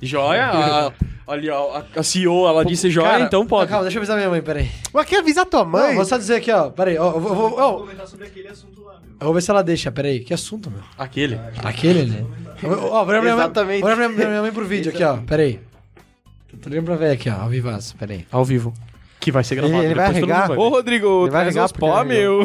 Joia? 0.00 0.44
A- 0.46 0.92
Ali, 1.26 1.48
ó, 1.48 1.82
a- 1.96 2.02
CEO, 2.02 2.46
ela 2.48 2.64
disse 2.64 2.90
joia, 2.90 3.08
Cara, 3.10 3.22
então 3.24 3.46
pode. 3.46 3.68
Calma, 3.70 3.84
deixa 3.84 3.98
eu 3.98 4.00
avisar 4.00 4.16
minha 4.16 4.28
mãe, 4.28 4.42
peraí. 4.42 4.68
Mas 4.92 5.06
quer 5.06 5.20
avisar 5.20 5.46
tua 5.46 5.60
Não, 5.64 5.70
mãe? 5.70 5.94
vou 5.94 6.04
só 6.04 6.18
dizer 6.18 6.34
aqui, 6.36 6.50
ó. 6.50 6.70
Peraí, 6.70 6.98
ó. 6.98 7.12
Eu 7.12 7.20
vou, 7.20 7.30
eu 7.30 7.36
vou, 7.36 7.58
ó, 7.58 7.72
comentar 7.78 8.06
sobre 8.08 8.26
aquele 8.26 8.48
assunto 8.48 8.82
lá. 8.82 8.99
Eu 9.20 9.26
vou 9.26 9.34
ver 9.34 9.42
se 9.42 9.50
ela 9.50 9.62
deixa, 9.62 9.92
peraí. 9.92 10.20
Que 10.20 10.32
assunto, 10.34 10.70
meu? 10.70 10.80
Aquele. 10.98 11.38
Aquele 11.62 12.00
ali. 12.00 12.26
Ó, 12.64 12.68
vou 12.68 12.90
olhar 12.92 13.04
pra 13.04 13.20
minha 13.22 13.36
mãe, 13.36 13.44
Exatamente. 13.44 13.82
minha, 13.96 14.08
minha 14.08 14.40
mãe 14.42 14.52
pro 14.52 14.64
vídeo 14.64 14.90
aqui, 14.92 15.04
ó. 15.04 15.16
Peraí. 15.18 15.60
Tô 16.62 16.68
ligando 16.68 16.86
pra 16.86 16.96
ver 16.96 17.12
aqui, 17.12 17.30
ó. 17.30 17.34
Ao 17.42 17.48
vivaço, 17.48 17.96
peraí. 17.96 18.26
Ao 18.30 18.44
vivo. 18.44 18.74
Que 19.20 19.30
vai 19.30 19.44
ser 19.44 19.54
gravado. 19.56 19.76
Ele- 19.78 19.86
ele 19.86 19.94
vai 19.94 20.06
mundo 20.06 20.26
Ô, 20.60 20.68
Rodrigo, 20.68 21.22
Ele 21.24 21.30
vai 21.30 21.44
porque 21.44 21.78
pó, 21.78 22.04
meu. 22.04 22.42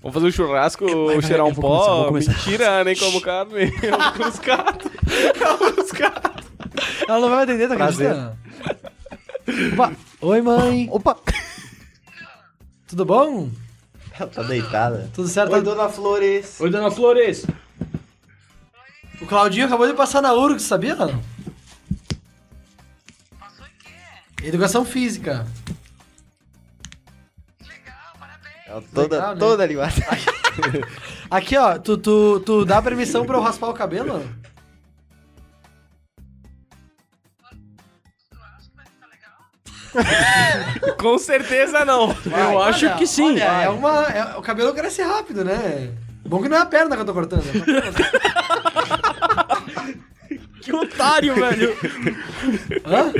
Vamos 0.00 0.14
fazer 0.14 0.26
um 0.26 0.30
churrasco, 0.32 0.84
cheirar 1.22 1.46
um 1.46 1.54
pó. 1.54 2.06
começar. 2.06 2.32
Mentira, 2.32 2.84
nem 2.84 2.96
como 2.96 3.20
carne. 3.20 3.70
Com 4.16 4.22
os 4.28 4.38
gatos. 4.40 4.90
Os 5.78 5.90
gatos. 5.92 6.46
Ela 7.08 7.20
não 7.20 7.30
vai 7.30 7.44
atender, 7.44 7.68
tá 7.68 7.74
acreditando? 7.74 8.36
Opa. 9.74 9.92
Oi, 10.20 10.40
mãe. 10.42 10.88
Opa! 10.90 11.16
Tudo 12.88 13.04
bom? 13.04 13.50
Ela 14.22 14.30
tá 14.30 14.42
deitada. 14.42 15.10
Tudo 15.12 15.26
certo? 15.28 15.52
Oi, 15.52 15.62
dona 15.62 15.88
Flores. 15.88 16.60
Oi, 16.60 16.70
dona 16.70 16.90
Flores. 16.90 17.44
O 19.20 19.26
Claudinho 19.26 19.66
acabou 19.66 19.86
de 19.86 19.94
passar 19.94 20.22
na 20.22 20.32
URGS, 20.32 20.62
sabia? 20.62 20.94
Não? 20.94 21.22
Educação 24.42 24.84
física. 24.84 25.46
Ela 28.66 28.82
toda, 28.94 29.16
Legal, 29.16 29.34
né? 29.34 29.38
toda 29.38 29.64
animada. 29.64 29.92
Aqui, 31.30 31.56
ó, 31.56 31.78
tu, 31.78 31.96
tu, 31.98 32.40
tu 32.40 32.64
dá 32.64 32.80
permissão 32.80 33.24
pra 33.24 33.36
eu 33.36 33.42
raspar 33.42 33.68
o 33.68 33.74
cabelo? 33.74 34.28
Com 40.98 41.18
certeza 41.18 41.84
não. 41.84 42.14
Eu 42.26 42.62
acho 42.62 42.86
Olha, 42.86 42.94
que 42.96 43.06
sim. 43.06 43.32
Olha, 43.32 43.44
é 43.44 43.68
uma, 43.68 44.02
é- 44.04 44.36
o 44.38 44.42
cabelo 44.42 44.72
cresce 44.74 45.02
rápido, 45.02 45.44
né? 45.44 45.90
Bom 46.24 46.42
que 46.42 46.48
não 46.48 46.56
é 46.56 46.60
a 46.60 46.66
perna 46.66 46.96
que 46.96 47.02
eu 47.02 47.06
tô 47.06 47.12
cortando. 47.12 47.42
Que 50.62 50.72
otário, 50.72 51.34
velho. 51.34 51.76
Hã? 52.86 53.12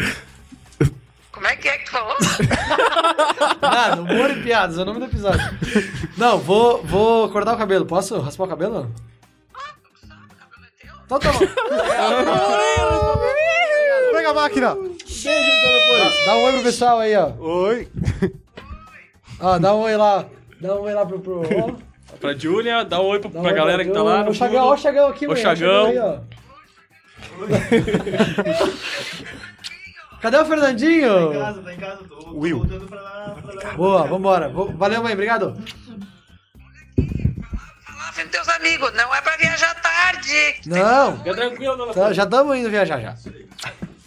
Como 1.32 1.46
é 1.48 1.56
que 1.56 1.66
é 1.68 1.78
que 1.78 1.86
tu 1.86 1.90
falou? 1.90 2.16
Nada, 3.60 4.00
humor 4.00 4.30
e 4.30 4.42
piadas, 4.44 4.78
é 4.78 4.82
o 4.82 4.84
nome 4.84 5.00
do 5.00 5.06
episódio. 5.06 5.40
Não, 6.16 6.38
vou, 6.38 6.84
vou 6.84 7.28
cortar 7.30 7.54
o 7.54 7.58
cabelo. 7.58 7.84
Posso 7.84 8.16
raspar 8.20 8.44
o 8.44 8.48
cabelo? 8.48 8.94
Então 11.04 11.18
tá 11.18 11.32
bom. 11.32 11.40
Pega 14.12 14.30
a 14.30 14.34
máquina! 14.34 14.76
Dá, 15.24 16.10
dá 16.26 16.36
um 16.36 16.42
oi 16.44 16.52
pro 16.52 16.62
pessoal 16.62 16.98
aí, 17.00 17.14
ó. 17.16 17.32
Oi! 17.38 17.88
Ó, 19.40 19.58
dá 19.58 19.74
um 19.74 19.80
oi 19.80 19.96
lá. 19.96 20.26
Dá 20.60 20.74
um 20.74 20.80
oi 20.82 20.92
lá 20.94 21.04
pro... 21.04 21.20
pro 21.20 21.40
ó. 21.42 21.72
Pra 22.20 22.34
Júlia, 22.34 22.84
dá 22.84 23.00
um 23.00 23.06
oi 23.06 23.18
pra, 23.18 23.30
Dá 23.30 23.38
um 23.38 23.42
pra 23.42 23.50
oi 23.52 23.56
galera 23.56 23.84
que 23.84 23.90
tá 23.90 24.02
lá. 24.02 24.22
O 24.22 24.24
no 24.26 24.34
Chagão, 24.34 24.64
ó 24.64 24.74
o 24.74 24.76
Chagão 24.76 25.08
aqui, 25.08 25.26
mãe, 25.26 25.38
ó 25.38 25.42
Chagão. 25.42 25.86
aí, 25.86 25.98
ó. 25.98 26.18
Cadê 30.20 30.36
o 30.36 30.44
Fernandinho? 30.46 31.08
Tá 31.08 31.34
em 31.34 31.40
casa, 31.40 31.62
tá 31.62 31.74
em 31.74 31.78
casa. 31.78 32.04
Tô, 32.08 32.16
tô 32.16 32.38
Will. 32.38 32.58
voltando 32.58 32.86
pra 32.86 33.00
lá. 33.00 33.36
Pra 33.42 33.54
lá. 33.54 33.74
Boa, 33.74 34.06
vambora. 34.06 34.48
Valeu, 34.48 35.02
mãe, 35.02 35.12
obrigado. 35.12 35.56
Com 36.94 38.28
teus 38.28 38.48
amigos, 38.50 38.92
não 38.94 39.12
é 39.14 39.20
pra 39.20 39.36
viajar 39.36 39.74
tarde. 39.80 40.60
Não, 40.66 41.18
Fica 41.18 41.34
tranquilo, 41.34 41.76
dona 41.76 41.88
tá, 41.88 41.94
Flores. 41.94 42.16
já 42.16 42.22
estamos 42.24 42.56
indo 42.56 42.70
viajar 42.70 43.00
já. 43.00 43.16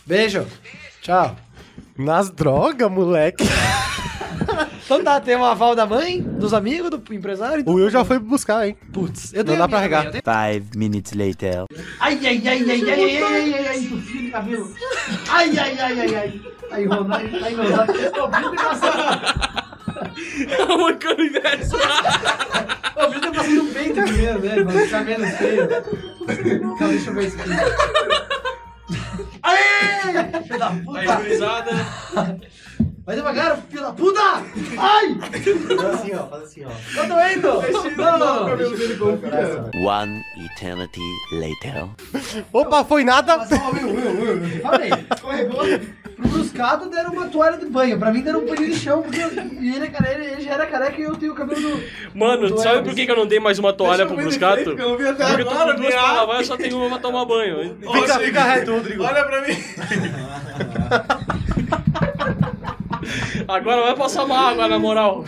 Beijo. 0.06 0.48
Tchau. 1.06 1.36
Nas 1.96 2.32
drogas, 2.32 2.90
moleque. 2.90 3.44
Então 4.84 5.04
tá, 5.04 5.22
tem 5.22 5.36
uma 5.36 5.52
aval 5.52 5.76
da 5.76 5.86
mãe, 5.86 6.20
dos 6.20 6.52
amigos, 6.52 6.90
do 6.90 7.14
empresário. 7.14 7.64
O 7.68 7.74
Will 7.74 7.92
já 7.92 8.04
foi 8.04 8.18
buscar, 8.18 8.68
hein? 8.68 8.76
Putz, 8.92 9.32
eu 9.32 9.44
Não 9.44 9.46
tenho 9.46 9.60
dá 9.60 9.66
a 9.66 9.70
pra 9.70 9.80
regar. 9.82 10.12
Five 10.12 10.76
minutes 10.76 11.14
later. 11.14 11.66
Ai, 12.00 12.20
ai, 12.26 12.42
ai, 12.44 12.44
ai, 12.44 12.70
ai, 12.72 12.90
ai, 12.90 13.24
ai, 13.24 13.54
ai, 13.54 13.68
ai, 13.68 13.82
tu 13.82 13.98
filho 14.02 14.26
de 14.26 14.32
cabelo. 14.32 14.74
Ai, 15.30 15.60
ai, 15.60 15.78
ai, 15.80 16.00
ai, 16.00 16.16
ai. 16.16 16.42
Aí, 16.72 16.86
Ronaldo, 16.86 17.16
aí, 17.16 17.54
Ronaldo. 17.54 17.94
Ô, 17.94 18.28
Vitor 18.28 18.56
passando. 18.56 19.04
Mancando 20.80 21.22
inverso. 21.22 21.76
Ô, 21.76 23.10
Vitor 23.12 23.32
passando 23.32 23.62
um 23.62 23.74
peito 23.74 24.02
primeiro, 24.02 24.40
né? 24.40 24.64
Pra 24.64 24.74
ficar 24.82 25.04
menos 25.06 25.30
feio. 25.38 25.68
Calma, 26.80 26.94
deixa 26.94 27.10
eu 27.12 27.14
ver 27.14 27.28
isso 27.28 27.38
aqui. 27.40 27.52
Aê! 29.46 30.42
Filho 30.44 30.60
da 30.60 30.72
puta! 30.72 31.00
Aí, 31.00 31.08
gurizada. 31.08 31.72
Vai 33.06 33.16
devagar, 33.16 33.58
filho 33.70 33.84
da 33.84 33.94
puta! 33.94 34.20
Ai! 34.80 35.16
Faz 35.20 35.94
assim, 35.94 36.16
ó. 36.16 36.28
Faz 36.28 36.44
assim, 36.44 36.66
ó. 36.66 36.70
Tá 36.96 37.06
doendo! 37.06 37.62
Não, 37.96 38.18
não, 38.18 38.48
não. 38.48 38.58
dele 38.58 39.88
One 39.88 40.24
eternity 40.46 41.02
later. 41.34 41.88
Opa, 42.52 42.84
foi 42.84 43.04
nada! 43.04 43.46
Falei, 43.46 44.90
escorregou. 45.14 45.64
Bruscato 46.56 46.90
deram 46.90 47.12
uma 47.12 47.28
toalha 47.28 47.58
de 47.58 47.66
banho. 47.66 48.00
Pra 48.00 48.12
mim 48.12 48.22
deram 48.22 48.40
um 48.40 48.46
paninho 48.46 48.72
de 48.72 48.76
chão, 48.80 49.02
porque 49.02 49.20
eu- 49.20 49.32
e 49.62 49.76
ele, 49.76 49.86
é 49.86 49.90
careca, 49.90 50.24
ele 50.24 50.42
já 50.42 50.52
era 50.54 50.66
careca 50.66 51.00
e 51.00 51.04
eu 51.04 51.16
tenho 51.16 51.34
o 51.34 51.36
cabelo 51.36 51.62
do... 51.62 51.84
Mano, 52.18 52.50
do 52.50 52.58
sabe 52.60 52.84
por 52.84 52.96
que, 52.96 53.06
que 53.06 53.12
eu 53.12 53.16
não 53.16 53.28
dei 53.28 53.40
mais 53.40 53.60
uma 53.60 53.74
toalha 53.74 54.06
pro 54.06 54.16
Bruscato? 54.16 54.70
Eu 54.72 54.78
não 54.90 54.98
vi 54.98 55.08
até 55.08 55.26
Porque 55.28 55.42
eu 55.42 55.46
tô 55.46 55.52
agora, 55.52 55.74
com 55.74 55.82
duas 55.82 55.94
viado. 55.94 56.04
pra 56.06 56.14
lavar, 56.14 56.40
eu 56.40 56.46
só 56.46 56.58
tenho 56.58 56.78
uma 56.78 56.90
pra 56.90 57.00
tomar 57.00 57.26
banho. 57.26 57.78
Fica, 57.80 58.20
fica 58.20 58.44
reto, 58.44 58.72
Rodrigo. 58.72 59.04
Olha 59.04 59.24
pra 59.26 59.42
mim. 59.42 59.54
Agora 63.48 63.82
vai 63.84 63.96
passar 63.96 64.24
uma 64.24 64.40
água, 64.50 64.68
na 64.68 64.80
moral. 64.80 65.26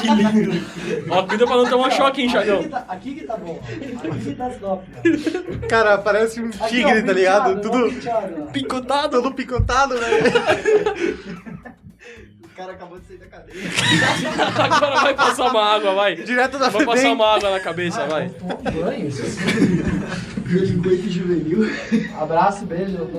Que 0.00 0.08
lindo. 0.08 0.64
Ó, 1.10 1.22
cuida 1.24 1.46
pra 1.46 1.56
não 1.56 1.68
tomar 1.68 1.90
choque, 1.90 2.22
hein, 2.22 2.28
Chagão. 2.28 2.58
Aqui 2.58 2.64
que 2.64 2.70
tá, 2.70 2.84
aqui 2.88 3.14
que 3.14 3.24
tá 3.24 3.36
bom. 3.36 3.60
ó. 3.62 4.08
Aqui 4.08 4.24
que 4.24 4.34
tá 4.34 4.50
top. 4.50 4.86
Cara, 5.68 5.98
parece 5.98 6.40
um 6.40 6.48
Aqui, 6.48 6.68
tigre, 6.68 7.02
ó, 7.02 7.06
tá 7.06 7.12
ligado? 7.12 7.60
Tudo 7.60 7.78
ó. 8.08 8.46
Picotado. 8.52 9.22
todo 9.22 9.34
picotado, 9.34 9.94
né? 9.94 10.08
O 12.42 12.56
cara 12.56 12.72
acabou 12.72 13.00
de 13.00 13.06
sair 13.06 13.18
da 13.18 13.26
cadeia. 13.26 13.58
Agora 14.64 15.00
vai 15.00 15.14
passar 15.14 15.50
uma 15.50 15.74
água, 15.74 15.94
vai. 15.94 16.14
Direto 16.14 16.58
da 16.58 16.68
Vai 16.68 16.84
passar 16.84 17.12
uma 17.12 17.34
água 17.34 17.50
na 17.50 17.60
cabeça, 17.60 18.06
vai. 18.06 18.28
Tomou 18.28 18.58
um 18.58 18.62
banho. 18.84 19.08
Delinquente 20.46 21.10
juvenil. 21.10 21.68
Abraço, 22.20 22.64
beijo. 22.64 23.10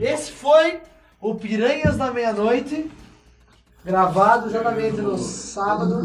Esse 0.00 0.32
foi 0.32 0.80
o 1.20 1.34
Piranhas 1.34 1.96
da 1.96 2.10
Meia-Noite, 2.10 2.90
gravado 3.84 4.48
exatamente 4.48 5.00
no 5.00 5.18
sábado. 5.18 6.02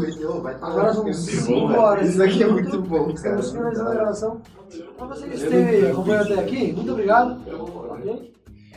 Agora 0.60 0.92
são 0.92 1.12
5 1.12 1.72
horas. 1.74 2.10
Isso 2.10 2.22
aqui 2.22 2.42
é 2.42 2.46
muito 2.46 2.80
bom, 2.82 3.10
Estamos 3.10 3.52
finalizando 3.52 3.90
a 3.90 3.94
gravação. 3.94 4.40
Pra 4.96 5.06
vocês 5.06 5.30
que 5.30 5.36
esteve 5.36 5.86
acompanhando 5.90 6.32
até 6.32 6.40
aqui, 6.42 6.72
muito 6.72 6.92
obrigado. 6.92 7.40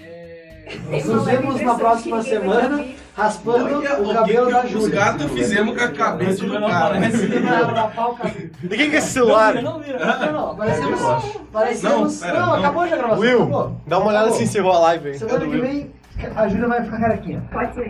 É, 0.01 0.73
Nos 1.03 1.25
vemos 1.25 1.61
na 1.61 1.75
próxima 1.75 2.21
semana, 2.23 2.85
raspando 3.13 3.79
o 3.79 4.13
cabelo 4.13 4.49
da 4.49 4.65
Júlia. 4.65 5.17
fizemos 5.33 5.77
com 5.77 5.83
a 5.83 5.87
cabeça 5.89 6.45
do 6.45 6.59
cara. 6.59 6.99
Vai 6.99 7.73
rapar 7.73 8.09
o 8.11 8.15
cabelo. 8.15 8.49
E 8.63 8.67
quem 8.69 8.89
que 8.89 8.95
é 8.95 8.99
esse 8.99 9.09
celular? 9.11 9.55
Não, 9.61 9.81
não, 10.31 10.51
aparecemos. 10.51 11.01
Parecemos. 11.51 12.21
Não, 12.21 12.53
acabou 12.53 12.87
já 12.87 12.95
a 12.95 12.97
gravação. 12.99 13.19
Will, 13.21 13.43
acabou. 13.43 13.75
dá 13.85 13.97
uma 13.97 14.07
olhada 14.07 14.25
Acabou. 14.25 14.37
se 14.37 14.43
encerrou 14.45 14.71
a 14.71 14.79
live, 14.79 15.09
hein? 15.09 15.17
Semana 15.17 15.45
que 15.45 15.57
vem 15.57 15.91
a 16.35 16.47
Júlia 16.47 16.67
vai 16.67 16.83
ficar 16.83 16.99
carequinha. 16.99 17.43
Pode 17.51 17.73
ser. 17.73 17.89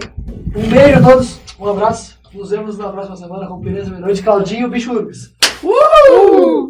Um 0.56 0.70
beijo 0.70 1.00
a 1.00 1.02
todos, 1.02 1.40
um 1.60 1.70
abraço. 1.70 2.20
Nos 2.34 2.50
vemos 2.50 2.78
na 2.78 2.90
próxima 2.90 3.18
semana 3.18 3.48
com 3.48 3.56
o 3.56 3.62
Pireza 3.62 3.90
Meia-Noite, 3.90 4.24
Claudinho 4.24 4.70
Bicho 4.70 4.94
Urbis. 4.94 5.34
Uhul! 5.62 6.68